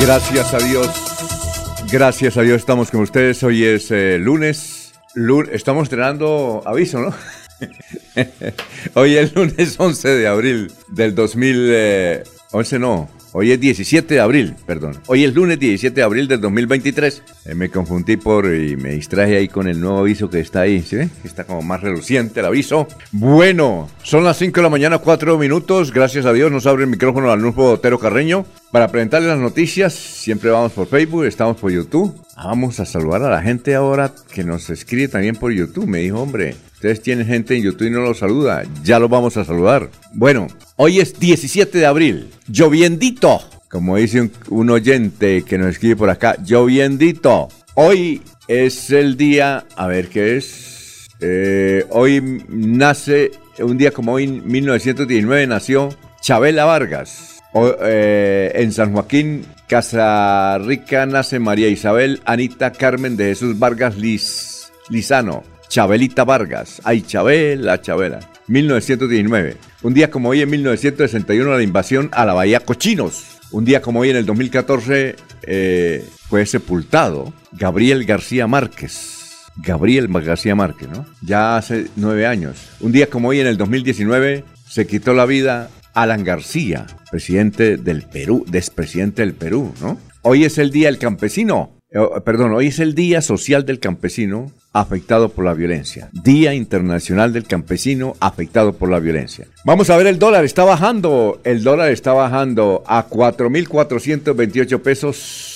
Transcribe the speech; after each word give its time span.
Gracias 0.00 0.54
a 0.54 0.58
Dios. 0.58 0.88
Gracias 1.90 2.36
a 2.36 2.42
Dios 2.42 2.60
estamos 2.60 2.90
con 2.90 3.00
ustedes. 3.00 3.42
Hoy 3.42 3.64
es 3.64 3.90
eh, 3.90 4.18
lunes. 4.18 4.92
Estamos 5.50 5.84
estrenando 5.84 6.62
aviso, 6.64 7.00
¿no? 7.00 7.14
Hoy 8.94 9.16
es 9.16 9.34
lunes 9.34 9.76
11 9.78 10.08
de 10.08 10.28
abril 10.28 10.72
del 10.88 11.14
2011, 11.14 12.76
eh, 12.76 12.78
no. 12.78 13.15
Hoy 13.38 13.52
es 13.52 13.60
17 13.60 14.14
de 14.14 14.20
abril, 14.20 14.56
perdón. 14.64 14.98
Hoy 15.08 15.24
es 15.24 15.34
lunes 15.34 15.58
17 15.58 15.94
de 15.94 16.02
abril 16.02 16.26
del 16.26 16.40
2023. 16.40 17.22
Eh, 17.44 17.54
me 17.54 17.68
confundí 17.68 18.16
por 18.16 18.46
y 18.46 18.78
me 18.78 18.92
distraje 18.92 19.36
ahí 19.36 19.46
con 19.46 19.68
el 19.68 19.78
nuevo 19.78 19.98
aviso 19.98 20.30
que 20.30 20.40
está 20.40 20.62
ahí. 20.62 20.80
¿Sí 20.80 20.96
Está 21.22 21.44
como 21.44 21.60
más 21.60 21.82
reluciente 21.82 22.40
el 22.40 22.46
aviso. 22.46 22.88
Bueno, 23.12 23.90
son 24.02 24.24
las 24.24 24.38
5 24.38 24.56
de 24.56 24.62
la 24.62 24.70
mañana, 24.70 24.96
4 24.96 25.36
minutos. 25.36 25.92
Gracias 25.92 26.24
a 26.24 26.32
Dios 26.32 26.50
nos 26.50 26.66
abre 26.66 26.84
el 26.84 26.88
micrófono 26.88 27.30
al 27.30 27.42
nuevo 27.42 27.72
Otero 27.72 27.98
Carreño. 27.98 28.46
Para 28.72 28.88
presentarles 28.88 29.28
las 29.28 29.38
noticias, 29.38 29.92
siempre 29.92 30.48
vamos 30.48 30.72
por 30.72 30.86
Facebook, 30.86 31.26
estamos 31.26 31.58
por 31.58 31.70
YouTube. 31.70 32.18
Vamos 32.38 32.80
a 32.80 32.86
saludar 32.86 33.22
a 33.22 33.28
la 33.28 33.42
gente 33.42 33.74
ahora 33.74 34.14
que 34.32 34.44
nos 34.44 34.70
escribe 34.70 35.08
también 35.08 35.36
por 35.36 35.52
YouTube. 35.52 35.86
Me 35.86 35.98
dijo, 35.98 36.22
hombre, 36.22 36.56
ustedes 36.86 37.02
tienen 37.02 37.26
gente 37.26 37.56
en 37.56 37.64
YouTube 37.64 37.88
y 37.88 37.90
no 37.90 38.00
los 38.00 38.18
saluda. 38.18 38.62
Ya 38.84 39.00
los 39.00 39.10
vamos 39.10 39.36
a 39.36 39.44
saludar. 39.44 39.90
Bueno, 40.12 40.46
hoy 40.76 41.00
es 41.00 41.18
17 41.18 41.78
de 41.78 41.86
abril. 41.86 42.28
Lloviendito. 42.46 43.40
Como 43.68 43.96
dice 43.96 44.30
un, 44.48 44.70
oyente 44.70 45.42
que 45.42 45.58
nos 45.58 45.70
escribe 45.70 45.96
por 45.96 46.10
acá, 46.10 46.36
lloviendito. 46.44 47.48
Hoy 47.74 48.22
es 48.46 48.90
el 48.90 49.16
día, 49.16 49.64
a 49.74 49.88
ver 49.88 50.08
qué 50.08 50.36
es. 50.36 51.08
Eh, 51.20 51.84
hoy 51.90 52.44
nace, 52.48 53.32
un 53.58 53.76
día 53.76 53.90
como 53.90 54.12
hoy, 54.12 54.28
1919, 54.28 55.48
nació 55.48 55.88
Chabela 56.20 56.66
Vargas 56.66 57.42
eh, 57.82 58.52
en 58.54 58.70
San 58.70 58.92
Joaquín, 58.92 59.44
Casa 59.66 60.56
Rica, 60.58 61.04
nace 61.06 61.40
María 61.40 61.68
Isabel 61.68 62.20
Anita 62.24 62.70
Carmen 62.70 63.16
de 63.16 63.24
Jesús 63.24 63.58
Vargas 63.58 63.96
Liz, 63.96 64.70
Lizano. 64.88 65.55
Chabelita 65.68 66.24
Vargas. 66.24 66.80
Ay, 66.84 67.02
Chabela, 67.02 67.80
Chabela. 67.80 68.20
1919. 68.48 69.56
Un 69.82 69.94
día 69.94 70.10
como 70.10 70.30
hoy, 70.30 70.42
en 70.42 70.50
1961, 70.50 71.56
la 71.56 71.62
invasión 71.62 72.10
a 72.12 72.24
la 72.24 72.34
Bahía 72.34 72.60
Cochinos. 72.60 73.38
Un 73.50 73.64
día 73.64 73.80
como 73.80 74.00
hoy, 74.00 74.10
en 74.10 74.16
el 74.16 74.26
2014, 74.26 75.16
eh, 75.42 76.04
fue 76.28 76.46
sepultado 76.46 77.32
Gabriel 77.52 78.04
García 78.04 78.46
Márquez. 78.46 79.16
Gabriel 79.56 80.08
García 80.08 80.54
Márquez, 80.54 80.88
¿no? 80.88 81.06
Ya 81.22 81.56
hace 81.56 81.86
nueve 81.96 82.26
años. 82.26 82.56
Un 82.80 82.92
día 82.92 83.08
como 83.08 83.28
hoy, 83.28 83.40
en 83.40 83.46
el 83.46 83.56
2019, 83.56 84.44
se 84.68 84.86
quitó 84.86 85.14
la 85.14 85.24
vida 85.24 85.70
Alan 85.94 86.24
García, 86.24 86.86
presidente 87.10 87.78
del 87.78 88.02
Perú, 88.02 88.44
despresidente 88.48 89.22
del 89.22 89.32
Perú, 89.32 89.72
¿no? 89.80 89.98
Hoy 90.22 90.44
es 90.44 90.58
el 90.58 90.70
Día 90.70 90.88
del 90.88 90.98
Campesino, 90.98 91.75
perdón, 92.24 92.52
hoy 92.52 92.68
es 92.68 92.78
el 92.78 92.94
Día 92.94 93.22
Social 93.22 93.64
del 93.64 93.80
Campesino 93.80 94.50
afectado 94.72 95.30
por 95.30 95.44
la 95.44 95.54
violencia. 95.54 96.10
Día 96.12 96.54
Internacional 96.54 97.32
del 97.32 97.46
Campesino 97.46 98.14
afectado 98.20 98.74
por 98.74 98.90
la 98.90 98.98
violencia. 98.98 99.46
Vamos 99.64 99.90
a 99.90 99.96
ver 99.96 100.06
el 100.06 100.18
dólar, 100.18 100.44
está 100.44 100.64
bajando, 100.64 101.40
el 101.44 101.62
dólar 101.62 101.90
está 101.90 102.12
bajando 102.12 102.82
a 102.86 103.08
4.428 103.08 104.80
pesos 104.80 105.52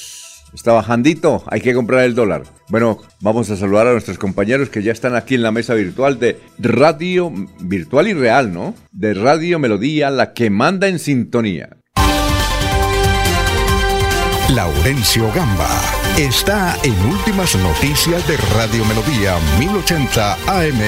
Está 0.53 0.73
bajandito, 0.73 1.45
hay 1.47 1.61
que 1.61 1.75
comprar 1.75 2.05
el 2.05 2.15
dólar. 2.15 2.43
Bueno, 2.69 2.99
vamos 3.21 3.51
a 3.51 3.57
saludar 3.57 3.87
a 3.87 3.93
nuestros 3.93 4.19
compañeros 4.19 4.69
que 4.69 4.83
ya 4.83 4.91
están 4.91 5.15
aquí 5.15 5.37
en 5.37 5.43
la 5.43 5.53
mesa 5.53 5.75
virtual 5.75 6.19
de 6.19 6.41
radio 6.59 7.33
virtual 7.61 8.09
y 8.09 8.15
real, 8.15 8.53
¿no? 8.53 8.75
De 8.91 9.15
Radio 9.15 9.61
Melodía, 9.61 10.11
la 10.11 10.33
que 10.33 10.51
manda 10.51 10.89
en 10.89 10.99
sintonía. 10.99 11.77
Laurencio 14.53 15.31
Gamba 15.33 16.10
está 16.21 16.77
en 16.85 16.93
Últimas 17.07 17.57
Noticias 17.57 18.29
de 18.29 18.37
Radio 18.55 18.85
Melodía 18.85 19.39
1080 19.59 20.35
AM. 20.35 20.79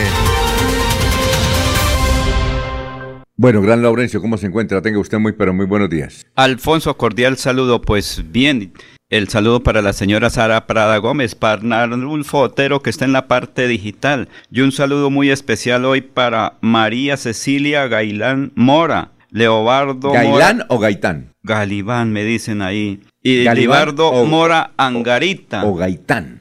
Bueno, 3.36 3.62
gran 3.62 3.82
Laurencio, 3.82 4.20
¿cómo 4.20 4.36
se 4.36 4.46
encuentra? 4.46 4.82
Tenga 4.82 4.98
usted 4.98 5.18
muy, 5.18 5.32
pero 5.32 5.54
muy 5.54 5.64
buenos 5.64 5.88
días. 5.88 6.26
Alfonso, 6.34 6.98
cordial 6.98 7.38
saludo. 7.38 7.80
Pues 7.80 8.22
bien, 8.30 8.74
el 9.08 9.28
saludo 9.28 9.62
para 9.62 9.80
la 9.80 9.94
señora 9.94 10.28
Sara 10.28 10.66
Prada 10.66 10.98
Gómez, 10.98 11.34
para 11.34 11.62
un 11.86 12.24
Otero 12.30 12.82
que 12.82 12.90
está 12.90 13.06
en 13.06 13.12
la 13.12 13.26
parte 13.26 13.66
digital. 13.68 14.28
Y 14.50 14.60
un 14.60 14.70
saludo 14.70 15.08
muy 15.08 15.30
especial 15.30 15.86
hoy 15.86 16.02
para 16.02 16.58
María 16.60 17.16
Cecilia 17.16 17.88
Gailán 17.88 18.52
Mora, 18.54 19.12
Leobardo 19.32 20.12
¿Gailán 20.12 20.64
o 20.68 20.78
Gaitán? 20.78 21.32
Galibán, 21.42 22.12
me 22.12 22.22
dicen 22.22 22.62
ahí. 22.62 23.00
Y 23.22 23.44
Leobardo 23.44 24.24
Mora 24.26 24.72
Angarita. 24.76 25.64
O, 25.64 25.74
Gaitán. 25.74 26.40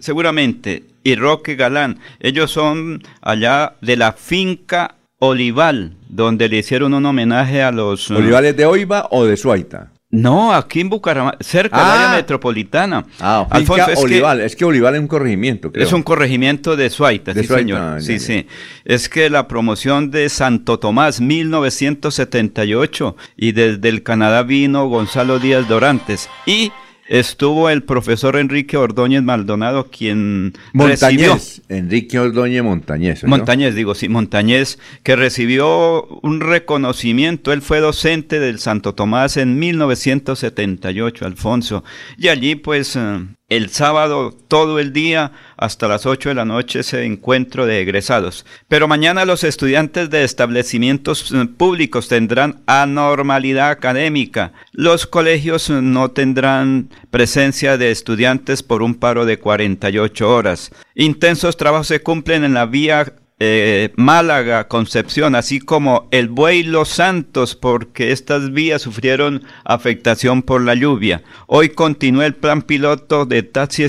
seguramente. 0.00 0.84
Y 1.02 1.14
Roque 1.14 1.56
Galán. 1.56 1.98
Ellos 2.20 2.50
son 2.50 3.02
allá 3.22 3.74
de 3.80 3.96
la 3.96 4.12
finca 4.12 4.96
Olival, 5.18 5.96
donde 6.08 6.48
le 6.48 6.58
hicieron 6.58 6.92
un 6.94 7.06
homenaje 7.06 7.62
a 7.62 7.72
los... 7.72 8.10
¿Olivales 8.10 8.56
de 8.56 8.66
Oiva 8.66 9.08
o 9.10 9.24
de 9.24 9.36
Suaita? 9.36 9.92
No, 10.10 10.54
aquí 10.54 10.80
en 10.80 10.88
Bucaramanga, 10.88 11.36
cerca 11.40 11.78
de 11.78 11.82
la 11.82 11.94
área 11.94 12.12
ah. 12.12 12.16
metropolitana. 12.16 13.04
Ah, 13.20 13.44
Alfonso, 13.50 13.90
es 13.90 13.98
Olival, 13.98 14.38
que, 14.38 14.44
es 14.44 14.54
que 14.54 14.64
Olival 14.64 14.94
es 14.94 15.00
un 15.00 15.08
corregimiento, 15.08 15.72
creo. 15.72 15.84
Es 15.84 15.92
un 15.92 16.04
corregimiento 16.04 16.76
de 16.76 16.90
Suaita, 16.90 17.34
sí, 17.34 17.44
señor. 17.44 18.00
sí, 18.00 18.20
sí. 18.20 18.46
Es 18.84 19.08
que 19.08 19.28
la 19.30 19.48
promoción 19.48 20.12
de 20.12 20.28
Santo 20.28 20.78
Tomás, 20.78 21.20
1978, 21.20 23.16
y 23.36 23.50
desde 23.52 23.88
el 23.88 24.04
Canadá 24.04 24.44
vino 24.44 24.86
Gonzalo 24.88 25.40
Díaz 25.40 25.66
Dorantes. 25.66 26.30
Y 26.46 26.70
estuvo 27.08 27.70
el 27.70 27.82
profesor 27.82 28.36
Enrique 28.36 28.76
Ordóñez 28.76 29.22
Maldonado, 29.22 29.88
quien 29.90 30.54
Montañez, 30.72 31.62
Enrique 31.68 32.18
Ordóñez 32.18 32.62
Montañez. 32.62 33.24
Montañez, 33.24 33.74
digo, 33.74 33.94
sí, 33.94 34.08
Montañez, 34.08 34.78
que 35.02 35.16
recibió 35.16 36.06
un 36.22 36.40
reconocimiento. 36.40 37.52
Él 37.52 37.62
fue 37.62 37.80
docente 37.80 38.40
del 38.40 38.58
Santo 38.58 38.94
Tomás 38.94 39.36
en 39.36 39.58
1978, 39.58 41.26
Alfonso. 41.26 41.84
Y 42.18 42.28
allí, 42.28 42.54
pues, 42.54 42.96
eh, 42.96 43.26
el 43.48 43.70
sábado 43.70 44.36
todo 44.48 44.80
el 44.80 44.92
día 44.92 45.30
hasta 45.56 45.86
las 45.86 46.04
8 46.04 46.30
de 46.30 46.34
la 46.34 46.44
noche 46.44 46.80
ese 46.80 47.04
encuentro 47.04 47.64
de 47.64 47.80
egresados. 47.80 48.44
Pero 48.66 48.88
mañana 48.88 49.24
los 49.24 49.44
estudiantes 49.44 50.10
de 50.10 50.24
establecimientos 50.24 51.30
eh, 51.32 51.46
públicos 51.46 52.08
tendrán 52.08 52.62
anormalidad 52.66 53.70
académica. 53.70 54.52
Los 54.72 55.06
colegios 55.06 55.70
no 55.70 56.10
tendrán 56.10 56.90
presencia 57.10 57.78
de 57.78 57.92
estudiantes 57.92 58.64
por 58.64 58.82
un 58.82 58.96
paro 58.96 59.24
de 59.24 59.38
48 59.38 60.28
horas. 60.28 60.72
Intensos 60.96 61.56
trabajos 61.56 61.86
se 61.86 62.02
cumplen 62.02 62.42
en 62.42 62.54
la 62.54 62.66
vía 62.66 63.12
eh, 63.38 63.92
Málaga, 63.96 64.68
Concepción, 64.68 65.34
así 65.34 65.60
como 65.60 66.08
el 66.10 66.28
Buey 66.28 66.62
Los 66.62 66.88
Santos, 66.88 67.54
porque 67.54 68.12
estas 68.12 68.52
vías 68.52 68.82
sufrieron 68.82 69.42
afectación 69.64 70.42
por 70.42 70.62
la 70.62 70.74
lluvia. 70.74 71.22
Hoy 71.46 71.70
continúa 71.70 72.26
el 72.26 72.34
plan 72.34 72.62
piloto 72.62 73.26
de 73.26 73.42
taxi 73.42 73.86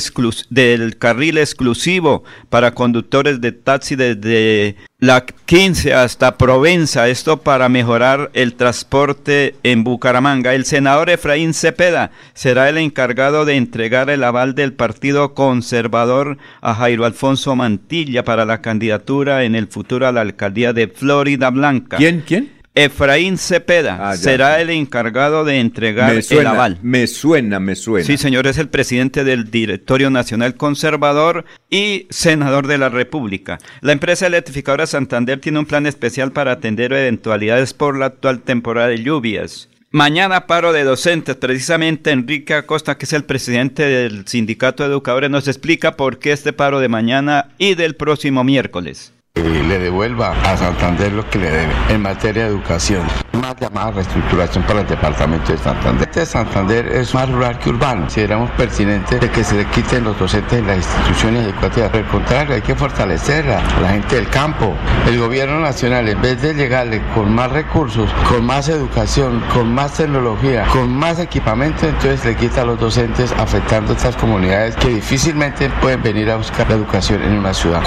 del 0.49 0.97
carril 0.97 1.37
exclusivo 1.37 2.23
para 2.49 2.73
conductores 2.73 3.41
de 3.41 3.51
taxi 3.51 3.95
desde 3.95 4.75
la 4.99 5.23
15 5.23 5.93
hasta 5.93 6.37
Provenza, 6.37 7.07
esto 7.07 7.37
para 7.37 7.69
mejorar 7.69 8.31
el 8.33 8.55
transporte 8.55 9.53
en 9.61 9.83
Bucaramanga. 9.83 10.55
El 10.55 10.65
senador 10.65 11.11
Efraín 11.11 11.53
Cepeda 11.53 12.09
será 12.33 12.67
el 12.67 12.79
encargado 12.79 13.45
de 13.45 13.57
entregar 13.57 14.09
el 14.09 14.23
aval 14.23 14.55
del 14.55 14.73
Partido 14.73 15.35
Conservador 15.35 16.39
a 16.61 16.73
Jairo 16.73 17.05
Alfonso 17.05 17.55
Mantilla 17.55 18.23
para 18.23 18.45
la 18.45 18.61
candidatura 18.61 19.43
en 19.43 19.53
el 19.53 19.67
futuro 19.67 20.07
a 20.07 20.11
la 20.11 20.21
alcaldía 20.21 20.73
de 20.73 20.87
Florida 20.87 21.51
Blanca. 21.51 21.97
¿Quién? 21.97 22.23
¿Quién? 22.25 22.56
Efraín 22.77 23.39
Cepeda 23.39 24.11
ah, 24.11 24.15
será 24.15 24.61
el 24.61 24.69
encargado 24.69 25.43
de 25.45 25.59
entregar 25.59 26.13
el 26.13 26.47
aval. 26.47 26.77
Me 26.83 27.07
suena, 27.07 27.59
me 27.59 27.75
suena. 27.75 28.05
Sí, 28.05 28.17
señor, 28.17 28.45
es 28.45 28.59
el 28.59 28.69
presidente 28.69 29.23
del 29.23 29.49
Directorio 29.49 30.11
Nacional 30.11 30.53
Conservador 30.53 31.45
y 31.71 32.05
senador 32.11 32.67
de 32.67 32.77
la 32.77 32.89
República. 32.89 33.57
La 33.81 33.93
empresa 33.93 34.27
electrificadora 34.27 34.85
Santander 34.85 35.39
tiene 35.39 35.57
un 35.57 35.65
plan 35.65 35.87
especial 35.87 36.31
para 36.31 36.51
atender 36.51 36.93
eventualidades 36.93 37.73
por 37.73 37.97
la 37.97 38.05
actual 38.05 38.41
temporada 38.41 38.89
de 38.89 39.01
lluvias. 39.01 39.69
Mañana 39.89 40.45
paro 40.45 40.71
de 40.71 40.83
docentes. 40.83 41.35
Precisamente 41.35 42.11
Enrique 42.11 42.53
Acosta, 42.53 42.99
que 42.99 43.05
es 43.05 43.13
el 43.13 43.23
presidente 43.23 43.83
del 43.83 44.27
Sindicato 44.27 44.83
de 44.83 44.89
Educadores, 44.89 45.31
nos 45.31 45.47
explica 45.47 45.97
por 45.97 46.19
qué 46.19 46.31
este 46.31 46.53
paro 46.53 46.79
de 46.79 46.89
mañana 46.89 47.49
y 47.57 47.73
del 47.73 47.95
próximo 47.95 48.43
miércoles 48.43 49.13
le 49.43 49.79
devuelva 49.79 50.31
a 50.43 50.57
Santander 50.57 51.11
lo 51.11 51.29
que 51.29 51.39
le 51.39 51.49
debe 51.49 51.73
en 51.89 52.01
materia 52.01 52.43
de 52.43 52.49
educación. 52.49 53.03
Más 53.33 53.55
llamada 53.59 53.91
reestructuración 53.91 54.63
para 54.63 54.81
el 54.81 54.87
departamento 54.87 55.51
de 55.51 55.57
Santander. 55.57 56.07
Este 56.07 56.25
Santander 56.25 56.87
es 56.87 57.13
más 57.13 57.29
rural 57.29 57.59
que 57.59 57.69
urbano. 57.69 58.01
Consideramos 58.01 58.49
pertinente 58.51 59.19
de 59.19 59.29
que 59.29 59.43
se 59.43 59.55
le 59.55 59.65
quiten 59.65 60.03
los 60.03 60.17
docentes 60.17 60.59
de 60.59 60.67
las 60.67 60.77
instituciones 60.77 61.45
educativas. 61.45 61.89
Por 61.89 61.99
el 61.99 62.07
contrario, 62.07 62.55
hay 62.55 62.61
que 62.61 62.75
fortalecer 62.75 63.49
a 63.49 63.61
la 63.81 63.89
gente 63.89 64.15
del 64.15 64.27
campo. 64.29 64.75
El 65.07 65.19
gobierno 65.19 65.59
nacional, 65.59 66.09
en 66.09 66.21
vez 66.21 66.41
de 66.41 66.53
llegarle 66.53 67.01
con 67.13 67.33
más 67.33 67.51
recursos, 67.51 68.09
con 68.29 68.45
más 68.45 68.69
educación, 68.69 69.43
con 69.53 69.73
más 69.73 69.93
tecnología, 69.93 70.65
con 70.73 70.95
más 70.95 71.19
equipamiento, 71.19 71.87
entonces 71.87 72.25
le 72.25 72.35
quita 72.35 72.61
a 72.61 72.65
los 72.65 72.79
docentes 72.79 73.31
afectando 73.33 73.93
a 73.93 73.95
estas 73.95 74.15
comunidades 74.15 74.75
que 74.75 74.89
difícilmente 74.89 75.69
pueden 75.81 76.01
venir 76.01 76.31
a 76.31 76.37
buscar 76.37 76.67
la 76.69 76.75
educación 76.75 77.21
en 77.21 77.33
una 77.33 77.53
ciudad. 77.53 77.83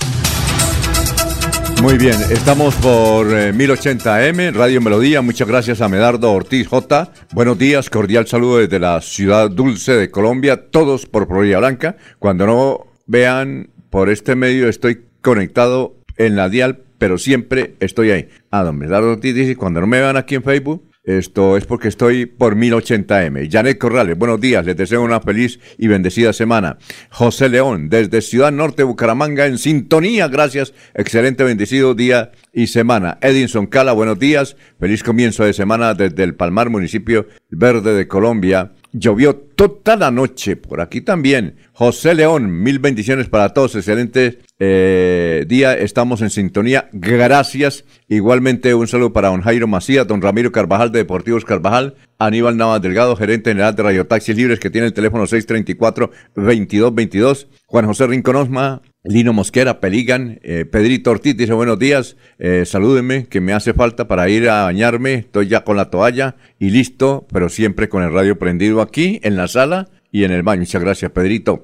Muy 1.82 1.96
bien, 1.96 2.16
estamos 2.30 2.74
por 2.74 3.26
1080M, 3.26 4.40
eh, 4.40 4.50
Radio 4.50 4.82
Melodía. 4.82 5.22
Muchas 5.22 5.48
gracias 5.48 5.80
a 5.80 5.88
Medardo 5.88 6.30
Ortiz 6.30 6.68
J. 6.68 7.10
Buenos 7.32 7.58
días, 7.58 7.88
cordial 7.88 8.26
saludo 8.26 8.58
desde 8.58 8.78
la 8.78 9.00
ciudad 9.00 9.50
dulce 9.50 9.92
de 9.92 10.10
Colombia, 10.10 10.68
todos 10.70 11.06
por 11.06 11.26
Florida 11.26 11.58
Blanca. 11.58 11.96
Cuando 12.18 12.46
no 12.46 12.86
vean 13.06 13.70
por 13.88 14.10
este 14.10 14.36
medio, 14.36 14.68
estoy 14.68 15.06
conectado 15.22 15.96
en 16.18 16.36
la 16.36 16.50
dial, 16.50 16.82
pero 16.98 17.16
siempre 17.16 17.76
estoy 17.80 18.10
ahí. 18.10 18.28
Ah, 18.50 18.62
don 18.62 18.76
Medardo 18.76 19.12
Ortiz 19.12 19.34
dice, 19.34 19.56
cuando 19.56 19.80
no 19.80 19.86
me 19.86 20.00
vean 20.00 20.18
aquí 20.18 20.34
en 20.34 20.42
Facebook, 20.42 20.89
esto 21.02 21.56
es 21.56 21.64
porque 21.64 21.88
estoy 21.88 22.26
por 22.26 22.56
1080M. 22.56 23.50
Janet 23.50 23.78
Corrales, 23.78 24.18
buenos 24.18 24.40
días, 24.40 24.66
les 24.66 24.76
deseo 24.76 25.02
una 25.02 25.20
feliz 25.20 25.58
y 25.78 25.88
bendecida 25.88 26.32
semana. 26.32 26.76
José 27.10 27.48
León, 27.48 27.88
desde 27.88 28.20
Ciudad 28.20 28.52
Norte, 28.52 28.82
Bucaramanga, 28.82 29.46
en 29.46 29.56
sintonía, 29.56 30.28
gracias, 30.28 30.74
excelente, 30.94 31.42
bendecido 31.42 31.94
día 31.94 32.32
y 32.52 32.66
semana. 32.66 33.18
Edinson 33.22 33.66
Cala, 33.66 33.92
buenos 33.92 34.18
días, 34.18 34.56
feliz 34.78 35.02
comienzo 35.02 35.44
de 35.44 35.54
semana 35.54 35.94
desde 35.94 36.22
el 36.22 36.34
Palmar, 36.34 36.68
municipio 36.68 37.26
verde 37.48 37.94
de 37.94 38.06
Colombia. 38.06 38.72
Llovió 38.92 39.36
toda 39.36 39.94
la 39.96 40.10
noche, 40.10 40.56
por 40.56 40.80
aquí 40.80 41.00
también. 41.00 41.54
José 41.72 42.12
León, 42.14 42.50
mil 42.62 42.80
bendiciones 42.80 43.28
para 43.28 43.50
todos, 43.50 43.76
excelente 43.76 44.40
eh, 44.58 45.44
día, 45.46 45.74
estamos 45.74 46.22
en 46.22 46.30
sintonía, 46.30 46.88
gracias. 46.92 47.84
Igualmente 48.08 48.74
un 48.74 48.88
saludo 48.88 49.12
para 49.12 49.28
don 49.28 49.42
Jairo 49.42 49.68
Macías, 49.68 50.08
don 50.08 50.20
Ramiro 50.20 50.50
Carvajal 50.50 50.90
de 50.90 50.98
Deportivos 50.98 51.44
Carvajal, 51.44 51.94
Aníbal 52.18 52.56
Navas 52.56 52.82
Delgado, 52.82 53.14
gerente 53.14 53.50
general 53.50 53.76
de 53.76 53.84
Radio 53.84 54.08
Taxis 54.08 54.36
Libres, 54.36 54.58
que 54.58 54.70
tiene 54.70 54.88
el 54.88 54.92
teléfono 54.92 55.24
634-2222, 55.24 57.46
Juan 57.66 57.86
José 57.86 58.08
Rinconosma, 58.08 58.82
Lino 59.02 59.32
Mosquera, 59.32 59.80
Peligan, 59.80 60.40
eh, 60.42 60.66
Pedrito 60.66 61.10
Ortiz 61.10 61.34
dice 61.34 61.54
buenos 61.54 61.78
días, 61.78 62.18
eh, 62.38 62.64
salúdenme, 62.66 63.24
que 63.24 63.40
me 63.40 63.54
hace 63.54 63.72
falta 63.72 64.06
para 64.06 64.28
ir 64.28 64.46
a 64.50 64.64
bañarme, 64.64 65.14
estoy 65.14 65.48
ya 65.48 65.64
con 65.64 65.78
la 65.78 65.88
toalla 65.88 66.36
y 66.58 66.68
listo, 66.68 67.26
pero 67.32 67.48
siempre 67.48 67.88
con 67.88 68.02
el 68.02 68.12
radio 68.12 68.38
prendido 68.38 68.82
aquí 68.82 69.18
en 69.22 69.36
la 69.36 69.48
sala 69.48 69.88
y 70.12 70.24
en 70.24 70.32
el 70.32 70.42
baño. 70.42 70.60
Muchas 70.60 70.82
gracias, 70.82 71.10
Pedrito. 71.12 71.62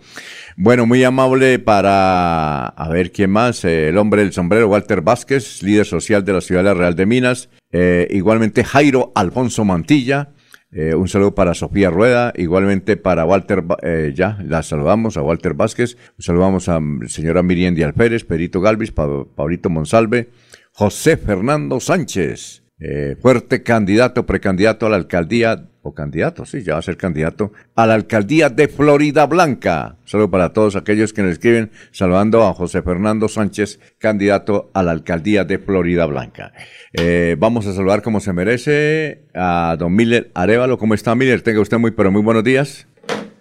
Bueno, 0.57 0.87
muy 0.87 1.05
amable 1.05 1.59
para, 1.59 2.69
a 2.69 2.89
ver 2.89 3.13
quién 3.13 3.33
más, 3.33 3.67
eh, 3.67 3.89
el 3.89 3.99
hombre 3.99 4.23
del 4.23 4.33
sombrero, 4.33 4.69
Walter 4.69 5.03
Vázquez, 5.03 5.63
líder 5.63 5.85
social 5.85 6.25
de 6.25 6.33
la 6.33 6.41
Ciudad 6.41 6.65
de 6.65 6.73
Real 6.73 6.97
de 6.97 7.05
Minas, 7.05 7.51
igualmente 8.09 8.65
Jairo 8.65 9.13
Alfonso 9.15 9.63
Mantilla, 9.67 10.31
eh, 10.73 10.95
un 10.95 11.09
saludo 11.09 11.35
para 11.35 11.55
Sofía 11.55 11.91
Rueda, 11.91 12.33
igualmente 12.37 12.97
para 12.97 13.25
Walter, 13.25 13.65
eh, 13.83 14.13
ya 14.15 14.39
la 14.45 14.63
saludamos 14.63 15.17
a 15.17 15.23
Walter 15.23 15.55
Vázquez, 15.55 15.97
saludamos 16.19 16.69
a 16.69 16.81
mm, 16.81 17.09
señora 17.09 17.43
Miriam 17.43 17.75
Díaz 17.75 17.93
Pérez, 17.95 18.25
Perito 18.25 18.61
Galvis, 18.61 18.93
Paulito 18.93 19.71
Monsalve, 19.71 20.31
José 20.73 21.17
Fernando 21.17 21.81
Sánchez, 21.81 22.65
eh, 22.79 23.17
fuerte 23.21 23.63
candidato, 23.63 24.27
precandidato 24.27 24.87
a 24.87 24.91
la 24.91 24.97
alcaldía, 24.97 25.71
o 25.87 25.95
candidato, 25.95 26.45
sí, 26.45 26.63
ya 26.63 26.75
va 26.75 26.81
a 26.81 26.83
ser 26.83 26.97
candidato, 26.97 27.53
a 27.75 27.87
la 27.87 27.95
alcaldía 27.95 28.49
de 28.49 28.69
Florida 28.69 29.27
Blanca. 29.27 29.97
Saludo 30.05 30.31
para 30.31 30.53
todos 30.53 30.77
aquellos 30.77 31.13
que 31.13 31.23
nos 31.23 31.33
escriben, 31.33 31.71
saludando 31.93 32.45
a 32.45 32.55
José 32.55 32.83
Fernando 32.83 33.29
Sánchez, 33.29 33.81
candidato 33.99 34.71
a 34.75 34.83
la 34.83 34.93
alcaldía 34.93 35.45
de 35.45 35.59
Florida 35.59 36.07
Blanca. 36.07 36.53
Eh, 36.93 37.37
vamos 37.39 37.67
a 37.67 37.73
saludar 37.73 38.03
como 38.03 38.21
se 38.21 38.33
merece 38.33 39.23
a 39.35 39.77
don 39.79 39.95
Miller 39.95 40.31
Arevalo. 40.35 40.79
¿Cómo 40.79 40.95
está 40.95 41.15
Miller? 41.15 41.43
Tenga 41.43 41.61
usted 41.61 41.79
muy, 41.79 41.91
pero 41.91 42.11
muy 42.11 42.23
buenos 42.23 42.43
días. 42.43 42.87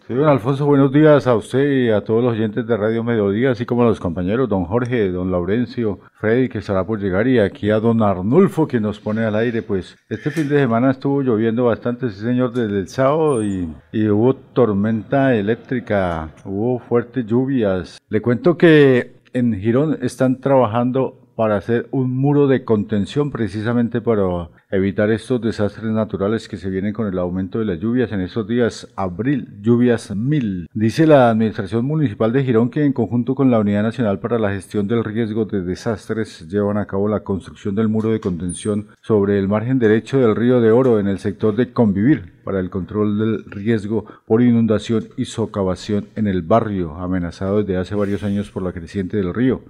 Don 0.07 0.28
Alfonso, 0.28 0.68
buenos 0.68 0.92
días 0.92 1.25
a 1.25 1.36
usted 1.36 1.68
y 1.68 1.90
a 1.90 2.02
todos 2.02 2.24
los 2.24 2.34
oyentes 2.34 2.68
de 2.68 2.78
Radio 2.78 3.04
Mediodía, 3.04 3.50
así 3.50 3.66
como 3.66 3.81
a 3.81 3.86
los 3.86 4.00
compañeros, 4.00 4.48
don 4.48 4.66
Jorge, 4.66 5.10
don 5.10 5.31
Laurencio, 5.31 5.98
Freddy, 6.19 6.48
que 6.48 6.60
estará 6.60 6.86
por 6.86 7.00
llegar, 7.00 7.28
y 7.28 7.40
aquí 7.40 7.72
a 7.72 7.80
don 7.80 8.04
Arnulfo, 8.04 8.68
que 8.68 8.80
nos 8.80 9.00
pone 9.00 9.24
al 9.24 9.36
aire. 9.36 9.63
Pues 9.63 9.98
este 10.07 10.30
fin 10.30 10.48
de 10.48 10.60
semana 10.60 10.92
estuvo 10.92 11.24
lloviendo 11.24 11.66
bastante, 11.66 12.12
sí 12.12 12.19
señor, 12.19 12.54
desde 12.54 12.78
el 12.78 12.88
sábado, 12.88 13.44
y, 13.44 13.68
y 13.92 14.07
hubo 14.07 14.36
tormenta 14.36 15.34
eléctrica, 15.34 16.30
hubo 16.46 16.78
fuertes 16.78 17.25
lluvias. 17.25 17.97
Le 18.07 18.21
cuento 18.21 18.57
que 18.57 19.16
en 19.33 19.59
Girón 19.59 19.97
están 20.04 20.40
trabajando 20.40 21.26
para 21.35 21.57
hacer 21.57 21.88
un 21.90 22.16
muro 22.16 22.47
de 22.47 22.64
contención 22.64 23.31
precisamente 23.31 24.02
para 24.02 24.50
evitar 24.75 25.09
estos 25.11 25.41
desastres 25.41 25.91
naturales 25.91 26.47
que 26.47 26.57
se 26.57 26.69
vienen 26.69 26.94
con 26.94 27.07
el 27.07 27.17
aumento 27.17 27.59
de 27.59 27.65
las 27.65 27.79
lluvias 27.79 28.11
en 28.11 28.21
estos 28.21 28.47
días, 28.47 28.87
abril, 28.95 29.47
lluvias 29.61 30.15
mil. 30.15 30.67
Dice 30.73 31.07
la 31.07 31.29
Administración 31.29 31.85
Municipal 31.85 32.33
de 32.33 32.44
Girón 32.44 32.69
que 32.69 32.83
en 32.83 32.94
conjunto 32.94 33.35
con 33.35 33.49
la 33.51 33.59
Unidad 33.59 33.83
Nacional 33.83 34.19
para 34.19 34.39
la 34.39 34.51
Gestión 34.51 34.87
del 34.87 35.03
Riesgo 35.03 35.45
de 35.45 35.61
Desastres 35.61 36.47
llevan 36.49 36.77
a 36.77 36.85
cabo 36.85 37.07
la 37.07 37.21
construcción 37.21 37.75
del 37.75 37.87
muro 37.87 38.11
de 38.11 38.19
contención 38.19 38.87
sobre 39.01 39.39
el 39.39 39.47
margen 39.47 39.79
derecho 39.79 40.19
del 40.19 40.35
río 40.35 40.61
de 40.61 40.71
Oro 40.71 40.99
en 40.99 41.07
el 41.07 41.19
sector 41.19 41.55
de 41.55 41.71
Convivir 41.71 42.35
para 42.45 42.59
el 42.59 42.69
control 42.69 43.17
del 43.17 43.45
riesgo 43.45 44.05
por 44.25 44.41
inundación 44.41 45.09
y 45.17 45.25
socavación 45.25 46.05
en 46.15 46.27
el 46.27 46.44
barrio, 46.44 46.95
amenazado 46.95 47.63
desde 47.63 47.77
hace 47.77 47.95
varios 47.95 48.23
años 48.23 48.51
por 48.51 48.61
la 48.61 48.71
creciente 48.71 49.17
del 49.17 49.33
río. 49.33 49.61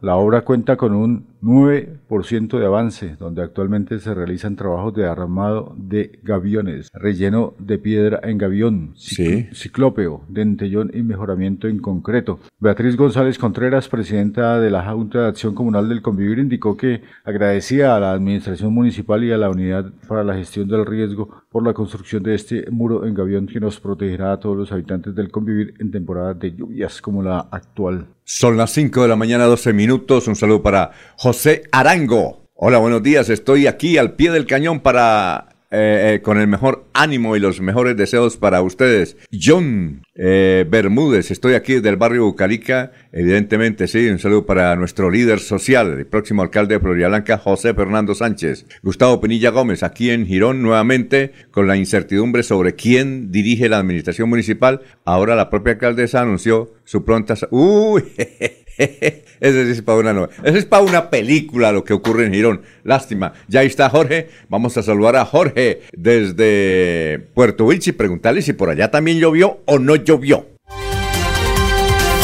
La 0.00 0.16
obra 0.16 0.42
cuenta 0.42 0.76
con 0.76 0.94
un 0.94 1.31
9% 1.42 2.58
de 2.58 2.66
avance, 2.66 3.16
donde 3.18 3.42
actualmente 3.42 3.98
se 3.98 4.14
realizan 4.14 4.54
trabajos 4.54 4.94
de 4.94 5.06
armado 5.06 5.74
de 5.76 6.20
gaviones, 6.22 6.88
relleno 6.94 7.54
de 7.58 7.78
piedra 7.78 8.20
en 8.22 8.38
gavión, 8.38 8.94
ciclópeo, 8.96 10.22
dentellón 10.28 10.90
y 10.94 11.02
mejoramiento 11.02 11.66
en 11.66 11.80
concreto. 11.80 12.38
Beatriz 12.60 12.96
González 12.96 13.38
Contreras, 13.38 13.88
presidenta 13.88 14.60
de 14.60 14.70
la 14.70 14.92
Junta 14.92 15.22
de 15.22 15.28
Acción 15.28 15.54
Comunal 15.54 15.88
del 15.88 16.00
Convivir, 16.00 16.38
indicó 16.38 16.76
que 16.76 17.02
agradecía 17.24 17.96
a 17.96 18.00
la 18.00 18.12
Administración 18.12 18.72
Municipal 18.72 19.24
y 19.24 19.32
a 19.32 19.36
la 19.36 19.50
Unidad 19.50 19.92
para 20.06 20.22
la 20.22 20.34
Gestión 20.34 20.68
del 20.68 20.86
Riesgo 20.86 21.28
por 21.50 21.66
la 21.66 21.74
construcción 21.74 22.22
de 22.22 22.34
este 22.34 22.70
muro 22.70 23.04
en 23.04 23.14
gavión 23.14 23.46
que 23.46 23.60
nos 23.60 23.80
protegerá 23.80 24.32
a 24.32 24.40
todos 24.40 24.56
los 24.56 24.70
habitantes 24.70 25.14
del 25.14 25.30
Convivir 25.30 25.74
en 25.80 25.90
temporada 25.90 26.34
de 26.34 26.54
lluvias 26.54 27.02
como 27.02 27.22
la 27.22 27.40
actual. 27.40 28.06
Son 28.24 28.56
las 28.56 28.70
5 28.72 29.02
de 29.02 29.08
la 29.08 29.16
mañana, 29.16 29.44
12 29.44 29.72
minutos. 29.72 30.28
Un 30.28 30.36
saludo 30.36 30.62
para 30.62 30.92
José 31.16 31.64
Arango. 31.72 32.48
Hola, 32.54 32.78
buenos 32.78 33.02
días. 33.02 33.28
Estoy 33.28 33.66
aquí 33.66 33.98
al 33.98 34.14
pie 34.14 34.30
del 34.30 34.46
cañón 34.46 34.80
para 34.80 35.51
eh, 35.74 36.16
eh, 36.16 36.20
con 36.20 36.38
el 36.38 36.48
mejor 36.48 36.84
ánimo 36.92 37.34
y 37.34 37.40
los 37.40 37.62
mejores 37.62 37.96
deseos 37.96 38.36
para 38.36 38.60
ustedes. 38.60 39.16
John 39.32 40.02
eh, 40.14 40.66
Bermúdez, 40.68 41.30
estoy 41.30 41.54
aquí 41.54 41.80
del 41.80 41.96
barrio 41.96 42.26
Bucalica, 42.26 42.92
evidentemente 43.10 43.88
sí, 43.88 44.06
un 44.08 44.18
saludo 44.18 44.44
para 44.44 44.76
nuestro 44.76 45.10
líder 45.10 45.40
social, 45.40 45.98
el 45.98 46.06
próximo 46.06 46.42
alcalde 46.42 46.74
de 46.74 46.80
Florida 46.80 47.38
José 47.38 47.72
Fernando 47.72 48.14
Sánchez. 48.14 48.66
Gustavo 48.82 49.18
Pinilla 49.22 49.48
Gómez, 49.48 49.82
aquí 49.82 50.10
en 50.10 50.26
Girón 50.26 50.62
nuevamente, 50.62 51.32
con 51.50 51.66
la 51.66 51.78
incertidumbre 51.78 52.42
sobre 52.42 52.74
quién 52.74 53.32
dirige 53.32 53.70
la 53.70 53.78
administración 53.78 54.28
municipal. 54.28 54.82
Ahora 55.06 55.34
la 55.36 55.48
propia 55.48 55.72
alcaldesa 55.72 56.20
anunció 56.20 56.74
su 56.84 57.02
pronta... 57.02 57.34
¡Uy! 57.50 58.04
Ese 58.78 59.70
es 59.70 59.82
para 59.82 59.98
una 59.98 60.12
novela. 60.12 60.32
Ese 60.44 60.58
es 60.58 60.64
para 60.64 60.82
una 60.82 61.10
película 61.10 61.72
lo 61.72 61.84
que 61.84 61.92
ocurre 61.92 62.26
en 62.26 62.34
Girón. 62.34 62.62
Lástima. 62.84 63.32
Ya 63.48 63.60
ahí 63.60 63.66
está 63.66 63.90
Jorge. 63.90 64.28
Vamos 64.48 64.76
a 64.76 64.82
saludar 64.82 65.16
a 65.16 65.24
Jorge 65.24 65.82
desde 65.92 67.18
Puerto 67.34 67.64
Wilchi 67.64 67.90
y 67.90 67.94
preguntarle 67.94 68.42
si 68.42 68.52
por 68.52 68.70
allá 68.70 68.90
también 68.90 69.18
llovió 69.18 69.60
o 69.66 69.78
no 69.78 69.96
llovió. 69.96 70.46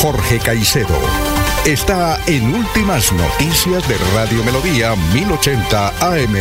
Jorge 0.01 0.39
Caicedo 0.39 0.97
está 1.67 2.19
en 2.29 2.55
Últimas 2.55 3.13
Noticias 3.13 3.87
de 3.89 3.97
Radio 4.15 4.45
Melodía 4.45 4.95
1080 5.13 5.89
AM. 6.01 6.37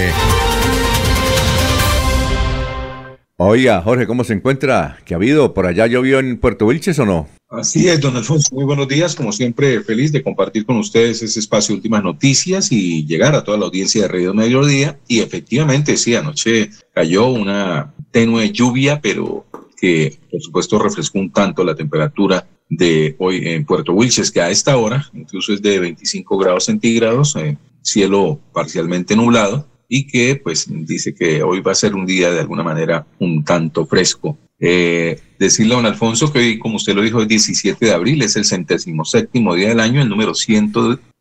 Oiga, 3.38 3.82
Jorge, 3.82 4.08
¿cómo 4.08 4.24
se 4.24 4.34
encuentra? 4.34 4.98
¿Qué 5.06 5.14
ha 5.14 5.18
habido? 5.18 5.54
¿Por 5.54 5.66
allá 5.66 5.86
llovió 5.88 6.20
en 6.20 6.38
Puerto 6.38 6.66
Wilches 6.66 6.98
o 7.00 7.06
no? 7.06 7.28
Así 7.50 7.88
es, 7.88 8.02
don 8.02 8.16
Alfonso. 8.18 8.54
Muy 8.54 8.66
buenos 8.66 8.90
días. 8.90 9.16
Como 9.16 9.32
siempre, 9.32 9.82
feliz 9.82 10.12
de 10.12 10.22
compartir 10.22 10.66
con 10.66 10.78
ustedes 10.78 11.22
ese 11.22 11.40
espacio 11.40 11.74
Últimas 11.74 12.04
Noticias 12.04 12.74
y 12.74 13.06
llegar 13.06 13.36
a 13.36 13.44
toda 13.46 13.58
la 13.58 13.66
audiencia 13.66 14.02
de 14.02 14.08
Radio 14.10 14.34
Mediodía. 14.34 15.00
Y 15.08 15.20
efectivamente, 15.20 15.96
sí, 15.96 16.14
anoche 16.14 16.72
cayó 16.94 17.28
una 17.28 17.94
tenue 18.12 18.52
lluvia, 18.52 19.00
pero 19.02 19.46
que 19.80 20.20
por 20.30 20.42
supuesto 20.42 20.78
refrescó 20.78 21.20
un 21.20 21.32
tanto 21.32 21.64
la 21.64 21.76
temperatura 21.76 22.46
de 22.70 23.16
hoy 23.20 23.48
en 23.48 23.66
Puerto 23.66 23.94
Wilches, 23.94 24.30
que 24.30 24.42
a 24.42 24.50
esta 24.50 24.76
hora 24.76 25.10
incluso 25.14 25.54
es 25.54 25.62
de 25.62 25.80
25 25.80 26.38
grados 26.38 26.66
centígrados, 26.66 27.36
eh, 27.38 27.58
cielo 27.82 28.42
parcialmente 28.52 29.16
nublado 29.16 29.66
y 29.88 30.06
que 30.06 30.36
pues 30.36 30.68
dice 30.70 31.16
que 31.16 31.44
hoy 31.44 31.62
va 31.62 31.72
a 31.72 31.76
ser 31.76 31.96
un 31.96 32.06
día 32.06 32.30
de 32.32 32.42
alguna 32.42 32.64
manera 32.64 33.08
un 33.20 33.46
tanto 33.46 33.86
fresco. 33.86 34.38
Eh, 34.60 35.20
decirle 35.38 35.74
a 35.74 35.78
don 35.78 35.86
Alfonso 35.86 36.34
que 36.34 36.40
hoy, 36.40 36.60
como 36.60 36.78
usted 36.78 36.96
lo 36.96 37.02
dijo, 37.02 37.22
el 37.22 37.28
17 37.28 37.86
de 37.86 37.94
abril 37.94 38.22
es 38.24 38.36
el 38.36 38.46
centésimo 38.46 39.06
séptimo 39.06 39.54
día 39.56 39.70
del 39.70 39.80
año, 39.80 40.02
el 40.02 40.10
número 40.10 40.34
100, 40.34 40.74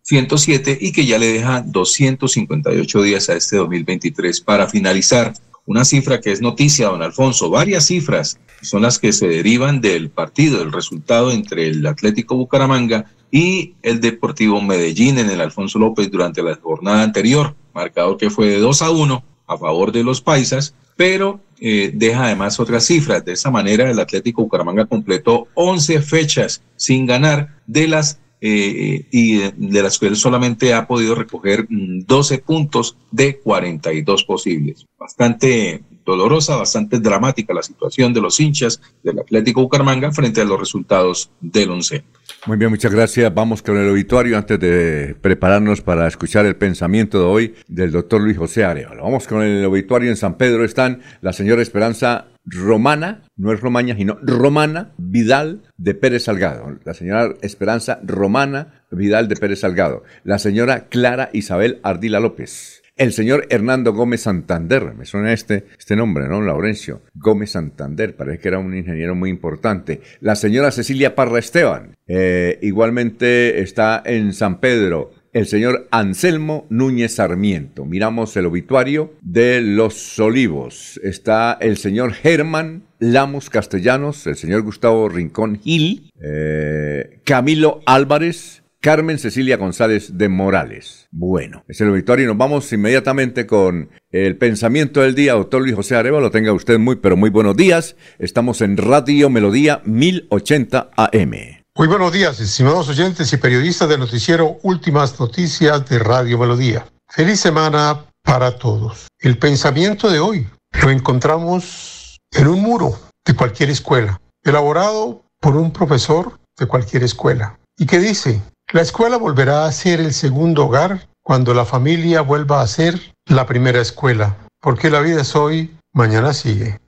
107, 0.03 0.79
y 0.81 0.93
que 0.93 1.05
ya 1.05 1.19
le 1.19 1.33
deja 1.33 1.63
258 1.63 3.03
días 3.03 3.29
a 3.29 3.35
este 3.35 3.57
2023 3.57 4.41
para 4.41 4.69
finalizar. 4.69 5.35
Una 5.67 5.85
cifra 5.85 6.21
que 6.21 6.31
es 6.31 6.41
noticia, 6.41 6.87
don 6.87 7.03
Alfonso, 7.03 7.51
varias 7.51 7.87
cifras 7.87 8.39
son 8.63 8.83
las 8.83 8.99
que 8.99 9.13
se 9.13 9.27
derivan 9.27 9.81
del 9.81 10.11
partido, 10.11 10.63
el 10.63 10.73
resultado 10.73 11.33
entre 11.33 11.69
el 11.69 11.85
Atlético 11.87 12.37
Bucaramanga 12.37 13.07
y 13.33 13.75
el 13.83 14.01
Deportivo 14.01 14.63
Medellín 14.63 15.19
en 15.19 15.29
el 15.29 15.41
Alfonso 15.41 15.79
López 15.79 16.11
durante 16.11 16.43
la 16.43 16.55
jornada 16.55 17.03
anterior, 17.03 17.57
marcador 17.75 18.17
que 18.17 18.31
fue 18.31 18.47
de 18.47 18.61
2 18.61 18.83
a 18.83 18.91
1 18.91 19.25
a 19.49 19.59
favor 19.59 19.93
de 19.93 20.05
los 20.05 20.21
paisas, 20.21 20.75
pero 20.97 21.41
eh, 21.61 21.91
deja 21.95 22.25
además 22.25 22.61
otras 22.61 22.85
cifras. 22.87 23.25
De 23.25 23.33
esa 23.33 23.51
manera, 23.51 23.91
el 23.91 23.99
Atlético 23.99 24.43
Bucaramanga 24.43 24.87
completó 24.87 25.49
11 25.55 26.03
fechas 26.03 26.63
sin 26.77 27.07
ganar 27.07 27.57
de 27.67 27.89
las 27.89 28.21
eh, 28.41 29.07
y 29.11 29.39
de, 29.39 29.83
las 29.83 29.99
que 29.99 30.07
él 30.07 30.17
solamente 30.17 30.75
ha 30.75 30.87
podido 30.87 31.15
recoger 31.15 31.67
12 31.71 32.37
mm, 32.37 32.41
puntos 32.41 32.97
de 33.11 33.39
42 33.39 34.25
posibles. 34.25 34.87
Bastante 34.99 35.83
dolorosa, 36.07 36.57
bastante 36.57 37.01
dramática 37.01 37.53
la 37.53 37.63
situación 37.63 38.15
de 38.15 38.21
los 38.23 38.41
hinchas 38.41 38.81
del 39.03 39.19
Atlético 39.19 39.61
Bucaramanga 39.61 40.13
frente 40.13 40.41
a 40.41 40.45
los 40.45 40.59
resultados 40.59 41.31
del 41.41 41.71
once. 41.71 42.05
Muy 42.47 42.57
bien, 42.57 42.71
muchas 42.71 42.93
gracias. 42.93 43.35
Vamos 43.35 43.61
con 43.61 43.77
el 43.77 43.89
auditorio 43.89 44.39
antes 44.39 44.59
de 44.59 45.17
prepararnos 45.21 45.83
para 45.83 46.07
escuchar 46.07 46.47
el 46.47 46.57
pensamiento 46.57 47.19
de 47.19 47.25
hoy 47.25 47.55
del 47.67 47.91
doctor 47.91 48.21
Luis 48.21 48.39
José 48.39 48.65
Arevalo. 48.65 49.03
Vamos 49.03 49.27
con 49.27 49.43
el 49.43 49.65
auditorio 49.65 50.09
en 50.09 50.17
San 50.17 50.37
Pedro. 50.37 50.65
Están 50.65 51.03
la 51.21 51.33
señora 51.33 51.61
Esperanza 51.61 52.29
Romana, 52.45 53.23
no 53.37 53.53
es 53.53 53.61
Romaña, 53.61 53.97
sino 53.97 54.19
Romana 54.23 54.93
Vidal 54.97 55.63
de 55.77 55.95
Pérez 55.95 56.25
Salgado. 56.25 56.79
La 56.85 56.95
señora 56.95 57.35
Esperanza 57.43 57.99
Romana 58.05 58.85
Vidal 58.93 59.27
de 59.27 59.35
Pérez 59.35 59.61
Salgado. 59.61 60.05
La 60.23 60.39
señora 60.39 60.87
Clara 60.89 61.31
Isabel 61.33 61.81
Ardila 61.83 62.21
López. 62.21 62.83
El 62.97 63.13
señor 63.13 63.47
Hernando 63.51 63.93
Gómez 63.93 64.23
Santander, 64.23 64.95
me 64.95 65.05
suena 65.05 65.35
este, 65.35 65.67
este 65.79 65.97
nombre, 65.97 66.29
¿no? 66.29 66.41
Laurencio 66.41 67.03
Gómez 67.15 67.51
Santander, 67.51 68.17
parece 68.17 68.39
que 68.39 68.49
era 68.49 68.59
un 68.59 68.75
ingeniero 68.75 69.15
muy 69.15 69.29
importante. 69.29 70.01
La 70.21 70.35
señora 70.35 70.71
Cecilia 70.71 71.15
Parra 71.15 71.39
Esteban, 71.39 71.95
eh, 72.07 72.59
igualmente 72.63 73.61
está 73.61 74.03
en 74.03 74.33
San 74.33 74.61
Pedro. 74.61 75.13
El 75.35 75.47
señor 75.47 75.87
Anselmo 75.91 76.67
Núñez 76.71 77.17
Sarmiento. 77.17 77.85
Miramos 77.85 78.35
el 78.39 78.47
obituario 78.47 79.13
de 79.21 79.61
Los 79.61 80.19
Olivos. 80.19 80.99
Está 81.05 81.59
el 81.61 81.77
señor 81.77 82.15
Germán 82.15 82.85
Lamos 82.99 83.51
Castellanos, 83.51 84.27
el 84.27 84.37
señor 84.37 84.63
Gustavo 84.63 85.11
Rincón 85.11 85.61
Gil, 85.61 86.11
eh, 86.19 87.21
Camilo 87.25 87.83
Álvarez, 87.85 88.63
Carmen 88.87 89.19
Cecilia 89.19 89.57
González 89.57 90.17
de 90.17 90.29
Morales. 90.29 91.09
Bueno, 91.11 91.65
es 91.67 91.81
el 91.81 91.89
auditorio 91.89 92.25
y 92.25 92.29
nos 92.29 92.37
vamos 92.37 92.73
inmediatamente 92.73 93.45
con 93.45 93.91
el 94.13 94.39
pensamiento 94.39 95.01
del 95.01 95.17
día. 95.17 95.33
Doctor 95.33 95.63
Luis 95.63 95.75
José 95.75 95.97
Areva, 95.97 96.21
lo 96.21 96.31
tenga 96.31 96.53
usted 96.53 96.79
muy, 96.79 96.95
pero 96.95 97.17
muy 97.17 97.31
buenos 97.31 97.57
días. 97.57 97.97
Estamos 98.21 98.61
en 98.61 98.77
Radio 98.77 99.29
Melodía 99.29 99.83
1080 99.85 100.91
AM. 100.97 101.33
Muy 101.77 101.89
buenos 101.89 102.13
días, 102.13 102.39
estimados 102.39 102.89
oyentes 102.89 103.33
y 103.33 103.37
periodistas 103.39 103.89
del 103.89 103.99
noticiero 103.99 104.59
Últimas 104.63 105.19
Noticias 105.19 105.85
de 105.89 105.99
Radio 105.99 106.39
Melodía. 106.39 106.87
Feliz 107.09 107.41
semana 107.41 108.05
para 108.23 108.57
todos. 108.57 109.09
El 109.19 109.37
pensamiento 109.37 110.09
de 110.09 110.21
hoy 110.21 110.47
lo 110.81 110.91
encontramos 110.91 112.19
en 112.31 112.47
un 112.47 112.63
muro 112.63 112.97
de 113.25 113.35
cualquier 113.35 113.71
escuela, 113.71 114.21
elaborado 114.45 115.25
por 115.41 115.57
un 115.57 115.73
profesor 115.73 116.39
de 116.57 116.67
cualquier 116.67 117.03
escuela, 117.03 117.59
y 117.77 117.87
que 117.87 117.99
dice, 117.99 118.41
la 118.77 118.83
escuela 118.83 119.17
volverá 119.17 119.65
a 119.65 119.73
ser 119.73 120.01
el 120.01 120.13
segundo 120.13 120.67
hogar 120.67 121.09
cuando 121.23 121.55
la 121.55 121.65
familia 121.65 122.21
vuelva 122.21 122.61
a 122.61 122.67
ser 122.67 123.01
la 123.25 123.47
primera 123.47 123.81
escuela, 123.81 124.37
porque 124.61 124.91
la 124.91 125.01
vida 125.01 125.23
es 125.23 125.35
hoy, 125.35 125.75
mañana 125.95 126.35
sigue. 126.35 126.79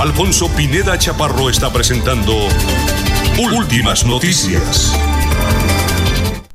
Alfonso 0.00 0.48
Pineda 0.56 0.98
Chaparro 0.98 1.50
está 1.50 1.72
presentando 1.72 2.32
Últimas 3.56 4.04
Noticias. 4.04 4.92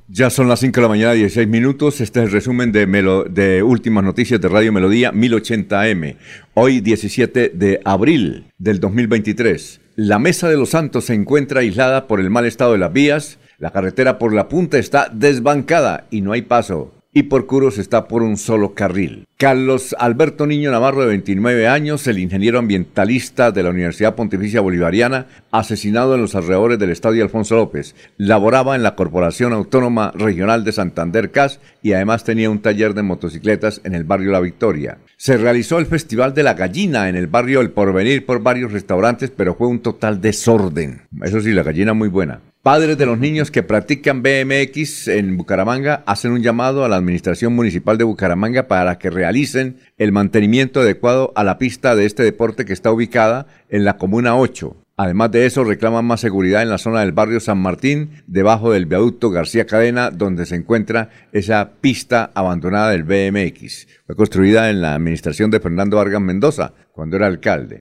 Ya 0.10 0.30
son 0.30 0.50
las 0.50 0.60
5 0.60 0.76
de 0.76 0.82
la 0.82 0.90
mañana, 0.90 1.14
16 1.14 1.48
minutos. 1.48 2.02
Este 2.02 2.20
es 2.20 2.26
el 2.26 2.32
resumen 2.34 2.74
de, 2.74 2.86
de 3.30 3.64
Últimas 3.64 4.04
Noticias 4.04 4.42
de 4.42 4.50
Radio 4.50 4.74
Melodía 4.74 5.14
1080M. 5.14 6.18
Hoy 6.54 6.82
17 6.82 7.54
de 7.56 7.80
abril 7.86 8.52
del 8.58 8.82
2023. 8.82 9.80
La 9.96 10.20
Mesa 10.20 10.50
de 10.50 10.58
los 10.58 10.72
Santos 10.72 11.06
se 11.06 11.14
encuentra 11.14 11.62
aislada 11.62 12.08
por 12.08 12.20
el 12.20 12.30
mal 12.30 12.46
estado 12.46 12.74
de 12.74 12.78
las 12.78 12.92
vías 12.92 13.38
la 13.62 13.70
carretera 13.70 14.18
por 14.18 14.34
la 14.34 14.50
punta 14.50 14.80
está 14.80 15.08
desbancada 15.14 16.08
y 16.10 16.22
no 16.22 16.32
hay 16.32 16.42
paso. 16.42 16.96
Y 17.14 17.24
por 17.24 17.46
Curos 17.46 17.78
está 17.78 18.08
por 18.08 18.24
un 18.24 18.38
solo 18.38 18.74
carril. 18.74 19.28
Carlos 19.38 19.96
Alberto 20.00 20.48
Niño 20.48 20.72
Navarro, 20.72 21.02
de 21.02 21.10
29 21.10 21.68
años, 21.68 22.08
el 22.08 22.18
ingeniero 22.18 22.58
ambientalista 22.58 23.52
de 23.52 23.62
la 23.62 23.70
Universidad 23.70 24.16
Pontificia 24.16 24.62
Bolivariana, 24.62 25.28
asesinado 25.52 26.16
en 26.16 26.22
los 26.22 26.34
alrededores 26.34 26.80
del 26.80 26.90
Estadio 26.90 27.22
Alfonso 27.22 27.56
López. 27.56 27.94
Laboraba 28.18 28.76
en 28.76 28.82
la 28.82 28.96
Corporación 28.96 29.54
Autónoma 29.54 30.12
Regional 30.16 30.64
de 30.64 30.72
Santander 30.72 31.30
CAS 31.30 31.60
y 31.84 31.94
además 31.94 32.24
tenía 32.24 32.50
un 32.50 32.64
taller 32.64 32.96
de 32.96 33.04
motocicletas 33.04 33.82
en 33.84 33.94
el 33.94 34.06
barrio 34.06 34.32
La 34.32 34.40
Victoria. 34.40 34.98
Se 35.18 35.38
realizó 35.38 35.78
el 35.78 35.86
Festival 35.86 36.34
de 36.34 36.42
la 36.42 36.56
Gallina 36.56 37.10
en 37.10 37.16
el 37.16 37.28
barrio 37.28 37.62
El 37.62 37.70
Porvenir 37.70 38.26
por 38.26 38.42
varios 38.42 38.72
restaurantes, 38.72 39.30
pero 39.30 39.54
fue 39.54 39.68
un 39.68 39.82
total 39.82 40.20
desorden. 40.20 41.04
Eso 41.22 41.42
sí, 41.42 41.52
la 41.52 41.62
gallina 41.62 41.94
muy 41.94 42.08
buena. 42.08 42.40
Padres 42.64 42.96
de 43.00 43.08
los 43.08 43.18
niños 43.18 43.50
que 43.50 43.64
practican 43.64 44.22
BMX 44.22 45.08
en 45.08 45.36
Bucaramanga 45.36 46.04
hacen 46.06 46.32
un 46.32 46.44
llamado 46.44 46.86
a 46.86 46.90
la 46.90 46.98
Administración 46.98 47.56
Municipal 47.56 47.98
de 47.98 48.04
Bucaramanga 48.04 48.68
para 48.68 49.00
que 49.00 49.10
realicen 49.10 49.78
el 49.98 50.12
mantenimiento 50.12 50.82
adecuado 50.82 51.34
a 51.36 51.44
la 51.44 51.58
pista 51.58 51.96
de 51.96 52.06
este 52.06 52.22
deporte 52.22 52.64
que 52.64 52.74
está 52.74 52.92
ubicada 52.92 53.48
en 53.70 53.84
la 53.84 53.98
Comuna 53.98 54.38
8. 54.38 54.78
Además 54.96 55.32
de 55.32 55.48
eso, 55.48 55.64
reclaman 55.64 56.06
más 56.06 56.22
seguridad 56.22 56.62
en 56.62 56.70
la 56.70 56.78
zona 56.78 57.00
del 57.00 57.14
barrio 57.14 57.40
San 57.40 57.58
Martín, 57.58 58.12
debajo 58.28 58.72
del 58.72 58.86
viaducto 58.86 59.32
García 59.32 59.66
Cadena, 59.66 60.12
donde 60.12 60.46
se 60.46 60.56
encuentra 60.56 61.10
esa 61.32 61.72
pista 61.82 62.30
abandonada 62.36 62.92
del 62.92 63.06
BMX. 63.06 63.88
Fue 64.06 64.16
construida 64.16 64.70
en 64.70 64.82
la 64.82 64.94
administración 64.94 65.50
de 65.50 65.62
Fernando 65.62 65.98
Vargas 65.98 66.22
Mendoza, 66.22 66.74
cuando 66.92 67.16
era 67.16 67.26
alcalde. 67.26 67.80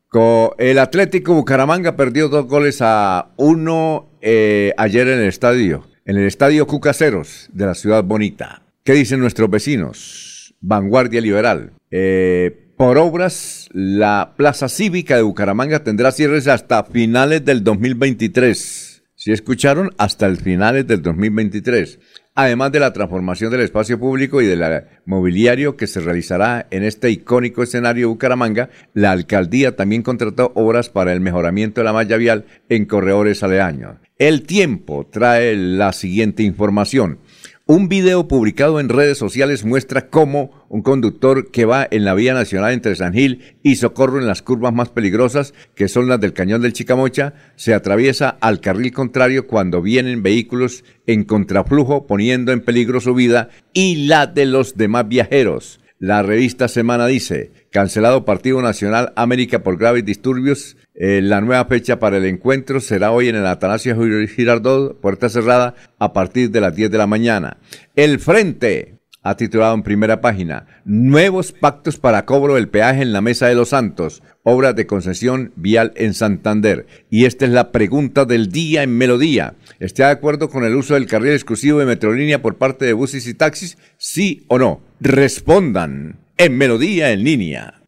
el 0.57 0.79
Atlético 0.79 1.35
Bucaramanga 1.35 1.97
perdió 1.97 2.31
dos 2.31 2.47
goles 2.47 2.79
a 2.81 3.33
uno 3.37 4.10
eh, 4.21 4.73
ayer 4.77 5.09
en 5.09 5.21
el 5.21 5.29
estadio, 5.29 5.87
en 6.05 6.17
el 6.17 6.27
estadio 6.27 6.67
Cucaseros 6.67 7.49
de 7.53 7.67
la 7.67 7.75
ciudad 7.75 8.05
bonita. 8.05 8.63
¿Qué 8.85 8.93
dicen 8.95 9.21
nuestros 9.21 9.51
vecinos? 9.51 10.55
Vanguardia 10.61 11.21
Liberal. 11.21 11.73
Eh, 11.91 12.69
por 12.77 12.97
obras, 12.99 13.69
la 13.73 14.35
Plaza 14.37 14.69
Cívica 14.69 15.17
de 15.17 15.23
Bucaramanga 15.23 15.85
tendrá 15.85 16.13
cierres 16.13 16.49
hasta 16.49 16.85
finales 16.85 17.45
del 17.45 17.63
2023. 17.63 19.03
Si 19.15 19.33
escucharon, 19.33 19.91
hasta 19.99 20.27
el 20.27 20.39
finales 20.39 20.87
del 20.87 21.03
2023. 21.03 21.99
Además 22.43 22.73
de 22.73 22.81
la 22.81 22.93
transformación 22.93 23.51
del 23.51 23.61
espacio 23.61 23.99
público 23.99 24.41
y 24.41 24.47
del 24.47 24.85
mobiliario 25.05 25.77
que 25.77 25.87
se 25.87 26.01
realizará 26.01 26.67
en 26.71 26.85
este 26.85 27.11
icónico 27.11 27.63
escenario 27.63 28.07
de 28.07 28.13
Bucaramanga, 28.13 28.71
la 28.95 29.13
alcaldía 29.13 29.77
también 29.77 30.03
contrató 30.03 30.53
obras 30.55 30.89
para 30.89 31.13
el 31.13 31.21
mejoramiento 31.21 31.81
de 31.81 31.85
la 31.85 31.93
malla 31.93 32.17
vial 32.17 32.47
en 32.69 32.87
corredores 32.87 33.43
aledaños. 33.43 33.97
El 34.19 34.43
tiempo 34.43 35.09
trae 35.11 35.57
la 35.57 35.93
siguiente 35.93 36.43
información. 36.43 37.19
Un 37.67 37.89
video 37.89 38.27
publicado 38.27 38.81
en 38.81 38.89
redes 38.89 39.17
sociales 39.17 39.65
muestra 39.65 40.09
cómo 40.09 40.60
un 40.71 40.83
conductor 40.83 41.51
que 41.51 41.65
va 41.65 41.87
en 41.91 42.05
la 42.05 42.15
vía 42.15 42.33
nacional 42.33 42.73
entre 42.73 42.95
San 42.95 43.13
Gil 43.13 43.57
y 43.63 43.75
Socorro 43.75 44.21
en 44.21 44.27
las 44.27 44.41
curvas 44.41 44.73
más 44.73 44.89
peligrosas, 44.89 45.53
que 45.75 45.89
son 45.89 46.09
las 46.09 46.21
del 46.21 46.33
Cañón 46.33 46.63
del 46.63 46.73
Chicamocha, 46.73 47.35
se 47.57 47.75
atraviesa 47.75 48.39
al 48.41 48.61
carril 48.61 48.93
contrario 48.93 49.49
cuando 49.49 49.83
vienen 49.83 50.23
vehículos 50.23 50.85
en 51.09 51.25
contraflujo 51.25 52.07
poniendo 52.07 52.53
en 52.53 52.61
peligro 52.61 53.01
su 53.01 53.15
vida 53.15 53.51
y 53.73 54.07
la 54.07 54.29
de 54.29 54.47
los 54.47 54.77
demás 54.77 55.09
viajeros. 55.09 55.81
La 55.99 56.23
revista 56.23 56.69
Semana 56.69 57.07
dice, 57.09 57.51
cancelado 57.73 58.25
Partido 58.25 58.63
Nacional 58.63 59.13
América 59.17 59.65
por 59.65 59.77
graves 59.77 60.05
disturbios, 60.05 60.77
eh, 60.95 61.21
la 61.21 61.41
nueva 61.41 61.65
fecha 61.65 61.99
para 61.99 62.19
el 62.19 62.27
encuentro 62.27 62.81
será 62.81 63.11
hoy 63.11 63.29
en 63.29 63.35
el 63.35 63.47
Atanasio 63.47 63.97
Girardot, 64.29 65.01
puerta 65.01 65.29
cerrada, 65.29 65.75
a 65.99 66.13
partir 66.13 66.53
de 66.53 66.61
las 66.61 66.77
10 66.77 66.93
de 66.93 66.99
la 66.99 67.09
mañana. 67.09 67.59
El 67.97 68.21
Frente 68.21 69.00
ha 69.23 69.37
titulado 69.37 69.75
en 69.75 69.83
primera 69.83 70.21
página, 70.21 70.67
Nuevos 70.85 71.53
pactos 71.53 71.99
para 71.99 72.25
cobro 72.25 72.55
del 72.55 72.69
peaje 72.69 73.03
en 73.03 73.13
la 73.13 73.21
Mesa 73.21 73.47
de 73.47 73.55
los 73.55 73.71
Santos, 73.71 74.23
obras 74.43 74.75
de 74.75 74.87
concesión 74.87 75.53
vial 75.57 75.93
en 75.97 76.15
Santander. 76.15 76.87
Y 77.11 77.27
esta 77.27 77.45
es 77.45 77.51
la 77.51 77.71
pregunta 77.73 78.25
del 78.25 78.51
día 78.51 78.83
en 78.83 78.97
Melodía. 78.97 79.55
¿Está 79.79 80.07
de 80.07 80.13
acuerdo 80.13 80.49
con 80.49 80.65
el 80.65 80.75
uso 80.75 80.95
del 80.95 81.07
carril 81.07 81.33
exclusivo 81.33 81.79
de 81.79 81.87
Metrolínea 81.87 82.41
por 82.43 82.57
parte 82.57 82.85
de 82.85 82.93
buses 82.93 83.27
y 83.27 83.35
taxis? 83.35 83.77
¿Sí 83.99 84.45
o 84.49 84.59
no? 84.59 84.81
Respondan 85.01 86.17
en 86.37 86.57
Melodía 86.57 87.13
en 87.13 87.25
línea. 87.25 87.83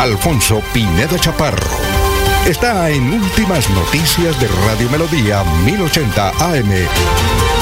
Alfonso 0.00 0.62
Pineda 0.72 1.18
Chaparro. 1.18 1.66
Está 2.46 2.90
en 2.90 3.10
Últimas 3.10 3.68
Noticias 3.70 4.38
de 4.38 4.48
Radio 4.66 4.90
Melodía 4.90 5.42
1080 5.64 6.28
AM. 6.28 7.53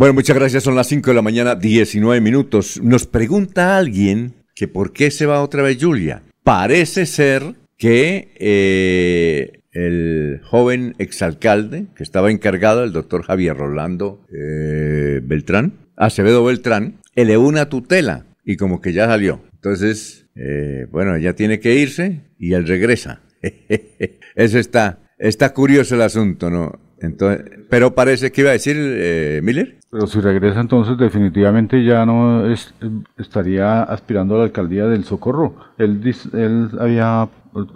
Bueno, 0.00 0.14
muchas 0.14 0.34
gracias. 0.34 0.62
Son 0.62 0.74
las 0.74 0.86
5 0.86 1.10
de 1.10 1.14
la 1.14 1.20
mañana, 1.20 1.54
19 1.56 2.22
minutos. 2.22 2.80
Nos 2.82 3.04
pregunta 3.04 3.76
alguien 3.76 4.32
que 4.54 4.66
por 4.66 4.94
qué 4.94 5.10
se 5.10 5.26
va 5.26 5.42
otra 5.42 5.62
vez 5.62 5.76
Julia. 5.78 6.22
Parece 6.42 7.04
ser 7.04 7.56
que 7.76 8.32
eh, 8.36 9.60
el 9.72 10.40
joven 10.42 10.94
exalcalde 10.96 11.88
que 11.94 12.02
estaba 12.02 12.30
encargado, 12.30 12.82
el 12.82 12.92
doctor 12.92 13.24
Javier 13.24 13.58
Rolando 13.58 14.24
eh, 14.32 15.20
Beltrán, 15.22 15.74
Acevedo 15.96 16.46
Beltrán, 16.46 17.00
elevó 17.14 17.46
una 17.46 17.68
tutela 17.68 18.24
y 18.42 18.56
como 18.56 18.80
que 18.80 18.94
ya 18.94 19.04
salió. 19.04 19.42
Entonces, 19.52 20.28
eh, 20.34 20.86
bueno, 20.90 21.14
ella 21.14 21.34
tiene 21.34 21.60
que 21.60 21.74
irse 21.74 22.22
y 22.38 22.54
él 22.54 22.66
regresa. 22.66 23.20
Eso 24.34 24.58
está, 24.58 25.00
está 25.18 25.52
curioso 25.52 25.94
el 25.94 26.00
asunto, 26.00 26.48
¿no? 26.48 26.80
Entonces, 27.00 27.44
pero 27.68 27.94
parece 27.94 28.32
que 28.32 28.40
iba 28.40 28.50
a 28.50 28.54
decir 28.54 28.76
eh, 28.78 29.40
Miller. 29.42 29.79
Pero 29.90 30.06
si 30.06 30.20
regresa 30.20 30.60
entonces 30.60 30.96
definitivamente 30.96 31.84
ya 31.84 32.06
no 32.06 32.46
es, 32.46 32.72
estaría 33.18 33.82
aspirando 33.82 34.36
a 34.36 34.38
la 34.38 34.44
alcaldía 34.44 34.86
del 34.86 35.04
Socorro. 35.04 35.54
Él, 35.78 36.00
él 36.32 36.70
había, 36.78 37.28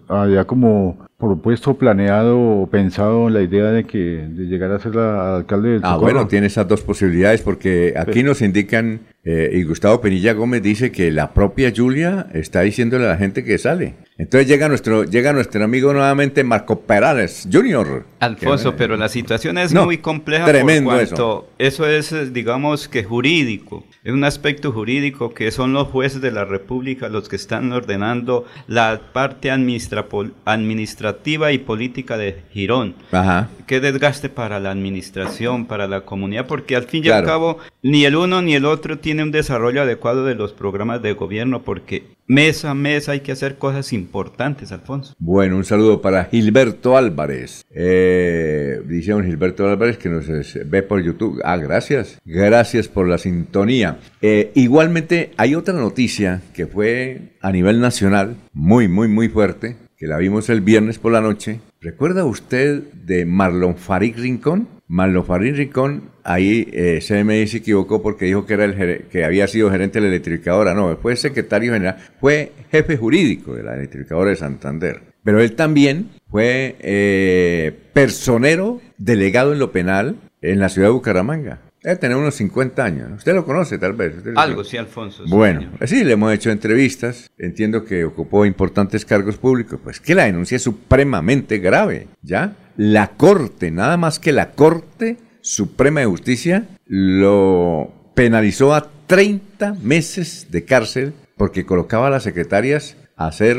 había 0.09 0.45
como 0.45 1.05
propuesto, 1.19 1.75
planeado 1.75 2.39
o 2.39 2.67
pensado 2.69 3.31
la 3.31 3.41
idea 3.41 3.67
de 3.67 3.85
que 3.85 4.29
de 4.29 4.45
llegar 4.45 4.71
a 4.71 4.79
ser 4.79 4.95
la 4.95 5.37
alcalde 5.37 5.71
del 5.71 5.81
Ah, 5.83 5.97
bueno, 5.97 6.29
tiene 6.29 6.47
esas 6.47 6.69
dos 6.69 6.83
posibilidades 6.83 7.43
porque 7.43 7.95
aquí 7.97 8.23
nos 8.23 8.43
indican 8.43 9.01
eh, 9.25 9.51
y 9.55 9.63
Gustavo 9.63 10.03
Penilla 10.03 10.35
Gómez 10.35 10.63
dice 10.63 10.93
que 10.93 11.11
la 11.11 11.33
propia 11.33 11.73
Julia 11.75 12.27
está 12.35 12.61
diciéndole 12.61 13.07
a 13.07 13.09
la 13.09 13.17
gente 13.17 13.43
que 13.43 13.57
sale. 13.57 13.95
Entonces 14.17 14.47
llega 14.47 14.69
nuestro, 14.69 15.03
llega 15.05 15.33
nuestro 15.33 15.65
amigo 15.65 15.93
nuevamente 15.93 16.45
Marco 16.45 16.81
Perales 16.81 17.49
Junior. 17.51 18.07
Alfonso, 18.21 18.77
pero 18.77 18.97
la 18.97 19.09
situación 19.09 19.59
es 19.59 19.75
muy 19.75 19.99
compleja 19.99 20.45
tremendo 20.45 20.91
por 20.91 20.99
cuanto 20.99 21.49
eso. 21.59 21.89
es, 21.89 22.33
digamos 22.33 22.87
que 22.87 23.03
jurídico. 23.03 23.85
Es 24.05 24.13
un 24.13 24.23
aspecto 24.23 24.71
jurídico 24.71 25.35
que 25.35 25.51
son 25.51 25.73
los 25.73 25.89
jueces 25.89 26.21
de 26.21 26.31
la 26.31 26.45
República 26.45 27.09
los 27.09 27.29
que 27.29 27.37
están 27.37 27.73
ordenando 27.73 28.45
la 28.69 29.01
parte 29.13 29.51
administrativa 29.51 31.53
y 31.53 31.59
política 31.59 32.17
de 32.17 32.43
Girón. 32.53 32.95
Ajá. 33.11 33.49
Qué 33.67 33.81
desgaste 33.81 34.29
para 34.29 34.61
la 34.61 34.71
administración, 34.71 35.67
para 35.67 35.89
la 35.89 36.03
comunidad, 36.03 36.47
porque 36.47 36.77
al 36.77 36.85
fin 36.85 37.05
y 37.05 37.09
al 37.09 37.25
cabo 37.25 37.59
ni 37.83 38.05
el 38.05 38.17
uno 38.17 38.43
ni 38.43 38.55
el 38.55 38.65
otro 38.65 38.99
tiene 38.99 39.14
un 39.23 39.31
desarrollo 39.31 39.83
adecuado 39.83 40.25
de 40.25 40.35
los 40.35 40.53
programas 40.53 41.03
de 41.03 41.13
gobierno, 41.13 41.63
porque 41.63 42.05
mes 42.27 42.65
a 42.65 42.75
mes 42.75 43.09
hay 43.09 43.21
que 43.21 43.33
hacer 43.33 43.57
cosas 43.57 43.93
importantes, 43.93 44.73
Alfonso. 44.73 45.15
Bueno, 45.19 45.57
un 45.57 45.65
saludo 45.65 46.01
para 46.01 46.25
Gilberto 46.25 46.97
Álvarez. 46.97 47.65
Eh, 47.71 48.81
dice 48.87 49.15
un 49.15 49.25
Gilberto 49.25 49.69
Álvarez 49.69 49.99
que 49.99 50.09
nos 50.09 50.27
ve 50.67 50.83
por 50.83 51.03
YouTube. 51.03 51.41
Ah, 51.45 51.57
gracias. 51.57 52.21
Gracias 52.25 52.89
por 52.89 53.09
la 53.09 53.19
sintonía. 53.19 53.99
Eh, 54.23 54.51
igualmente, 54.55 55.33
hay 55.37 55.55
otra 55.55 55.75
noticia 55.75 56.43
que 56.55 56.67
fue 56.67 57.35
a 57.41 57.53
nivel 57.53 57.81
nacional, 57.81 58.37
muy, 58.53 58.89
muy, 58.89 59.09
muy 59.09 59.29
fuerte, 59.29 59.77
que 59.97 60.07
la 60.07 60.19
vimos 60.19 60.49
el 60.49 60.61
viernes 60.61 60.99
por 60.99 61.13
la 61.13 61.21
noche. 61.21 61.61
¿Recuerda 61.85 62.25
usted 62.25 62.83
de 62.95 63.27
Marlon 63.27 63.77
Farid 63.77 64.17
Rincón? 64.17 64.69
Marlon 64.89 65.23
Farid 65.23 65.55
Rincón, 65.55 66.05
ahí 66.23 66.67
eh, 66.73 67.01
CMI 67.07 67.47
se 67.47 67.59
equivocó 67.59 68.01
porque 68.01 68.25
dijo 68.25 68.47
que, 68.47 68.55
era 68.55 68.65
el 68.65 69.05
que 69.11 69.23
había 69.23 69.47
sido 69.49 69.71
gerente 69.71 69.99
de 69.99 70.07
la 70.07 70.09
electrificadora. 70.09 70.73
No, 70.73 70.97
fue 70.97 71.15
secretario 71.15 71.75
general, 71.75 71.99
fue 72.19 72.53
jefe 72.71 72.97
jurídico 72.97 73.55
de 73.55 73.65
la 73.65 73.75
electrificadora 73.75 74.31
de 74.31 74.37
Santander. 74.37 75.03
Pero 75.25 75.43
él 75.43 75.55
también 75.57 76.09
fue 76.31 76.77
eh, 76.81 77.79
personero 77.93 78.81
delegado 78.97 79.53
en 79.53 79.59
lo 79.59 79.71
penal 79.71 80.17
en 80.41 80.61
la 80.61 80.71
ciudad 80.71 80.89
de 80.89 80.95
Bucaramanga. 80.95 81.61
Debe 81.85 81.97
tener 81.97 82.17
unos 82.17 82.35
50 82.37 82.83
años. 82.83 83.11
Usted 83.19 83.35
lo 83.35 83.45
conoce, 83.45 83.77
tal 83.77 83.93
vez. 83.93 84.15
Algo, 84.37 84.65
sí, 84.65 84.79
Alfonso. 84.79 85.25
bueno, 85.29 85.71
sí, 85.85 86.03
le 86.03 86.15
hemos 86.15 86.33
hecho 86.33 86.51
entrevistas. 86.51 87.31
Entiendo 87.37 87.85
que 87.85 88.07
ocupó 88.07 88.47
importantes 88.47 89.05
cargos 89.05 89.37
públicos. 89.37 89.79
Pues 89.85 90.01
que 90.01 90.15
la 90.15 90.25
denuncia 90.25 90.57
es 90.57 90.63
supremamente 90.63 91.59
grave, 91.59 92.09
¿ya? 92.23 92.57
La 92.79 93.09
Corte, 93.09 93.71
nada 93.71 93.99
más 93.99 94.19
que 94.19 94.33
la 94.33 94.53
Corte 94.53 95.19
Suprema 95.43 96.01
de 96.01 96.07
Justicia, 96.07 96.67
lo 96.87 97.93
penalizó 98.15 98.75
a 98.75 98.91
30 99.07 99.75
meses 99.83 100.47
de 100.51 100.65
cárcel 100.65 101.13
porque 101.37 101.67
colocaba 101.67 102.07
a 102.07 102.11
las 102.11 102.23
secretarias 102.23 102.97
a 103.17 103.27
hacer 103.27 103.59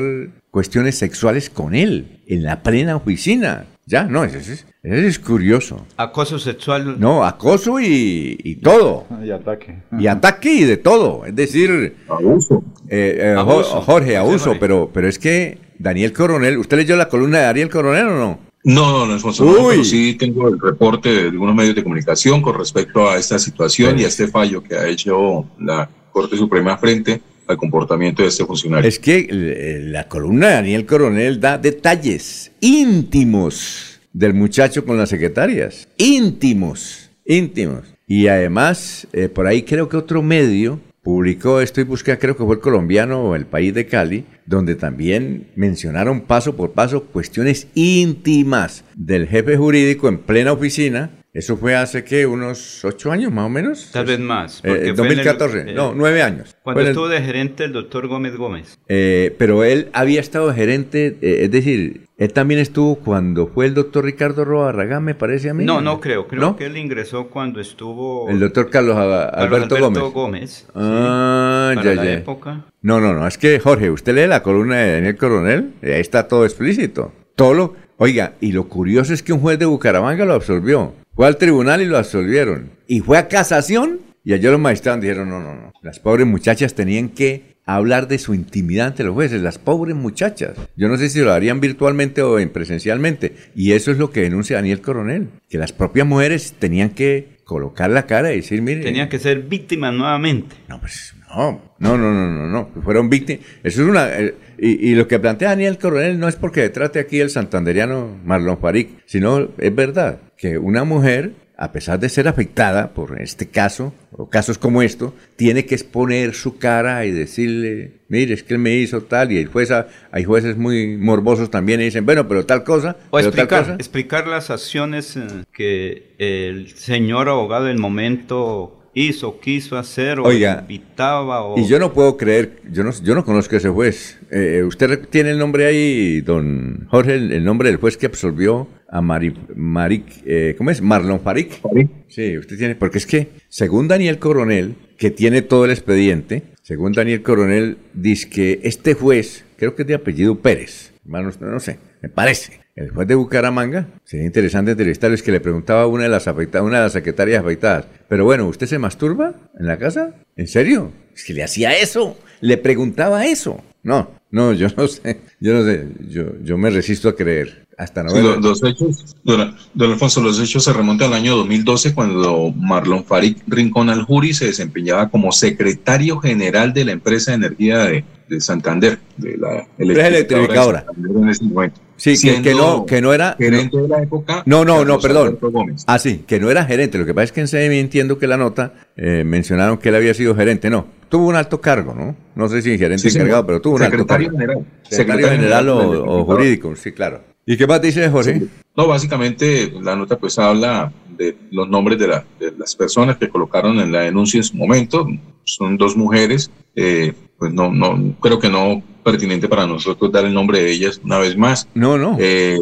cuestiones 0.50 0.98
sexuales 0.98 1.52
con 1.52 1.76
él 1.76 2.22
en 2.26 2.42
la 2.42 2.64
plena 2.64 2.96
oficina. 2.96 3.66
Ya, 3.88 4.04
no, 4.06 4.24
eso 4.24 4.38
es, 4.38 4.66
es 4.82 5.20
curioso. 5.20 5.86
Acoso 5.98 6.40
sexual. 6.40 7.00
No, 7.00 7.24
acoso 7.24 7.80
y, 7.80 8.60
todo. 8.64 9.06
Y 9.24 9.30
ataque. 9.30 9.78
Y 10.00 10.08
ataque 10.08 10.54
y 10.54 10.64
de 10.64 10.78
todo. 10.78 11.24
Es 11.26 11.36
decir, 11.36 11.96
abuso. 12.10 12.64
Eh, 12.90 13.36
eh, 13.38 13.62
Jorge, 13.86 14.18
abuso, 14.18 14.56
pero, 14.60 14.90
pero 14.92 15.08
es 15.08 15.20
que 15.20 15.60
Daniel 15.78 16.14
Coronel, 16.14 16.58
¿usted 16.58 16.78
leyó 16.78 16.96
la 16.96 17.10
columna 17.10 17.40
de 17.40 17.44
Daniel 17.46 17.70
Coronel 17.70 18.08
o 18.08 18.18
no? 18.18 18.40
No, 18.64 19.06
no, 19.06 19.06
no, 19.06 19.18
no, 19.18 19.68
pero 19.70 19.84
sí 19.84 20.16
tengo 20.16 20.48
el 20.48 20.60
reporte 20.60 21.10
de 21.10 21.22
algunos 21.30 21.54
medios 21.54 21.76
de 21.76 21.84
comunicación 21.84 22.42
con 22.42 22.58
respecto 22.58 23.08
a 23.08 23.18
esta 23.18 23.38
situación 23.38 24.00
y 24.00 24.04
a 24.04 24.08
este 24.08 24.28
fallo 24.28 24.64
que 24.64 24.76
ha 24.76 24.88
hecho 24.88 25.46
la 25.60 25.88
Corte 26.12 26.36
Suprema 26.36 26.76
frente 26.76 27.22
al 27.48 27.58
comportamiento 27.58 28.22
de 28.22 28.30
este 28.30 28.46
funcionario. 28.46 28.88
Es 28.88 29.00
que 29.00 29.28
eh, 29.30 29.80
la 29.82 30.08
columna 30.08 30.48
de 30.48 30.54
Daniel 30.54 30.86
Coronel 30.86 31.40
da 31.40 31.58
detalles 31.58 32.52
íntimos 32.62 34.00
del 34.14 34.34
muchacho 34.34 34.86
con 34.86 34.98
las 34.98 35.10
secretarias. 35.10 35.88
Íntimos, 35.98 37.10
íntimos. 37.26 37.84
Y 38.08 38.28
además, 38.28 39.08
eh, 39.14 39.30
por 39.30 39.48
ahí 39.48 39.64
creo 39.64 39.90
que 39.90 39.98
otro 39.98 40.22
medio 40.22 40.80
publicó 41.06 41.62
esto 41.62 41.82
y 41.82 41.84
busqué, 41.84 42.18
creo 42.18 42.36
que 42.36 42.44
fue 42.44 42.56
el 42.56 42.62
colombiano 42.62 43.22
o 43.22 43.36
el 43.36 43.46
país 43.46 43.74
de 43.74 43.86
Cali, 43.86 44.26
donde 44.46 44.74
también 44.74 45.48
mencionaron 45.56 46.22
paso 46.22 46.56
por 46.56 46.72
paso 46.72 47.04
cuestiones 47.04 47.68
íntimas 47.76 48.84
del 48.96 49.28
jefe 49.28 49.56
jurídico 49.56 50.08
en 50.08 50.18
plena 50.18 50.52
oficina. 50.52 51.12
Eso 51.36 51.58
fue 51.58 51.76
hace 51.76 52.06
que 52.06 52.26
unos 52.26 52.86
ocho 52.86 53.12
años 53.12 53.30
más 53.30 53.48
o 53.48 53.50
menos. 53.50 53.90
Tal 53.92 54.06
vez 54.06 54.22
más. 54.22 54.62
Eh, 54.64 54.94
2014, 54.96 55.74
no, 55.74 55.94
nueve 55.94 56.22
años. 56.22 56.56
Cuando 56.64 56.82
estuvo 56.82 57.10
de 57.10 57.22
gerente 57.22 57.66
el 57.66 57.74
doctor 57.74 58.08
Gómez 58.08 58.38
Gómez. 58.38 58.80
Eh, 58.88 59.36
pero 59.38 59.66
él 59.66 59.90
había 59.92 60.22
estado 60.22 60.54
gerente, 60.54 61.18
eh, 61.22 61.40
es 61.44 61.52
decir, 61.52 62.08
él 62.18 62.32
también 62.32 62.62
estuvo 62.62 62.96
cuando 62.96 63.48
fue 63.48 63.66
el 63.66 63.74
doctor 63.74 64.06
Ricardo 64.06 64.46
Roa 64.46 64.68
Barragán, 64.68 65.04
me 65.04 65.14
parece 65.14 65.50
a 65.50 65.54
mí. 65.54 65.66
No, 65.66 65.82
no 65.82 66.00
creo. 66.00 66.26
Creo 66.26 66.56
que 66.56 66.68
él 66.68 66.78
ingresó 66.78 67.28
cuando 67.28 67.60
estuvo. 67.60 68.30
El 68.30 68.40
doctor 68.40 68.70
Carlos, 68.70 68.96
Alberto, 68.96 69.76
Alberto, 69.76 70.12
Gómez. 70.12 70.66
Ah, 70.74 71.76
ya, 71.84 71.96
ya. 71.96 72.14
época. 72.14 72.64
No, 72.82 73.02
no, 73.02 73.14
no. 73.14 73.28
Es 73.28 73.38
que, 73.38 73.60
Jorge, 73.60 73.92
usted 73.92 74.16
lee 74.16 74.28
la 74.28 74.42
columna 74.42 74.78
de 74.78 74.94
Daniel 74.94 75.18
Coronel, 75.18 75.74
y 75.84 75.88
ahí 75.88 76.00
está 76.00 76.30
todo 76.30 76.46
explícito. 76.46 77.12
Todo 77.36 77.54
lo, 77.54 77.76
Oiga, 77.98 78.34
y 78.42 78.52
lo 78.52 78.68
curioso 78.68 79.14
es 79.14 79.24
que 79.24 79.32
un 79.32 79.40
juez 79.40 79.58
de 79.58 79.66
Bucaramanga 79.66 80.26
lo 80.26 80.34
absolvió. 80.34 80.94
Fue 81.16 81.28
al 81.28 81.38
tribunal 81.38 81.82
y 81.82 81.86
lo 81.86 81.98
absolvieron. 81.98 82.72
Y 82.88 83.00
fue 83.00 83.18
a 83.18 83.30
casación. 83.30 84.02
Y 84.26 84.34
allá 84.34 84.52
los 84.52 84.60
magistrados 84.60 85.02
dijeron, 85.02 85.30
no, 85.30 85.40
no, 85.40 85.56
no. 85.56 85.72
Las 85.82 86.00
pobres 86.00 86.28
muchachas 86.28 86.74
tenían 86.74 87.10
que 87.10 87.56
hablar 87.66 88.08
de 88.08 88.18
su 88.18 88.34
intimidad 88.34 88.88
ante 88.88 89.04
los 89.04 89.14
jueces, 89.14 89.42
las 89.42 89.58
pobres 89.58 89.96
muchachas. 89.96 90.58
Yo 90.76 90.90
no 90.90 90.98
sé 90.98 91.10
si 91.10 91.22
lo 91.22 91.32
harían 91.32 91.62
virtualmente 91.62 92.22
o 92.22 92.38
en 92.38 92.50
presencialmente. 92.50 93.36
Y 93.56 93.72
eso 93.72 93.92
es 93.92 93.98
lo 93.98 94.12
que 94.12 94.22
denuncia 94.22 94.58
Daniel 94.58 94.82
Coronel, 94.82 95.30
que 95.48 95.58
las 95.58 95.72
propias 95.72 96.06
mujeres 96.06 96.54
tenían 96.60 96.90
que 96.90 97.35
colocar 97.46 97.90
la 97.90 98.06
cara 98.06 98.34
y 98.34 98.38
decir, 98.38 98.62
mire... 98.62 98.82
Tenían 98.82 99.08
que 99.08 99.20
ser 99.20 99.44
víctimas 99.44 99.94
nuevamente. 99.94 100.56
No, 100.68 100.82
pues 100.82 101.16
no, 101.30 101.62
no, 101.80 101.98
no, 101.98 102.12
no, 102.14 102.28
no, 102.30 102.48
no. 102.48 102.82
Fueron 102.84 103.10
víctimas. 103.10 103.46
Eso 103.64 103.84
es 103.84 103.88
una... 103.88 104.10
eh, 104.20 104.36
y, 104.58 104.92
y 104.92 104.96
lo 104.96 105.08
que 105.08 105.20
plantea 105.20 105.50
Daniel 105.50 105.78
Coronel 105.78 106.20
no 106.20 106.28
es 106.28 106.36
porque 106.36 106.68
trate 106.70 107.00
aquí 107.00 107.20
el 107.20 107.30
santanderiano 107.30 108.20
Marlon 108.26 108.58
Farik, 108.58 108.90
sino 109.06 109.50
es 109.58 109.76
verdad 109.76 110.20
que 110.38 110.58
una 110.58 110.84
mujer 110.84 111.34
a 111.58 111.72
pesar 111.72 112.00
de 112.00 112.10
ser 112.10 112.28
afectada 112.28 112.94
por 112.94 113.22
este 113.22 113.48
caso, 113.48 113.94
o 114.12 114.30
casos 114.30 114.58
como 114.58 114.82
esto, 114.82 115.14
tiene 115.36 115.66
que 115.66 115.76
exponer 115.76 116.34
su 116.34 116.58
cara 116.58 117.06
y 117.06 117.12
decirle, 117.12 117.94
mire, 118.10 118.34
es 118.34 118.44
que 118.44 118.56
él 118.56 118.60
me 118.60 118.76
hizo 118.76 119.02
tal, 119.04 119.32
y 119.32 119.38
el 119.38 119.48
juez, 119.48 119.72
hay 120.12 120.24
jueces 120.24 120.58
muy 120.58 120.98
morbosos 120.98 121.50
también 121.50 121.82
y 121.82 121.86
dicen, 121.86 122.06
bueno, 122.06 122.28
pero 122.28 122.46
tal 122.46 122.64
cosa, 122.64 122.98
O 123.10 123.18
pero 123.18 123.32
tal 123.32 123.40
explicar, 123.40 123.60
cosa. 123.64 123.74
explicar 123.76 124.28
las 124.28 124.50
acciones 124.50 125.16
eh, 125.16 125.28
que 125.54 126.14
el 126.18 126.70
señor 126.76 127.30
abogado 127.30 127.66
del 127.66 127.78
momento 127.78 128.82
hizo, 128.96 129.40
quiso 129.40 129.78
hacer, 129.78 130.20
o 130.20 130.24
Oiga, 130.24 130.62
invitaba, 130.62 131.44
o... 131.44 131.60
Y 131.60 131.68
yo 131.68 131.78
no 131.78 131.94
puedo 131.94 132.18
creer, 132.18 132.62
yo 132.72 132.84
no, 132.84 132.92
yo 133.04 133.14
no 133.14 133.24
conozco 133.24 133.56
a 133.56 133.58
ese 133.60 133.70
juez. 133.70 134.18
Eh, 134.32 134.64
¿Usted 134.66 135.08
tiene 135.10 135.30
el 135.30 135.38
nombre 135.38 135.68
ahí, 135.68 136.22
don 136.22 136.88
Jorge, 136.90 137.14
el, 137.16 137.32
el 137.32 137.44
nombre 137.44 137.70
del 137.70 137.78
juez 137.78 137.98
que 137.98 138.08
absolvió 138.08 138.68
a 138.88 139.02
Mari, 139.02 139.34
Marik, 139.56 140.06
eh, 140.26 140.56
¿cómo 140.58 140.72
es? 140.72 140.82
Marlon 140.82 141.20
Farik. 141.20 141.60
Sí, 142.08 142.38
usted 142.38 142.58
tiene, 142.58 142.76
porque 142.76 142.98
es 142.98 143.06
que, 143.06 143.30
según 143.50 143.88
Daniel 143.88 144.20
Coronel, 144.20 144.76
que 144.98 145.12
tiene 145.12 145.42
todo 145.42 145.66
el 145.66 145.72
expediente, 145.72 146.44
según 146.62 146.94
Daniel 146.94 147.22
Coronel, 147.22 147.78
dice 147.94 148.30
que 148.30 148.60
este 148.64 148.94
juez, 148.94 149.46
creo 149.58 149.76
que 149.76 149.82
es 149.82 149.88
de 149.88 149.96
apellido 149.96 150.40
Pérez, 150.40 150.94
hermanos, 151.04 151.42
no, 151.42 151.48
no 151.48 151.60
sé, 151.60 151.80
me 152.02 152.10
parece, 152.10 152.62
el 152.76 152.90
juez 152.90 153.08
de 153.08 153.16
Bucaramanga, 153.16 153.88
sería 154.04 154.26
interesante 154.26 154.72
entrevistarles 154.72 155.24
que 155.24 155.32
le 155.32 155.40
preguntaba 155.40 155.84
a 155.84 155.88
una 155.88 156.04
de 156.04 156.10
las 156.10 156.28
afectadas, 156.28 156.68
una 156.68 156.78
de 156.78 156.84
las 156.84 156.94
secretarias 156.94 157.42
afectadas, 157.42 157.86
pero 158.10 158.26
bueno, 158.26 158.48
¿usted 158.48 158.68
se 158.68 158.80
masturba 158.80 159.34
en 159.58 159.66
la 159.66 159.78
casa? 159.78 160.14
¿En 160.36 160.48
serio? 160.48 160.92
Es 161.16 161.24
que 161.24 161.34
le 161.34 161.44
hacía 161.44 161.78
eso, 161.78 162.18
le 162.42 162.58
preguntaba 162.58 163.26
eso. 163.26 163.64
No, 163.84 164.12
no, 164.32 164.52
yo 164.52 164.68
no 164.76 164.88
sé, 164.88 165.22
yo 165.40 165.54
no 165.54 165.64
sé, 165.64 165.88
yo, 166.10 166.24
yo 166.44 166.58
me 166.58 166.70
resisto 166.70 167.08
a 167.08 167.16
creer. 167.16 167.64
Hasta 167.78 168.04
no 168.04 168.10
Sí, 168.10 168.22
los 168.22 168.64
hechos, 168.64 169.18
don, 169.24 169.54
don 169.74 169.92
Alfonso, 169.92 170.22
los 170.22 170.40
hechos 170.40 170.64
se 170.64 170.72
remontan 170.72 171.10
al 171.10 171.16
año 171.16 171.36
2012 171.36 171.94
cuando 171.94 172.54
Marlon 172.56 173.04
Farik 173.04 173.38
Rincón 173.48 173.90
Aljuri 173.90 174.34
se 174.34 174.46
desempeñaba 174.46 175.10
como 175.10 175.34
secretario 175.34 176.20
general 176.20 176.74
de 176.74 176.86
la 176.86 176.94
empresa 176.94 177.32
de 177.32 177.38
energía 177.38 177.80
de, 177.80 178.06
de 178.30 178.42
Santander, 178.42 178.98
de 179.18 179.38
la 179.38 179.68
electrificadora. 179.78 180.82
de 180.82 180.86
Santander 180.86 181.24
en 181.24 181.30
ese 181.30 181.44
momento. 181.44 181.85
Sí, 182.14 182.42
que, 182.44 182.54
no, 182.54 182.86
que 182.86 183.02
no 183.02 183.14
era... 183.14 183.36
gerente 183.40 183.78
de 183.78 183.88
la 183.88 184.04
época. 184.04 184.44
No, 184.46 184.64
no, 184.64 184.86
no, 184.86 185.00
perdón. 185.00 185.40
Ah, 185.88 185.98
sí, 185.98 186.24
que 186.28 186.40
no 186.40 186.52
era 186.52 186.64
gerente. 186.66 187.00
Lo 187.00 187.06
que 187.06 187.16
pasa 187.16 187.24
es 187.26 187.32
que 187.32 187.42
en 187.42 187.48
CMI 187.48 187.80
entiendo 187.80 188.20
que 188.20 188.28
la 188.28 188.38
nota 188.38 188.74
eh, 188.96 189.24
mencionaron 189.26 189.78
que 189.80 189.90
él 189.90 189.96
había 189.96 190.14
sido 190.14 190.36
gerente. 190.36 190.70
No, 190.70 190.86
tuvo 191.10 191.28
un 191.28 191.36
alto 191.36 191.60
cargo, 191.60 191.96
¿no? 191.96 192.16
No 192.36 192.48
sé 192.48 192.62
si 192.62 192.78
gerente 192.78 193.10
Sí, 193.10 193.18
encargado, 193.18 193.48
pero 193.48 193.62
tuvo 193.62 193.78
un 193.78 193.82
alto 193.82 193.98
Secretario 193.98 194.28
cargo. 194.28 194.40
general. 194.40 194.66
Secretario 194.84 195.30
general 195.30 195.70
o, 195.70 196.26
jurídico, 196.26 196.76
sí, 196.76 196.92
claro. 196.92 197.22
¿Y 197.46 197.58
qué 197.58 197.66
más 197.66 197.82
dice 197.82 198.08
Jorge? 198.10 198.40
Sí. 198.40 198.50
No, 198.76 198.88
básicamente 198.88 199.72
la 199.82 199.96
nota 199.96 200.18
pues 200.18 200.38
habla 200.38 200.92
de 201.18 201.36
los 201.52 201.68
nombres 201.70 201.98
de, 202.00 202.08
la- 202.08 202.26
de 202.40 202.52
las 202.58 202.76
personas 202.76 203.18
que 203.18 203.30
colocaron 203.30 203.80
en 203.80 203.92
la 203.92 204.02
denuncia 204.02 204.38
en 204.38 204.44
su 204.44 204.56
momento. 204.58 205.08
Son 205.44 205.78
dos 205.78 205.96
mujeres. 205.96 206.50
eh, 206.76 207.14
pues 207.38 207.54
no, 207.54 207.70
no, 207.72 208.16
creo 208.22 208.40
que 208.40 208.50
no 208.50 208.82
pertinente 209.04 209.48
para 209.50 209.68
nosotros 209.68 210.10
dar 210.12 210.24
el 210.26 210.34
nombre 210.34 210.60
de 210.62 210.72
ellas 210.72 211.02
una 211.04 211.20
vez 211.20 211.36
más. 211.38 211.68
No, 211.76 211.98
no. 211.98 212.16
Eh, 212.20 212.58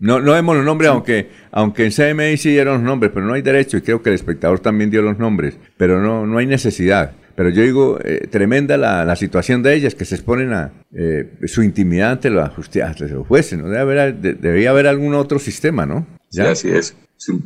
No, 0.00 0.20
no 0.20 0.32
vemos 0.32 0.54
los 0.56 0.64
nombres, 0.64 0.90
aunque, 0.90 1.30
aunque 1.50 1.86
en 1.86 1.90
CMI 1.92 2.36
sí 2.36 2.50
dieron 2.50 2.74
los 2.74 2.82
nombres, 2.84 3.10
pero 3.12 3.26
no 3.26 3.32
hay 3.34 3.42
derecho, 3.42 3.78
y 3.78 3.80
creo 3.80 4.00
que 4.02 4.10
el 4.10 4.14
espectador 4.14 4.60
también 4.60 4.90
dio 4.90 5.02
los 5.02 5.18
nombres, 5.18 5.56
pero 5.76 6.00
no, 6.00 6.24
no 6.26 6.38
hay 6.38 6.46
necesidad. 6.46 7.12
Pero 7.34 7.48
yo 7.50 7.62
digo, 7.62 7.98
eh, 8.04 8.28
tremenda 8.30 8.76
la, 8.76 9.04
la 9.04 9.16
situación 9.16 9.62
de 9.62 9.74
ellas, 9.74 9.94
que 9.96 10.04
se 10.04 10.14
exponen 10.16 10.52
a 10.52 10.70
eh, 10.94 11.30
su 11.46 11.62
intimidad 11.64 12.12
ante 12.12 12.30
la 12.30 12.48
justicia, 12.50 12.86
ante 12.86 13.08
los 13.08 13.26
jueces, 13.26 13.58
¿no? 13.58 13.68
Debe 13.68 13.80
haber, 13.80 14.14
de- 14.16 14.34
debería 14.34 14.70
haber 14.70 14.86
algún 14.86 15.14
otro 15.14 15.38
sistema, 15.40 15.84
¿no? 15.86 16.06
Sí, 16.28 16.42
así 16.42 16.68
es. 16.68 16.94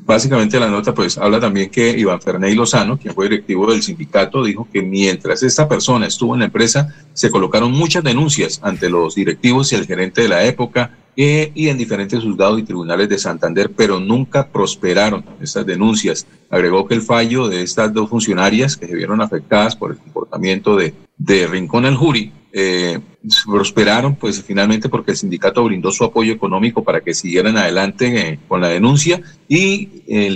Básicamente 0.04 0.61
la 0.61 0.68
nota 0.68 0.92
pues 0.92 1.16
habla 1.16 1.40
también 1.40 1.70
que 1.70 1.90
Iván 1.90 2.20
Ferney 2.20 2.54
Lozano, 2.54 2.98
quien 2.98 3.14
fue 3.14 3.28
directivo 3.28 3.70
del 3.70 3.82
sindicato, 3.82 4.44
dijo 4.44 4.68
que 4.70 4.82
mientras 4.82 5.42
esta 5.42 5.66
persona 5.66 6.06
estuvo 6.06 6.35
en 6.35 6.40
la 6.40 6.46
empresa, 6.46 6.94
se 7.14 7.30
colocaron 7.30 7.72
muchas 7.72 8.04
denuncias 8.04 8.61
ante 8.62 8.90
los 8.90 9.14
directivos 9.14 9.72
y 9.72 9.76
el 9.76 9.87
gerente 9.87 10.22
de 10.22 10.28
la 10.28 10.44
época 10.44 10.98
eh, 11.16 11.52
y 11.54 11.68
en 11.68 11.78
diferentes 11.78 12.22
juzgados 12.22 12.58
y 12.58 12.64
tribunales 12.64 13.08
de 13.08 13.18
Santander, 13.18 13.70
pero 13.74 13.98
nunca 13.98 14.46
prosperaron 14.46 15.24
estas 15.40 15.64
denuncias. 15.64 16.26
Agregó 16.50 16.87
que 16.87 16.94
el 16.94 17.02
fallo 17.02 17.48
de 17.48 17.62
estas 17.62 17.92
dos 17.92 18.11
funcionarias 18.11 18.76
que 18.76 18.87
se 18.87 18.94
vieron 18.94 19.22
afectadas 19.22 19.74
por 19.74 19.92
el 19.92 19.98
comportamiento 19.98 20.76
de, 20.76 20.94
de 21.16 21.46
Rincón 21.46 21.87
al 21.87 21.96
Jury 21.96 22.32
eh, 22.52 23.00
prosperaron 23.46 24.14
pues 24.16 24.42
finalmente 24.42 24.88
porque 24.88 25.12
el 25.12 25.16
sindicato 25.16 25.64
brindó 25.64 25.90
su 25.90 26.04
apoyo 26.04 26.32
económico 26.32 26.84
para 26.84 27.00
que 27.00 27.14
siguieran 27.14 27.56
adelante 27.56 28.28
eh, 28.28 28.38
con 28.46 28.60
la 28.60 28.68
denuncia 28.68 29.22
y 29.48 29.88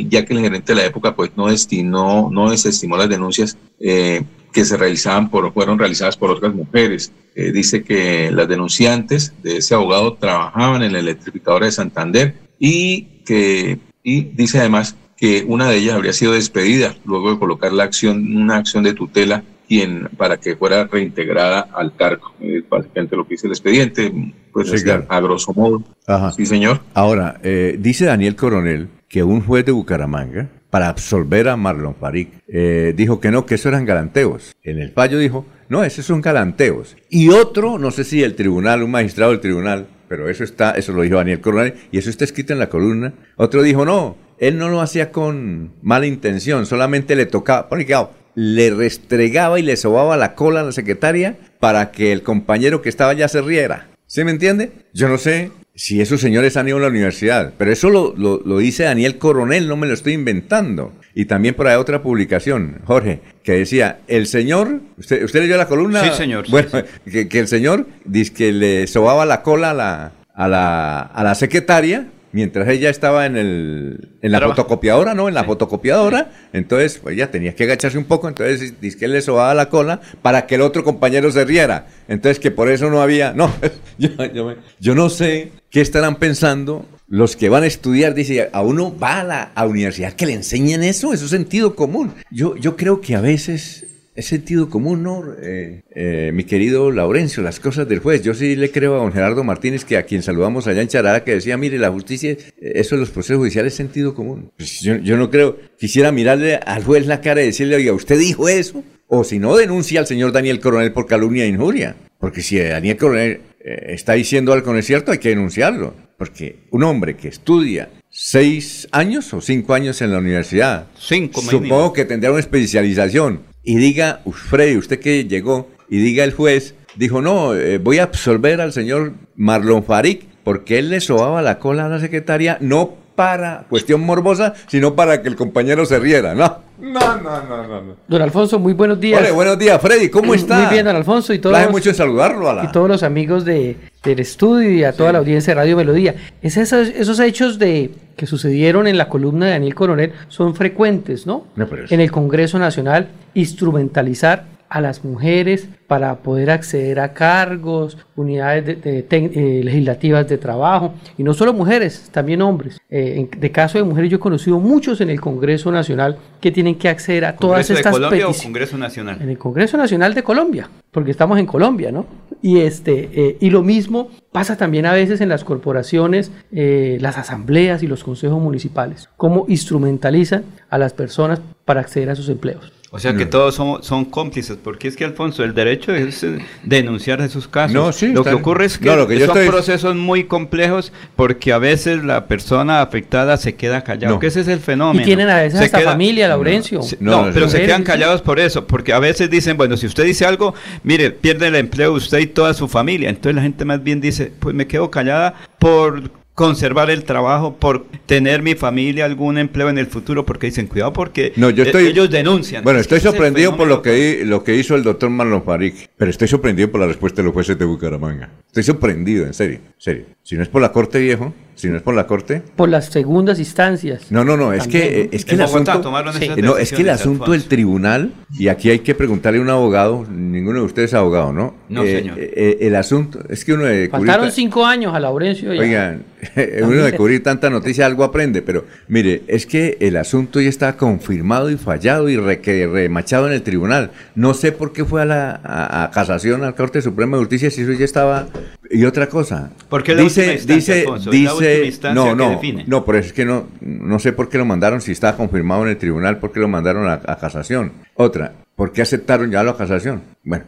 ya 0.08 0.24
que 0.24 0.32
el 0.32 0.40
gerente 0.40 0.72
de 0.72 0.80
la 0.80 0.86
época 0.86 1.14
pues 1.14 1.30
no 1.36 1.48
destinó, 1.48 2.30
no 2.32 2.50
desestimó 2.50 2.96
las 2.96 3.08
denuncias 3.08 3.58
eh, 3.80 4.22
que 4.52 4.64
se 4.64 4.76
realizaban 4.76 5.28
por, 5.28 5.52
fueron 5.52 5.78
realizadas 5.78 6.16
por 6.16 6.30
otras 6.30 6.54
mujeres. 6.54 7.12
Dice 7.34 7.84
que 7.84 8.30
las 8.30 8.48
denunciantes 8.48 9.34
de 9.42 9.58
ese 9.58 9.74
abogado 9.74 10.14
trabajaban 10.14 10.82
en 10.82 10.94
la 10.94 11.00
electrificadora 11.00 11.66
de 11.66 11.72
Santander 11.72 12.34
y 12.58 13.02
que 13.26 13.78
y 14.02 14.22
dice 14.22 14.60
además 14.60 14.96
que 15.16 15.44
una 15.48 15.68
de 15.68 15.78
ellas 15.78 15.96
habría 15.96 16.12
sido 16.12 16.32
despedida 16.32 16.96
luego 17.04 17.32
de 17.32 17.38
colocar 17.38 17.72
la 17.72 17.84
acción, 17.84 18.36
una 18.36 18.56
acción 18.56 18.84
de 18.84 18.94
tutela 18.94 19.42
quien, 19.66 20.08
para 20.16 20.36
que 20.38 20.56
fuera 20.56 20.86
reintegrada 20.86 21.68
al 21.72 21.94
cargo. 21.94 22.32
Es 22.40 22.68
básicamente 22.68 23.16
lo 23.16 23.24
que 23.26 23.34
dice 23.34 23.46
el 23.46 23.52
expediente, 23.52 24.12
pues 24.52 24.70
Sí, 24.70 24.82
claro. 24.82 25.04
a 25.08 25.20
grosso 25.20 25.52
modo. 25.54 25.82
Ajá. 26.06 26.32
Sí, 26.32 26.46
señor. 26.46 26.80
Ahora, 26.94 27.40
eh, 27.42 27.76
dice 27.78 28.04
Daniel 28.06 28.36
Coronel 28.36 28.88
que 29.08 29.22
un 29.22 29.40
juez 29.40 29.64
de 29.64 29.72
Bucaramanga, 29.72 30.48
para 30.70 30.88
absolver 30.88 31.48
a 31.48 31.56
Marlon 31.56 31.94
Farik, 31.94 32.30
eh, 32.48 32.92
dijo 32.96 33.20
que 33.20 33.30
no, 33.30 33.46
que 33.46 33.54
eso 33.54 33.68
eran 33.68 33.84
galanteos. 33.86 34.54
En 34.62 34.78
el 34.80 34.90
fallo 34.92 35.18
dijo, 35.18 35.46
no, 35.68 35.84
esos 35.84 36.04
son 36.04 36.20
galanteos. 36.20 36.96
Y 37.08 37.28
otro, 37.30 37.78
no 37.78 37.90
sé 37.90 38.04
si 38.04 38.22
el 38.22 38.34
tribunal, 38.34 38.82
un 38.82 38.90
magistrado 38.90 39.30
del 39.30 39.40
tribunal, 39.40 39.86
pero 40.08 40.28
eso 40.28 40.44
está, 40.44 40.72
eso 40.72 40.92
lo 40.92 41.02
dijo 41.02 41.16
Daniel 41.16 41.40
Coronel, 41.40 41.74
y 41.92 41.98
eso 41.98 42.10
está 42.10 42.24
escrito 42.24 42.52
en 42.52 42.58
la 42.58 42.68
columna. 42.68 43.12
Otro 43.36 43.62
dijo, 43.62 43.84
no, 43.84 44.16
él 44.38 44.58
no 44.58 44.68
lo 44.68 44.80
hacía 44.80 45.10
con 45.12 45.72
mala 45.82 46.06
intención, 46.06 46.66
solamente 46.66 47.16
le 47.16 47.26
tocaba, 47.26 47.68
pone 47.68 47.84
cuidado, 47.84 48.12
le 48.34 48.70
restregaba 48.70 49.58
y 49.58 49.62
le 49.62 49.76
sobaba 49.76 50.16
la 50.16 50.34
cola 50.34 50.60
a 50.60 50.64
la 50.64 50.72
secretaria 50.72 51.36
para 51.60 51.90
que 51.90 52.12
el 52.12 52.22
compañero 52.22 52.82
que 52.82 52.88
estaba 52.88 53.12
allá 53.12 53.28
se 53.28 53.40
riera. 53.42 53.88
¿Sí 54.06 54.22
me 54.24 54.30
entiende? 54.30 54.70
Yo 54.92 55.08
no 55.08 55.18
sé 55.18 55.50
si 55.74 56.00
esos 56.00 56.20
señores 56.20 56.56
han 56.56 56.68
ido 56.68 56.76
a 56.78 56.80
la 56.80 56.88
universidad, 56.88 57.52
pero 57.58 57.72
eso 57.72 57.90
lo, 57.90 58.14
lo- 58.16 58.40
lo 58.44 58.58
dice 58.58 58.84
Daniel 58.84 59.18
Coronel, 59.18 59.68
no 59.68 59.76
me 59.76 59.86
lo 59.86 59.94
estoy 59.94 60.12
inventando. 60.14 60.92
Y 61.14 61.24
también 61.26 61.54
por 61.54 61.66
ahí 61.66 61.76
otra 61.76 62.02
publicación, 62.02 62.80
Jorge, 62.84 63.20
que 63.42 63.52
decía, 63.52 63.98
el 64.06 64.26
señor, 64.26 64.80
¿usted, 64.98 65.24
usted 65.24 65.40
leyó 65.40 65.56
la 65.56 65.66
columna? 65.66 66.02
Sí, 66.04 66.10
señor, 66.16 66.44
sí, 66.46 66.52
Bueno, 66.52 66.68
Que, 67.10 67.28
que 67.28 67.38
el 67.40 67.48
señor 67.48 67.86
dice 68.04 68.32
que 68.32 68.52
le 68.52 68.86
sobaba 68.86 69.26
la 69.26 69.42
cola 69.42 69.70
a 69.70 69.74
la, 69.74 70.12
a 70.34 70.48
la, 70.48 71.00
a 71.00 71.24
la 71.24 71.34
secretaria 71.34 72.06
mientras 72.36 72.68
ella 72.68 72.90
estaba 72.90 73.24
en, 73.24 73.36
el, 73.38 74.10
en 74.20 74.30
la 74.30 74.40
fotocopiadora, 74.40 75.14
¿no? 75.14 75.26
En 75.28 75.34
la 75.34 75.40
Sí. 75.40 75.46
fotocopiadora. 75.46 76.30
Entonces, 76.52 76.98
pues 77.02 77.14
ella 77.16 77.30
tenía 77.30 77.54
que 77.54 77.64
agacharse 77.64 77.96
un 77.96 78.04
poco, 78.04 78.28
entonces 78.28 78.78
dice 78.78 78.98
que 78.98 79.06
él 79.06 79.12
le 79.12 79.22
sobaba 79.22 79.54
la 79.54 79.70
cola 79.70 80.00
para 80.20 80.46
que 80.46 80.56
el 80.56 80.60
otro 80.60 80.84
compañero 80.84 81.30
se 81.32 81.46
riera. 81.46 81.86
Entonces, 82.08 82.38
que 82.38 82.50
por 82.50 82.70
eso 82.70 82.90
no 82.90 83.00
había... 83.00 83.32
No, 83.32 83.50
yo, 83.98 84.10
yo 84.34 84.44
me- 84.44 84.56
yo 84.78 84.94
no 84.94 85.08
sé 85.08 85.52
qué 85.70 85.80
estarán 85.80 86.16
pensando 86.16 86.84
los 87.08 87.36
que 87.36 87.48
van 87.48 87.62
a 87.62 87.66
estudiar. 87.66 88.12
Dice, 88.12 88.50
a 88.52 88.60
uno 88.60 88.94
va 88.98 89.20
a 89.20 89.24
la 89.24 89.42
a 89.54 89.64
universidad 89.66 90.12
que 90.12 90.26
le 90.26 90.34
enseñen 90.34 90.82
eso, 90.82 91.14
eso 91.14 91.24
es 91.24 91.30
sentido 91.30 91.74
común. 91.74 92.12
Yo, 92.30 92.54
yo 92.56 92.76
creo 92.76 93.00
que 93.00 93.16
a 93.16 93.22
veces... 93.22 93.86
Es 94.16 94.26
sentido 94.26 94.70
común, 94.70 95.02
¿no? 95.02 95.22
Eh, 95.42 95.82
eh, 95.94 96.30
mi 96.32 96.44
querido 96.44 96.90
Laurencio, 96.90 97.42
las 97.42 97.60
cosas 97.60 97.86
del 97.86 97.98
juez. 97.98 98.22
Yo 98.22 98.32
sí 98.32 98.56
le 98.56 98.70
creo 98.70 98.94
a 98.94 98.98
don 98.98 99.12
Gerardo 99.12 99.44
Martínez, 99.44 99.84
que 99.84 99.98
a 99.98 100.04
quien 100.04 100.22
saludamos 100.22 100.66
allá 100.66 100.80
en 100.80 100.88
Charada, 100.88 101.22
que 101.22 101.34
decía, 101.34 101.58
mire, 101.58 101.78
la 101.78 101.90
justicia, 101.90 102.34
eso 102.58 102.94
de 102.94 103.00
los 103.00 103.10
procesos 103.10 103.36
judiciales 103.36 103.74
es 103.74 103.76
sentido 103.76 104.14
común. 104.14 104.50
Pues 104.56 104.80
yo, 104.80 104.96
yo 104.96 105.18
no 105.18 105.30
creo, 105.30 105.58
quisiera 105.78 106.12
mirarle 106.12 106.56
al 106.56 106.82
juez 106.82 107.06
la 107.06 107.20
cara 107.20 107.42
y 107.42 107.46
decirle, 107.46 107.76
oiga, 107.76 107.92
¿usted 107.92 108.18
dijo 108.18 108.48
eso? 108.48 108.82
O 109.08 109.22
si 109.22 109.38
no, 109.38 109.54
denuncia 109.56 110.00
al 110.00 110.06
señor 110.06 110.32
Daniel 110.32 110.60
Coronel 110.60 110.92
por 110.92 111.06
calumnia 111.06 111.44
e 111.44 111.48
injuria. 111.48 111.94
Porque 112.18 112.40
si 112.40 112.58
Daniel 112.58 112.96
Coronel 112.96 113.40
eh, 113.60 113.86
está 113.88 114.14
diciendo 114.14 114.52
algo 114.52 114.72
no 114.72 114.78
es 114.78 114.86
cierto, 114.86 115.12
hay 115.12 115.18
que 115.18 115.28
denunciarlo. 115.28 115.94
porque 116.16 116.60
un 116.70 116.82
hombre 116.84 117.16
que 117.16 117.28
estudia 117.28 117.90
seis 118.08 118.88
años 118.90 119.34
o 119.34 119.42
cinco 119.42 119.74
años 119.74 120.00
en 120.00 120.10
la 120.10 120.18
universidad, 120.18 120.86
Cinco 120.98 121.42
supongo 121.42 121.60
mínimo. 121.60 121.92
que 121.92 122.06
tendrá 122.06 122.30
una 122.30 122.40
especialización, 122.40 123.40
y 123.66 123.76
diga, 123.76 124.22
"Uf, 124.24 124.36
Freddy, 124.48 124.78
usted 124.78 124.98
que 125.00 125.24
llegó, 125.24 125.68
y 125.88 125.98
diga 125.98 126.24
el 126.24 126.32
juez, 126.32 126.74
dijo, 126.96 127.22
no, 127.22 127.54
eh, 127.54 127.78
voy 127.78 127.98
a 127.98 128.04
absolver 128.04 128.60
al 128.60 128.72
señor 128.72 129.12
Marlon 129.36 129.84
Farik 129.84 130.26
porque 130.42 130.78
él 130.78 130.90
le 130.90 131.00
sobaba 131.00 131.42
la 131.42 131.58
cola 131.58 131.86
a 131.86 131.88
la 131.88 132.00
secretaria, 132.00 132.58
no 132.60 132.94
para 133.14 133.66
cuestión 133.68 134.02
morbosa, 134.02 134.54
sino 134.68 134.94
para 134.94 135.22
que 135.22 135.28
el 135.28 135.36
compañero 135.36 135.86
se 135.86 135.98
riera, 135.98 136.34
¿no? 136.34 136.62
No, 136.78 137.16
no, 137.20 137.42
no, 137.44 137.66
no. 137.66 137.80
no. 137.82 137.96
Don 138.06 138.22
Alfonso, 138.22 138.58
muy 138.58 138.72
buenos 138.74 139.00
días. 139.00 139.20
Hola, 139.20 139.32
buenos 139.32 139.58
días, 139.58 139.80
Freddy, 139.80 140.10
¿cómo 140.10 140.34
está? 140.34 140.58
Muy 140.60 140.72
bien, 140.72 140.84
don 140.84 140.94
Alfonso, 140.96 141.32
y 141.32 141.38
todos, 141.38 141.70
mucho 141.70 141.88
en 141.90 141.94
saludarlo 141.94 142.50
a 142.50 142.54
la... 142.54 142.64
y 142.64 142.72
todos 142.72 142.88
los 142.88 143.02
amigos 143.02 143.44
de, 143.44 143.76
del 144.04 144.20
estudio 144.20 144.70
y 144.70 144.84
a 144.84 144.92
toda 144.92 145.12
la 145.12 145.18
audiencia 145.18 145.52
de 145.52 145.60
Radio 145.60 145.76
Melodía. 145.76 146.14
Es 146.42 146.56
esos, 146.56 146.88
esos 146.88 147.18
hechos 147.20 147.58
de 147.58 147.92
que 148.16 148.26
sucedieron 148.26 148.86
en 148.86 148.98
la 148.98 149.08
columna 149.08 149.46
de 149.46 149.52
Daniel 149.52 149.74
Coronel 149.74 150.12
son 150.28 150.54
frecuentes, 150.54 151.26
¿no? 151.26 151.46
No, 151.56 151.66
pero 151.66 151.84
es- 151.84 151.92
En 151.92 152.00
el 152.00 152.10
Congreso 152.10 152.58
Nacional, 152.58 153.08
instrumentalizar 153.34 154.44
a 154.68 154.80
las 154.80 155.04
mujeres 155.04 155.68
para 155.86 156.16
poder 156.16 156.50
acceder 156.50 156.98
a 157.00 157.12
cargos, 157.12 157.96
unidades 158.16 158.64
de- 158.82 159.06
eh, 159.10 159.60
legislativas 159.62 160.28
de 160.28 160.38
trabajo, 160.38 160.94
y 161.16 161.22
no 161.22 161.34
solo 161.34 161.52
mujeres, 161.52 162.08
también 162.12 162.42
hombres. 162.42 162.78
Eh, 162.90 163.28
en- 163.32 163.40
de 163.40 163.50
caso 163.52 163.78
de 163.78 163.84
mujeres, 163.84 164.10
yo 164.10 164.16
he 164.16 164.20
conocido 164.20 164.58
muchos 164.58 165.00
en 165.00 165.10
el 165.10 165.20
Congreso 165.20 165.70
Nacional 165.70 166.16
que 166.40 166.50
tienen 166.50 166.74
que 166.74 166.88
acceder 166.88 167.24
a 167.24 167.36
todas 167.36 167.66
¿Congreso 167.68 167.72
de 167.74 167.78
estas 167.78 167.92
Colombia 167.92 168.28
o. 168.28 168.32
Congreso 168.42 168.76
Nacional? 168.78 169.18
En 169.22 169.28
el 169.30 169.38
Congreso 169.38 169.76
Nacional 169.76 170.14
de 170.14 170.22
Colombia, 170.22 170.68
porque 170.90 171.10
estamos 171.12 171.38
en 171.38 171.46
Colombia, 171.46 171.92
¿no? 171.92 172.06
Y, 172.42 172.58
este, 172.60 173.08
eh, 173.12 173.36
y 173.40 173.50
lo 173.50 173.62
mismo 173.62 174.10
pasa 174.32 174.56
también 174.56 174.86
a 174.86 174.92
veces 174.92 175.20
en 175.20 175.28
las 175.28 175.44
corporaciones, 175.44 176.30
las 176.50 177.16
asambleas 177.18 177.82
y 177.82 177.86
los 177.86 178.04
consejos 178.04 178.40
municipales, 178.40 179.08
cómo 179.16 179.44
instrumentalizan 179.48 180.44
a 180.68 180.78
las 180.78 180.92
personas 180.92 181.40
para 181.64 181.80
acceder 181.80 182.10
a 182.10 182.14
sus 182.16 182.28
empleos. 182.28 182.72
O 182.96 182.98
sea 182.98 183.14
que 183.14 183.26
todos 183.26 183.54
somos, 183.54 183.86
son 183.86 184.04
cómplices, 184.06 184.56
porque 184.62 184.88
es 184.88 184.96
que 184.96 185.04
Alfonso, 185.04 185.44
el 185.44 185.54
derecho 185.54 185.94
es 185.94 186.22
eh, 186.24 186.38
denunciar 186.64 187.20
esos 187.20 187.46
casos. 187.48 187.72
No, 187.74 187.92
sí, 187.92 188.08
lo 188.08 188.24
que 188.24 188.32
ocurre 188.32 188.64
es 188.64 188.78
que 188.78 188.86
no, 188.86 188.96
lo 188.96 189.06
que 189.06 189.18
yo 189.18 189.26
son 189.26 189.36
estoy- 189.38 189.48
procesos 189.50 189.94
muy 189.94 190.24
complejos 190.24 190.92
porque 191.14 191.52
a 191.52 191.58
veces 191.58 192.02
la 192.04 192.26
persona 192.26 192.80
afectada 192.82 193.36
se 193.36 193.54
queda 193.54 193.82
callada, 193.84 194.14
No. 194.14 194.18
que 194.20 194.26
ese 194.28 194.40
es 194.40 194.48
el 194.48 194.58
fenómeno. 194.60 195.02
Y 195.02 195.04
tienen 195.04 195.28
a 195.30 195.36
veces 195.36 195.58
Se 195.58 195.66
hasta 195.66 195.78
queda- 195.78 195.90
familia, 195.92 196.28
Laurencio. 196.28 196.80
No, 197.00 197.10
No, 197.10 197.26
no, 197.26 197.32
pero 197.32 197.46
no. 197.46 197.52
se 197.52 197.60
quedan 197.60 197.84
callados 197.84 198.22
por 198.22 198.40
eso, 198.40 198.66
porque 198.66 198.92
a 198.92 198.98
veces 198.98 199.30
dicen, 199.30 199.56
bueno, 199.56 199.76
si 199.76 199.86
usted 199.86 200.04
dice 200.04 200.24
algo, 200.26 200.54
mire, 200.82 201.10
pierde 201.10 201.48
el 201.48 201.54
empleo 201.56 201.92
usted 201.92 202.18
y 202.18 202.26
toda 202.26 202.54
su 202.54 202.66
familia. 202.68 203.08
Entonces 203.10 203.34
la 203.36 203.42
gente 203.42 203.64
más 203.64 203.82
bien 203.82 204.00
dice, 204.00 204.32
pues 204.38 204.54
me 204.54 204.66
quedo 204.66 204.90
callada 204.90 205.34
por 205.58 206.10
conservar 206.36 206.90
el 206.90 207.02
trabajo, 207.04 207.56
por 207.56 207.86
tener 208.04 208.42
mi 208.42 208.54
familia 208.54 209.06
algún 209.06 209.38
empleo 209.38 209.70
en 209.70 209.78
el 209.78 209.86
futuro, 209.86 210.24
porque 210.26 210.46
dicen, 210.48 210.66
cuidado 210.66 210.92
porque 210.92 211.32
No, 211.34 211.48
yo 211.50 211.64
eh, 211.64 211.66
estoy- 211.66 211.86
ellos 211.86 212.10
denuncian. 212.10 212.62
Bueno, 212.62 212.78
Es 212.78 212.84
estoy 212.84 213.00
sorprendido 213.00 213.56
por 213.56 213.66
lo 213.66 213.80
que, 213.82 214.22
lo 214.24 214.44
que 214.44 214.54
hizo 214.54 214.74
el 214.76 214.82
doctor 214.84 215.08
Marlon 215.08 215.42
Farik, 215.42 215.88
pero 215.96 216.10
estoy 216.10 216.28
sorprendido 216.28 216.70
por 216.70 216.80
la 216.82 216.86
respuesta 216.86 217.22
de 217.22 217.24
los 217.24 217.32
jueces 217.32 217.58
de 217.58 217.64
Bucaramanga. 217.64 218.30
Estoy 218.48 218.62
sorprendido, 218.64 219.26
en 219.26 219.32
serio, 219.34 219.56
en 219.64 219.74
serio. 219.78 220.04
Si 220.22 220.36
no 220.36 220.42
es 220.42 220.48
por 220.48 220.60
la 220.60 220.70
corte, 220.72 221.00
viejo, 221.00 221.32
si 221.56 221.68
no 221.68 221.76
es 221.78 221.82
por 221.82 221.94
la 221.94 222.06
corte... 222.06 222.42
Por 222.54 222.68
las 222.68 222.86
segundas 222.86 223.38
instancias. 223.40 224.12
No, 224.12 224.24
no, 224.24 224.36
no, 224.36 224.52
es 224.52 224.60
También, 224.64 224.82
que, 224.84 224.88
¿no? 224.90 224.96
eh, 225.04 225.08
es 225.12 225.24
que 225.24 225.34
el 225.34 225.40
asunto... 225.40 225.72
Sí. 226.12 226.24
Eh, 226.26 226.42
No, 226.42 226.56
es 226.58 226.72
que 226.72 226.82
el 226.82 226.90
asunto 226.90 227.32
del 227.32 227.44
tribunal, 227.44 228.12
y 228.38 228.46
aquí 228.48 228.70
hay 228.70 228.78
que 228.80 228.94
preguntarle 228.94 229.38
a 229.40 229.42
un 229.42 229.50
abogado, 229.50 230.06
ninguno 230.08 230.60
de 230.60 230.64
ustedes 230.66 230.90
es 230.90 230.94
abogado, 230.94 231.32
¿no? 231.32 231.54
No, 231.68 231.82
Eh, 231.82 231.96
señor. 232.00 232.16
eh, 232.20 232.58
el 232.60 232.76
asunto, 232.76 233.20
es 233.28 233.44
que 233.44 233.54
uno 233.54 233.64
de 233.64 233.88
Faltaron 233.88 234.26
curita- 234.26 234.34
cinco 234.34 234.64
años 234.64 234.94
a 234.94 235.00
Laurencio. 235.00 235.52
ya. 235.52 235.60
Oigan, 235.60 236.04
uno 236.62 236.82
de 236.84 236.92
cubrir 236.94 237.22
tanta 237.22 237.48
noticia 237.50 237.86
algo 237.86 238.04
aprende, 238.04 238.42
pero 238.42 238.64
mire, 238.88 239.22
es 239.26 239.46
que 239.46 239.76
el 239.80 239.96
asunto 239.96 240.40
ya 240.40 240.48
está 240.48 240.76
confirmado 240.76 241.50
y 241.50 241.56
fallado 241.56 242.08
y 242.08 242.16
re- 242.16 242.40
que 242.40 242.66
remachado 242.66 243.26
en 243.28 243.32
el 243.32 243.42
tribunal. 243.42 243.90
No 244.14 244.34
sé 244.34 244.52
por 244.52 244.72
qué 244.72 244.84
fue 244.84 245.02
a 245.02 245.04
la 245.04 245.40
a, 245.42 245.84
a 245.84 245.90
casación 245.90 246.44
al 246.44 246.54
Corte 246.54 246.82
Suprema 246.82 247.16
de 247.16 247.22
Justicia 247.22 247.50
si 247.50 247.62
eso 247.62 247.72
ya 247.72 247.84
estaba. 247.84 248.26
Y 248.68 248.84
otra 248.84 249.08
cosa. 249.08 249.50
Porque 249.68 249.92
es 249.92 249.98
la 249.98 250.04
última 250.04 250.24
dice, 250.26 250.34
instancia, 250.34 250.74
dice, 251.10 251.30
Dice, 251.48 251.66
instancia 251.66 252.04
no, 252.04 252.10
que 252.10 252.16
no, 252.16 252.30
define. 252.30 252.64
no, 252.66 252.84
pero 252.84 252.98
es 252.98 253.12
que 253.12 253.24
no, 253.24 253.48
no 253.60 253.98
sé 253.98 254.12
por 254.12 254.28
qué 254.28 254.38
lo 254.38 254.44
mandaron 254.44 254.80
si 254.80 254.92
estaba 254.92 255.16
confirmado 255.16 255.62
en 255.64 255.70
el 255.70 255.76
tribunal, 255.76 256.18
por 256.18 256.32
qué 256.32 256.40
lo 256.40 256.48
mandaron 256.48 256.88
a, 256.88 257.00
a 257.06 257.16
casación. 257.18 257.72
Otra, 257.94 258.32
¿por 258.54 258.72
qué 258.72 258.82
aceptaron 258.82 259.30
ya 259.30 259.42
la 259.42 259.56
casación? 259.56 260.02
Bueno. 260.24 260.44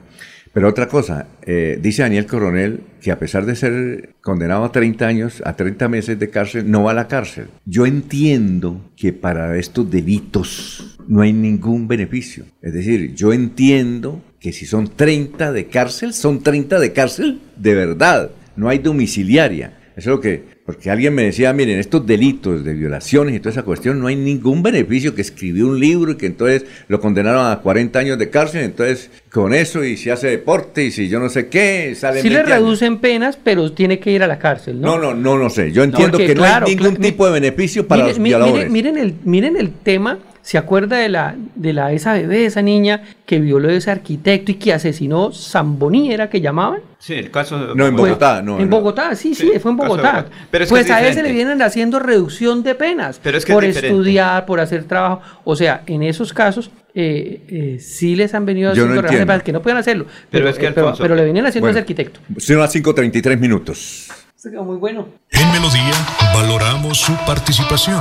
Pero 0.52 0.68
otra 0.68 0.88
cosa, 0.88 1.28
eh, 1.42 1.78
dice 1.80 2.02
Daniel 2.02 2.26
Coronel 2.26 2.80
que 3.00 3.12
a 3.12 3.18
pesar 3.18 3.46
de 3.46 3.54
ser 3.54 4.14
condenado 4.20 4.64
a 4.64 4.72
30 4.72 5.06
años, 5.06 5.42
a 5.44 5.54
30 5.54 5.88
meses 5.88 6.18
de 6.18 6.30
cárcel, 6.30 6.70
no 6.70 6.82
va 6.82 6.92
a 6.92 6.94
la 6.94 7.06
cárcel. 7.06 7.48
Yo 7.64 7.86
entiendo 7.86 8.80
que 8.96 9.12
para 9.12 9.56
estos 9.56 9.90
delitos 9.90 10.98
no 11.06 11.20
hay 11.20 11.32
ningún 11.32 11.86
beneficio. 11.86 12.44
Es 12.62 12.72
decir, 12.72 13.14
yo 13.14 13.32
entiendo 13.32 14.22
que 14.40 14.52
si 14.52 14.66
son 14.66 14.88
30 14.88 15.52
de 15.52 15.66
cárcel, 15.66 16.12
son 16.12 16.42
30 16.42 16.80
de 16.80 16.92
cárcel 16.92 17.40
de 17.56 17.74
verdad. 17.74 18.30
No 18.56 18.68
hay 18.68 18.78
domiciliaria. 18.78 19.77
Eso 19.98 20.10
es 20.10 20.16
lo 20.16 20.20
que, 20.20 20.40
porque 20.64 20.90
alguien 20.92 21.12
me 21.12 21.24
decía, 21.24 21.52
miren, 21.52 21.80
estos 21.80 22.06
delitos 22.06 22.64
de 22.64 22.72
violaciones 22.72 23.34
y 23.34 23.40
toda 23.40 23.50
esa 23.50 23.64
cuestión, 23.64 23.98
no 24.00 24.06
hay 24.06 24.14
ningún 24.14 24.62
beneficio 24.62 25.12
que 25.12 25.22
escribió 25.22 25.66
un 25.66 25.80
libro 25.80 26.12
y 26.12 26.16
que 26.16 26.26
entonces 26.26 26.64
lo 26.86 27.00
condenaron 27.00 27.44
a 27.50 27.58
40 27.58 27.98
años 27.98 28.16
de 28.16 28.30
cárcel, 28.30 28.62
entonces 28.62 29.10
con 29.32 29.52
eso 29.52 29.82
y 29.82 29.96
si 29.96 30.08
hace 30.10 30.28
deporte 30.28 30.84
y 30.84 30.92
si 30.92 31.08
yo 31.08 31.18
no 31.18 31.28
sé 31.28 31.48
qué, 31.48 31.96
sale 31.96 32.22
Sí 32.22 32.30
le 32.30 32.44
reducen 32.44 32.98
penas, 32.98 33.36
pero 33.42 33.72
tiene 33.72 33.98
que 33.98 34.12
ir 34.12 34.22
a 34.22 34.28
la 34.28 34.38
cárcel, 34.38 34.80
¿no? 34.80 34.96
No, 34.96 35.12
no, 35.12 35.14
no, 35.14 35.36
no 35.36 35.50
sé. 35.50 35.72
Yo 35.72 35.82
entiendo 35.82 36.12
Porque, 36.12 36.28
que 36.28 36.34
no 36.36 36.42
claro, 36.42 36.66
hay 36.68 36.76
ningún 36.76 36.96
tipo 36.98 37.26
de 37.26 37.32
beneficio 37.32 37.88
para 37.88 38.04
Mire- 38.04 38.14
los 38.14 38.22
violadores. 38.22 38.70
mire- 38.70 38.92
miren, 38.92 38.98
el, 39.04 39.14
miren 39.24 39.56
el 39.56 39.72
tema. 39.72 40.20
¿Se 40.48 40.56
acuerda 40.56 40.96
de 40.96 41.10
la 41.10 41.34
de 41.56 41.74
la 41.74 41.92
esa 41.92 42.14
bebé, 42.14 42.46
esa 42.46 42.62
niña 42.62 43.02
que 43.26 43.38
violó 43.38 43.68
a 43.68 43.72
ese 43.74 43.90
arquitecto 43.90 44.50
y 44.50 44.54
que 44.54 44.72
asesinó 44.72 45.30
Zamboní, 45.30 46.10
era 46.10 46.30
que 46.30 46.40
llamaban? 46.40 46.80
Sí, 46.98 47.12
el 47.12 47.30
caso 47.30 47.58
de 47.58 47.74
No, 47.74 47.86
en 47.86 47.94
Bogotá, 47.94 48.40
no. 48.40 48.58
En 48.58 48.70
no. 48.70 48.76
Bogotá, 48.78 49.14
sí, 49.14 49.34
sí, 49.34 49.50
Sí, 49.52 49.58
fue 49.58 49.72
en 49.72 49.76
Bogotá. 49.76 50.10
Bogotá. 50.12 50.30
Pero 50.50 50.64
es 50.64 50.70
que 50.70 50.72
pues 50.72 50.86
es 50.86 50.90
a 50.90 51.00
ese 51.00 51.08
diferente. 51.10 51.28
le 51.28 51.34
vienen 51.34 51.60
haciendo 51.60 51.98
reducción 51.98 52.62
de 52.62 52.74
penas 52.74 53.20
Pero 53.22 53.36
es 53.36 53.44
que 53.44 53.52
por 53.52 53.62
es 53.62 53.76
estudiar, 53.76 54.46
por 54.46 54.58
hacer 54.60 54.84
trabajo. 54.84 55.20
O 55.44 55.54
sea, 55.54 55.82
en 55.86 56.02
esos 56.02 56.32
casos 56.32 56.70
eh, 56.94 57.42
eh, 57.48 57.78
sí 57.78 58.16
les 58.16 58.32
han 58.32 58.46
venido 58.46 58.68
no 58.68 58.72
haciendo 58.72 58.94
de 58.94 59.00
entiendo. 59.00 59.26
penas 59.26 59.42
que 59.42 59.52
no 59.52 59.60
pueden 59.60 59.76
hacerlo. 59.76 60.06
Pero 60.30 60.48
es 60.48 60.58
que, 60.58 60.68
eh, 60.68 60.72
pero, 60.74 60.86
Alfonso- 60.88 61.02
pero 61.02 61.14
le 61.14 61.24
venían 61.26 61.44
haciendo 61.44 61.66
Bueno. 61.66 61.76
a 61.76 61.80
ese 61.80 61.80
arquitecto. 61.80 62.20
Son 62.38 62.56
las 62.58 62.72
5.33 62.74 63.38
minutos. 63.38 64.08
Eso 64.34 64.50
quedó 64.50 64.64
muy 64.64 64.78
bueno. 64.78 65.08
En 65.30 65.52
Melodía 65.52 65.92
valoramos 66.32 66.96
su 66.96 67.12
participación. 67.26 68.00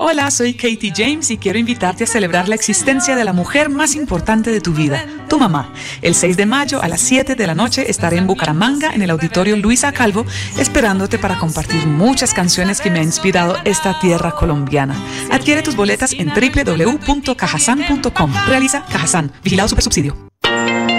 Hola, 0.00 0.30
soy 0.30 0.54
Katie 0.54 0.92
James 0.94 1.28
y 1.32 1.38
quiero 1.38 1.58
invitarte 1.58 2.04
a 2.04 2.06
celebrar 2.06 2.48
la 2.48 2.54
existencia 2.54 3.16
de 3.16 3.24
la 3.24 3.32
mujer 3.32 3.68
más 3.68 3.96
importante 3.96 4.52
de 4.52 4.60
tu 4.60 4.72
vida, 4.72 5.04
tu 5.28 5.40
mamá. 5.40 5.72
El 6.02 6.14
6 6.14 6.36
de 6.36 6.46
mayo 6.46 6.80
a 6.80 6.86
las 6.86 7.00
7 7.00 7.34
de 7.34 7.46
la 7.48 7.56
noche 7.56 7.90
estaré 7.90 8.16
en 8.16 8.28
Bucaramanga 8.28 8.94
en 8.94 9.02
el 9.02 9.10
auditorio 9.10 9.56
Luisa 9.56 9.90
Calvo 9.90 10.24
esperándote 10.56 11.18
para 11.18 11.40
compartir 11.40 11.84
muchas 11.88 12.32
canciones 12.32 12.80
que 12.80 12.90
me 12.90 13.00
ha 13.00 13.02
inspirado 13.02 13.56
esta 13.64 13.98
tierra 13.98 14.36
colombiana. 14.36 14.94
Adquiere 15.32 15.62
tus 15.62 15.74
boletas 15.74 16.12
en 16.12 16.28
www.cajasan.com. 16.28 18.34
Realiza 18.46 18.84
Cajasan, 18.84 19.32
vigilado 19.42 19.68
super 19.68 19.82
subsidio. 19.82 20.16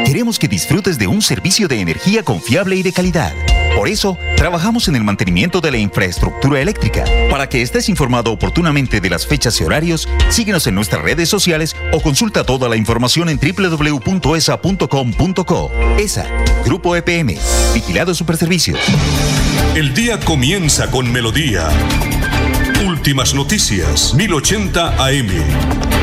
Queremos 0.05 0.37
que 0.37 0.49
disfrutes 0.49 0.99
de 0.99 1.07
un 1.07 1.21
servicio 1.21 1.69
de 1.69 1.79
energía 1.79 2.23
confiable 2.23 2.75
y 2.75 2.83
de 2.83 2.91
calidad. 2.91 3.31
Por 3.79 3.87
eso, 3.87 4.17
trabajamos 4.35 4.89
en 4.89 4.97
el 4.97 5.05
mantenimiento 5.05 5.61
de 5.61 5.71
la 5.71 5.77
infraestructura 5.77 6.59
eléctrica. 6.59 7.05
Para 7.31 7.47
que 7.47 7.61
estés 7.61 7.87
informado 7.87 8.33
oportunamente 8.33 8.99
de 8.99 9.09
las 9.09 9.25
fechas 9.25 9.61
y 9.61 9.63
horarios, 9.63 10.09
síguenos 10.27 10.67
en 10.67 10.75
nuestras 10.75 11.01
redes 11.01 11.29
sociales 11.29 11.77
o 11.93 12.01
consulta 12.01 12.43
toda 12.43 12.67
la 12.67 12.75
información 12.75 13.29
en 13.29 13.39
www.esa.com.co. 13.39 14.11
ESA, 15.97 16.25
Grupo 16.65 16.93
EPM, 16.97 17.37
Vigilado 17.73 18.13
Superservicios. 18.13 18.81
El 19.75 19.93
día 19.93 20.19
comienza 20.19 20.91
con 20.91 21.09
Melodía. 21.09 21.69
Últimas 22.85 23.33
noticias, 23.33 24.13
1080 24.13 25.05
AM. 25.05 25.98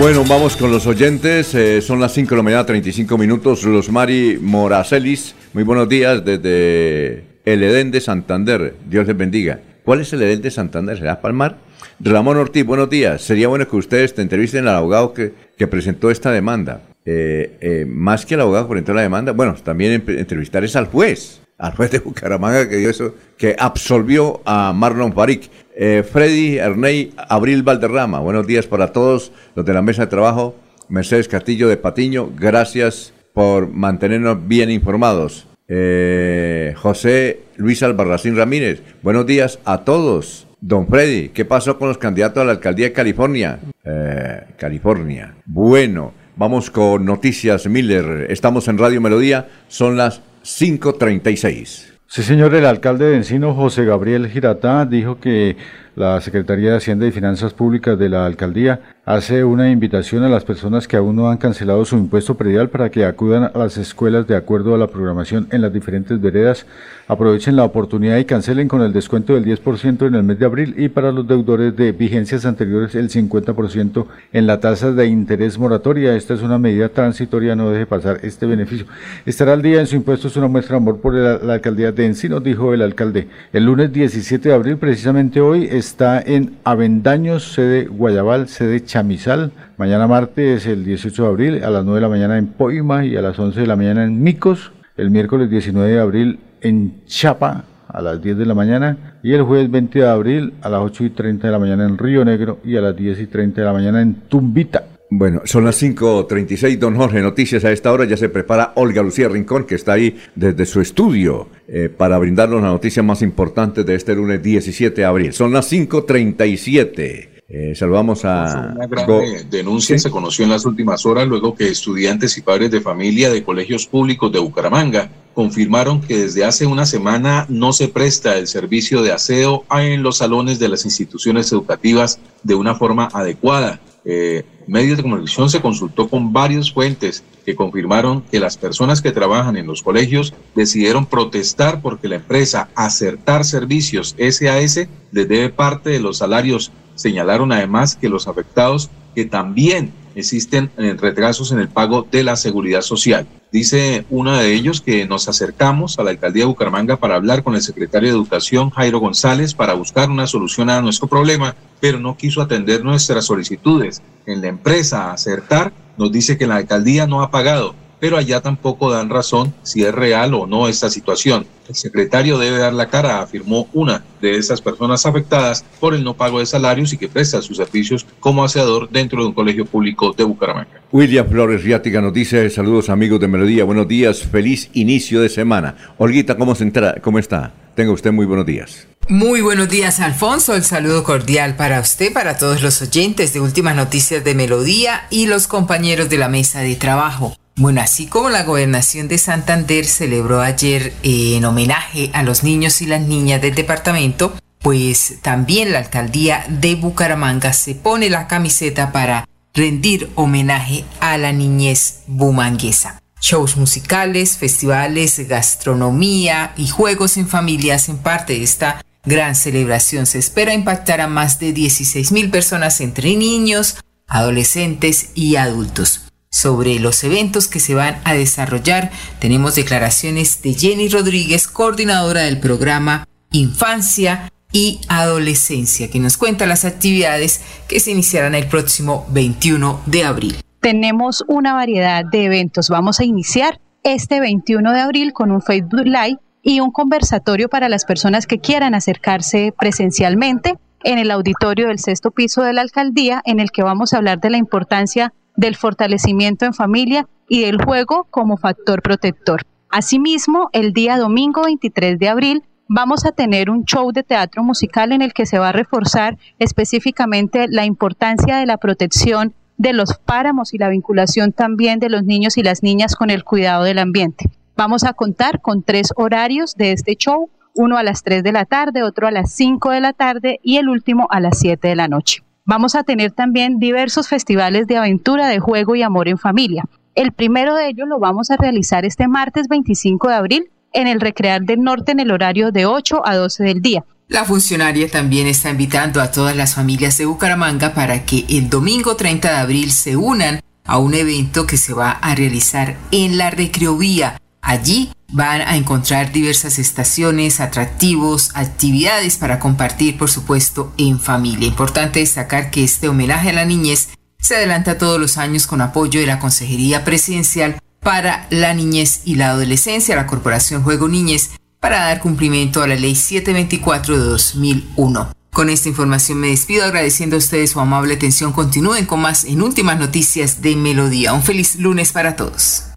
Bueno, 0.00 0.24
vamos 0.26 0.56
con 0.56 0.70
los 0.70 0.86
oyentes. 0.86 1.54
Eh, 1.54 1.82
son 1.82 2.00
las 2.00 2.14
5 2.14 2.30
de 2.30 2.36
la 2.38 2.42
mañana, 2.42 2.64
35 2.64 3.18
minutos. 3.18 3.64
Los 3.64 3.90
Mari 3.90 4.38
Moracelis, 4.40 5.34
muy 5.52 5.62
buenos 5.62 5.90
días 5.90 6.24
desde 6.24 7.22
el 7.44 7.62
Edén 7.62 7.90
de 7.90 8.00
Santander. 8.00 8.76
Dios 8.88 9.06
les 9.06 9.14
bendiga. 9.14 9.60
¿Cuál 9.84 10.00
es 10.00 10.10
el 10.14 10.22
Edén 10.22 10.40
de 10.40 10.50
Santander? 10.50 10.96
¿Será 10.96 11.20
Palmar? 11.20 11.58
Ramón 12.00 12.38
Ortiz, 12.38 12.64
buenos 12.64 12.88
días. 12.88 13.20
Sería 13.20 13.48
bueno 13.48 13.68
que 13.68 13.76
ustedes 13.76 14.14
te 14.14 14.22
entrevisten 14.22 14.66
al 14.66 14.76
abogado 14.76 15.12
que, 15.12 15.34
que 15.58 15.66
presentó 15.66 16.10
esta 16.10 16.32
demanda. 16.32 16.80
Eh, 17.04 17.58
eh, 17.60 17.84
más 17.86 18.24
que 18.24 18.36
al 18.36 18.40
abogado 18.40 18.64
que 18.64 18.70
presentó 18.70 18.94
la 18.94 19.02
demanda, 19.02 19.32
bueno, 19.32 19.54
también 19.62 20.02
entrevistar 20.06 20.64
es 20.64 20.76
al 20.76 20.86
juez, 20.86 21.39
al 21.60 21.90
de 21.90 21.98
Bucaramanga 21.98 22.68
que 22.68 22.76
dio 22.76 22.90
eso, 22.90 23.14
que 23.36 23.54
absolvió 23.58 24.40
a 24.44 24.72
Marlon 24.72 25.12
Farik. 25.12 25.50
Eh, 25.76 26.02
Freddy 26.10 26.58
Erney 26.58 27.12
Abril 27.16 27.62
Valderrama, 27.62 28.18
buenos 28.18 28.46
días 28.46 28.66
para 28.66 28.92
todos 28.92 29.30
los 29.54 29.64
de 29.64 29.72
la 29.72 29.82
mesa 29.82 30.02
de 30.02 30.08
trabajo. 30.08 30.54
Mercedes 30.88 31.28
Castillo 31.28 31.68
de 31.68 31.76
Patiño, 31.76 32.30
gracias 32.36 33.12
por 33.32 33.68
mantenernos 33.68 34.48
bien 34.48 34.70
informados. 34.70 35.46
José 35.68 37.42
Luis 37.56 37.80
Albarracín 37.84 38.36
Ramírez, 38.36 38.82
buenos 39.02 39.24
días 39.24 39.60
a 39.64 39.84
todos. 39.84 40.48
Don 40.62 40.86
Freddy, 40.88 41.30
¿qué 41.30 41.46
pasó 41.46 41.78
con 41.78 41.88
los 41.88 41.96
candidatos 41.96 42.42
a 42.42 42.44
la 42.44 42.52
alcaldía 42.52 42.86
de 42.86 42.92
California? 42.92 43.58
Eh, 43.82 44.42
California. 44.58 45.34
Bueno, 45.46 46.12
vamos 46.36 46.70
con 46.70 47.04
Noticias 47.04 47.66
Miller. 47.66 48.26
Estamos 48.30 48.68
en 48.68 48.78
Radio 48.78 49.00
Melodía, 49.00 49.48
son 49.68 49.96
las 49.96 50.20
5.36. 50.44 51.86
Sí, 52.06 52.22
señor, 52.22 52.54
el 52.54 52.66
alcalde 52.66 53.06
de 53.06 53.16
Encino, 53.16 53.54
José 53.54 53.84
Gabriel 53.84 54.28
Giratá, 54.28 54.84
dijo 54.84 55.20
que 55.20 55.56
la 55.96 56.20
Secretaría 56.20 56.70
de 56.70 56.76
Hacienda 56.76 57.06
y 57.06 57.12
Finanzas 57.12 57.52
Públicas 57.52 57.98
de 57.98 58.08
la 58.08 58.26
alcaldía 58.26 58.80
hace 59.04 59.42
una 59.42 59.70
invitación 59.70 60.22
a 60.22 60.28
las 60.28 60.44
personas 60.44 60.86
que 60.86 60.96
aún 60.96 61.16
no 61.16 61.30
han 61.30 61.38
cancelado 61.38 61.84
su 61.84 61.96
impuesto 61.96 62.36
predial 62.36 62.68
para 62.68 62.90
que 62.90 63.04
acudan 63.04 63.50
a 63.52 63.58
las 63.58 63.76
escuelas 63.76 64.26
de 64.28 64.36
acuerdo 64.36 64.74
a 64.74 64.78
la 64.78 64.86
programación 64.86 65.48
en 65.50 65.62
las 65.62 65.72
diferentes 65.72 66.20
veredas. 66.20 66.64
Aprovechen 67.08 67.56
la 67.56 67.64
oportunidad 67.64 68.18
y 68.18 68.24
cancelen 68.24 68.68
con 68.68 68.82
el 68.82 68.92
descuento 68.92 69.34
del 69.34 69.44
10% 69.44 70.06
en 70.06 70.14
el 70.14 70.22
mes 70.22 70.38
de 70.38 70.46
abril 70.46 70.74
y 70.76 70.90
para 70.90 71.10
los 71.10 71.26
deudores 71.26 71.74
de 71.74 71.90
vigencias 71.90 72.46
anteriores 72.46 72.94
el 72.94 73.08
50% 73.08 74.06
en 74.32 74.46
la 74.46 74.60
tasa 74.60 74.92
de 74.92 75.06
interés 75.06 75.58
moratoria. 75.58 76.14
Esta 76.14 76.34
es 76.34 76.42
una 76.42 76.58
medida 76.58 76.88
transitoria, 76.88 77.56
no 77.56 77.70
deje 77.70 77.86
pasar 77.86 78.20
este 78.22 78.46
beneficio. 78.46 78.86
Estará 79.26 79.54
al 79.54 79.62
día 79.62 79.80
en 79.80 79.88
su 79.88 79.96
impuesto, 79.96 80.28
es 80.28 80.36
una 80.36 80.46
muestra 80.46 80.74
de 80.74 80.82
amor 80.82 81.00
por 81.00 81.14
la, 81.14 81.54
alcaldía 81.54 81.90
de 81.90 82.06
Encino, 82.06 82.38
dijo 82.38 82.72
el 82.74 82.82
alcalde. 82.82 83.26
El 83.52 83.64
lunes 83.64 83.92
17 83.92 84.50
de 84.50 84.54
abril, 84.54 84.76
precisamente 84.76 85.40
hoy, 85.40 85.64
está 85.90 86.22
en 86.22 86.56
Avendaños, 86.62 87.52
sede 87.52 87.86
Guayabal, 87.86 88.46
sede 88.46 88.84
Chamizal. 88.84 89.50
Mañana 89.76 90.06
martes, 90.06 90.64
el 90.66 90.84
18 90.84 91.22
de 91.22 91.28
abril, 91.28 91.64
a 91.64 91.70
las 91.70 91.84
9 91.84 91.96
de 91.96 92.00
la 92.00 92.08
mañana 92.08 92.38
en 92.38 92.46
Poima 92.46 93.04
y 93.04 93.16
a 93.16 93.22
las 93.22 93.36
11 93.36 93.60
de 93.60 93.66
la 93.66 93.74
mañana 93.74 94.04
en 94.04 94.22
Micos. 94.22 94.70
El 94.96 95.10
miércoles 95.10 95.50
19 95.50 95.90
de 95.90 96.00
abril 96.00 96.38
en 96.60 97.04
Chapa, 97.06 97.64
a 97.88 98.00
las 98.00 98.22
10 98.22 98.38
de 98.38 98.46
la 98.46 98.54
mañana. 98.54 99.16
Y 99.24 99.32
el 99.32 99.42
jueves 99.42 99.68
20 99.68 99.98
de 99.98 100.08
abril, 100.08 100.54
a 100.62 100.68
las 100.68 100.80
8 100.80 101.04
y 101.04 101.10
30 101.10 101.48
de 101.48 101.52
la 101.52 101.58
mañana 101.58 101.84
en 101.84 101.98
Río 101.98 102.24
Negro 102.24 102.60
y 102.64 102.76
a 102.76 102.80
las 102.80 102.94
10 102.94 103.20
y 103.20 103.26
30 103.26 103.60
de 103.60 103.66
la 103.66 103.72
mañana 103.72 104.00
en 104.00 104.14
Tumbita. 104.28 104.84
Bueno, 105.12 105.42
son 105.44 105.64
las 105.64 105.82
5.36, 105.82 106.78
don 106.78 106.94
Jorge. 106.94 107.20
Noticias 107.20 107.64
a 107.64 107.72
esta 107.72 107.92
hora. 107.92 108.04
Ya 108.04 108.16
se 108.16 108.28
prepara 108.28 108.72
Olga 108.76 109.02
Lucía 109.02 109.28
Rincón, 109.28 109.64
que 109.64 109.74
está 109.74 109.94
ahí 109.94 110.16
desde 110.36 110.64
su 110.66 110.80
estudio 110.80 111.48
eh, 111.66 111.88
para 111.88 112.16
brindarnos 112.18 112.62
la 112.62 112.68
noticia 112.68 113.02
más 113.02 113.20
importante 113.20 113.82
de 113.82 113.96
este 113.96 114.14
lunes 114.14 114.40
17 114.40 115.00
de 115.00 115.04
abril. 115.04 115.32
Son 115.32 115.52
las 115.52 115.70
5.37. 115.72 117.28
Eh, 117.52 117.74
saludamos 117.74 118.24
a... 118.24 118.74
Una 118.76 118.86
gran 118.86 119.50
denuncia 119.50 119.98
se 119.98 120.08
conoció 120.08 120.44
en 120.44 120.52
las 120.52 120.64
últimas 120.64 121.04
horas 121.04 121.26
luego 121.26 121.56
que 121.56 121.68
estudiantes 121.68 122.38
y 122.38 122.42
padres 122.42 122.70
de 122.70 122.80
familia 122.80 123.30
de 123.30 123.42
colegios 123.42 123.88
públicos 123.88 124.30
de 124.30 124.38
Bucaramanga 124.38 125.10
confirmaron 125.34 126.00
que 126.00 126.18
desde 126.18 126.44
hace 126.44 126.66
una 126.66 126.86
semana 126.86 127.46
no 127.48 127.72
se 127.72 127.88
presta 127.88 128.38
el 128.38 128.46
servicio 128.46 129.02
de 129.02 129.10
aseo 129.10 129.64
en 129.72 130.04
los 130.04 130.18
salones 130.18 130.60
de 130.60 130.68
las 130.68 130.84
instituciones 130.84 131.50
educativas 131.50 132.20
de 132.44 132.54
una 132.54 132.76
forma 132.76 133.08
adecuada. 133.12 133.80
Eh, 134.04 134.44
medios 134.66 134.96
de 134.96 135.02
comunicación 135.02 135.50
se 135.50 135.60
consultó 135.60 136.08
con 136.08 136.32
varias 136.32 136.72
fuentes 136.72 137.22
que 137.44 137.54
confirmaron 137.54 138.22
que 138.22 138.40
las 138.40 138.56
personas 138.56 139.02
que 139.02 139.12
trabajan 139.12 139.56
en 139.56 139.66
los 139.66 139.82
colegios 139.82 140.32
decidieron 140.54 141.06
protestar 141.06 141.82
porque 141.82 142.08
la 142.08 142.16
empresa 142.16 142.70
Acertar 142.74 143.44
Servicios 143.44 144.16
SAS 144.18 144.88
les 145.12 145.28
debe 145.28 145.50
parte 145.50 145.90
de 145.90 146.00
los 146.00 146.18
salarios 146.18 146.72
Señalaron 147.00 147.50
además 147.50 147.96
que 147.96 148.10
los 148.10 148.28
afectados 148.28 148.90
que 149.14 149.24
también 149.24 149.90
existen 150.14 150.70
eh, 150.76 150.94
retrasos 151.00 151.50
en 151.50 151.58
el 151.58 151.68
pago 151.68 152.06
de 152.10 152.22
la 152.22 152.36
seguridad 152.36 152.82
social. 152.82 153.26
Dice 153.50 154.04
uno 154.10 154.36
de 154.36 154.52
ellos 154.52 154.82
que 154.82 155.06
nos 155.06 155.26
acercamos 155.26 155.98
a 155.98 156.04
la 156.04 156.10
alcaldía 156.10 156.42
de 156.42 156.48
Bucaramanga 156.48 156.98
para 156.98 157.14
hablar 157.14 157.42
con 157.42 157.54
el 157.54 157.62
secretario 157.62 158.10
de 158.10 158.16
Educación, 158.16 158.68
Jairo 158.68 159.00
González, 159.00 159.54
para 159.54 159.72
buscar 159.72 160.10
una 160.10 160.26
solución 160.26 160.68
a 160.68 160.82
nuestro 160.82 161.08
problema, 161.08 161.56
pero 161.80 161.98
no 161.98 162.16
quiso 162.16 162.42
atender 162.42 162.84
nuestras 162.84 163.26
solicitudes. 163.26 164.02
En 164.26 164.40
la 164.40 164.48
empresa 164.48 165.12
Acertar 165.12 165.72
nos 165.96 166.12
dice 166.12 166.38
que 166.38 166.46
la 166.46 166.56
alcaldía 166.56 167.06
no 167.06 167.22
ha 167.22 167.30
pagado 167.30 167.74
pero 168.00 168.16
allá 168.16 168.40
tampoco 168.40 168.90
dan 168.90 169.10
razón 169.10 169.54
si 169.62 169.84
es 169.84 169.94
real 169.94 170.34
o 170.34 170.46
no 170.46 170.66
esta 170.66 170.90
situación. 170.90 171.46
El 171.68 171.74
secretario 171.74 172.38
debe 172.38 172.58
dar 172.58 172.72
la 172.72 172.88
cara, 172.88 173.20
afirmó 173.20 173.68
una 173.72 174.02
de 174.20 174.36
esas 174.36 174.60
personas 174.60 175.06
afectadas 175.06 175.64
por 175.78 175.94
el 175.94 176.02
no 176.02 176.14
pago 176.14 176.40
de 176.40 176.46
salarios 176.46 176.92
y 176.92 176.96
que 176.96 177.08
presta 177.08 177.42
sus 177.42 177.58
servicios 177.58 178.04
como 178.18 178.42
aseador 178.42 178.88
dentro 178.90 179.22
de 179.22 179.28
un 179.28 179.34
colegio 179.34 179.66
público 179.66 180.12
de 180.12 180.24
Bucaramanga. 180.24 180.80
William 180.90 181.28
Flores 181.28 181.62
Riática 181.62 182.00
nos 182.00 182.12
dice, 182.12 182.50
saludos 182.50 182.88
amigos 182.88 183.20
de 183.20 183.28
Melodía, 183.28 183.64
buenos 183.64 183.86
días, 183.86 184.22
feliz 184.22 184.70
inicio 184.72 185.20
de 185.20 185.28
semana. 185.28 185.76
Olguita, 185.98 186.36
¿cómo, 186.36 186.54
se 186.54 186.64
entra, 186.64 186.96
cómo 187.00 187.18
está? 187.18 187.52
Tenga 187.76 187.92
usted 187.92 188.10
muy 188.10 188.26
buenos 188.26 188.46
días. 188.46 188.89
Muy 189.10 189.40
buenos 189.40 189.68
días, 189.68 189.98
Alfonso. 189.98 190.54
El 190.54 190.62
saludo 190.62 191.02
cordial 191.02 191.56
para 191.56 191.80
usted, 191.80 192.12
para 192.12 192.38
todos 192.38 192.62
los 192.62 192.80
oyentes 192.80 193.32
de 193.32 193.40
Últimas 193.40 193.74
Noticias 193.74 194.22
de 194.22 194.36
Melodía 194.36 195.08
y 195.10 195.26
los 195.26 195.48
compañeros 195.48 196.08
de 196.08 196.16
la 196.16 196.28
mesa 196.28 196.60
de 196.60 196.76
trabajo. 196.76 197.36
Bueno, 197.56 197.80
así 197.80 198.06
como 198.06 198.30
la 198.30 198.44
gobernación 198.44 199.08
de 199.08 199.18
Santander 199.18 199.84
celebró 199.84 200.42
ayer 200.42 200.92
eh, 201.02 201.34
en 201.36 201.44
homenaje 201.44 202.10
a 202.12 202.22
los 202.22 202.44
niños 202.44 202.80
y 202.82 202.86
las 202.86 203.00
niñas 203.00 203.42
del 203.42 203.56
departamento, 203.56 204.32
pues 204.60 205.16
también 205.22 205.72
la 205.72 205.80
alcaldía 205.80 206.46
de 206.48 206.76
Bucaramanga 206.76 207.52
se 207.52 207.74
pone 207.74 208.10
la 208.10 208.28
camiseta 208.28 208.92
para 208.92 209.26
rendir 209.54 210.08
homenaje 210.14 210.84
a 211.00 211.18
la 211.18 211.32
niñez 211.32 212.02
bumanguesa. 212.06 213.02
Shows 213.20 213.56
musicales, 213.56 214.38
festivales, 214.38 215.26
gastronomía 215.26 216.52
y 216.56 216.68
juegos 216.68 217.16
en 217.16 217.26
familia 217.26 217.74
hacen 217.74 217.98
parte 217.98 218.34
de 218.34 218.44
esta 218.44 218.80
gran 219.04 219.34
celebración. 219.34 220.06
Se 220.06 220.18
espera 220.18 220.54
impactar 220.54 221.00
a 221.00 221.08
más 221.08 221.38
de 221.38 221.52
16 221.52 222.12
mil 222.12 222.30
personas 222.30 222.80
entre 222.80 223.16
niños, 223.16 223.76
adolescentes 224.06 225.10
y 225.14 225.36
adultos 225.36 226.02
sobre 226.30 226.78
los 226.78 227.02
eventos 227.02 227.48
que 227.48 227.60
se 227.60 227.74
van 227.74 228.00
a 228.04 228.14
desarrollar. 228.14 228.90
Tenemos 229.18 229.56
declaraciones 229.56 230.42
de 230.42 230.54
Jenny 230.54 230.88
Rodríguez, 230.88 231.48
coordinadora 231.48 232.22
del 232.22 232.38
programa 232.38 233.06
Infancia 233.32 234.30
y 234.52 234.80
Adolescencia, 234.88 235.90
que 235.90 236.00
nos 236.00 236.16
cuenta 236.16 236.46
las 236.46 236.64
actividades 236.64 237.40
que 237.68 237.80
se 237.80 237.92
iniciarán 237.92 238.34
el 238.34 238.46
próximo 238.46 239.06
21 239.10 239.82
de 239.86 240.04
abril. 240.04 240.36
Tenemos 240.60 241.24
una 241.28 241.54
variedad 241.54 242.04
de 242.04 242.24
eventos. 242.24 242.68
Vamos 242.68 243.00
a 243.00 243.04
iniciar 243.04 243.60
este 243.82 244.20
21 244.20 244.72
de 244.72 244.80
abril 244.80 245.12
con 245.12 245.30
un 245.30 245.40
Facebook 245.40 245.84
Live 245.84 246.18
y 246.42 246.60
un 246.60 246.70
conversatorio 246.70 247.48
para 247.48 247.68
las 247.68 247.84
personas 247.84 248.26
que 248.26 248.38
quieran 248.38 248.74
acercarse 248.74 249.52
presencialmente 249.58 250.58
en 250.82 250.98
el 250.98 251.10
auditorio 251.10 251.68
del 251.68 251.78
sexto 251.78 252.10
piso 252.10 252.42
de 252.42 252.52
la 252.52 252.62
alcaldía, 252.62 253.20
en 253.24 253.40
el 253.40 253.50
que 253.50 253.62
vamos 253.62 253.92
a 253.92 253.98
hablar 253.98 254.20
de 254.20 254.30
la 254.30 254.38
importancia 254.38 255.12
del 255.36 255.56
fortalecimiento 255.56 256.44
en 256.44 256.54
familia 256.54 257.06
y 257.28 257.42
del 257.42 257.62
juego 257.62 258.06
como 258.10 258.36
factor 258.36 258.82
protector. 258.82 259.42
Asimismo, 259.70 260.48
el 260.52 260.72
día 260.72 260.98
domingo 260.98 261.42
23 261.44 261.98
de 261.98 262.08
abril 262.08 262.42
vamos 262.68 263.04
a 263.04 263.12
tener 263.12 263.50
un 263.50 263.64
show 263.64 263.92
de 263.92 264.02
teatro 264.02 264.42
musical 264.42 264.92
en 264.92 265.02
el 265.02 265.12
que 265.12 265.26
se 265.26 265.38
va 265.38 265.50
a 265.50 265.52
reforzar 265.52 266.18
específicamente 266.38 267.46
la 267.48 267.64
importancia 267.64 268.36
de 268.36 268.46
la 268.46 268.56
protección 268.56 269.34
de 269.58 269.72
los 269.72 269.98
páramos 269.98 270.54
y 270.54 270.58
la 270.58 270.70
vinculación 270.70 271.32
también 271.32 271.80
de 271.80 271.90
los 271.90 272.04
niños 272.04 272.38
y 272.38 272.42
las 272.42 272.62
niñas 272.62 272.96
con 272.96 273.10
el 273.10 273.24
cuidado 273.24 273.64
del 273.64 273.78
ambiente. 273.78 274.30
Vamos 274.60 274.84
a 274.84 274.92
contar 274.92 275.40
con 275.40 275.62
tres 275.62 275.88
horarios 275.96 276.54
de 276.54 276.72
este 276.72 276.94
show, 276.94 277.30
uno 277.54 277.78
a 277.78 277.82
las 277.82 278.02
3 278.02 278.22
de 278.22 278.30
la 278.30 278.44
tarde, 278.44 278.82
otro 278.82 279.06
a 279.06 279.10
las 279.10 279.32
5 279.32 279.70
de 279.70 279.80
la 279.80 279.94
tarde 279.94 280.38
y 280.42 280.58
el 280.58 280.68
último 280.68 281.06
a 281.08 281.18
las 281.18 281.38
7 281.38 281.66
de 281.66 281.74
la 281.74 281.88
noche. 281.88 282.22
Vamos 282.44 282.74
a 282.74 282.82
tener 282.82 283.10
también 283.10 283.58
diversos 283.58 284.08
festivales 284.08 284.66
de 284.66 284.76
aventura, 284.76 285.28
de 285.28 285.40
juego 285.40 285.76
y 285.76 285.82
amor 285.82 286.08
en 286.08 286.18
familia. 286.18 286.64
El 286.94 287.12
primero 287.12 287.54
de 287.54 287.68
ellos 287.68 287.88
lo 287.88 287.98
vamos 287.98 288.30
a 288.30 288.36
realizar 288.36 288.84
este 288.84 289.08
martes 289.08 289.48
25 289.48 290.08
de 290.08 290.14
abril 290.14 290.50
en 290.74 290.88
el 290.88 291.00
Recrear 291.00 291.40
del 291.40 291.62
Norte 291.62 291.92
en 291.92 292.00
el 292.00 292.10
horario 292.10 292.52
de 292.52 292.66
8 292.66 293.00
a 293.02 293.16
12 293.16 293.42
del 293.42 293.62
día. 293.62 293.86
La 294.08 294.26
funcionaria 294.26 294.90
también 294.90 295.26
está 295.26 295.48
invitando 295.48 296.02
a 296.02 296.10
todas 296.10 296.36
las 296.36 296.54
familias 296.54 296.98
de 296.98 297.06
Bucaramanga 297.06 297.72
para 297.72 298.04
que 298.04 298.26
el 298.28 298.50
domingo 298.50 298.94
30 298.94 299.26
de 299.26 299.38
abril 299.38 299.72
se 299.72 299.96
unan 299.96 300.40
a 300.66 300.76
un 300.76 300.92
evento 300.92 301.46
que 301.46 301.56
se 301.56 301.72
va 301.72 301.92
a 301.92 302.14
realizar 302.14 302.76
en 302.90 303.16
la 303.16 303.30
Recreovía. 303.30 304.18
Allí 304.42 304.92
van 305.12 305.42
a 305.42 305.56
encontrar 305.56 306.12
diversas 306.12 306.58
estaciones, 306.58 307.40
atractivos, 307.40 308.30
actividades 308.34 309.16
para 309.16 309.38
compartir, 309.38 309.98
por 309.98 310.10
supuesto, 310.10 310.72
en 310.78 311.00
familia. 311.00 311.48
Importante 311.48 312.00
destacar 312.00 312.50
que 312.50 312.64
este 312.64 312.88
homenaje 312.88 313.30
a 313.30 313.34
la 313.34 313.44
niñez 313.44 313.88
se 314.18 314.36
adelanta 314.36 314.78
todos 314.78 315.00
los 315.00 315.18
años 315.18 315.46
con 315.46 315.60
apoyo 315.60 316.00
de 316.00 316.06
la 316.06 316.18
Consejería 316.18 316.84
Presidencial 316.84 317.58
para 317.80 318.26
la 318.30 318.52
Niñez 318.54 319.02
y 319.04 319.16
la 319.16 319.30
Adolescencia, 319.30 319.96
la 319.96 320.06
Corporación 320.06 320.62
Juego 320.62 320.88
Niñez, 320.88 321.30
para 321.58 321.84
dar 321.84 322.00
cumplimiento 322.00 322.62
a 322.62 322.66
la 322.66 322.74
Ley 322.74 322.94
724 322.94 323.98
de 323.98 324.04
2001. 324.04 325.12
Con 325.32 325.48
esta 325.48 325.68
información 325.68 326.18
me 326.18 326.28
despido 326.28 326.64
agradeciendo 326.64 327.16
a 327.16 327.18
ustedes 327.18 327.50
su 327.50 327.60
amable 327.60 327.94
atención. 327.94 328.32
Continúen 328.32 328.84
con 328.84 329.00
más 329.00 329.24
en 329.24 329.42
Últimas 329.42 329.78
Noticias 329.78 330.42
de 330.42 330.56
Melodía. 330.56 331.12
Un 331.12 331.22
feliz 331.22 331.56
lunes 331.56 331.92
para 331.92 332.16
todos. 332.16 332.69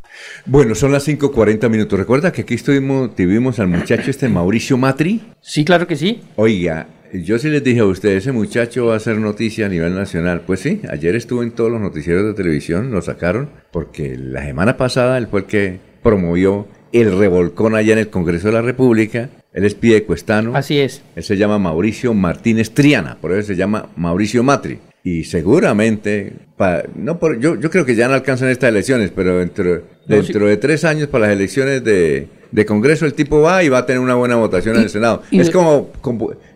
Bueno, 0.46 0.76
son 0.76 0.92
las 0.92 1.08
5.40 1.08 1.70
minutos. 1.70 1.98
¿Recuerda 1.98 2.32
que 2.32 2.42
aquí 2.42 2.56
estuvimos, 2.56 3.16
tuvimos 3.16 3.60
al 3.60 3.68
muchacho 3.68 4.10
este 4.10 4.28
Mauricio 4.30 4.78
Matri? 4.78 5.22
Sí, 5.42 5.64
claro 5.64 5.88
que 5.88 5.96
sí. 5.96 6.22
Oiga, 6.36 6.88
yo 7.14 7.38
sí 7.38 7.50
les 7.50 7.64
dije 7.64 7.82
a 7.82 7.86
ustedes, 7.86 8.24
ese 8.24 8.32
muchacho 8.32 8.88
va 8.88 8.96
a 8.96 8.98
hacer 8.98 9.18
noticia 9.20 9.68
a 9.68 9.70
nivel 9.70 9.94
nacional. 9.96 10.42
Pues 10.42 10.62
sí, 10.62 10.82
ayer 10.90 11.16
estuvo 11.16 11.44
en 11.44 11.52
todos 11.52 11.72
los 11.72 11.80
noticieros 11.80 12.26
de 12.26 12.34
televisión, 12.34 12.92
lo 12.92 13.02
sacaron, 13.02 13.50
porque 13.72 14.18
la 14.18 14.44
semana 14.44 14.78
pasada 14.78 15.18
él 15.18 15.28
fue 15.28 15.42
el 15.42 15.46
que 15.46 15.80
promovió 16.02 16.68
el 16.92 17.18
revolcón 17.18 17.76
allá 17.76 17.94
en 17.94 18.00
el 18.00 18.10
Congreso 18.10 18.48
de 18.48 18.54
la 18.54 18.62
República. 18.62 19.30
Él 19.54 19.66
es 19.66 19.76
piedecuestano. 19.76 20.56
Así 20.56 20.80
es. 20.80 21.04
Él 21.16 21.24
se 21.24 21.38
llama 21.38 21.60
Mauricio 21.60 22.14
Martínez 22.14 22.72
Triana, 22.72 23.18
por 23.22 23.32
eso 23.32 23.48
se 23.48 23.56
llama 23.56 23.90
Mauricio 23.96 24.44
Matri. 24.44 24.80
Y 25.04 25.26
seguramente, 25.26 26.34
no 26.96 27.20
por, 27.20 27.38
yo, 27.40 27.60
yo 27.60 27.70
creo 27.70 27.86
que 27.86 27.94
ya 27.94 28.08
no 28.08 28.14
alcanzan 28.14 28.50
estas 28.50 28.70
elecciones, 28.70 29.12
pero 29.14 29.38
dentro, 29.38 29.82
dentro 30.08 30.48
de 30.48 30.56
tres 30.56 30.86
años 30.86 31.10
para 31.10 31.28
las 31.28 31.36
elecciones 31.36 31.84
de, 31.84 32.30
de 32.52 32.66
Congreso 32.66 33.06
el 33.06 33.14
tipo 33.14 33.42
va 33.42 33.64
y 33.64 33.70
va 33.70 33.80
a 33.80 33.86
tener 33.86 34.00
una 34.00 34.16
buena 34.16 34.36
votación 34.36 34.78
en 34.78 34.84
el 34.84 34.90
Senado. 34.90 35.24
es 35.32 35.50
como, 35.50 35.90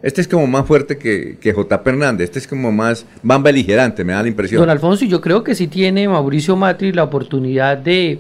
este 0.02 0.22
es 0.22 0.28
como 0.30 0.48
más 0.48 0.66
fuerte 0.66 0.98
que, 0.98 1.38
que 1.42 1.52
J. 1.52 1.82
Hernández, 1.84 2.26
este 2.26 2.40
es 2.40 2.48
como 2.48 2.72
más, 2.72 3.06
más 3.22 3.44
beligerante, 3.44 4.06
me 4.06 4.14
da 4.14 4.22
la 4.22 4.30
impresión. 4.30 4.62
Don 4.62 4.70
Alfonso, 4.70 5.04
yo 5.06 5.20
creo 5.20 5.44
que 5.44 5.54
sí 5.54 5.68
tiene 5.68 6.08
Mauricio 6.08 6.56
Matri 6.56 6.94
la 6.94 7.04
oportunidad 7.04 7.78
de 7.78 8.20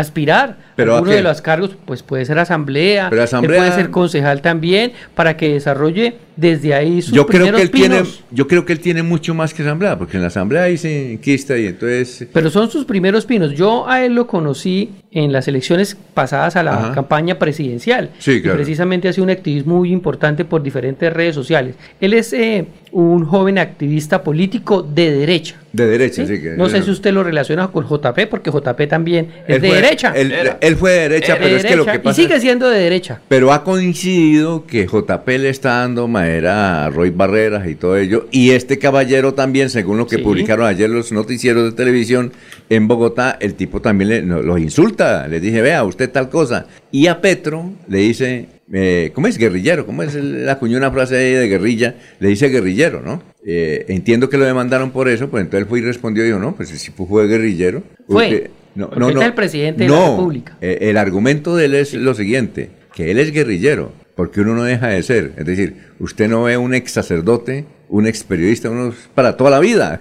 aspirar 0.00 0.56
pero 0.76 0.96
a 0.96 1.00
uno 1.00 1.10
de 1.10 1.22
los 1.22 1.42
cargos, 1.42 1.76
pues 1.84 2.02
puede 2.02 2.24
ser 2.24 2.38
asamblea, 2.38 3.08
pero 3.10 3.22
asamblea... 3.22 3.58
puede 3.58 3.72
ser 3.72 3.90
concejal 3.90 4.42
también, 4.42 4.92
para 5.14 5.36
que 5.36 5.52
desarrolle 5.52 6.18
desde 6.36 6.72
ahí 6.72 7.02
sus 7.02 7.12
yo 7.12 7.26
creo 7.26 7.52
que 7.52 7.62
él 7.62 7.70
pinos. 7.70 7.88
tiene 7.88 8.08
Yo 8.30 8.46
creo 8.46 8.64
que 8.64 8.72
él 8.72 8.80
tiene 8.80 9.02
mucho 9.02 9.34
más 9.34 9.52
que 9.52 9.62
asamblea, 9.62 9.98
porque 9.98 10.16
en 10.16 10.22
la 10.22 10.28
asamblea 10.28 10.62
ahí 10.62 10.76
se 10.76 11.14
enquista 11.14 11.58
y 11.58 11.66
entonces... 11.66 12.28
Pero 12.32 12.48
son 12.50 12.70
sus 12.70 12.84
primeros 12.84 13.26
pinos. 13.26 13.54
Yo 13.54 13.88
a 13.88 14.04
él 14.04 14.14
lo 14.14 14.26
conocí 14.26 14.92
en 15.10 15.32
las 15.32 15.48
elecciones 15.48 15.96
pasadas 16.12 16.56
a 16.56 16.62
la 16.62 16.74
Ajá. 16.74 16.94
campaña 16.94 17.38
presidencial. 17.38 18.10
Sí, 18.18 18.42
claro. 18.42 18.56
Y 18.56 18.58
precisamente 18.58 19.08
ha 19.08 19.12
sido 19.12 19.24
un 19.24 19.30
activismo 19.30 19.76
muy 19.78 19.90
importante 19.90 20.44
por 20.44 20.62
diferentes 20.62 21.10
redes 21.12 21.34
sociales. 21.34 21.76
Él 22.00 22.12
es 22.12 22.32
eh, 22.34 22.66
un 22.92 23.24
joven 23.24 23.58
activista 23.58 24.22
político 24.22 24.82
de 24.82 25.10
derecha. 25.12 25.56
De 25.72 25.86
derecha, 25.86 26.26
sí. 26.26 26.40
que, 26.40 26.50
No 26.56 26.68
sé 26.68 26.82
si 26.82 26.90
usted 26.90 27.12
lo 27.12 27.22
relaciona 27.24 27.68
con 27.68 27.86
JP, 27.86 28.26
porque 28.28 28.50
JP 28.50 28.86
también 28.88 29.28
es 29.46 29.56
Él 29.56 29.62
de 29.62 29.68
fue- 29.68 29.80
derecha. 29.80 30.12
Él, 30.14 30.34
él 30.60 30.76
fue 30.76 30.92
de 30.92 30.98
derecha, 31.08 31.34
De 31.34 31.40
pero 31.40 31.56
es 31.56 31.64
que 31.64 31.76
lo 31.76 31.86
que 31.86 31.98
pasa... 32.00 32.20
Y 32.20 32.24
sigue 32.24 32.40
siendo 32.40 32.68
de 32.68 32.78
derecha. 32.80 33.20
Pero 33.28 33.52
ha 33.52 33.64
coincidido 33.64 34.66
que 34.66 34.86
JP 34.86 35.26
le 35.38 35.48
está 35.50 35.78
dando 35.80 36.06
madera 36.08 36.84
a 36.84 36.90
Roy 36.90 37.10
Barreras 37.10 37.66
y 37.68 37.74
todo 37.74 37.96
ello. 37.96 38.26
Y 38.30 38.50
este 38.50 38.78
caballero 38.78 39.34
también, 39.34 39.70
según 39.70 39.96
lo 39.98 40.06
que 40.06 40.16
Sí. 40.16 40.22
publicaron 40.22 40.66
ayer 40.66 40.88
los 40.90 41.12
noticieros 41.12 41.64
de 41.64 41.72
televisión 41.72 42.32
en 42.70 42.88
Bogotá, 42.88 43.36
el 43.40 43.54
tipo 43.54 43.80
también 43.80 44.08
le, 44.10 44.22
no, 44.22 44.42
los 44.42 44.58
insulta. 44.58 44.97
Le 44.98 45.40
dije, 45.40 45.60
vea, 45.60 45.84
usted 45.84 46.10
tal 46.10 46.28
cosa. 46.28 46.66
Y 46.90 47.06
a 47.06 47.20
Petro 47.20 47.70
le 47.88 47.98
dice, 47.98 48.48
eh, 48.72 49.10
¿cómo 49.14 49.26
es 49.26 49.38
guerrillero? 49.38 49.86
¿Cómo 49.86 50.02
es 50.02 50.14
la 50.14 50.52
acuñó 50.52 50.76
una 50.78 50.90
frase 50.90 51.14
de 51.14 51.48
guerrilla? 51.48 51.94
Le 52.20 52.28
dice 52.28 52.48
guerrillero, 52.48 53.00
¿no? 53.00 53.22
Eh, 53.46 53.84
entiendo 53.88 54.28
que 54.28 54.36
lo 54.36 54.44
demandaron 54.44 54.90
por 54.90 55.08
eso, 55.08 55.28
pues 55.28 55.42
entonces 55.42 55.62
él 55.62 55.68
fue 55.68 55.78
y 55.78 55.82
respondió, 55.82 56.24
dijo, 56.24 56.38
no, 56.38 56.54
pues 56.56 56.68
si 56.70 56.90
fue 56.90 57.26
guerrillero. 57.28 57.82
Fue, 58.08 58.24
Usted- 58.26 58.50
no, 58.74 58.90
no, 58.96 59.10
no. 59.10 59.22
el 59.22 59.34
presidente 59.34 59.84
de 59.84 59.88
la 59.90 59.96
No, 59.96 60.16
República. 60.16 60.56
eh, 60.60 60.78
el 60.82 60.96
argumento 60.96 61.56
de 61.56 61.64
él 61.66 61.74
es 61.74 61.94
lo 61.94 62.14
siguiente, 62.14 62.70
que 62.94 63.10
él 63.10 63.18
es 63.18 63.32
guerrillero, 63.32 63.92
porque 64.14 64.40
uno 64.40 64.54
no 64.54 64.64
deja 64.64 64.88
de 64.88 65.02
ser. 65.02 65.32
Es 65.36 65.46
decir, 65.46 65.76
usted 66.00 66.28
no 66.28 66.42
ve 66.44 66.56
un 66.56 66.74
ex 66.74 66.92
sacerdote, 66.92 67.64
un 67.88 68.06
ex 68.06 68.22
periodista, 68.24 68.68
uno 68.70 68.92
para 69.14 69.36
toda 69.36 69.50
la 69.50 69.60
vida. 69.60 70.00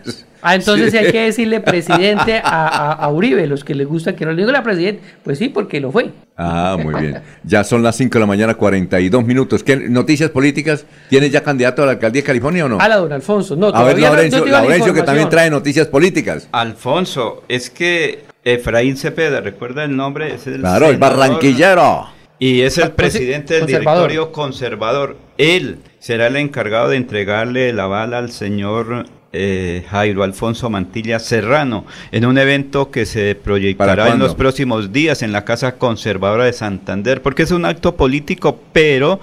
Ah, 0.50 0.56
entonces 0.56 0.92
Sí. 0.92 0.98
sí 0.98 1.06
hay 1.06 1.12
que 1.12 1.22
decirle 1.24 1.60
presidente 1.60 2.38
a, 2.44 2.68
a- 2.68 2.94
a 2.94 3.12
Uribe, 3.12 3.46
los 3.48 3.64
que 3.64 3.76
le 3.76 3.86
gusta 3.86 4.16
que 4.16 4.26
no 4.26 4.32
le 4.32 4.38
digo 4.38 4.52
la 4.52 4.64
presidente. 4.64 5.02
Pues 5.24 5.38
sí, 5.38 5.50
porque 5.50 5.80
lo 5.80 5.92
fue. 5.92 6.12
Ah, 6.38 6.78
muy 6.82 6.94
bien. 7.02 7.22
Ya 7.44 7.64
son 7.64 7.82
las 7.84 7.96
5 7.96 8.14
de 8.14 8.20
la 8.20 8.26
mañana, 8.28 8.54
42 8.54 9.26
minutos. 9.26 9.64
¿Qué 9.64 9.76
noticias 9.76 10.30
políticas? 10.30 10.86
¿Tiene 11.10 11.30
ya 11.30 11.42
candidato 11.42 11.82
a 11.84 11.88
la 11.88 11.92
alcaldía 11.94 12.22
de 12.22 12.26
California 12.28 12.66
o 12.66 12.70
no? 12.70 12.80
A 12.80 12.88
la 12.88 12.98
don 12.98 13.12
Alfonso. 13.12 13.56
No, 13.56 13.68
a 13.68 13.84
ver, 13.84 13.96
no- 13.96 14.02
Laurencio, 14.04 14.40
no 14.40 14.46
la 14.46 14.94
que 14.94 15.02
también 15.04 15.30
trae 15.30 15.50
noticias 15.50 15.88
políticas. 15.88 16.48
Alfonso, 16.52 17.44
es 17.50 17.70
que 17.70 18.24
Efraín 18.44 18.96
Cepeda, 18.98 19.42
¿recuerda 19.42 19.84
el 19.84 19.96
nombre? 19.98 20.34
Es 20.36 20.48
el 20.48 20.60
Claro, 20.60 20.88
el 20.90 20.98
barranquillero. 20.98 22.08
Y 22.40 22.62
es 22.62 22.78
el 22.78 22.84
Ah, 22.86 22.94
presidente 22.96 23.56
del 23.56 23.62
conservador. 23.64 24.10
directorio 24.10 24.32
conservador. 24.32 25.18
Él 25.40 25.80
será 26.00 26.28
el 26.28 26.36
encargado 26.36 26.90
de 26.90 26.98
entregarle 26.98 27.70
el 27.70 27.80
aval 27.80 28.14
al 28.14 28.32
señor 28.32 29.08
eh, 29.38 29.86
Jairo 29.90 30.24
Alfonso 30.24 30.70
Mantilla 30.70 31.20
Serrano 31.20 31.86
en 32.12 32.26
un 32.26 32.38
evento 32.38 32.92
que 32.92 33.06
se 33.06 33.36
¿Para 33.36 33.44
proyectará 33.44 34.10
en 34.10 34.20
los 34.20 34.36
próximos 34.36 34.92
días 34.92 35.22
en 35.22 35.32
la 35.32 35.46
Casa 35.46 35.78
Conservadora 35.78 36.46
de 36.46 36.54
Santander, 36.54 37.22
porque 37.22 37.44
es 37.44 37.52
un 37.52 37.66
acto 37.66 37.96
político, 37.96 38.60
pero 38.74 39.20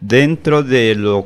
dentro 0.00 0.62
de 0.62 0.94
los 0.94 1.24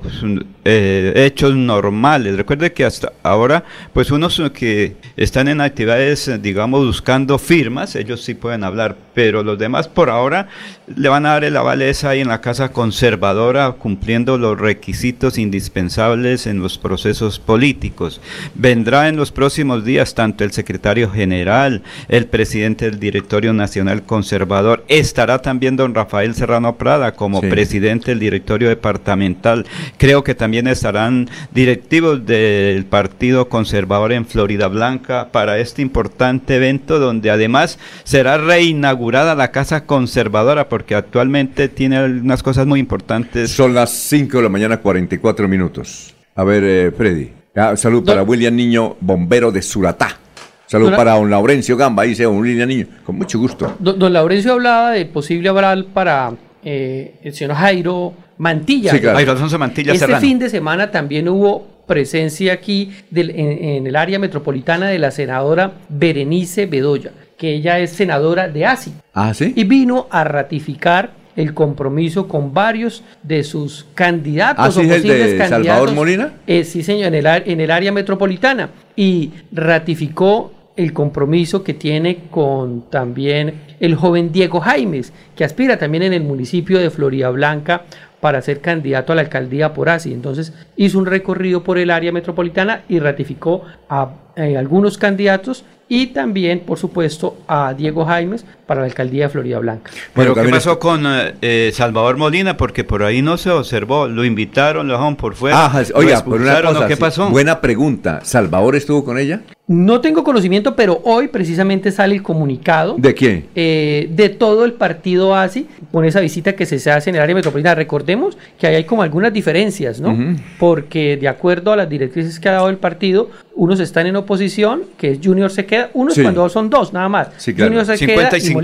eh, 0.65 1.13
hechos 1.17 1.55
normales. 1.55 2.37
Recuerde 2.37 2.73
que 2.73 2.85
hasta 2.85 3.13
ahora, 3.23 3.65
pues 3.93 4.11
unos 4.11 4.41
que 4.55 4.95
están 5.17 5.49
en 5.49 5.61
actividades, 5.61 6.29
eh, 6.29 6.39
digamos, 6.39 6.87
buscando 6.87 7.39
firmas, 7.39 7.97
ellos 7.97 8.23
sí 8.23 8.35
pueden 8.35 8.65
hablar, 8.65 8.97
pero 9.15 9.43
los 9.43 9.59
demás 9.59 9.89
por 9.89 10.09
ahora 10.09 10.49
le 10.95 11.09
van 11.09 11.27
a 11.27 11.31
dar 11.31 11.45
el 11.45 11.57
aval 11.57 11.83
esa 11.83 12.11
ahí 12.11 12.21
en 12.21 12.29
la 12.29 12.41
Casa 12.41 12.71
Conservadora, 12.71 13.73
cumpliendo 13.73 14.39
los 14.39 14.59
requisitos 14.59 15.39
indispensables 15.39 16.47
en 16.47 16.61
los 16.61 16.79
procesos 16.79 17.39
políticos. 17.39 18.21
Vendrá 18.55 19.09
en 19.09 19.17
los 19.17 19.33
próximos 19.33 19.85
días 19.85 20.15
tanto 20.15 20.45
el 20.45 20.53
secretario 20.53 21.11
general, 21.11 21.83
el 22.09 22.27
presidente 22.27 22.87
del 22.91 23.01
Directorio 23.01 23.53
Nacional 23.53 24.03
Conservador, 24.05 24.85
estará 24.89 25.41
también 25.43 25.77
don 25.77 25.95
Rafael 25.95 26.35
Serrano 26.35 26.77
Prada 26.77 27.13
como 27.13 27.41
Sí. 27.41 27.49
presidente 27.49 28.13
del 28.13 28.21
directorio 28.21 28.69
departamental. 28.69 29.67
Creo 29.99 30.23
que 30.23 30.35
también 30.35 30.52
estarán 30.55 31.29
directivos 31.53 32.25
del 32.27 32.85
Partido 32.85 33.49
Conservador 33.49 34.13
en 34.13 34.27
Florida 34.27 34.69
Blanca 34.69 35.29
para 35.33 35.59
este 35.59 35.83
importante 35.83 36.57
evento 36.57 36.99
donde 36.99 37.31
además 37.31 37.79
será 38.05 38.39
reinaugurada 38.39 39.35
la 39.35 39.51
Casa 39.51 39.87
Conservadora 39.87 40.69
porque 40.69 40.95
actualmente 40.95 41.69
tiene 41.69 42.05
unas 42.05 42.43
cosas 42.43 42.67
muy 42.67 42.81
importantes. 42.81 43.51
Son 43.51 43.75
las 43.75 43.91
5 43.91 44.37
de 44.37 44.43
la 44.43 44.49
mañana, 44.49 44.77
44 44.79 45.49
minutos. 45.49 46.15
A 46.35 46.45
ver, 46.45 46.65
eh, 46.65 46.93
Freddy. 46.97 47.31
Ah, 47.55 47.77
salud 47.77 48.05
para 48.05 48.23
William 48.23 48.55
Niño, 48.55 48.97
bombero 49.01 49.51
de 49.53 49.61
Suratá. 49.61 50.19
Salud 50.67 50.91
para 50.97 51.13
don 51.13 51.29
Laurencio 51.29 51.77
Gamba, 51.77 52.05
dice 52.05 52.25
don 52.25 52.39
William 52.39 52.69
Niño. 52.69 52.87
Con 53.05 53.17
mucho 53.17 53.39
gusto. 53.39 53.77
Don, 53.79 53.99
don 53.99 54.13
Laurencio 54.13 54.53
hablaba 54.55 54.93
de 54.93 55.05
posible 55.05 55.51
aval 55.51 55.87
para 55.93 56.33
eh, 56.65 57.17
el 57.23 57.35
señor 57.35 57.57
Jairo 57.57 58.15
Mantilla. 58.39 58.91
Sí, 58.93 59.01
claro. 59.01 59.19
Alfonso 59.19 59.59
Mantilla 59.59 59.93
Este 59.93 60.07
Serrano. 60.07 60.21
fin 60.21 60.39
de 60.39 60.49
semana 60.51 60.91
también 60.91 61.29
hubo 61.29 61.67
presencia 61.87 62.53
aquí 62.55 62.91
del- 63.11 63.31
en, 63.31 63.65
en 63.65 63.87
el 63.87 63.97
área 63.97 64.19
metropolitana 64.19 64.89
de 64.89 64.99
la 64.99 65.11
senadora 65.11 65.73
Berenice 65.89 66.67
Bedoya, 66.67 67.11
que 67.37 67.55
ella 67.55 67.79
es 67.81 67.91
senadora 67.91 68.49
de 68.49 68.67
ASI. 68.67 68.93
Ah, 69.15 69.35
¿sí? 69.35 69.53
y 69.55 69.65
vino 69.65 70.07
a 70.11 70.25
ratificar 70.25 71.11
el 71.35 71.55
compromiso 71.55 72.29
con 72.29 72.53
varios 72.53 73.03
de 73.23 73.43
sus 73.43 73.87
candidatos 73.95 74.65
¿Ah, 74.67 74.71
sí 74.71 74.81
o 74.81 74.83
es 74.83 74.91
el 74.97 75.03
de 75.03 75.19
candidatos. 75.39 75.49
Salvador 75.49 75.93
Molina? 75.93 76.33
Eh, 76.47 76.63
sí, 76.65 76.83
señor, 76.83 77.09
en 77.09 77.15
el, 77.15 77.27
ar- 77.27 77.43
en 77.47 77.61
el 77.61 77.71
área 77.71 77.91
metropolitana. 77.91 78.69
Y 78.97 79.31
ratificó 79.51 80.53
el 80.77 80.93
compromiso 80.93 81.63
que 81.65 81.75
tiene 81.75 82.19
con 82.31 82.89
también 82.91 83.55
el 83.81 83.95
joven 83.95 84.31
Diego 84.33 84.61
Jaimes, 84.61 85.13
que 85.35 85.45
aspira 85.45 85.79
también 85.79 86.03
en 86.05 86.13
el 86.13 86.23
municipio 86.23 86.79
de 86.79 86.91
Florida 86.91 87.31
Blanca 87.31 87.83
para 88.23 88.41
ser 88.41 88.61
candidato 88.61 89.13
a 89.13 89.17
la 89.17 89.23
alcaldía 89.23 89.75
por 89.75 89.89
ASI. 89.89 90.15
Entonces 90.15 90.55
hizo 90.77 90.97
un 90.97 91.07
recorrido 91.07 91.65
por 91.65 91.77
el 91.77 91.91
área 91.91 92.13
metropolitana 92.13 92.85
y 92.89 93.01
ratificó 93.01 93.63
a 93.89 94.13
eh, 94.37 94.57
algunos 94.57 94.97
candidatos 94.97 95.65
y 95.89 96.07
también, 96.07 96.61
por 96.61 96.79
supuesto, 96.79 97.39
a 97.49 97.75
Diego 97.75 98.05
Jaimes 98.05 98.47
para 98.73 98.81
la 98.81 98.87
alcaldía 98.87 99.25
de 99.25 99.29
Florida 99.29 99.59
Blanca. 99.59 99.91
Bueno, 100.15 100.35
¿qué 100.35 100.49
pasó 100.49 100.79
con 100.79 101.05
eh, 101.05 101.35
eh, 101.43 101.71
Salvador 101.75 102.17
Molina? 102.17 102.57
Porque 102.57 102.85
por 102.85 103.03
ahí 103.03 103.21
no 103.21 103.37
se 103.37 103.51
observó, 103.51 104.09
lo 104.09 104.25
invitaron, 104.25 104.89
lo 104.89 104.95
dejaron 104.95 105.17
por 105.17 105.35
fuera. 105.35 105.67
Ah, 105.67 105.83
oiga, 105.95 106.25
por 106.25 106.41
una 106.41 106.63
cosa, 106.63 106.89
¿qué 106.89 106.97
pasó? 106.97 107.29
Buena 107.29 107.61
pregunta. 107.61 108.21
¿Salvador 108.23 108.75
estuvo 108.75 109.05
con 109.05 109.19
ella? 109.19 109.43
No 109.69 110.01
tengo 110.01 110.25
conocimiento, 110.25 110.75
pero 110.75 111.01
hoy 111.05 111.29
precisamente 111.29 111.93
sale 111.93 112.15
el 112.15 112.23
comunicado. 112.23 112.97
¿De 112.99 113.15
quién? 113.15 113.47
Eh, 113.55 114.09
de 114.11 114.29
todo 114.29 114.65
el 114.65 114.73
partido 114.73 115.37
ASI, 115.37 115.69
con 115.93 116.05
esa 116.05 116.21
visita 116.21 116.55
que 116.55 116.67
se 116.67 116.91
hace 116.91 117.11
en 117.11 117.17
el 117.17 117.23
área 117.23 117.35
metropolitana. 117.35 117.75
Recordemos 117.75 118.37
que 118.59 118.67
ahí 118.67 118.75
hay 118.75 118.85
como 118.85 119.03
algunas 119.03 119.33
diferencias, 119.33 120.01
¿no? 120.01 120.17
Porque 120.59 121.17
de 121.17 121.29
acuerdo 121.29 121.73
a 121.73 121.77
las 121.77 121.89
directrices 121.89 122.41
que 122.41 122.49
ha 122.49 122.53
dado 122.53 122.71
el 122.71 122.79
partido, 122.79 123.31
unos 123.55 123.81
están 123.81 124.07
en 124.07 124.17
oposición, 124.17 124.83
que 124.99 125.13
es 125.13 125.19
Junior 125.23 125.51
se 125.51 125.65
queda, 125.67 125.91
unos 125.95 126.19
cuando 126.19 126.49
son 126.49 126.71
dos, 126.71 126.93
nada 126.93 127.09
más. 127.09 127.29
Junior 127.45 127.85
se 127.85 127.97
50 127.99 128.29
queda 128.31 128.37
y 128.37 128.41
50. 128.41 128.62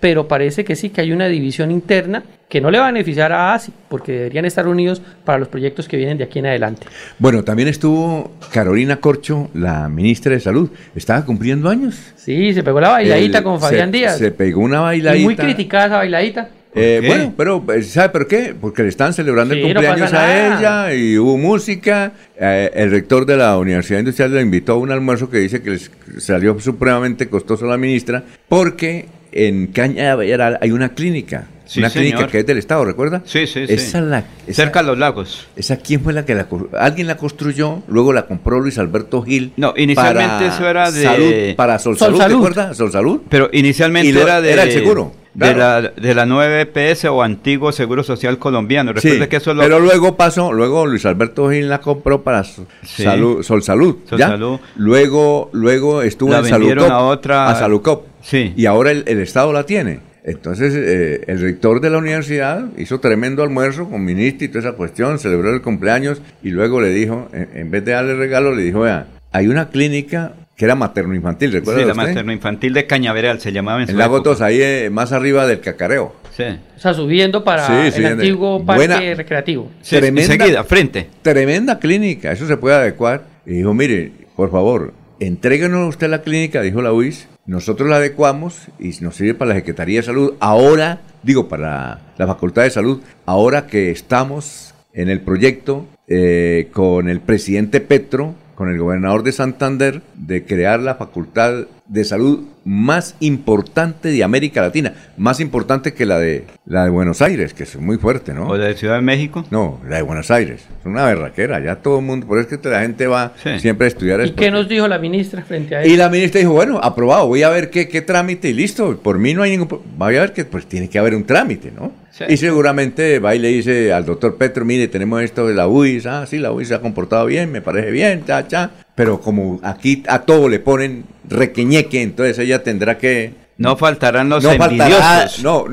Pero 0.00 0.28
parece 0.28 0.64
que 0.64 0.76
sí, 0.76 0.90
que 0.90 1.00
hay 1.00 1.12
una 1.12 1.26
división 1.26 1.70
interna 1.70 2.22
que 2.48 2.60
no 2.60 2.70
le 2.70 2.78
va 2.78 2.88
a 2.88 2.92
beneficiar 2.92 3.32
a 3.32 3.54
ASI, 3.54 3.72
porque 3.88 4.12
deberían 4.12 4.44
estar 4.44 4.68
unidos 4.68 5.02
para 5.24 5.38
los 5.38 5.48
proyectos 5.48 5.88
que 5.88 5.96
vienen 5.96 6.16
de 6.16 6.24
aquí 6.24 6.38
en 6.38 6.46
adelante. 6.46 6.86
Bueno, 7.18 7.42
también 7.42 7.68
estuvo 7.68 8.32
Carolina 8.52 8.96
Corcho, 8.96 9.50
la 9.54 9.88
ministra 9.88 10.32
de 10.32 10.40
Salud. 10.40 10.70
Estaba 10.94 11.24
cumpliendo 11.24 11.68
años. 11.68 12.14
Sí, 12.16 12.54
se 12.54 12.62
pegó 12.62 12.80
la 12.80 12.90
bailadita 12.90 13.42
con 13.42 13.60
Fabián 13.60 13.90
Díaz. 13.90 14.18
Se 14.18 14.30
pegó 14.30 14.60
una 14.60 14.80
bailadita. 14.80 15.24
muy 15.24 15.36
criticada 15.36 15.86
esa 15.86 15.96
bailadita. 15.96 16.50
Eh, 16.78 17.02
bueno, 17.06 17.32
pero 17.34 17.64
eh, 17.72 17.82
¿sabe 17.82 18.10
por 18.10 18.28
qué? 18.28 18.54
Porque 18.58 18.82
le 18.82 18.90
están 18.90 19.14
celebrando 19.14 19.54
el 19.54 19.62
cumpleaños 19.62 20.12
a 20.12 20.46
ella 20.46 20.94
y 20.94 21.16
hubo 21.16 21.38
música. 21.38 22.12
Eh, 22.38 22.70
el 22.74 22.90
rector 22.90 23.24
de 23.24 23.38
la 23.38 23.56
Universidad 23.56 24.00
Industrial 24.00 24.34
le 24.34 24.42
invitó 24.42 24.72
a 24.72 24.76
un 24.76 24.90
almuerzo 24.90 25.30
que 25.30 25.38
dice 25.38 25.62
que 25.62 25.70
les 25.70 25.90
salió 26.18 26.60
supremamente 26.60 27.28
costoso 27.28 27.64
a 27.64 27.68
la 27.68 27.78
ministra 27.78 28.24
porque 28.46 29.06
en 29.32 29.68
Cañaveral 29.68 30.58
hay 30.60 30.70
una 30.70 30.90
clínica. 30.90 31.46
Una 31.76 31.90
clínica 31.90 32.26
que 32.26 32.40
es 32.40 32.46
del 32.46 32.58
Estado, 32.58 32.84
¿recuerda? 32.84 33.22
Sí, 33.24 33.46
sí, 33.46 33.64
esa 33.68 34.00
La, 34.00 34.24
Cerca 34.50 34.80
de 34.82 34.88
los 34.88 34.98
lagos. 34.98 35.46
¿Esa 35.56 35.76
quién 35.76 36.00
fue 36.02 36.12
la 36.12 36.24
que 36.24 36.34
la 36.34 36.46
Alguien 36.78 37.06
la 37.06 37.16
construyó, 37.16 37.82
luego 37.88 38.12
la 38.12 38.26
compró 38.26 38.60
Luis 38.60 38.78
Alberto 38.78 39.22
Gil. 39.22 39.52
No, 39.56 39.74
inicialmente 39.76 40.46
eso 40.46 40.68
era 40.68 40.90
de... 40.90 41.02
Salud, 41.02 41.56
para 41.56 41.78
Sol, 41.78 41.98
Salud, 41.98 42.52
¿te 42.52 42.74
Sol 42.74 42.92
Salud. 42.92 43.20
Pero 43.28 43.48
inicialmente 43.52 44.08
era 44.10 44.40
de... 44.40 44.52
Era 44.52 44.62
el 44.64 44.72
seguro. 44.72 45.12
De, 45.34 45.54
la, 45.54 45.82
de 45.82 46.14
la 46.14 46.24
9PS 46.24 47.10
o 47.10 47.22
antiguo 47.22 47.70
Seguro 47.70 48.02
Social 48.02 48.38
Colombiano. 48.38 48.94
Recuerde 48.94 49.28
que 49.28 49.36
eso 49.36 49.52
lo... 49.52 49.60
Pero 49.60 49.80
luego 49.80 50.16
pasó, 50.16 50.50
luego 50.50 50.86
Luis 50.86 51.04
Alberto 51.04 51.50
Gil 51.50 51.68
la 51.68 51.82
compró 51.82 52.22
para 52.22 52.42
salud, 52.42 53.42
Sol 53.42 53.62
Salud. 53.62 53.98
Sol 54.08 54.18
Salud. 54.18 54.58
Luego, 54.76 55.50
luego 55.52 56.00
estuvo 56.00 56.34
en 56.34 56.46
Salucop, 56.46 56.90
a 56.90 57.00
otra... 57.00 57.50
A 57.50 57.54
Salucop. 57.54 58.06
Sí. 58.22 58.54
Y 58.56 58.64
ahora 58.66 58.90
el, 58.92 59.20
Estado 59.20 59.52
la 59.52 59.64
tiene. 59.64 60.00
Entonces, 60.26 60.74
eh, 60.74 61.22
el 61.28 61.40
rector 61.40 61.80
de 61.80 61.88
la 61.88 61.98
universidad 61.98 62.66
hizo 62.76 62.98
tremendo 62.98 63.44
almuerzo 63.44 63.88
con 63.88 64.04
ministro 64.04 64.44
y 64.44 64.48
toda 64.48 64.68
esa 64.68 64.72
cuestión, 64.72 65.20
celebró 65.20 65.54
el 65.54 65.62
cumpleaños 65.62 66.20
y 66.42 66.50
luego 66.50 66.80
le 66.80 66.88
dijo, 66.88 67.28
en, 67.32 67.70
vez 67.70 67.84
de 67.84 67.92
darle 67.92 68.16
regalo, 68.16 68.52
le 68.52 68.62
dijo, 68.62 68.80
vea, 68.80 69.06
hay 69.30 69.46
una 69.46 69.70
clínica 69.70 70.32
que 70.56 70.64
era 70.64 70.74
materno-infantil, 70.74 71.52
¿recuerda 71.52 71.80
Sí, 71.80 71.86
la 71.86 71.94
materno-infantil 71.94 72.72
de 72.72 72.86
Cañaveral 72.86 73.40
se 73.40 73.52
llamaba 73.52 73.82
en 73.82 73.88
su 73.88 74.00
En 74.00 74.22
Tos, 74.22 74.40
ahí 74.40 74.60
eh, 74.60 74.90
más 74.90 75.12
arriba 75.12 75.46
del 75.46 75.60
Cacareo. 75.60 76.16
Sí. 76.36 76.44
O 76.76 76.80
sea, 76.80 76.92
subiendo 76.92 77.44
para 77.44 77.86
el 77.86 78.06
antiguo 78.06 78.64
parque 78.64 79.14
recreativo. 79.14 79.70
Sí, 79.80 79.96
tremenda, 79.96 80.64
frente. 80.64 81.08
Tremenda 81.22 81.78
clínica, 81.78 82.32
eso 82.32 82.48
se 82.48 82.56
puede 82.56 82.74
adecuar. 82.74 83.26
Y 83.46 83.52
dijo, 83.52 83.74
mire, 83.74 84.10
por 84.34 84.50
favor, 84.50 84.92
entréguenos 85.20 85.88
usted 85.88 86.10
la 86.10 86.22
clínica, 86.22 86.62
dijo 86.62 86.82
la 86.82 86.92
UIS, 86.92 87.28
nosotros 87.46 87.88
la 87.88 87.96
adecuamos 87.96 88.66
y 88.78 88.90
nos 89.00 89.16
sirve 89.16 89.34
para 89.34 89.50
la 89.50 89.54
Secretaría 89.54 90.00
de 90.00 90.06
Salud. 90.06 90.34
Ahora, 90.40 91.00
digo, 91.22 91.48
para 91.48 92.00
la 92.18 92.26
Facultad 92.26 92.62
de 92.62 92.70
Salud, 92.70 93.00
ahora 93.24 93.66
que 93.66 93.90
estamos 93.90 94.74
en 94.92 95.08
el 95.08 95.20
proyecto 95.20 95.86
eh, 96.08 96.70
con 96.72 97.08
el 97.08 97.20
presidente 97.20 97.80
Petro, 97.80 98.34
con 98.56 98.70
el 98.70 98.78
gobernador 98.78 99.22
de 99.22 99.32
Santander 99.32 100.02
de 100.14 100.44
crear 100.44 100.80
la 100.80 100.96
Facultad 100.96 101.66
de 101.86 102.04
Salud 102.04 102.40
más 102.64 103.14
importante 103.20 104.08
de 104.08 104.24
América 104.24 104.62
Latina, 104.62 104.94
más 105.16 105.38
importante 105.38 105.94
que 105.94 106.06
la 106.06 106.18
de 106.18 106.46
la 106.64 106.84
de 106.84 106.90
Buenos 106.90 107.22
Aires, 107.22 107.54
que 107.54 107.62
es 107.62 107.76
muy 107.76 107.98
fuerte, 107.98 108.34
¿no? 108.34 108.48
¿O 108.48 108.56
la 108.56 108.64
de 108.64 108.74
Ciudad 108.74 108.96
de 108.96 109.02
México? 109.02 109.44
No, 109.50 109.80
la 109.88 109.96
de 109.96 110.02
Buenos 110.02 110.30
Aires. 110.30 110.66
Es 110.80 110.86
una 110.86 111.04
berraquera, 111.04 111.60
ya 111.60 111.76
todo 111.76 112.00
el 112.00 112.04
mundo, 112.04 112.26
por 112.26 112.38
eso 112.38 112.48
es 112.54 112.58
que 112.58 112.68
la 112.68 112.80
gente 112.80 113.06
va 113.06 113.34
siempre 113.58 113.84
a 113.84 113.88
estudiar 113.88 114.26
¿Y 114.26 114.32
qué 114.32 114.50
nos 114.50 114.68
dijo 114.68 114.88
la 114.88 114.98
ministra 114.98 115.42
frente 115.42 115.76
a 115.76 115.82
eso? 115.82 115.92
Y 115.92 115.96
la 115.96 116.08
ministra 116.08 116.40
dijo, 116.40 116.52
bueno, 116.54 116.80
aprobado, 116.82 117.28
voy 117.28 117.42
a 117.42 117.50
ver 117.50 117.70
qué, 117.70 117.88
qué 117.88 118.00
trámite 118.00 118.48
y 118.48 118.54
listo, 118.54 118.98
por 118.98 119.18
mí 119.18 119.34
no 119.34 119.42
hay 119.42 119.50
ningún 119.50 119.68
voy 119.96 120.16
a 120.16 120.20
ver 120.20 120.32
que 120.32 120.44
pues 120.46 120.66
tiene 120.66 120.88
que 120.88 120.98
haber 120.98 121.14
un 121.14 121.24
trámite, 121.24 121.70
¿no? 121.70 121.92
Y 122.28 122.36
seguramente 122.36 123.18
va 123.18 123.34
y 123.34 123.38
le 123.38 123.48
dice 123.48 123.92
al 123.92 124.04
doctor 124.04 124.36
Petro, 124.36 124.64
mire, 124.64 124.88
tenemos 124.88 125.22
esto 125.22 125.46
de 125.46 125.54
la 125.54 125.68
UIS, 125.68 126.06
ah, 126.06 126.26
sí, 126.26 126.38
la 126.38 126.52
UIS 126.52 126.68
se 126.68 126.74
ha 126.74 126.80
comportado 126.80 127.26
bien, 127.26 127.52
me 127.52 127.60
parece 127.60 127.90
bien, 127.90 128.24
cha, 128.24 128.46
cha, 128.48 128.70
pero 128.94 129.20
como 129.20 129.60
aquí 129.62 130.02
a 130.08 130.20
todo 130.20 130.48
le 130.48 130.58
ponen 130.58 131.04
requeñeque, 131.28 132.02
entonces 132.02 132.38
ella 132.38 132.62
tendrá 132.62 132.98
que... 132.98 133.34
No 133.58 133.76
faltarán 133.76 134.28
los 134.28 134.42
no 134.42 134.52
envidiosos. 134.52 135.42
no, 135.42 135.66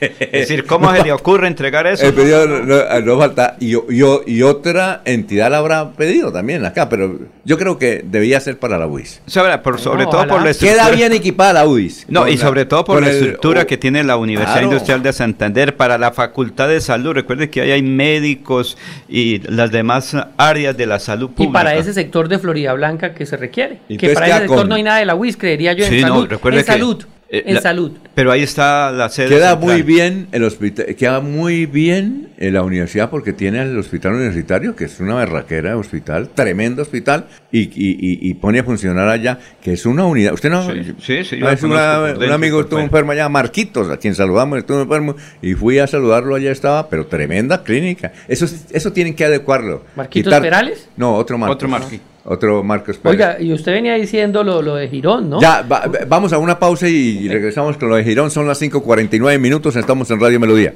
es 0.00 0.30
decir, 0.30 0.64
¿cómo 0.64 0.94
se 0.94 1.02
le 1.02 1.12
ocurre 1.12 1.46
entregar 1.46 1.86
eso? 1.86 2.06
El 2.06 2.14
pedido 2.14 2.46
no, 2.46 3.18
falta. 3.18 3.56
Y, 3.60 3.74
y, 3.74 4.42
otra 4.42 5.02
entidad 5.04 5.50
la 5.50 5.58
habrá 5.58 5.92
pedido 5.92 6.32
también 6.32 6.64
acá, 6.64 6.88
pero 6.88 7.18
yo 7.44 7.58
creo 7.58 7.78
que 7.78 8.04
debía 8.04 8.40
ser 8.40 8.58
para 8.58 8.78
la 8.78 8.86
UIS. 8.86 9.20
Sobre, 9.26 9.58
por, 9.58 9.80
sobre 9.80 10.04
todo 10.06 10.26
por 10.26 10.42
la 10.42 10.50
estructura. 10.50 10.84
Queda 10.84 10.96
bien 10.96 11.12
equipada 11.12 11.52
la 11.52 11.66
UIS. 11.66 12.06
No, 12.08 12.28
y 12.28 12.38
sobre 12.38 12.64
todo 12.64 12.84
por 12.84 13.00
la 13.00 13.10
estructura 13.10 13.66
que 13.66 13.76
tiene 13.76 14.04
la 14.04 14.16
Universidad 14.16 14.62
Industrial 14.62 15.02
de 15.02 15.12
Santander 15.12 15.76
para 15.76 15.98
la 15.98 16.12
Facultad 16.12 16.68
de 16.68 16.80
Salud. 16.80 17.12
Recuerde 17.12 17.50
que 17.50 17.62
ahí 17.62 17.72
hay 17.72 17.82
médicos 17.82 18.78
y 19.08 19.38
las 19.50 19.70
demás 19.70 20.16
áreas 20.36 20.76
de 20.76 20.86
la 20.86 20.98
salud 20.98 21.30
pública. 21.30 21.50
Y 21.50 21.52
para 21.52 21.74
ese 21.74 21.92
sector 21.92 22.28
de 22.28 22.38
Florida 22.38 22.72
Blanca 22.74 23.14
que 23.14 23.26
se 23.26 23.36
requiere. 23.36 23.80
que 23.88 24.10
para 24.10 24.28
ese 24.28 24.38
sector 24.40 24.68
no 24.68 24.74
hay 24.74 24.82
nada 24.82 24.98
de 24.98 25.06
la 25.06 25.14
UIS, 25.14 25.36
creería 25.36 25.72
yo, 25.72 25.84
en 25.84 26.00
salud. 26.00 26.28
en 26.30 26.64
salud. 26.64 27.04
Eh, 27.30 27.44
en 27.44 27.60
salud. 27.60 27.92
Pero 28.14 28.32
ahí 28.32 28.42
está 28.42 28.90
la 28.90 29.10
sede. 29.10 29.28
Queda 29.28 29.54
muy 29.54 29.82
bien 29.82 30.28
el 30.32 30.44
hospital, 30.44 30.86
queda 30.96 31.20
muy 31.20 31.66
bien 31.66 32.30
en 32.38 32.54
la 32.54 32.62
universidad 32.62 33.10
porque 33.10 33.34
tiene 33.34 33.60
el 33.60 33.76
hospital 33.76 34.14
universitario, 34.14 34.74
que 34.74 34.84
es 34.86 34.98
una 34.98 35.16
berraquera 35.16 35.70
de 35.70 35.76
hospital, 35.76 36.30
tremendo 36.30 36.80
hospital, 36.80 37.26
y, 37.52 37.68
y, 37.70 38.34
pone 38.34 38.60
a 38.60 38.64
funcionar 38.64 39.08
allá, 39.08 39.38
que 39.60 39.74
es 39.74 39.84
una 39.84 40.06
unidad. 40.06 40.32
Usted 40.32 40.48
no. 40.48 40.62
Sí, 41.00 41.24
sí, 41.24 41.38
es 41.42 41.62
un 41.62 41.74
amigo 41.74 42.62
estuvo 42.62 42.80
enfermo 42.80 43.12
allá, 43.12 43.28
Marquitos, 43.28 43.90
a 43.90 43.98
quien 43.98 44.14
saludamos, 44.14 44.58
estuvo 44.58 44.80
enfermo, 44.80 45.14
y 45.42 45.52
fui 45.52 45.78
a 45.78 45.86
saludarlo, 45.86 46.34
allá 46.34 46.50
estaba, 46.50 46.88
pero 46.88 47.06
tremenda 47.06 47.62
clínica. 47.62 48.12
Eso, 48.26 48.46
eso 48.70 48.92
tienen 48.92 49.14
que 49.14 49.26
adecuarlo. 49.26 49.84
¿Marquitos 49.96 50.32
Perales? 50.40 50.88
No, 50.96 51.14
otro 51.14 51.36
Marquitos. 51.36 51.56
Otro 51.56 51.68
Marquitos 51.68 52.17
otro 52.28 52.62
Marcos 52.62 52.98
Pérez. 52.98 53.14
Oiga, 53.14 53.40
y 53.40 53.52
usted 53.52 53.72
venía 53.72 53.94
diciendo 53.94 54.44
lo, 54.44 54.60
lo 54.60 54.74
de 54.74 54.88
Girón, 54.88 55.30
¿no? 55.30 55.40
Ya, 55.40 55.64
vamos 56.06 56.32
a 56.32 56.38
una 56.38 56.58
pausa 56.58 56.86
y 56.88 57.26
regresamos 57.28 57.76
con 57.78 57.88
lo 57.88 57.96
de 57.96 58.04
Girón. 58.04 58.30
Son 58.30 58.46
las 58.46 58.60
5.49 58.60 59.38
minutos, 59.38 59.76
estamos 59.76 60.10
en 60.10 60.20
Radio 60.20 60.38
Melodía. 60.38 60.74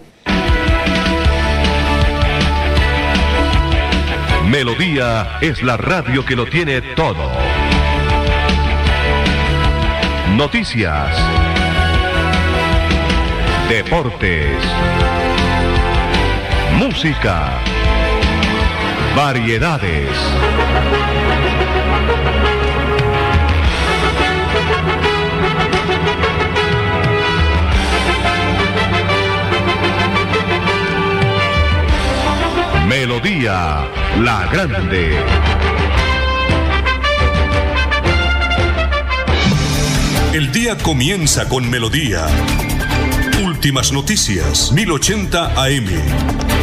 Melodía 4.51 5.39
es 5.41 5.63
la 5.63 5.77
radio 5.77 6.25
que 6.25 6.37
lo 6.37 6.47
tiene 6.47 6.81
todo. 6.95 7.31
Noticias. 10.37 11.17
Deportes. 13.69 14.57
Música. 16.79 17.59
Variedades. 19.15 20.09
Melodía 33.13 33.87
La 34.23 34.49
Grande. 34.51 35.11
El 40.33 40.51
día 40.51 40.79
comienza 40.79 41.47
con 41.47 41.69
Melodía. 41.69 42.27
Últimas 43.45 43.93
noticias, 43.93 44.73
1080 44.73 45.63
AM. 45.63 46.62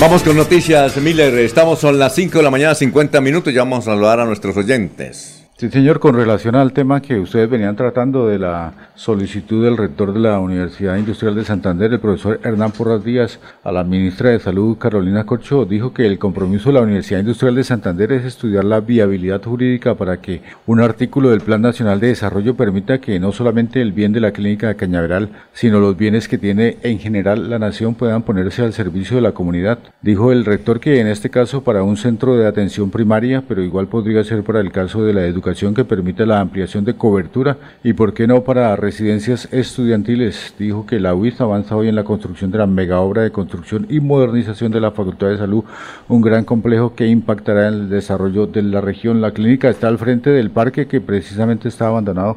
Vamos 0.00 0.22
con 0.22 0.36
noticias, 0.36 0.96
Miller. 0.98 1.34
Estamos 1.40 1.80
son 1.80 1.98
las 1.98 2.14
5 2.14 2.38
de 2.38 2.44
la 2.44 2.50
mañana, 2.50 2.72
50 2.72 3.20
minutos. 3.20 3.52
Ya 3.52 3.62
vamos 3.62 3.80
a 3.80 3.90
saludar 3.90 4.20
a 4.20 4.26
nuestros 4.26 4.56
oyentes. 4.56 5.37
Sí, 5.60 5.68
señor, 5.70 5.98
con 5.98 6.14
relación 6.14 6.54
al 6.54 6.72
tema 6.72 7.02
que 7.02 7.18
ustedes 7.18 7.50
venían 7.50 7.74
tratando 7.74 8.28
de 8.28 8.38
la 8.38 8.74
solicitud 8.94 9.64
del 9.64 9.76
rector 9.76 10.12
de 10.12 10.20
la 10.20 10.38
Universidad 10.38 10.96
Industrial 10.96 11.34
de 11.34 11.44
Santander, 11.44 11.92
el 11.92 11.98
profesor 11.98 12.38
Hernán 12.44 12.70
Porras 12.70 13.02
Díaz, 13.02 13.40
a 13.64 13.72
la 13.72 13.82
ministra 13.82 14.30
de 14.30 14.38
Salud, 14.38 14.78
Carolina 14.78 15.26
Corcho, 15.26 15.64
dijo 15.64 15.92
que 15.92 16.06
el 16.06 16.16
compromiso 16.16 16.68
de 16.68 16.74
la 16.74 16.82
Universidad 16.82 17.18
Industrial 17.18 17.56
de 17.56 17.64
Santander 17.64 18.12
es 18.12 18.24
estudiar 18.24 18.66
la 18.66 18.78
viabilidad 18.78 19.42
jurídica 19.42 19.96
para 19.96 20.20
que 20.20 20.42
un 20.64 20.78
artículo 20.78 21.30
del 21.30 21.40
Plan 21.40 21.60
Nacional 21.60 21.98
de 21.98 22.06
Desarrollo 22.06 22.54
permita 22.54 23.00
que 23.00 23.18
no 23.18 23.32
solamente 23.32 23.82
el 23.82 23.90
bien 23.90 24.12
de 24.12 24.20
la 24.20 24.30
clínica 24.30 24.68
de 24.68 24.76
Cañaveral, 24.76 25.30
sino 25.52 25.80
los 25.80 25.96
bienes 25.96 26.28
que 26.28 26.38
tiene 26.38 26.76
en 26.84 27.00
general 27.00 27.50
la 27.50 27.58
nación 27.58 27.96
puedan 27.96 28.22
ponerse 28.22 28.62
al 28.62 28.74
servicio 28.74 29.16
de 29.16 29.22
la 29.22 29.32
comunidad. 29.32 29.80
Dijo 30.02 30.30
el 30.30 30.44
rector 30.44 30.78
que 30.78 31.00
en 31.00 31.08
este 31.08 31.30
caso 31.30 31.64
para 31.64 31.82
un 31.82 31.96
centro 31.96 32.36
de 32.36 32.46
atención 32.46 32.92
primaria, 32.92 33.42
pero 33.48 33.60
igual 33.60 33.88
podría 33.88 34.22
ser 34.22 34.44
para 34.44 34.60
el 34.60 34.70
caso 34.70 35.02
de 35.02 35.14
la 35.14 35.26
educación 35.26 35.47
que 35.74 35.84
permite 35.84 36.26
la 36.26 36.40
ampliación 36.40 36.84
de 36.84 36.94
cobertura 36.94 37.56
y, 37.82 37.92
por 37.92 38.12
qué 38.12 38.26
no, 38.26 38.42
para 38.44 38.76
residencias 38.76 39.48
estudiantiles. 39.52 40.54
Dijo 40.58 40.86
que 40.86 41.00
la 41.00 41.14
UIS 41.14 41.40
avanza 41.40 41.76
hoy 41.76 41.88
en 41.88 41.94
la 41.94 42.04
construcción 42.04 42.50
de 42.50 42.58
la 42.58 42.66
mega 42.66 43.00
obra 43.00 43.22
de 43.22 43.30
construcción 43.30 43.86
y 43.88 44.00
modernización 44.00 44.72
de 44.72 44.80
la 44.80 44.90
Facultad 44.90 45.28
de 45.28 45.38
Salud, 45.38 45.64
un 46.08 46.20
gran 46.20 46.44
complejo 46.44 46.94
que 46.94 47.06
impactará 47.06 47.68
en 47.68 47.74
el 47.74 47.88
desarrollo 47.88 48.46
de 48.46 48.62
la 48.62 48.80
región. 48.80 49.20
La 49.20 49.32
clínica 49.32 49.68
está 49.68 49.88
al 49.88 49.98
frente 49.98 50.30
del 50.30 50.50
parque 50.50 50.86
que 50.86 51.00
precisamente 51.00 51.68
está 51.68 51.86
abandonado. 51.88 52.36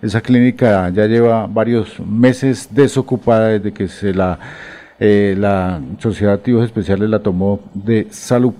Esa 0.00 0.20
clínica 0.20 0.88
ya 0.90 1.06
lleva 1.06 1.46
varios 1.46 2.00
meses 2.00 2.68
desocupada 2.70 3.48
desde 3.48 3.72
que 3.72 3.88
se 3.88 4.12
la, 4.12 4.38
eh, 4.98 5.34
la 5.38 5.80
Sociedad 5.98 6.32
de 6.32 6.38
Activos 6.38 6.64
Especiales 6.64 7.08
la 7.10 7.20
tomó 7.20 7.60
de 7.74 8.06
salud. 8.10 8.52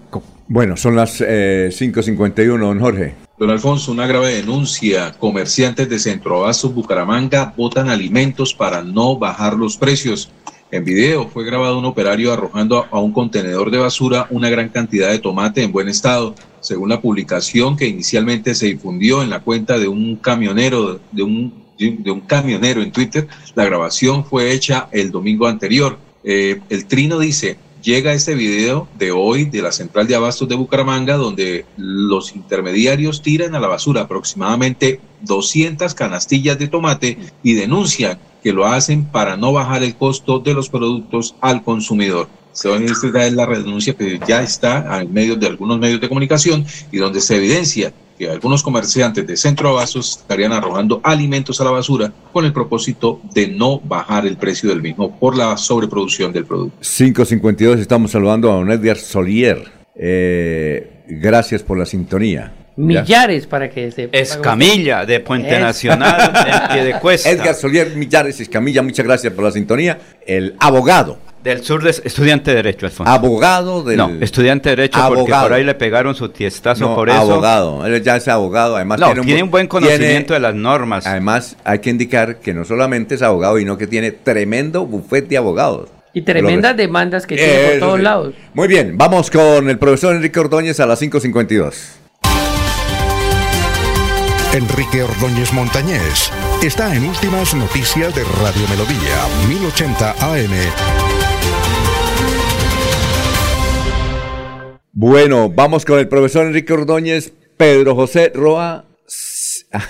Bueno, 0.48 0.76
son 0.76 0.96
las 0.96 1.20
5.51, 1.20 2.40
eh, 2.40 2.58
don 2.58 2.80
Jorge. 2.80 3.14
Don 3.42 3.50
Alfonso, 3.50 3.90
una 3.90 4.06
grave 4.06 4.36
denuncia. 4.36 5.10
Comerciantes 5.18 5.88
de 5.88 5.98
Centroabastos 5.98 6.72
Bucaramanga 6.72 7.52
botan 7.56 7.88
alimentos 7.88 8.54
para 8.54 8.84
no 8.84 9.18
bajar 9.18 9.54
los 9.54 9.76
precios. 9.76 10.30
En 10.70 10.84
video 10.84 11.26
fue 11.26 11.44
grabado 11.44 11.76
un 11.76 11.84
operario 11.84 12.32
arrojando 12.32 12.86
a 12.88 13.00
un 13.00 13.12
contenedor 13.12 13.72
de 13.72 13.78
basura 13.78 14.28
una 14.30 14.48
gran 14.48 14.68
cantidad 14.68 15.10
de 15.10 15.18
tomate 15.18 15.64
en 15.64 15.72
buen 15.72 15.88
estado. 15.88 16.36
Según 16.60 16.90
la 16.90 17.00
publicación 17.00 17.76
que 17.76 17.88
inicialmente 17.88 18.54
se 18.54 18.66
difundió 18.66 19.24
en 19.24 19.30
la 19.30 19.40
cuenta 19.40 19.76
de 19.76 19.88
un 19.88 20.14
camionero 20.14 21.00
de 21.10 21.22
un, 21.24 21.52
de 21.76 22.10
un 22.12 22.20
camionero 22.20 22.80
en 22.80 22.92
Twitter, 22.92 23.26
la 23.56 23.64
grabación 23.64 24.24
fue 24.24 24.52
hecha 24.52 24.88
el 24.92 25.10
domingo 25.10 25.48
anterior. 25.48 25.98
Eh, 26.22 26.60
el 26.68 26.86
trino 26.86 27.18
dice, 27.18 27.58
llega 27.82 28.12
este 28.12 28.34
video 28.34 28.88
de 28.96 29.10
hoy 29.10 29.44
de 29.44 29.60
la 29.60 29.72
central 29.72 30.06
de 30.06 30.14
abastos 30.14 30.48
de 30.48 30.54
Bucaramanga, 30.54 31.16
donde 31.16 31.66
los 31.76 32.34
intermediarios 32.34 33.22
tiran 33.22 33.54
a 33.54 33.60
la 33.60 33.68
basura 33.68 34.02
aproximadamente 34.02 35.00
200 35.22 35.92
canastillas 35.94 36.58
de 36.58 36.68
tomate 36.68 37.18
y 37.42 37.54
denuncian 37.54 38.18
que 38.42 38.52
lo 38.52 38.66
hacen 38.66 39.04
para 39.04 39.36
no 39.36 39.52
bajar 39.52 39.82
el 39.82 39.96
costo 39.96 40.38
de 40.38 40.54
los 40.54 40.68
productos 40.68 41.34
al 41.40 41.62
consumidor. 41.62 42.28
Esta 42.52 43.26
es 43.26 43.32
la 43.32 43.46
renuncia 43.46 43.94
que 43.94 44.20
ya 44.26 44.42
está 44.42 45.00
en 45.00 45.12
medio 45.12 45.36
de 45.36 45.46
algunos 45.46 45.78
medios 45.78 46.00
de 46.00 46.08
comunicación 46.08 46.66
y 46.90 46.98
donde 46.98 47.20
se 47.20 47.36
evidencia 47.36 47.92
algunos 48.28 48.62
comerciantes 48.62 49.26
de 49.26 49.36
centro 49.36 49.70
abastos 49.70 50.18
estarían 50.20 50.52
arrojando 50.52 51.00
alimentos 51.02 51.60
a 51.60 51.64
la 51.64 51.70
basura 51.70 52.12
con 52.32 52.44
el 52.44 52.52
propósito 52.52 53.20
de 53.32 53.48
no 53.48 53.80
bajar 53.80 54.26
el 54.26 54.36
precio 54.36 54.68
del 54.68 54.82
mismo 54.82 55.18
por 55.18 55.36
la 55.36 55.56
sobreproducción 55.56 56.32
del 56.32 56.44
producto. 56.44 56.76
552, 56.80 57.80
estamos 57.80 58.10
saludando 58.10 58.50
a 58.50 58.56
don 58.56 58.70
Edgar 58.70 58.96
Solier. 58.96 59.70
Eh, 59.94 61.04
gracias 61.08 61.62
por 61.62 61.78
la 61.78 61.86
sintonía. 61.86 62.61
Millares 62.76 63.46
para 63.46 63.68
que 63.68 63.90
se 63.90 64.08
Escamilla 64.12 65.04
de 65.04 65.20
Puente 65.20 65.58
Nacional 65.60 66.68
en 66.70 66.84
de 66.84 66.92
Cuesta. 67.00 67.30
Edgar 67.30 67.54
Solier 67.54 67.94
Millares 67.96 68.40
Escamilla, 68.40 68.82
muchas 68.82 69.04
gracias 69.04 69.32
por 69.32 69.44
la 69.44 69.50
sintonía. 69.50 69.98
El 70.26 70.56
abogado 70.58 71.18
del 71.42 71.62
sur, 71.64 71.82
de, 71.82 71.90
estudiante 71.90 72.50
de 72.50 72.56
Derecho, 72.56 72.86
Alfonso. 72.86 73.12
Abogado 73.12 73.82
del... 73.82 73.96
No, 73.96 74.10
estudiante 74.20 74.70
de 74.70 74.76
Derecho 74.76 75.00
porque 75.08 75.32
por 75.32 75.52
ahí 75.52 75.64
le 75.64 75.74
pegaron 75.74 76.14
su 76.14 76.28
tiestazo 76.28 76.94
por 76.94 77.08
eso. 77.08 77.18
abogado. 77.18 77.84
Él 77.84 78.00
ya 78.02 78.16
es 78.16 78.28
abogado, 78.28 78.76
además 78.76 79.00
no, 79.00 79.12
tiene, 79.22 79.42
un, 79.42 79.50
buen 79.50 79.66
conocimiento 79.66 80.34
de 80.34 80.40
las 80.40 80.54
normas. 80.54 81.06
Además, 81.06 81.56
hay 81.64 81.80
que 81.80 81.90
indicar 81.90 82.36
que 82.36 82.54
no 82.54 82.64
solamente 82.64 83.16
es 83.16 83.22
abogado, 83.22 83.58
sino 83.58 83.76
que 83.76 83.86
tiene 83.86 84.12
tremendo 84.12 84.86
bufete 84.86 85.28
de 85.30 85.36
abogados. 85.38 85.88
Y 86.14 86.22
tremendas 86.22 86.76
demandas 86.76 87.26
que 87.26 87.36
tiene 87.36 87.70
por 87.70 87.78
todos 87.80 88.00
lados. 88.00 88.34
Muy 88.54 88.68
bien, 88.68 88.96
vamos 88.96 89.30
con 89.30 89.68
el 89.68 89.78
profesor 89.78 90.14
Enrique 90.14 90.38
Ordóñez 90.38 90.78
a 90.78 90.86
las 90.86 91.00
5.52. 91.00 92.01
Enrique 94.54 95.02
Ordóñez 95.02 95.50
Montañés 95.54 96.30
está 96.62 96.94
en 96.94 97.06
Últimas 97.06 97.54
Noticias 97.54 98.14
de 98.14 98.22
Radio 98.22 98.68
Melodía, 98.68 99.48
1080 99.48 100.10
AM. 100.10 100.50
Bueno, 104.92 105.48
vamos 105.48 105.86
con 105.86 105.98
el 105.98 106.06
profesor 106.06 106.46
Enrique 106.46 106.74
Ordóñez, 106.74 107.32
Pedro 107.56 107.94
José 107.94 108.30
Roa. 108.34 108.84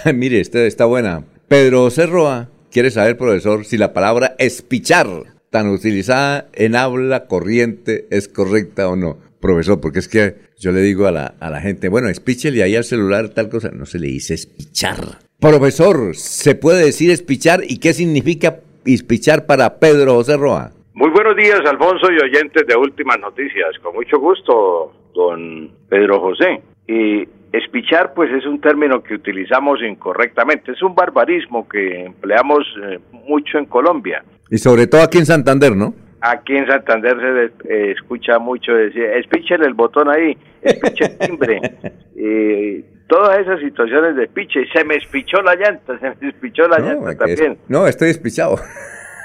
Mire, 0.14 0.38
esta 0.40 0.60
está 0.60 0.84
buena. 0.84 1.24
Pedro 1.48 1.80
José 1.80 2.06
Roa 2.06 2.48
quiere 2.70 2.92
saber, 2.92 3.18
profesor, 3.18 3.64
si 3.64 3.76
la 3.76 3.92
palabra 3.92 4.36
espichar, 4.38 5.08
tan 5.50 5.70
utilizada 5.70 6.48
en 6.52 6.76
habla 6.76 7.26
corriente, 7.26 8.06
es 8.10 8.28
correcta 8.28 8.88
o 8.88 8.94
no. 8.94 9.32
Profesor, 9.43 9.80
porque 9.80 9.99
es 9.99 10.09
que 10.09 10.36
yo 10.59 10.72
le 10.72 10.80
digo 10.80 11.07
a 11.07 11.12
la, 11.12 11.34
a 11.38 11.51
la 11.51 11.61
gente, 11.61 11.90
bueno, 11.90 12.09
espíchele 12.09 12.62
ahí 12.62 12.76
al 12.76 12.84
celular 12.84 13.28
tal 13.28 13.51
cosa. 13.51 13.70
No 13.72 13.84
se 13.84 13.99
le 13.99 14.07
dice 14.07 14.32
espichar. 14.32 15.18
Profesor, 15.40 16.14
¿se 16.14 16.55
puede 16.55 16.84
decir 16.84 17.11
espichar 17.11 17.61
y 17.68 17.78
qué 17.80 17.93
significa 17.93 18.61
espichar 18.86 19.45
para 19.45 19.80
Pedro 19.80 20.14
José 20.14 20.36
Roa? 20.36 20.70
Muy 20.95 21.11
buenos 21.11 21.36
días, 21.36 21.61
Alfonso 21.68 22.12
y 22.12 22.22
oyentes 22.22 22.66
de 22.66 22.76
Últimas 22.76 23.18
Noticias. 23.18 23.76
Con 23.82 23.95
mucho 23.95 24.20
gusto, 24.20 24.93
don 25.14 25.70
Pedro 25.88 26.20
José. 26.20 26.62
Y 26.86 27.26
espichar, 27.53 28.14
pues 28.14 28.30
es 28.30 28.47
un 28.47 28.61
término 28.61 29.03
que 29.03 29.14
utilizamos 29.14 29.80
incorrectamente. 29.82 30.72
Es 30.72 30.82
un 30.82 30.95
barbarismo 30.95 31.68
que 31.68 32.05
empleamos 32.05 32.61
eh, 32.84 33.01
mucho 33.11 33.59
en 33.59 33.66
Colombia. 33.66 34.22
Y 34.51 34.59
sobre 34.59 34.86
todo 34.86 35.03
aquí 35.03 35.18
en 35.18 35.26
Santander, 35.26 35.74
¿no? 35.74 35.95
Aquí 36.23 36.57
en 36.57 36.66
Santander 36.68 37.16
se 37.64 37.68
eh, 37.68 37.93
escucha 37.93 38.39
mucho 38.39 38.73
decir, 38.73 39.03
espichele 39.03 39.66
el 39.66 39.75
botón 39.75 40.09
ahí, 40.09 40.39
espiche 40.62 41.05
el 41.07 41.18
timbre. 41.18 41.61
y 42.14 42.83
todas 43.09 43.41
esas 43.41 43.61
situaciones 43.61 44.16
de 44.16 44.25
espiche. 44.25 44.64
Se 44.73 44.85
me 44.85 44.95
espichó 44.95 45.43
la 45.43 45.55
llanta, 45.55 45.99
se 46.01 46.14
me 46.20 46.31
espichó 46.31 46.68
la 46.68 46.79
llanta 46.79 47.16
también. 47.16 47.59
no, 47.68 47.87
estoy 47.87 48.11
espichado. 48.11 48.57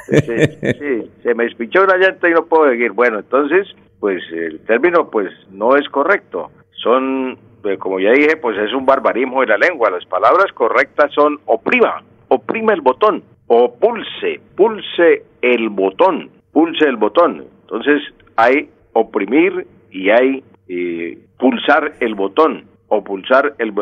Sí, 0.08 1.12
se 1.22 1.36
me 1.36 1.46
espichó 1.46 1.84
una 1.84 1.98
llanta 1.98 2.30
y 2.30 2.34
no 2.34 2.46
puedo 2.46 2.70
seguir. 2.70 2.92
Bueno, 2.94 3.20
entonces, 3.20 3.68
pues 4.00 4.22
el 4.32 4.60
término 4.62 5.10
pues 5.10 5.30
no 5.52 5.76
es 5.76 5.88
correcto. 5.90 6.52
Son, 6.72 7.38
eh, 7.64 7.78
como 7.78 8.00
ya 8.00 8.12
dije, 8.12 8.38
pues 8.38 8.58
es 8.58 8.74
un 8.74 8.86
barbarismo 8.86 9.42
de 9.42 9.48
la 9.48 9.58
lengua. 9.58 9.90
Las 9.90 10.06
palabras 10.06 10.52
correctas 10.54 11.12
son 11.14 11.40
oprima, 11.46 12.04
oprima 12.30 12.74
el 12.74 12.82
botón, 12.82 13.24
o 13.48 13.74
pulse, 13.76 14.40
pulse 14.56 15.24
el 15.42 15.70
botón, 15.70 16.30
pulse 16.58 16.86
el 16.86 16.96
botón. 16.96 17.46
Entonces 17.62 18.02
hay 18.36 18.72
oprimir 18.94 19.68
y 19.92 20.10
hay 20.10 20.44
eh, 20.68 21.16
pulsar 21.38 21.94
el 22.00 22.16
botón 22.16 22.64
o 22.88 23.04
pulsar 23.04 23.54
el, 23.60 23.74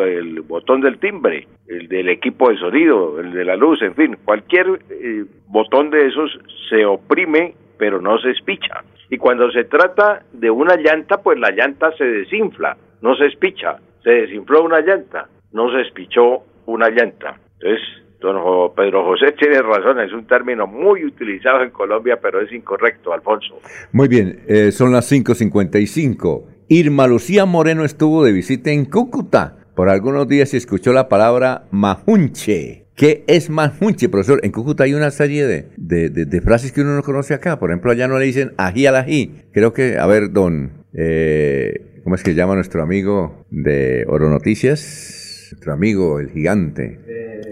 botón 0.42 0.82
del 0.82 1.00
timbre, 1.00 1.48
el 1.70 1.88
del 1.88 2.10
equipo 2.10 2.50
de 2.50 2.58
sonido, 2.58 3.18
el 3.22 3.32
de 3.32 3.46
la 3.46 3.56
luz, 3.56 3.82
en 3.82 3.96
fin, 3.96 4.18
cualquier 4.26 4.82
eh, 4.90 5.24
botón 5.48 5.90
de 5.90 6.06
esos 6.08 6.38
se 6.70 6.86
oprime 6.86 7.54
pero 7.78 8.02
no 8.02 8.18
se 8.18 8.32
espicha. 8.32 8.84
Y 9.10 9.20
cuando 9.20 9.50
se 9.52 9.64
trata 9.64 10.24
de 10.34 10.52
una 10.52 10.76
llanta, 10.76 11.24
pues 11.24 11.40
la 11.40 11.52
llanta 11.52 11.94
se 11.98 12.04
desinfla, 12.04 12.76
no 13.02 13.16
se 13.16 13.28
espicha. 13.28 13.78
Se 14.04 14.10
desinfló 14.10 14.64
una 14.64 14.82
llanta, 14.82 15.30
no 15.54 15.72
se 15.72 15.80
espichó 15.80 16.44
una 16.66 16.90
llanta. 16.90 17.40
Entonces, 17.54 18.05
don 18.20 18.74
Pedro 18.76 19.06
José 19.06 19.34
tiene 19.34 19.62
razón, 19.62 20.00
es 20.00 20.12
un 20.14 20.26
término 20.26 20.68
muy 20.68 21.06
utilizado 21.06 21.64
en 21.64 21.70
Colombia, 21.72 22.20
pero 22.22 22.42
es 22.42 22.52
incorrecto, 22.52 23.14
Alfonso. 23.14 23.60
Muy 23.92 24.08
bien, 24.08 24.40
eh, 24.48 24.72
son 24.72 24.92
las 24.92 25.12
5.55. 25.12 26.46
Irma 26.68 27.08
Lucía 27.08 27.46
Moreno 27.46 27.86
estuvo 27.86 28.24
de 28.24 28.32
visita 28.32 28.72
en 28.72 28.86
Cúcuta 28.86 29.58
por 29.76 29.90
algunos 29.90 30.28
días 30.28 30.54
y 30.54 30.58
escuchó 30.58 30.94
la 30.94 31.10
palabra 31.10 31.66
majunche. 31.72 32.86
¿Qué 32.96 33.26
es 33.28 33.50
majunche, 33.50 34.08
profesor? 34.08 34.40
En 34.44 34.52
Cúcuta 34.52 34.86
hay 34.86 34.94
una 34.94 35.12
serie 35.12 35.46
de, 35.46 35.68
de, 36.10 36.42
frases 36.42 36.72
que 36.72 36.80
uno 36.80 36.96
no 36.96 37.04
conoce 37.04 37.34
acá. 37.34 37.60
Por 37.60 37.70
ejemplo, 37.70 37.92
allá 37.92 38.08
no 38.08 38.18
le 38.18 38.26
dicen 38.26 38.54
ají 38.58 38.88
al 38.88 38.96
ají. 38.96 39.44
Creo 39.52 39.74
que, 39.74 39.98
a 39.98 40.08
ver, 40.08 40.32
don, 40.32 40.86
eh, 40.94 42.02
¿cómo 42.06 42.16
es 42.16 42.24
que 42.24 42.34
llama 42.34 42.56
nuestro 42.56 42.82
amigo 42.82 43.46
de 43.50 44.06
Oro 44.08 44.30
Noticias? 44.30 45.50
Nuestro 45.52 45.74
amigo, 45.74 46.22
el 46.22 46.30
gigante. 46.32 47.02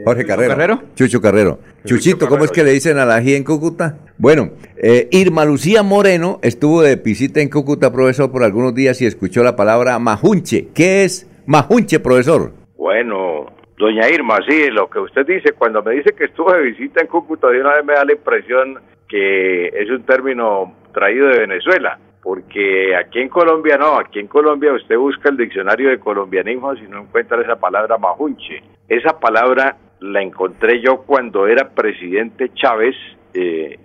Jorge 0.04 0.26
Carrero. 0.26 0.82
Chucho 0.96 1.22
Carrero. 1.22 1.60
Chuchito, 1.86 2.28
¿cómo 2.28 2.44
es 2.44 2.52
que 2.52 2.64
le 2.64 2.72
dicen 2.72 2.98
al 2.98 3.12
ají 3.12 3.36
en 3.36 3.44
Cúcuta? 3.44 3.98
Bueno, 4.18 4.52
eh, 4.78 5.08
Irma 5.12 5.46
Lucía 5.46 5.84
Moreno 5.84 6.40
estuvo 6.42 6.82
de 6.82 6.96
visita 6.96 7.42
en 7.42 7.50
Cúcuta, 7.50 7.92
profesor, 7.92 8.32
por 8.32 8.44
algunos 8.44 8.74
días 8.74 9.02
y 9.02 9.06
escuchó 9.06 9.44
la 9.44 9.56
palabra 9.56 9.98
majunche. 10.00 10.68
¿Qué 10.74 11.04
es 11.04 11.30
majunche, 11.46 12.00
profesor? 12.00 12.52
Bueno, 12.78 13.46
doña 13.78 14.10
Irma, 14.10 14.40
sí, 14.48 14.70
lo 14.70 14.90
que 14.90 15.00
usted 15.00 15.26
dice, 15.26 15.54
cuando 15.54 15.82
me 15.82 15.94
dice 15.94 16.14
que 16.18 16.26
estuvo 16.26 16.52
de 16.52 16.62
visita 16.62 17.02
en 17.02 17.08
Cúcuta, 17.08 17.48
de 17.50 17.62
una 17.62 17.76
vez 17.76 17.86
me 17.86 17.94
da 17.94 18.06
la 18.06 18.14
impresión 18.14 18.80
que 19.08 19.68
es 19.68 19.90
un 19.90 20.04
término 20.04 20.74
traído 20.94 21.28
de 21.28 21.40
Venezuela 21.40 22.00
porque 22.24 22.96
aquí 22.96 23.20
en 23.20 23.28
Colombia 23.28 23.78
no, 23.78 24.00
aquí 24.00 24.20
en 24.20 24.28
Colombia 24.28 24.72
usted 24.72 24.98
busca 24.98 25.30
el 25.30 25.36
diccionario 25.36 25.90
de 25.90 26.00
colombianismo 26.00 26.74
y 26.74 26.84
no 26.84 27.02
encuentra 27.02 27.42
esa 27.42 27.58
palabra 27.58 27.98
majunche. 27.98 28.64
Esa 28.88 29.20
palabra 29.20 29.76
la 30.04 30.22
encontré 30.22 30.82
yo 30.82 31.04
cuando 31.04 31.48
era 31.48 31.70
presidente 31.70 32.52
Chávez 32.54 32.96
eh, 33.34 33.80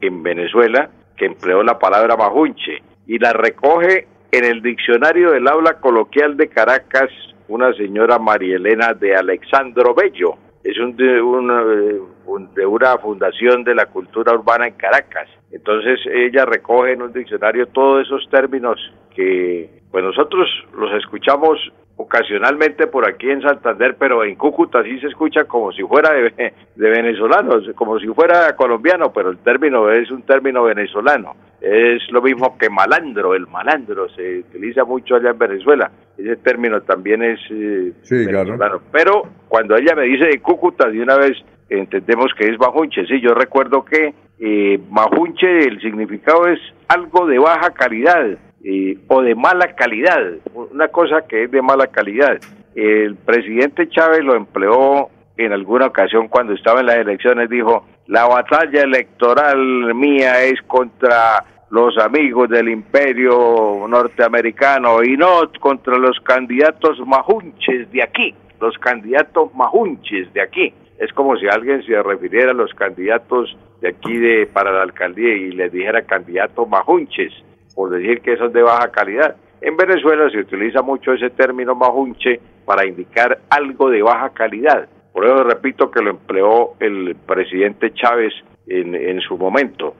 en 0.00 0.22
Venezuela, 0.22 0.88
que 1.16 1.26
empleó 1.26 1.62
la 1.62 1.78
palabra 1.78 2.16
majunche, 2.16 2.82
y 3.06 3.18
la 3.18 3.32
recoge 3.32 4.06
en 4.30 4.44
el 4.44 4.62
diccionario 4.62 5.32
del 5.32 5.48
habla 5.48 5.80
coloquial 5.80 6.36
de 6.36 6.48
Caracas 6.48 7.10
una 7.48 7.74
señora 7.74 8.18
María 8.18 8.56
Elena 8.56 8.94
de 8.94 9.14
Alexandro 9.14 9.94
Bello. 9.94 10.36
Es 10.62 10.78
un, 10.78 10.96
de, 10.96 11.20
una, 11.20 11.62
de 11.62 12.66
una 12.66 12.96
fundación 12.98 13.64
de 13.64 13.74
la 13.74 13.86
cultura 13.86 14.32
urbana 14.32 14.66
en 14.66 14.74
Caracas. 14.74 15.28
Entonces 15.50 16.00
ella 16.06 16.46
recoge 16.46 16.92
en 16.92 17.02
un 17.02 17.12
diccionario 17.12 17.66
todos 17.66 18.06
esos 18.06 18.26
términos 18.30 18.80
que 19.14 19.82
pues 19.90 20.02
nosotros 20.02 20.48
los 20.76 20.90
escuchamos 20.94 21.58
ocasionalmente 21.96 22.86
por 22.88 23.08
aquí 23.08 23.30
en 23.30 23.40
Santander, 23.42 23.96
pero 23.98 24.24
en 24.24 24.34
Cúcuta 24.34 24.82
sí 24.82 24.98
se 25.00 25.06
escucha 25.06 25.44
como 25.44 25.72
si 25.72 25.82
fuera 25.82 26.12
de, 26.12 26.52
de, 26.76 26.90
venezolanos, 26.90 27.64
como 27.76 27.98
si 27.98 28.06
fuera 28.08 28.54
colombiano, 28.56 29.12
pero 29.12 29.30
el 29.30 29.38
término 29.38 29.90
es 29.90 30.10
un 30.10 30.22
término 30.22 30.64
venezolano. 30.64 31.36
Es 31.60 32.02
lo 32.10 32.20
mismo 32.20 32.58
que 32.58 32.68
malandro, 32.68 33.34
el 33.34 33.46
malandro 33.46 34.08
se 34.10 34.40
utiliza 34.40 34.84
mucho 34.84 35.16
allá 35.16 35.30
en 35.30 35.38
Venezuela. 35.38 35.90
Ese 36.18 36.36
término 36.36 36.82
también 36.82 37.22
es 37.22 37.40
eh, 37.50 37.92
venezolano. 38.10 38.82
Pero 38.92 39.22
cuando 39.48 39.76
ella 39.76 39.94
me 39.94 40.02
dice 40.02 40.26
de 40.26 40.40
Cúcuta, 40.40 40.88
de 40.88 41.00
una 41.00 41.16
vez 41.16 41.38
entendemos 41.70 42.32
que 42.36 42.48
es 42.48 42.58
bajunche. 42.58 43.06
Sí, 43.06 43.20
yo 43.20 43.34
recuerdo 43.34 43.84
que 43.84 44.14
eh, 44.38 44.78
majunche, 44.90 45.60
el 45.60 45.80
significado 45.80 46.46
es 46.48 46.60
algo 46.88 47.26
de 47.26 47.38
baja 47.38 47.70
calidad 47.70 48.36
eh, 48.64 48.96
o 49.08 49.20
de 49.20 49.34
mala 49.34 49.74
calidad, 49.74 50.22
una 50.54 50.88
cosa 50.88 51.26
que 51.28 51.44
es 51.44 51.50
de 51.50 51.60
mala 51.60 51.88
calidad. 51.88 52.38
El 52.74 53.14
presidente 53.14 53.88
Chávez 53.90 54.24
lo 54.24 54.34
empleó 54.34 55.10
en 55.36 55.52
alguna 55.52 55.86
ocasión 55.86 56.28
cuando 56.28 56.54
estaba 56.54 56.80
en 56.80 56.86
las 56.86 56.96
elecciones, 56.96 57.50
dijo, 57.50 57.84
la 58.06 58.26
batalla 58.26 58.82
electoral 58.82 59.94
mía 59.94 60.42
es 60.44 60.62
contra 60.62 61.44
los 61.68 61.98
amigos 61.98 62.48
del 62.48 62.70
imperio 62.70 63.86
norteamericano 63.86 65.02
y 65.02 65.16
no 65.16 65.50
contra 65.60 65.98
los 65.98 66.18
candidatos 66.20 66.98
majunches 67.06 67.90
de 67.92 68.02
aquí, 68.02 68.34
los 68.60 68.78
candidatos 68.78 69.54
majunches 69.54 70.32
de 70.32 70.40
aquí. 70.40 70.72
Es 70.98 71.12
como 71.12 71.36
si 71.36 71.46
alguien 71.48 71.84
se 71.84 72.02
refiriera 72.02 72.52
a 72.52 72.54
los 72.54 72.72
candidatos 72.72 73.54
de 73.82 73.88
aquí 73.88 74.16
de 74.16 74.46
para 74.46 74.72
la 74.72 74.82
alcaldía 74.82 75.34
y 75.34 75.50
les 75.50 75.70
dijera 75.70 76.02
candidatos 76.02 76.66
majunches 76.66 77.32
por 77.74 77.90
decir 77.90 78.20
que 78.20 78.36
son 78.36 78.52
de 78.52 78.62
baja 78.62 78.90
calidad. 78.90 79.36
En 79.60 79.76
Venezuela 79.76 80.28
se 80.30 80.38
utiliza 80.38 80.82
mucho 80.82 81.12
ese 81.12 81.30
término 81.30 81.74
majunche 81.74 82.40
para 82.64 82.86
indicar 82.86 83.38
algo 83.50 83.90
de 83.90 84.02
baja 84.02 84.30
calidad. 84.30 84.88
Por 85.12 85.24
eso 85.24 85.44
repito 85.44 85.90
que 85.90 86.02
lo 86.02 86.10
empleó 86.10 86.74
el 86.80 87.16
presidente 87.26 87.92
Chávez 87.94 88.32
en, 88.66 88.94
en 88.94 89.20
su 89.20 89.38
momento. 89.38 89.94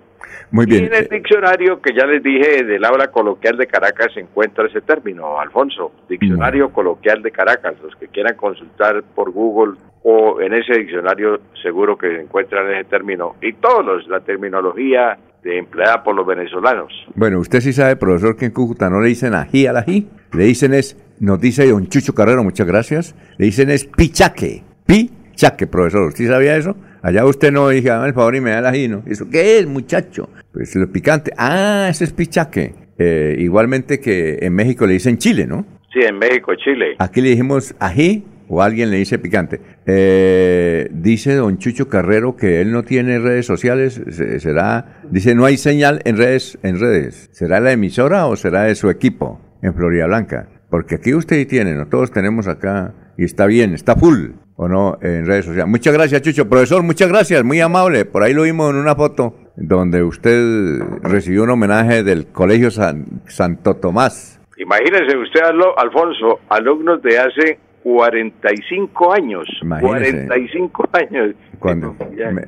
Muy 0.51 0.67
bien. 0.67 0.85
Y 0.85 0.87
en 0.87 0.95
el 0.95 1.09
diccionario 1.09 1.81
que 1.81 1.95
ya 1.95 2.07
les 2.07 2.23
dije 2.23 2.65
del 2.65 2.85
habla 2.85 3.09
coloquial 3.09 3.57
de 3.57 3.67
Caracas 3.67 4.13
se 4.15 4.21
encuentra 4.21 4.67
ese 4.67 4.81
término, 4.81 5.39
Alfonso. 5.39 5.93
Diccionario 6.09 6.71
coloquial 6.71 7.23
de 7.23 7.31
Caracas. 7.31 7.75
Los 7.83 7.95
que 7.97 8.09
quieran 8.09 8.37
consultar 8.37 9.03
por 9.15 9.31
Google 9.31 9.79
o 10.03 10.41
en 10.41 10.55
ese 10.55 10.75
diccionario 10.75 11.41
seguro 11.63 11.97
que 11.97 12.09
se 12.09 12.23
encuentran 12.23 12.71
ese 12.73 12.85
término. 12.85 13.37
Y 13.41 13.55
todos 13.55 14.07
la 14.09 14.21
terminología 14.21 15.19
de 15.45 15.59
empleada 15.59 16.03
por 16.03 16.17
los 16.17 16.27
venezolanos. 16.27 16.93
Bueno, 17.15 17.39
usted 17.39 17.61
sí 17.61 17.73
sabe, 17.73 17.97
profesor, 17.97 18.37
que 18.37 18.47
en 18.47 18.51
Cúcuta 18.51 18.91
no 18.91 19.01
le 19.01 19.09
dicen 19.09 19.35
ají 19.35 19.67
al 19.67 19.77
ají, 19.77 20.09
le 20.33 20.45
dicen 20.45 20.75
es, 20.75 20.97
nos 21.21 21.41
dice 21.41 21.69
don 21.69 21.87
Chucho 21.89 22.15
Carrero, 22.15 22.43
muchas 22.43 22.67
gracias, 22.67 23.15
le 23.39 23.47
dicen 23.47 23.71
es 23.71 23.85
pichaque, 23.85 24.65
pichaque, 24.87 25.67
profesor, 25.67 26.09
¿usted 26.09 26.27
sabía 26.27 26.57
eso? 26.57 26.77
Allá 27.03 27.27
usted 27.27 27.53
no 27.53 27.69
dije, 27.69 27.91
dame 27.91 28.09
el 28.09 28.15
favor 28.15 28.35
y 28.35 28.41
me 28.41 28.51
da 28.51 28.61
el 28.61 28.67
ají, 28.67 28.89
¿no? 28.89 29.03
¿Eso 29.07 29.29
qué 29.31 29.59
es, 29.59 29.67
muchacho? 29.67 30.31
Pues 30.53 30.75
lo 30.75 30.91
picante. 30.91 31.33
Ah, 31.37 31.89
ese 31.91 32.05
es 32.05 32.15
pichaque. 32.15 32.75
Eh, 32.97 33.37
igualmente 33.41 34.01
que 34.01 34.39
en 34.41 34.55
México 34.55 34.87
le 34.87 34.95
dicen 34.95 35.19
chile, 35.19 35.47
¿no? 35.47 35.67
Sí, 35.93 36.01
en 36.01 36.19
México, 36.19 36.55
Chile. 36.55 36.97
Aquí 36.99 37.21
le 37.21 37.31
dijimos 37.31 37.75
ají 37.79 38.25
o 38.49 38.63
alguien 38.63 38.91
le 38.91 38.99
dice 38.99 39.19
picante. 39.19 39.61
Eh, 39.87 40.89
dice 40.93 41.35
don 41.35 41.59
Chucho 41.59 41.89
Carrero 41.89 42.37
que 42.37 42.61
él 42.61 42.73
no 42.73 42.83
tiene 42.83 43.19
redes 43.19 43.47
sociales, 43.47 44.01
será, 44.39 45.03
dice 45.11 45.35
no 45.35 45.45
hay 45.45 45.57
señal 45.57 46.01
en 46.05 46.17
redes, 46.17 46.59
en 46.63 46.81
redes. 46.81 47.29
¿Será 47.33 47.61
la 47.61 47.73
emisora 47.73 48.27
o 48.27 48.37
será 48.37 48.63
de 48.63 48.75
su 48.75 48.91
equipo 48.91 49.41
en 49.63 49.75
Florida 49.75 50.07
Blanca? 50.07 50.49
Porque 50.71 50.97
aquí 50.97 51.15
usted 51.15 51.47
tiene, 51.47 51.75
¿no? 51.75 51.87
Todos 51.87 52.11
tenemos 52.11 52.49
acá 52.49 52.95
y 53.17 53.25
está 53.25 53.47
bien, 53.47 53.75
está 53.75 53.97
full 53.97 54.33
o 54.57 54.69
no 54.69 54.99
en 55.03 55.27
redes 55.27 55.45
sociales. 55.45 55.69
Muchas 55.69 55.95
gracias, 55.95 56.23
Chucho. 56.23 56.49
Profesor, 56.49 56.83
muchas 56.83 57.09
gracias, 57.09 57.45
muy 57.45 57.61
amable. 57.61 58.05
Por 58.05 58.23
ahí 58.23 58.35
lo 58.35 58.43
vimos 58.43 58.71
en 58.71 58.77
una 58.77 58.95
foto 58.95 59.35
donde 59.57 60.03
usted 60.03 60.81
recibió 61.03 61.45
un 61.45 61.51
homenaje 61.51 62.03
del 62.03 62.27
Colegio 62.27 62.71
Santo 62.71 63.77
Tomás. 63.77 64.41
Imagínese 64.57 65.17
usted, 65.17 65.41
Alfonso, 65.77 66.41
alumnos 66.49 67.03
de 67.03 67.19
hace 67.19 67.59
45 67.85 69.13
años. 69.13 69.47
Imagínese. 69.61 70.27
45 70.27 70.89
años. 70.95 71.35
Cuando 71.59 71.95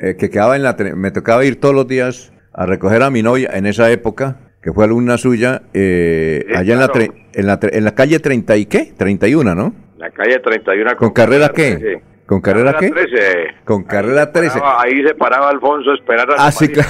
eh, 0.01 0.16
que 0.18 0.30
quedaba 0.30 0.57
en 0.57 0.62
la 0.62 0.74
me 0.97 1.11
tocaba 1.11 1.45
ir 1.45 1.61
todos 1.61 1.74
los 1.74 1.87
días 1.87 2.32
a 2.55 2.64
recoger 2.64 3.03
a 3.03 3.11
mi 3.11 3.22
novia 3.22 3.51
en 3.53 3.66
esa 3.66 3.91
época, 3.91 4.39
que 4.62 4.72
fue 4.72 4.87
alumna 4.87 5.18
suya, 5.18 5.62
eh, 5.74 6.47
allá 6.57 6.72
en, 6.72 6.80
la 6.80 6.91
en, 7.34 7.47
la 7.47 7.59
en 7.62 7.84
la 7.84 7.95
calle 7.95 8.18
30 8.18 8.57
y 8.57 8.64
qué? 8.64 8.95
31, 8.97 9.55
¿no? 9.55 9.74
La 9.99 10.11
calle 10.11 10.39
31. 10.39 10.97
¿Con, 10.97 10.97
¿Con 10.97 11.11
carrera 11.11 11.51
qué? 11.55 12.01
¿Con 12.26 12.40
carrera, 12.40 12.76
qué? 12.78 12.90
13. 12.90 13.16
Con 13.64 13.84
carrera 13.84 14.32
13. 14.32 14.60
ahí 14.78 15.00
se 15.06 15.14
paraba 15.14 15.48
Alfonso 15.48 15.92
a 15.92 15.94
esperar 15.94 16.28
a 16.32 16.46
Ah, 16.46 16.50
sí, 16.50 16.68
claro. 16.68 16.88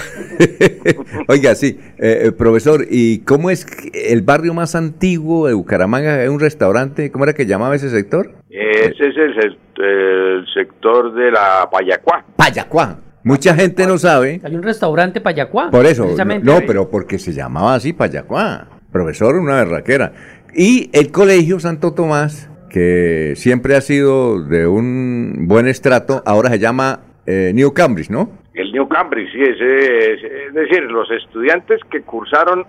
Oiga, 1.28 1.55
sí. 1.55 1.78
Eh, 1.99 2.22
eh, 2.24 2.32
profesor, 2.32 2.87
¿y 2.89 3.18
cómo 3.20 3.51
es 3.51 3.66
el 3.93 4.22
barrio 4.22 4.55
más 4.55 4.74
antiguo 4.74 5.47
de 5.47 5.53
Bucaramanga? 5.53 6.22
¿Es 6.22 6.30
un 6.30 6.41
restaurante? 6.41 7.11
¿Cómo 7.11 7.24
era 7.24 7.34
que 7.34 7.45
llamaba 7.45 7.74
ese 7.76 7.91
sector? 7.91 8.32
Ese 8.49 9.09
es 9.09 9.16
el, 9.16 9.59
el 9.84 10.47
sector 10.55 11.12
de 11.14 11.30
la 11.30 11.68
Payacuá. 11.70 12.24
Payacuá. 12.37 13.01
Mucha 13.22 13.55
gente 13.55 13.87
no 13.87 13.99
sabe. 13.99 14.41
Hay 14.43 14.55
un 14.55 14.62
restaurante 14.62 15.20
Payacuá. 15.20 15.70
Por 15.70 15.84
eso. 15.84 16.07
No, 16.43 16.61
pero 16.66 16.89
porque 16.89 17.18
se 17.18 17.32
llamaba 17.32 17.74
así 17.74 17.93
Payacuá. 17.93 18.68
Profesor, 18.91 19.34
una 19.34 19.57
berraquera. 19.57 20.12
Y 20.55 20.89
el 20.95 21.11
colegio 21.11 21.61
Santo 21.61 21.93
Tomás 21.93 22.49
que 22.71 23.35
siempre 23.37 23.77
ha 23.77 23.81
sido 23.81 24.43
de 24.43 24.67
un 24.67 25.47
buen 25.49 25.67
estrato, 25.67 26.23
ahora 26.27 26.51
se 26.51 26.59
llama 26.59 27.01
eh, 27.27 27.53
New 27.55 27.73
Cambridge, 27.73 28.11
¿no? 28.11 28.31
El 28.55 28.73
New 28.73 28.89
Cambridge, 28.89 29.31
sí, 29.33 29.43
es, 29.43 29.61
es, 29.61 30.55
decir, 30.55 30.83
los 30.85 31.11
estudiantes 31.11 31.81
que 31.91 32.03
cursaron 32.03 32.64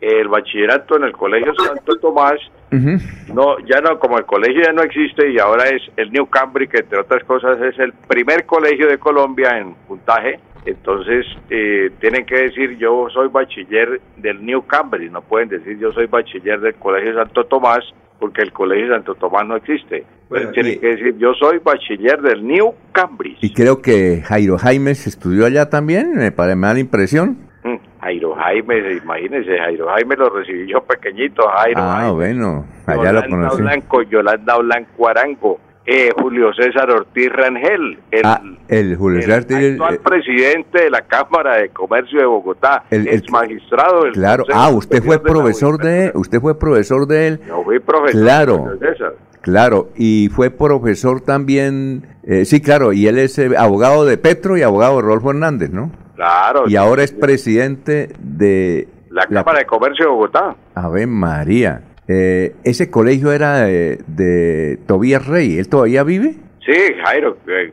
el 0.00 0.28
bachillerato 0.28 0.96
en 0.96 1.04
el 1.04 1.12
Colegio 1.12 1.54
Santo 1.54 1.96
Tomás, 1.96 2.38
no, 2.70 3.58
ya 3.66 3.80
no, 3.80 3.98
como 3.98 4.16
el 4.18 4.24
colegio 4.24 4.62
ya 4.62 4.72
no 4.72 4.82
existe 4.82 5.30
y 5.30 5.38
ahora 5.38 5.64
es 5.64 5.82
el 5.96 6.12
New 6.12 6.26
Cambridge, 6.26 6.70
que 6.70 6.78
entre 6.78 7.00
otras 7.00 7.24
cosas 7.24 7.60
es 7.60 7.78
el 7.78 7.92
primer 7.92 8.46
colegio 8.46 8.86
de 8.86 8.98
Colombia 8.98 9.58
en 9.58 9.74
puntaje, 9.88 10.38
entonces 10.64 11.26
eh, 11.48 11.90
tienen 12.00 12.24
que 12.24 12.36
decir 12.36 12.76
yo 12.78 13.08
soy 13.12 13.28
bachiller 13.28 14.00
del 14.16 14.44
New 14.44 14.66
Cambridge, 14.66 15.10
no 15.10 15.22
pueden 15.22 15.48
decir 15.48 15.78
yo 15.78 15.92
soy 15.92 16.06
bachiller 16.06 16.60
del 16.60 16.74
Colegio 16.74 17.14
Santo 17.14 17.44
Tomás, 17.44 17.84
porque 18.20 18.42
el 18.42 18.52
Colegio 18.52 18.92
Santo 18.94 19.14
Tomás 19.16 19.46
no 19.46 19.56
existe. 19.56 20.04
Bueno, 20.28 20.50
tiene 20.52 20.78
que 20.78 20.86
decir, 20.86 21.16
yo 21.18 21.32
soy 21.34 21.58
bachiller 21.58 22.20
del 22.22 22.46
New 22.46 22.72
Cambridge. 22.92 23.38
Y 23.40 23.52
creo 23.52 23.82
que 23.82 24.22
Jairo 24.24 24.58
Jaimes 24.58 25.06
estudió 25.08 25.46
allá 25.46 25.68
también, 25.70 26.14
me, 26.14 26.30
parece, 26.30 26.54
me 26.56 26.66
da 26.68 26.74
la 26.74 26.80
impresión. 26.80 27.38
Mm, 27.64 27.76
Jairo 28.00 28.34
Jaime, 28.36 28.92
imagínese, 29.02 29.58
Jairo 29.58 29.88
Jaime 29.88 30.14
lo 30.16 30.30
recibí 30.30 30.70
yo 30.70 30.80
pequeñito, 30.82 31.42
Jairo 31.48 31.80
Ah, 31.82 31.96
Jaime. 31.96 32.12
bueno, 32.12 32.64
allá 32.86 32.96
Yolanda 32.96 33.22
lo 33.22 33.28
conocí. 33.30 33.62
Blanco, 33.62 34.02
Yolanda 34.02 34.56
Blanco 34.58 35.08
Arango, 35.08 35.60
eh, 35.86 36.10
Julio 36.16 36.52
César 36.54 36.90
Ortiz 36.90 37.32
Rangel, 37.32 37.98
el, 38.10 38.22
ah, 38.24 38.42
el 38.68 38.96
Julio 38.96 39.20
el 39.20 39.32
actual 39.32 39.98
presidente 39.98 40.82
de 40.82 40.90
la 40.90 41.02
Cámara 41.02 41.56
de 41.56 41.70
Comercio 41.70 42.20
de 42.20 42.26
Bogotá, 42.26 42.84
el, 42.90 43.08
ex 43.08 43.30
magistrado 43.30 44.04
del 44.04 44.12
Claro, 44.12 44.44
ah, 44.52 44.68
usted 44.68 45.02
fue 45.02 45.20
profesor 45.22 45.78
de, 45.78 46.12
usted 46.14 46.40
fue 46.40 46.58
profesor 46.58 47.06
de 47.06 47.26
él. 47.28 47.40
Yo 47.46 47.62
fui 47.64 47.78
profesor 47.78 48.20
claro, 48.20 48.52
de 48.52 48.58
Julio 48.58 48.78
César. 48.78 49.14
Claro, 49.40 49.88
y 49.96 50.28
fue 50.34 50.50
profesor 50.50 51.22
también, 51.22 52.06
eh, 52.24 52.44
sí, 52.44 52.60
claro, 52.60 52.92
y 52.92 53.06
él 53.06 53.18
es 53.18 53.38
eh, 53.38 53.50
abogado 53.56 54.04
de 54.04 54.18
Petro 54.18 54.58
y 54.58 54.62
abogado 54.62 54.96
de 54.96 55.02
Rolfo 55.02 55.30
Hernández, 55.30 55.70
¿no? 55.70 55.90
Claro. 56.14 56.64
Y 56.68 56.76
ahora 56.76 57.02
es 57.02 57.12
presidente 57.12 58.10
de... 58.18 58.86
La 59.08 59.26
Cámara 59.26 59.60
de 59.60 59.64
Comercio 59.64 60.04
de 60.04 60.10
Bogotá. 60.10 60.54
Ave 60.74 61.06
María. 61.06 61.82
Eh, 62.12 62.56
ese 62.64 62.90
colegio 62.90 63.30
era 63.30 63.60
de, 63.60 64.78
Tobías 64.88 65.24
Rey, 65.24 65.58
¿él 65.58 65.68
todavía 65.68 66.02
vive? 66.02 66.34
Sí, 66.66 66.74
Jairo, 67.04 67.36
eh, 67.46 67.72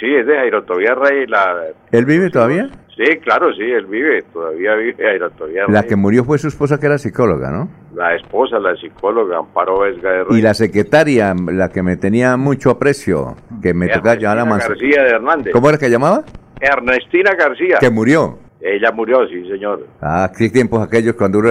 sí, 0.00 0.06
es 0.12 0.26
de 0.26 0.34
Jairo 0.34 0.64
Tobías 0.64 0.98
Rey. 0.98 1.28
La, 1.28 1.66
¿Él 1.92 2.04
vive 2.04 2.28
todavía? 2.28 2.68
Sí, 2.96 3.18
claro, 3.18 3.54
sí, 3.54 3.62
él 3.62 3.86
vive, 3.86 4.22
todavía 4.32 4.74
vive 4.74 4.96
Jairo 4.98 5.30
Tobías 5.30 5.68
La 5.68 5.84
que 5.84 5.94
murió 5.94 6.24
fue 6.24 6.38
su 6.38 6.48
esposa 6.48 6.80
que 6.80 6.86
era 6.86 6.98
psicóloga, 6.98 7.52
¿no? 7.52 7.70
La 7.94 8.16
esposa, 8.16 8.58
la 8.58 8.74
psicóloga, 8.74 9.38
Amparo 9.38 9.78
Vesga 9.78 10.10
de 10.10 10.24
Rey. 10.24 10.38
Y 10.38 10.42
la 10.42 10.54
secretaria, 10.54 11.32
la 11.52 11.68
que 11.68 11.84
me 11.84 11.96
tenía 11.96 12.36
mucho 12.36 12.70
aprecio, 12.70 13.36
que 13.62 13.74
me 13.74 13.86
tocaba 13.86 14.16
llamar 14.16 14.60
a 14.60 14.68
García 14.68 15.04
de 15.04 15.10
Hernández. 15.10 15.52
¿Cómo 15.52 15.68
era 15.68 15.78
que 15.78 15.88
llamaba? 15.88 16.24
Ernestina 16.60 17.30
García. 17.38 17.78
Que 17.78 17.90
murió. 17.90 18.40
Ella 18.60 18.90
murió, 18.92 19.26
sí, 19.28 19.48
señor. 19.48 19.86
Ah, 20.00 20.30
qué 20.36 20.48
tiempos 20.48 20.84
aquellos 20.84 21.14
cuando 21.14 21.38
uno 21.38 21.50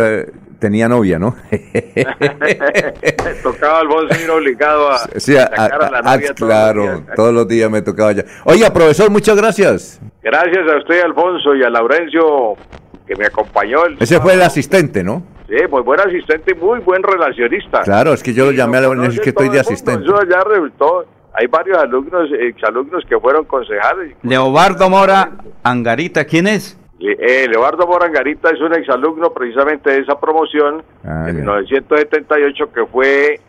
tenía 0.62 0.88
novia, 0.88 1.18
¿no? 1.18 1.36
tocaba 3.44 3.80
al 3.80 3.88
bolso 3.88 4.24
ir 4.24 4.30
obligado 4.30 4.92
a, 4.92 5.00
sí, 5.18 5.36
a, 5.36 5.46
a, 5.46 5.90
la 5.90 6.02
novia. 6.02 6.34
claro, 6.36 7.04
todos 7.16 7.34
los, 7.34 7.48
días 7.48 7.70
me 7.70 7.82
tocaba 7.82 8.12
ya. 8.12 8.24
Oiga, 8.46 8.72
profesor, 8.72 9.10
muchas 9.10 9.36
gracias. 9.36 10.00
Gracias 10.22 10.72
a 10.72 10.78
usted, 10.78 11.02
Alfonso, 11.02 11.56
y 11.56 11.64
a 11.64 11.70
Laurencio, 11.70 12.54
que 13.08 13.16
me 13.16 13.26
acompañó. 13.26 13.80
Ese 14.00 14.22
fue 14.22 14.36
el 14.36 14.44
asistente, 14.44 15.04
¿no? 15.04 15.24
Sí, 15.50 15.56
muy 15.70 15.82
buen 15.82 16.00
asistente 16.00 16.54
y 16.56 16.60
muy 16.64 16.80
buen 16.80 17.02
relacionista. 17.02 17.82
Claro, 17.82 18.14
es 18.14 18.22
que 18.22 18.34
yo 18.34 18.46
lo 18.46 18.52
llamé 18.52 18.78
a 18.78 18.82
la 18.82 19.08
es 19.08 19.20
que 19.20 19.30
estoy 19.30 19.50
de 19.50 19.60
asistente. 19.60 20.06
Eso 20.06 20.24
ya 20.30 20.44
resultó 20.44 21.06
hay 21.34 21.48
varios 21.48 21.78
alumnos, 21.78 22.30
exalumnos 22.40 23.04
que 23.08 23.18
fueron 23.18 23.46
concejales. 23.46 24.16
Leobardo 24.22 24.90
Mora 24.90 25.32
Angarita, 25.64 26.26
¿quién 26.26 26.48
es? 26.48 26.78
Eh, 27.02 27.48
Leobardo 27.50 27.88
Morangarita 27.88 28.52
es 28.52 28.62
un 28.62 28.74
exalumno 28.76 29.34
precisamente 29.34 29.90
de 29.90 30.00
esa 30.00 30.20
promoción 30.20 30.84
ah, 31.04 31.26
en 31.28 31.38
1978 31.38 32.72
que 32.72 32.86
fue, 32.86 33.40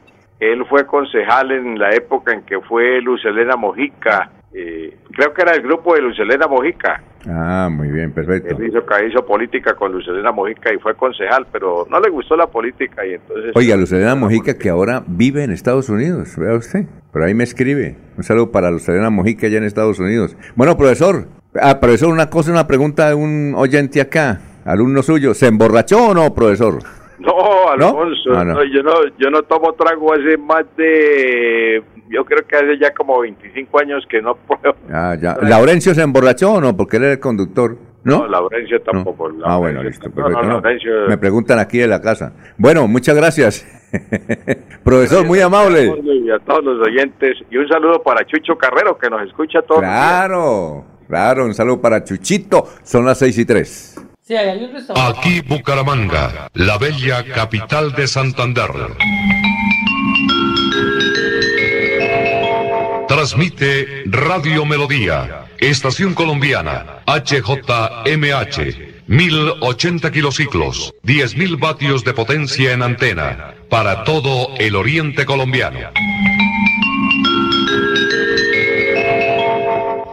él 0.41 0.65
fue 0.67 0.87
concejal 0.87 1.53
en 1.53 1.79
la 1.79 1.91
época 1.91 2.33
en 2.33 2.43
que 2.43 2.61
fue 2.61 3.01
Lucelena 3.03 3.57
Mojica, 3.57 4.31
eh, 4.55 4.99
creo 5.13 5.33
que 5.33 5.43
era 5.43 5.53
el 5.53 5.63
grupo 5.63 5.95
de 5.95 6.03
Lucelena 6.03 6.47
Mojica. 6.47 7.03
Ah, 7.27 7.69
muy 7.71 7.89
bien, 7.89 8.13
perfecto. 8.13 8.57
Él 8.57 8.69
hizo, 8.69 8.85
hizo 9.07 9.25
política 9.25 9.75
con 9.75 9.93
Lucelena 9.93 10.31
Mojica 10.31 10.73
y 10.75 10.79
fue 10.79 10.95
concejal, 10.95 11.47
pero 11.51 11.87
no 11.89 12.01
le 12.01 12.11
gustó 12.11 12.37
la 12.37 12.47
política 12.47 13.07
y 13.07 13.15
entonces... 13.15 13.53
Oiga, 13.55 13.77
Lucelena 13.77 14.15
Mojica 14.15 14.59
que 14.59 14.69
ahora 14.69 15.03
vive 15.07 15.45
en 15.45 15.53
Estados 15.53 15.89
Unidos, 15.89 16.37
vea 16.37 16.55
usted, 16.55 16.87
pero 17.13 17.25
ahí 17.25 17.35
me 17.35 17.45
escribe. 17.45 17.97
Un 18.17 18.25
saludo 18.25 18.51
para 18.51 18.71
Lucelena 18.71 19.09
Mojica 19.09 19.47
allá 19.47 19.59
en 19.59 19.65
Estados 19.65 19.99
Unidos. 19.99 20.37
Bueno, 20.55 20.77
profesor, 20.77 21.29
Ah, 21.61 21.79
profesor, 21.81 22.09
una 22.11 22.31
cosa, 22.31 22.51
una 22.51 22.67
pregunta 22.67 23.09
de 23.09 23.15
un 23.15 23.55
oyente 23.57 24.01
acá, 24.01 24.41
alumno 24.65 25.03
suyo. 25.03 25.35
¿Se 25.35 25.47
emborrachó 25.49 26.09
o 26.09 26.15
no, 26.15 26.33
profesor? 26.35 26.79
No, 27.19 27.71
Alfonso, 27.71 28.31
ah, 28.35 28.45
¿No? 28.45 28.65
yo 28.65 28.83
no 28.83 28.93
yo 29.19 29.31
no 29.31 29.43
tomo 29.43 29.75
trago 29.75 30.13
hace 30.13 30.37
más 30.39 30.65
de 30.77 31.83
yo 32.09 32.25
creo 32.25 32.45
que 32.47 32.57
hace 32.57 32.79
ya 32.79 32.93
como 32.93 33.21
25 33.21 33.81
años 33.81 34.05
que 34.09 34.21
no 34.21 34.35
puedo. 34.35 34.75
Ah, 34.91 35.15
ya. 35.21 35.37
¿Laurencio 35.43 35.95
se 35.95 36.03
emborrachó 36.03 36.55
o 36.55 36.61
no? 36.61 36.77
Porque 36.77 36.97
él 36.97 37.05
era 37.05 37.13
el 37.13 37.21
conductor. 37.21 37.77
¿No? 38.05 38.27
Laurencio 38.27 38.83
tampoco. 38.83 39.31
ah, 39.45 39.59
bueno, 39.59 39.81
listo, 39.85 40.11
perfecto. 40.11 40.63
Me 41.09 41.17
preguntan 41.19 41.61
aquí 41.61 41.79
de 41.79 41.87
la 41.87 42.01
casa. 42.01 42.33
Bueno, 42.59 42.89
muchas 42.89 43.15
gracias. 43.15 43.65
Profesor, 44.85 45.25
muy 45.25 45.39
amable. 45.41 45.95
Y 46.03 46.29
a 46.29 46.41
todos 46.41 46.65
los 46.65 46.89
oyentes. 46.89 47.37
Y 47.49 47.59
un 47.59 47.69
saludo 47.69 48.03
para 48.03 48.27
Chucho 48.27 48.57
Carrero, 48.59 48.99
que 48.99 49.09
nos 49.09 49.23
escucha 49.29 49.63
todos 49.63 49.83
Claro. 49.83 50.85
Claro, 51.13 51.45
un 51.45 51.53
saludo 51.53 51.79
para 51.79 52.03
Chuchito. 52.03 52.73
Son 52.85 53.05
las 53.05 53.19
seis 53.19 53.37
y 53.37 53.45
tres. 53.45 54.01
Aquí 54.97 55.43
Bucaramanga, 55.43 56.49
la 56.55 56.79
bella 56.79 57.23
capital 57.23 57.93
de 57.93 58.09
Santander. 58.09 58.71
Transmite 63.09 64.05
Radio 64.07 64.65
Melodía, 64.65 65.45
Estación 65.61 66.15
Colombiana, 66.15 67.03
HJMH, 67.05 69.05
1080 69.07 70.13
kilociclos, 70.13 70.95
10.000 71.05 71.61
vatios 71.61 72.05
de 72.05 72.15
potencia 72.15 72.73
en 72.73 72.81
antena, 72.81 73.53
para 73.69 74.05
todo 74.05 74.55
el 74.57 74.77
oriente 74.77 75.27
colombiano. 75.27 75.91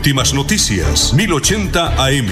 Últimas 0.00 0.32
noticias, 0.32 1.12
1080 1.12 2.02
AM. 2.02 2.26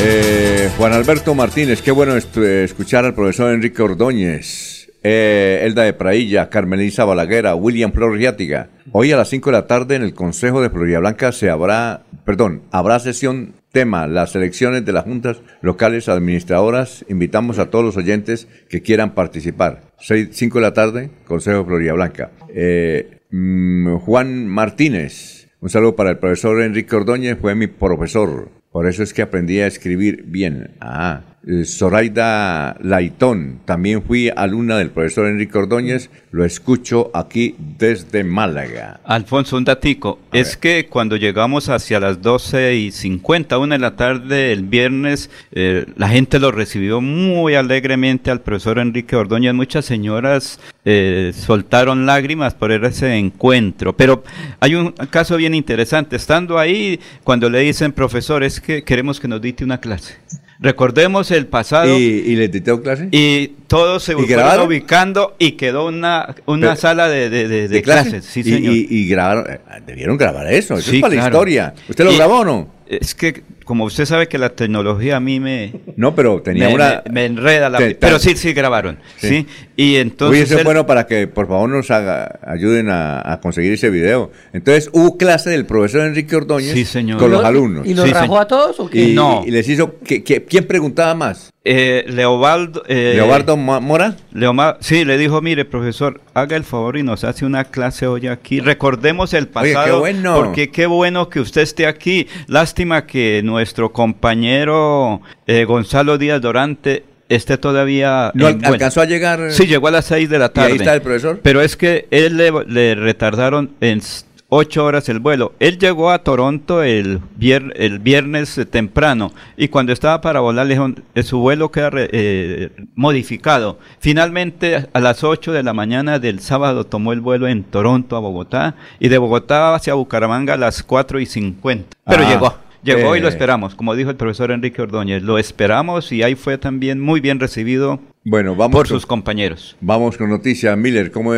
Eh, 0.00 0.68
Juan 0.76 0.92
Alberto 0.94 1.36
Martínez, 1.36 1.80
qué 1.80 1.92
bueno 1.92 2.16
escuchar 2.16 3.04
al 3.04 3.14
profesor 3.14 3.54
Enrique 3.54 3.80
Ordóñez, 3.80 4.90
eh, 5.04 5.60
Elda 5.62 5.84
de 5.84 5.92
Prailla, 5.92 6.50
Carmelisa 6.50 7.04
Balaguera, 7.04 7.54
William 7.54 7.92
Floriátiga. 7.92 8.70
Hoy 8.90 9.12
a 9.12 9.16
las 9.16 9.28
5 9.28 9.50
de 9.50 9.56
la 9.56 9.68
tarde 9.68 9.94
en 9.94 10.02
el 10.02 10.12
Consejo 10.12 10.60
de 10.60 10.70
Floridablanca 10.70 11.30
se 11.30 11.50
habrá, 11.50 12.02
perdón, 12.24 12.62
habrá 12.72 12.98
sesión 12.98 13.54
tema, 13.78 14.08
las 14.08 14.34
elecciones 14.34 14.84
de 14.84 14.92
las 14.92 15.04
juntas 15.04 15.40
locales 15.62 16.08
administradoras. 16.08 17.04
Invitamos 17.08 17.60
a 17.60 17.70
todos 17.70 17.84
los 17.84 17.96
oyentes 17.96 18.48
que 18.68 18.82
quieran 18.82 19.14
participar. 19.14 19.82
5 20.00 20.58
de 20.58 20.60
la 20.60 20.72
tarde, 20.72 21.10
Consejo 21.24 21.64
Florida 21.64 21.92
Blanca. 21.92 22.32
Eh, 22.52 23.20
mm, 23.30 23.98
Juan 23.98 24.48
Martínez, 24.48 25.46
un 25.60 25.70
saludo 25.70 25.94
para 25.94 26.10
el 26.10 26.18
profesor 26.18 26.60
Enrique 26.60 26.96
Ordóñez, 26.96 27.38
fue 27.40 27.54
mi 27.54 27.68
profesor. 27.68 28.50
Por 28.72 28.88
eso 28.88 29.04
es 29.04 29.14
que 29.14 29.22
aprendí 29.22 29.60
a 29.60 29.68
escribir 29.68 30.24
bien. 30.26 30.72
Ah, 30.80 31.37
Zoraida 31.64 32.76
Laitón, 32.82 33.60
también 33.64 34.02
fui 34.02 34.28
alumna 34.28 34.76
del 34.76 34.90
profesor 34.90 35.26
Enrique 35.26 35.56
Ordóñez, 35.56 36.10
lo 36.30 36.44
escucho 36.44 37.10
aquí 37.14 37.54
desde 37.78 38.22
Málaga. 38.22 39.00
Alfonso, 39.04 39.56
un 39.56 39.64
datico, 39.64 40.18
es 40.30 40.58
que 40.58 40.86
cuando 40.86 41.16
llegamos 41.16 41.70
hacia 41.70 42.00
las 42.00 42.20
12 42.20 42.74
y 42.74 42.90
50, 42.90 43.56
una 43.58 43.76
de 43.76 43.78
la 43.78 43.96
tarde 43.96 44.52
el 44.52 44.64
viernes, 44.64 45.30
eh, 45.52 45.86
la 45.96 46.08
gente 46.08 46.38
lo 46.38 46.52
recibió 46.52 47.00
muy 47.00 47.54
alegremente 47.54 48.30
al 48.30 48.42
profesor 48.42 48.78
Enrique 48.78 49.16
Ordóñez, 49.16 49.54
muchas 49.54 49.86
señoras 49.86 50.60
eh, 50.84 51.32
soltaron 51.34 52.04
lágrimas 52.04 52.52
por 52.52 52.72
ese 52.72 53.16
encuentro, 53.16 53.96
pero 53.96 54.22
hay 54.60 54.74
un 54.74 54.90
caso 54.92 55.38
bien 55.38 55.54
interesante, 55.54 56.16
estando 56.16 56.58
ahí, 56.58 57.00
cuando 57.24 57.48
le 57.48 57.60
dicen, 57.60 57.92
profesor, 57.92 58.44
es 58.44 58.60
que 58.60 58.84
queremos 58.84 59.18
que 59.18 59.28
nos 59.28 59.40
dite 59.40 59.64
una 59.64 59.80
clase. 59.80 60.16
Recordemos 60.60 61.30
el 61.30 61.46
pasado. 61.46 61.96
¿Y, 61.96 62.02
y 62.02 62.36
les 62.36 62.50
dictó 62.50 62.82
clase? 62.82 63.08
Y 63.12 63.48
todos 63.68 64.02
se 64.02 64.14
fueron 64.14 64.66
ubicando 64.66 65.36
y 65.38 65.52
quedó 65.52 65.86
una, 65.86 66.34
una 66.46 66.74
sala 66.74 67.08
de, 67.08 67.30
de, 67.30 67.68
de, 67.68 67.82
clases. 67.82 68.24
Sí, 68.24 68.42
señor. 68.42 68.74
Y, 68.74 69.08
grabaron, 69.08 69.52
eh, 69.52 69.60
debieron 69.86 70.16
grabar 70.16 70.52
eso, 70.52 70.74
eso 70.74 70.92
es 70.92 71.00
para 71.00 71.14
la 71.14 71.24
historia. 71.26 71.74
¿Usted 71.88 72.04
lo 72.04 72.14
grabó 72.14 72.40
o 72.40 72.44
no? 72.44 72.77
Es 72.88 73.14
que 73.14 73.42
como 73.64 73.84
usted 73.84 74.06
sabe 74.06 74.28
que 74.28 74.38
la 74.38 74.48
tecnología 74.48 75.16
a 75.16 75.20
mí 75.20 75.40
me... 75.40 75.74
No, 75.96 76.14
pero 76.14 76.40
tenía 76.40 76.68
me, 76.68 76.74
una... 76.74 77.02
Me, 77.10 77.26
enreda 77.26 77.68
la... 77.68 77.78
pero 78.00 78.18
sí, 78.18 78.34
sí 78.34 78.54
grabaron, 78.54 78.98
¿sí? 79.18 79.46
Y 79.76 79.96
entonces... 79.96 80.50
Uy, 80.50 80.64
bueno 80.64 80.86
para 80.86 81.06
que 81.06 81.26
por 81.26 81.48
favor 81.48 81.68
nos 81.68 81.90
haga, 81.90 82.40
ayuden 82.46 82.88
a, 82.88 83.38
conseguir 83.42 83.74
ese 83.74 83.90
video. 83.90 84.32
Entonces, 84.54 84.88
hubo 84.94 85.18
clase 85.18 85.50
del 85.50 85.66
profesor 85.66 86.06
Enrique 86.06 86.34
Ordóñez 86.34 86.72
sí, 86.72 86.86
señor. 86.86 87.18
con 87.18 87.30
los 87.30 87.44
alumnos. 87.44 87.86
¿Y 87.86 87.92
los 87.92 88.10
rajó 88.10 88.38
a 88.38 88.48
todos 88.48 88.80
o 88.80 88.88
qué? 88.88 89.10
Y, 89.10 89.14
no. 89.14 89.42
Y 89.46 89.50
les 89.50 89.68
hizo... 89.68 89.98
Que, 89.98 90.22
¿Quién 90.22 90.66
preguntaba 90.66 91.14
más? 91.14 91.52
Eh, 91.64 92.04
Leobaldo... 92.08 92.82
Eh, 92.88 93.12
¿Leobardo 93.16 93.56
Mora? 93.56 94.16
Leomar, 94.32 94.78
sí, 94.80 95.04
le 95.04 95.18
dijo, 95.18 95.42
mire, 95.42 95.64
profesor, 95.64 96.20
haga 96.32 96.56
el 96.56 96.64
favor 96.64 96.96
y 96.96 97.02
nos 97.02 97.24
hace 97.24 97.44
una 97.44 97.64
clase 97.64 98.06
hoy 98.06 98.26
aquí. 98.26 98.60
Recordemos 98.60 99.34
el 99.34 99.48
pasado. 99.48 99.78
Oye, 99.80 99.90
qué 99.90 99.98
bueno. 99.98 100.34
Porque 100.36 100.70
qué 100.70 100.86
bueno 100.86 101.28
que 101.28 101.40
usted 101.40 101.62
esté 101.62 101.86
aquí. 101.86 102.26
Lástima 102.46 103.06
que 103.06 103.42
nuestro 103.44 103.92
compañero 103.92 105.20
eh, 105.46 105.64
Gonzalo 105.64 106.16
Díaz 106.16 106.40
Dorante 106.40 107.04
esté 107.28 107.58
todavía... 107.58 108.30
¿No 108.34 108.46
alcanzó 108.46 109.00
a 109.00 109.04
llegar? 109.04 109.52
Sí, 109.52 109.66
llegó 109.66 109.88
a 109.88 109.90
las 109.90 110.06
6 110.06 110.30
de 110.30 110.38
la 110.38 110.48
tarde. 110.50 110.70
¿Y 110.70 110.72
ahí 110.72 110.78
está 110.78 110.94
el 110.94 111.02
profesor? 111.02 111.40
Pero 111.42 111.60
es 111.60 111.76
que 111.76 112.06
él 112.10 112.36
le, 112.36 112.50
le 112.66 112.94
retardaron 112.94 113.72
en 113.80 114.00
ocho 114.48 114.84
horas 114.84 115.08
el 115.08 115.18
vuelo. 115.18 115.52
Él 115.60 115.78
llegó 115.78 116.10
a 116.10 116.22
Toronto 116.22 116.82
el, 116.82 117.20
el 117.40 117.98
viernes 117.98 118.56
eh, 118.58 118.66
temprano 118.66 119.32
y 119.56 119.68
cuando 119.68 119.92
estaba 119.92 120.20
para 120.20 120.40
volar 120.40 120.66
le 120.66 120.78
eh, 121.14 121.22
su 121.22 121.38
vuelo 121.38 121.70
queda 121.70 121.90
eh, 121.94 122.70
modificado. 122.94 123.78
Finalmente 123.98 124.86
a 124.92 125.00
las 125.00 125.24
8 125.24 125.52
de 125.52 125.62
la 125.62 125.74
mañana 125.74 126.18
del 126.18 126.40
sábado 126.40 126.84
tomó 126.84 127.12
el 127.12 127.20
vuelo 127.20 127.48
en 127.48 127.64
Toronto 127.64 128.16
a 128.16 128.20
Bogotá 128.20 128.76
y 128.98 129.08
de 129.08 129.18
Bogotá 129.18 129.74
hacia 129.74 129.94
Bucaramanga 129.94 130.54
a 130.54 130.58
las 130.58 130.82
4 130.82 131.20
y 131.20 131.26
50. 131.26 131.96
Pero 132.06 132.22
ah, 132.24 132.28
llegó. 132.28 132.54
Llegó 132.82 133.16
y 133.16 133.20
lo 133.20 133.28
esperamos, 133.28 133.74
como 133.74 133.96
dijo 133.96 134.08
el 134.10 134.16
profesor 134.16 134.52
Enrique 134.52 134.80
Ordóñez, 134.80 135.22
lo 135.22 135.36
esperamos 135.36 136.12
y 136.12 136.22
ahí 136.22 136.36
fue 136.36 136.58
también 136.58 137.00
muy 137.00 137.20
bien 137.20 137.40
recibido 137.40 138.00
bueno, 138.24 138.54
vamos 138.54 138.76
por 138.76 138.86
sus 138.86 139.06
compañeros. 139.06 139.74
Vamos 139.80 140.18
con 140.18 140.28
noticias. 140.28 140.76
Miller, 140.76 141.10
¿cómo, 141.10 141.32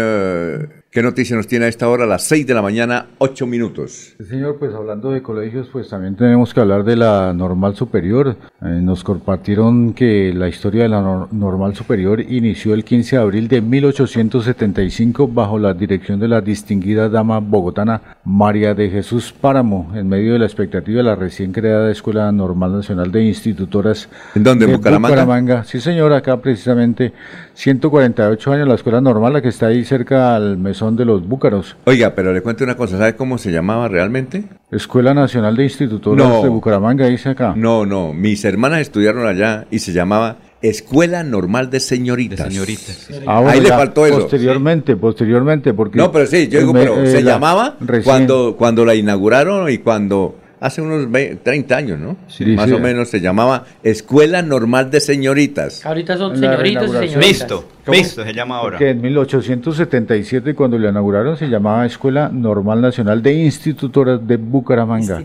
¿qué 0.91 1.03
noticia 1.03 1.37
nos 1.37 1.47
tiene 1.47 1.67
a 1.67 1.69
esta 1.69 1.89
hora? 1.89 2.05
A 2.05 2.07
las 2.07 2.25
6 2.25 2.47
de 2.47 2.55
la 2.55 2.63
mañana, 2.63 3.07
8 3.19 3.47
minutos. 3.47 4.15
Sí, 4.19 4.25
señor, 4.25 4.59
pues 4.59 4.75
hablando 4.75 5.11
de 5.13 5.23
colegios, 5.23 5.69
pues 5.73 5.89
también 5.89 6.17
tenemos 6.17 6.53
que 6.53 6.61
hablar 6.61 6.83
de 6.83 6.97
la 6.97 7.33
normal 7.33 7.77
superior. 7.77 8.37
Eh, 8.61 8.81
nos 8.83 9.05
compartieron 9.05 9.95
que 9.95 10.33
la 10.35 10.49
historia 10.49 10.83
de 10.83 10.89
la 10.89 11.29
normal 11.31 11.77
superior 11.77 12.21
inició 12.21 12.75
el 12.75 12.85
15 12.85 13.17
de 13.17 13.23
abril 13.23 13.49
de 13.49 13.61
1875 13.61 15.29
bajo 15.29 15.59
la 15.59 15.75
dirección 15.75 16.19
de 16.19 16.29
la 16.29 16.41
distinguida 16.41 17.09
dama 17.09 17.39
bogotana 17.39 18.19
María 18.25 18.75
de 18.75 18.91
Jesús 18.91 19.33
Páramo, 19.33 19.93
en 19.95 20.09
medio 20.09 20.33
de 20.33 20.41
la 20.41 20.47
expectativa 20.47 20.99
de 20.99 21.05
la 21.05 21.15
recién 21.15 21.53
creada 21.53 21.91
Escuela 21.91 22.31
Normal 22.33 22.73
Nacional 22.73 23.13
de 23.13 23.25
Institutoras. 23.25 24.09
¿En 24.35 24.43
dónde? 24.43 24.67
De 24.67 24.75
Bucaramanga? 24.75 25.15
Bucaramanga. 25.15 25.65
Sí, 25.65 25.81
señor, 25.81 26.13
acá 26.13 26.41
precisamente 26.41 27.13
148 27.55 28.53
años 28.53 28.69
la 28.69 28.75
escuela 28.75 29.01
normal, 29.01 29.35
la 29.35 29.43
que 29.43 29.49
está 29.49 29.69
ahí 29.69 29.85
cerca 29.85 30.35
al 30.35 30.59
mesón 30.81 30.97
de 30.97 31.05
los 31.05 31.27
Búcaros. 31.27 31.77
Oiga, 31.85 32.15
pero 32.15 32.33
le 32.33 32.41
cuento 32.41 32.65
una 32.65 32.75
cosa, 32.75 32.97
¿sabe 32.97 33.15
cómo 33.15 33.37
se 33.37 33.53
llamaba 33.53 33.89
realmente? 33.89 34.45
Escuela 34.71 35.13
Nacional 35.13 35.55
de 35.57 35.65
Institutos 35.65 36.17
de 36.17 36.49
Bucaramanga, 36.49 37.07
dice 37.07 37.29
acá. 37.29 37.53
No, 37.57 37.85
no, 37.85 38.15
mis 38.15 38.45
hermanas 38.45 38.81
estudiaron 38.81 39.27
allá 39.27 39.67
y 39.71 39.81
se 39.81 39.93
llamaba 39.93 40.39
Escuela 40.63 41.23
Normal 41.23 41.69
de 41.71 41.81
Señoritas. 41.81 42.41
señoritas. 42.41 43.09
Ah, 43.27 43.43
Ahí 43.47 43.61
le 43.61 43.69
faltó 43.69 44.07
eso. 44.07 44.21
Posteriormente, 44.21 44.97
posteriormente, 44.97 45.75
porque... 45.75 45.99
No, 45.99 46.11
pero 46.11 46.27
sí, 46.27 46.49
yo 46.49 46.61
digo, 46.61 46.73
pero 46.73 47.05
se 47.07 47.23
llamaba 47.23 47.77
cuando, 48.05 48.57
cuando 48.57 48.85
la 48.87 48.95
inauguraron 48.95 49.71
y 49.71 49.79
cuando 49.79 50.37
hace 50.61 50.83
unos 50.83 51.09
30 51.11 51.77
años, 51.77 51.99
¿no? 51.99 52.17
Sí, 52.29 52.45
Más 52.47 52.71
o 52.71 52.79
menos 52.79 53.09
se 53.09 53.21
llamaba 53.21 53.65
Escuela 53.83 54.43
Normal 54.43 54.91
de 54.91 55.01
Señoritas. 55.01 55.85
Ahorita 55.85 56.17
son 56.17 56.37
señoritas 56.37 56.85
y 56.85 56.93
señoritas. 56.93 57.27
Visto, 57.27 57.65
visto 57.91 58.23
se 58.23 58.33
llama 58.33 58.59
ahora. 58.59 58.79
Que 58.79 58.91
en 58.91 59.01
1877 59.01 60.55
cuando 60.55 60.79
lo 60.79 60.89
inauguraron 60.89 61.37
se 61.37 61.49
llamaba 61.49 61.87
Escuela 61.87 62.29
Normal 62.29 62.81
Nacional 62.81 63.23
de 63.23 63.33
Institutoras 63.33 64.27
de 64.27 64.37
Bucaramanga 64.37 65.23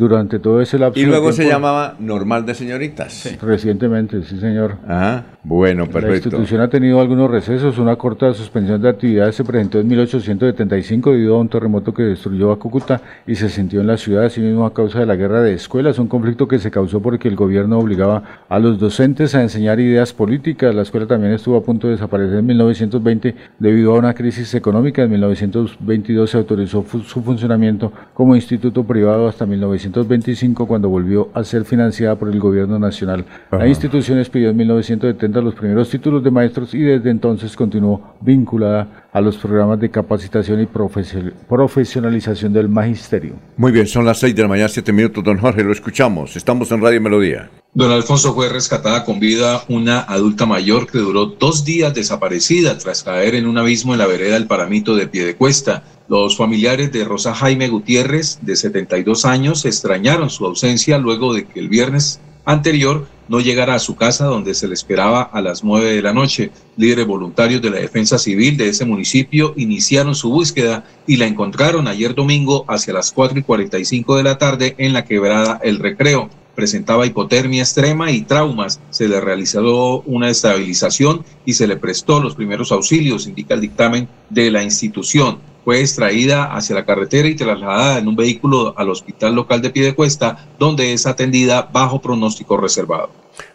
durante 0.00 0.38
todo 0.38 0.62
ese 0.62 0.78
lapso. 0.78 0.98
Y 0.98 1.04
luego 1.04 1.30
se 1.30 1.46
llamaba 1.46 1.94
Normal 1.98 2.46
de 2.46 2.54
Señoritas. 2.54 3.36
Recientemente, 3.42 4.22
sí, 4.22 4.40
señor. 4.40 4.78
Ah, 4.88 5.22
bueno, 5.44 5.84
perfecto. 5.84 6.08
La 6.08 6.16
institución 6.16 6.60
ha 6.62 6.68
tenido 6.68 7.00
algunos 7.00 7.30
recesos. 7.30 7.78
Una 7.78 7.96
corta 7.96 8.32
suspensión 8.32 8.80
de 8.80 8.88
actividades 8.88 9.34
se 9.34 9.44
presentó 9.44 9.78
en 9.78 9.88
1875 9.88 11.12
debido 11.12 11.36
a 11.36 11.40
un 11.40 11.50
terremoto 11.50 11.92
que 11.92 12.02
destruyó 12.02 12.50
a 12.50 12.58
Cúcuta 12.58 13.02
y 13.26 13.34
se 13.34 13.50
sintió 13.50 13.82
en 13.82 13.86
la 13.86 13.98
ciudad, 13.98 14.24
así 14.24 14.40
mismo 14.40 14.64
a 14.64 14.72
causa 14.72 15.00
de 15.00 15.06
la 15.06 15.16
guerra 15.16 15.42
de 15.42 15.52
escuelas. 15.52 15.98
Un 15.98 16.08
conflicto 16.08 16.48
que 16.48 16.58
se 16.58 16.70
causó 16.70 17.00
porque 17.00 17.28
el 17.28 17.36
gobierno 17.36 17.78
obligaba 17.78 18.22
a 18.48 18.58
los 18.58 18.78
docentes 18.78 19.34
a 19.34 19.42
enseñar 19.42 19.80
ideas 19.80 20.14
políticas. 20.14 20.74
La 20.74 20.82
escuela 20.82 21.06
también 21.06 21.34
estuvo 21.34 21.58
a 21.58 21.62
punto 21.62 21.88
de 21.88 21.94
desaparecer 21.94 22.38
en 22.38 22.46
1920 22.46 23.34
debido 23.58 23.94
a 23.94 23.98
una 23.98 24.14
crisis 24.14 24.54
económica. 24.54 25.02
En 25.02 25.10
1922 25.10 26.30
se 26.30 26.38
autorizó 26.38 26.84
su 27.04 27.22
funcionamiento 27.22 27.92
como 28.14 28.34
instituto 28.34 28.84
privado 28.84 29.28
hasta 29.28 29.44
1925 29.44 29.89
1925 29.90 30.66
cuando 30.66 30.88
volvió 30.88 31.28
a 31.34 31.42
ser 31.44 31.64
financiada 31.64 32.16
por 32.16 32.28
el 32.28 32.38
gobierno 32.38 32.78
nacional. 32.78 33.24
La 33.50 33.66
institución 33.66 34.18
expidió 34.18 34.50
en 34.50 34.56
1970 34.56 35.40
los 35.40 35.54
primeros 35.54 35.90
títulos 35.90 36.22
de 36.22 36.30
maestros 36.30 36.74
y 36.74 36.80
desde 36.80 37.10
entonces 37.10 37.56
continuó 37.56 38.14
vinculada 38.20 39.08
a 39.12 39.20
los 39.20 39.36
programas 39.36 39.80
de 39.80 39.90
capacitación 39.90 40.60
y 40.60 40.66
profesionalización 40.66 42.52
del 42.52 42.68
magisterio. 42.68 43.34
Muy 43.56 43.72
bien, 43.72 43.86
son 43.86 44.04
las 44.04 44.18
6 44.20 44.34
de 44.34 44.42
la 44.42 44.48
mañana, 44.48 44.68
7 44.68 44.92
minutos, 44.92 45.24
don 45.24 45.38
Jorge, 45.38 45.64
lo 45.64 45.72
escuchamos. 45.72 46.36
Estamos 46.36 46.70
en 46.70 46.80
Radio 46.80 47.00
Melodía. 47.00 47.50
Don 47.72 47.92
Alfonso 47.92 48.34
fue 48.34 48.48
rescatada 48.48 49.04
con 49.04 49.20
vida 49.20 49.62
una 49.68 50.00
adulta 50.00 50.44
mayor 50.44 50.90
que 50.90 50.98
duró 50.98 51.26
dos 51.26 51.64
días 51.64 51.94
desaparecida 51.94 52.76
tras 52.78 53.04
caer 53.04 53.36
en 53.36 53.46
un 53.46 53.58
abismo 53.58 53.92
en 53.92 54.00
la 54.00 54.06
vereda 54.06 54.34
del 54.34 54.48
Paramito 54.48 54.96
de 54.96 55.06
Piedecuesta. 55.06 55.84
Los 56.08 56.36
familiares 56.36 56.90
de 56.90 57.04
Rosa 57.04 57.32
Jaime 57.32 57.68
Gutiérrez, 57.68 58.40
de 58.42 58.56
72 58.56 59.24
años, 59.24 59.64
extrañaron 59.64 60.30
su 60.30 60.46
ausencia 60.46 60.98
luego 60.98 61.32
de 61.32 61.46
que 61.46 61.60
el 61.60 61.68
viernes 61.68 62.20
anterior 62.50 63.06
no 63.28 63.38
llegara 63.38 63.74
a 63.74 63.78
su 63.78 63.94
casa 63.94 64.26
donde 64.26 64.54
se 64.54 64.66
le 64.66 64.74
esperaba 64.74 65.22
a 65.22 65.40
las 65.40 65.62
9 65.62 65.94
de 65.94 66.02
la 66.02 66.12
noche. 66.12 66.50
Líderes 66.76 67.06
voluntarios 67.06 67.62
de 67.62 67.70
la 67.70 67.78
defensa 67.78 68.18
civil 68.18 68.56
de 68.56 68.68
ese 68.68 68.84
municipio 68.84 69.54
iniciaron 69.56 70.16
su 70.16 70.30
búsqueda 70.30 70.84
y 71.06 71.16
la 71.16 71.26
encontraron 71.26 71.86
ayer 71.86 72.14
domingo 72.14 72.64
hacia 72.68 72.92
las 72.92 73.12
4 73.12 73.38
y 73.38 73.42
45 73.42 74.16
de 74.16 74.22
la 74.24 74.38
tarde 74.38 74.74
en 74.78 74.92
la 74.92 75.04
quebrada 75.04 75.60
El 75.62 75.78
Recreo 75.78 76.28
presentaba 76.54 77.06
hipotermia 77.06 77.62
extrema 77.62 78.10
y 78.10 78.22
traumas. 78.22 78.80
Se 78.90 79.08
le 79.08 79.20
realizó 79.20 80.00
una 80.02 80.28
estabilización 80.28 81.24
y 81.44 81.54
se 81.54 81.66
le 81.66 81.76
prestó 81.76 82.20
los 82.20 82.34
primeros 82.34 82.72
auxilios, 82.72 83.26
indica 83.26 83.54
el 83.54 83.60
dictamen 83.60 84.08
de 84.28 84.50
la 84.50 84.62
institución. 84.62 85.38
Fue 85.64 85.80
extraída 85.80 86.54
hacia 86.54 86.74
la 86.74 86.86
carretera 86.86 87.28
y 87.28 87.34
trasladada 87.34 87.98
en 87.98 88.08
un 88.08 88.16
vehículo 88.16 88.74
al 88.76 88.88
hospital 88.88 89.34
local 89.34 89.60
de 89.60 89.70
Piedecuesta, 89.70 90.48
donde 90.58 90.92
es 90.92 91.06
atendida 91.06 91.68
bajo 91.70 92.00
pronóstico 92.00 92.56
reservado. 92.56 93.10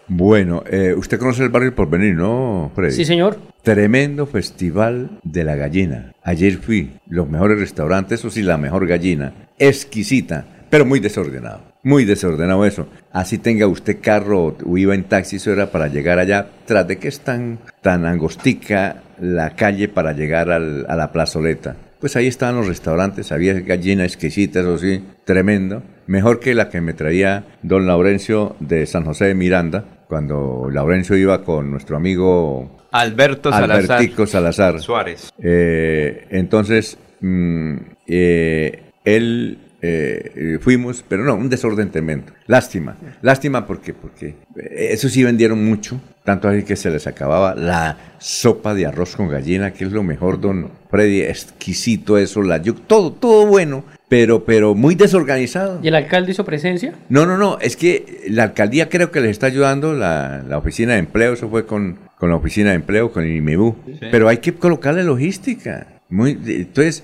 Bueno, 0.08 0.64
eh, 0.70 0.94
usted 0.96 1.18
conoce 1.18 1.44
el 1.44 1.50
barrio 1.50 1.74
por 1.74 1.90
venir, 1.90 2.16
¿no, 2.16 2.72
Freddy? 2.76 2.94
Sí, 2.94 3.06
señor. 3.06 3.40
Tremendo 3.64 4.28
festival 4.28 5.20
de 5.24 5.44
la 5.44 5.56
gallina. 5.56 6.14
Ayer 6.24 6.58
fui, 6.58 6.92
los 7.08 7.28
mejores 7.28 7.60
restaurantes, 7.60 8.20
eso 8.20 8.30
sí, 8.30 8.44
la 8.44 8.58
mejor 8.58 8.86
gallina. 8.86 9.50
Exquisita, 9.58 10.68
pero 10.70 10.86
muy 10.86 11.00
desordenado 11.00 11.75
Muy 11.86 12.04
desordenado 12.04 12.66
eso. 12.66 12.88
Así 13.14 13.38
tenga 13.38 13.68
usted 13.68 14.00
carro 14.02 14.58
o 14.66 14.78
iba 14.78 14.96
en 14.96 15.04
taxi, 15.04 15.36
eso 15.36 15.54
era 15.54 15.72
para 15.72 15.88
llegar 15.88 16.18
allá, 16.18 16.48
tras 16.66 16.88
de 16.88 16.98
que 16.98 17.08
es 17.08 17.20
tan, 17.20 17.60
tan 17.82 18.06
angostica 18.08 19.04
la 19.22 19.52
calle 19.52 19.88
para 19.88 20.12
llegar 20.14 20.50
al- 20.50 20.86
a 20.90 20.96
la 20.96 21.12
plazoleta. 21.12 21.76
Pues 22.00 22.16
ahí 22.16 22.26
estaban 22.26 22.56
los 22.56 22.68
restaurantes, 22.68 23.32
había 23.32 23.54
gallinas 23.60 24.08
exquisitas, 24.08 24.64
eso 24.66 24.78
sí, 24.80 25.04
tremendo. 25.26 25.84
Mejor 26.08 26.40
que 26.40 26.56
la 26.56 26.70
que 26.70 26.82
me 26.82 26.94
traía 26.94 27.44
don 27.62 27.86
Laurencio 27.86 28.56
de 28.60 28.88
San 28.88 29.06
José 29.06 29.26
de 29.26 29.36
Miranda, 29.36 29.86
cuando 30.08 30.70
Laurencio 30.72 31.16
iba 31.16 31.44
con 31.44 31.70
nuestro 31.70 31.98
amigo 31.98 32.80
Alberto 32.92 33.52
Salazar. 33.52 33.92
Albertico 33.92 34.26
Salazar. 34.26 34.80
Suárez. 34.82 35.30
Eh, 35.42 36.26
entonces, 36.32 36.98
mm, 37.22 37.76
eh, 38.08 38.84
él 39.04 39.60
eh, 39.88 40.32
eh, 40.36 40.58
fuimos, 40.60 41.04
pero 41.08 41.24
no, 41.24 41.36
un 41.36 41.48
desorden 41.48 41.92
tremendo. 41.92 42.32
Lástima, 42.48 42.98
lástima 43.22 43.68
porque, 43.68 43.94
porque 43.94 44.36
eh, 44.56 44.88
eso 44.92 45.10
sí 45.10 45.24
vendieron 45.24 45.64
mucho, 45.64 46.02
tanto 46.24 46.48
así 46.48 46.64
que 46.64 46.76
se 46.76 46.90
les 46.90 47.06
acababa 47.06 47.54
la 47.54 47.98
sopa 48.18 48.74
de 48.74 48.88
arroz 48.88 49.16
con 49.16 49.30
gallina, 49.30 49.74
que 49.74 49.86
es 49.86 49.92
lo 49.92 50.02
mejor, 50.02 50.42
don 50.42 50.72
Freddy, 50.90 51.22
exquisito 51.22 52.18
eso, 52.18 52.42
la 52.42 52.58
yuca, 52.58 52.82
todo, 52.88 53.12
todo 53.12 53.46
bueno, 53.46 53.84
pero, 54.10 54.44
pero 54.44 54.74
muy 54.74 54.96
desorganizado. 54.96 55.80
¿Y 55.84 55.88
el 55.90 55.96
alcalde 55.96 56.32
hizo 56.32 56.46
presencia? 56.46 56.96
No, 57.10 57.28
no, 57.28 57.38
no, 57.38 57.60
es 57.60 57.76
que 57.76 58.24
la 58.28 58.44
alcaldía 58.44 58.90
creo 58.90 59.12
que 59.12 59.22
les 59.22 59.32
está 59.32 59.46
ayudando, 59.48 59.94
la, 59.94 60.44
la 60.48 60.58
oficina 60.58 60.94
de 60.94 61.00
empleo, 61.00 61.34
eso 61.34 61.48
fue 61.48 61.68
con, 61.68 62.00
con 62.18 62.30
la 62.30 62.38
oficina 62.38 62.70
de 62.70 62.78
empleo, 62.78 63.12
con 63.12 63.24
el 63.24 63.36
IMEBU, 63.36 63.76
pero 64.12 64.30
hay 64.30 64.38
que 64.38 64.54
colocarle 64.54 65.04
logística. 65.04 65.88
Muy, 66.10 66.38
entonces, 66.48 67.04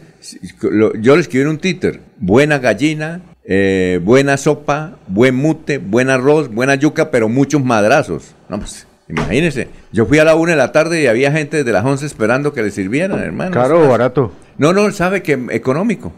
lo- 0.61 0.93
yo 0.95 1.15
le 1.15 1.21
escribí 1.21 1.43
en 1.43 1.49
un 1.49 1.57
Twitter, 1.57 2.01
buena 2.17 2.59
gallina, 2.59 3.21
eh, 3.43 3.99
buena 4.03 4.37
sopa, 4.37 4.97
buen 5.07 5.35
mute, 5.35 5.79
buen 5.79 6.09
arroz, 6.09 6.49
buena 6.53 6.75
yuca, 6.75 7.09
pero 7.11 7.27
muchos 7.27 7.63
madrazos. 7.63 8.35
No, 8.47 8.59
pues, 8.59 8.85
imagínense, 9.09 9.67
yo 9.91 10.05
fui 10.05 10.19
a 10.19 10.23
la 10.23 10.35
una 10.35 10.51
de 10.51 10.57
la 10.57 10.71
tarde 10.71 11.01
y 11.01 11.07
había 11.07 11.31
gente 11.31 11.57
desde 11.57 11.71
las 11.71 11.83
11 11.83 12.05
esperando 12.05 12.53
que 12.53 12.61
le 12.61 12.69
sirvieran, 12.71 13.19
hermano. 13.19 13.51
¿Caro 13.51 13.83
o 13.83 13.89
barato? 13.89 14.31
No, 14.57 14.73
no, 14.73 14.91
sabe 14.91 15.23
que 15.23 15.33
económico. 15.49 16.13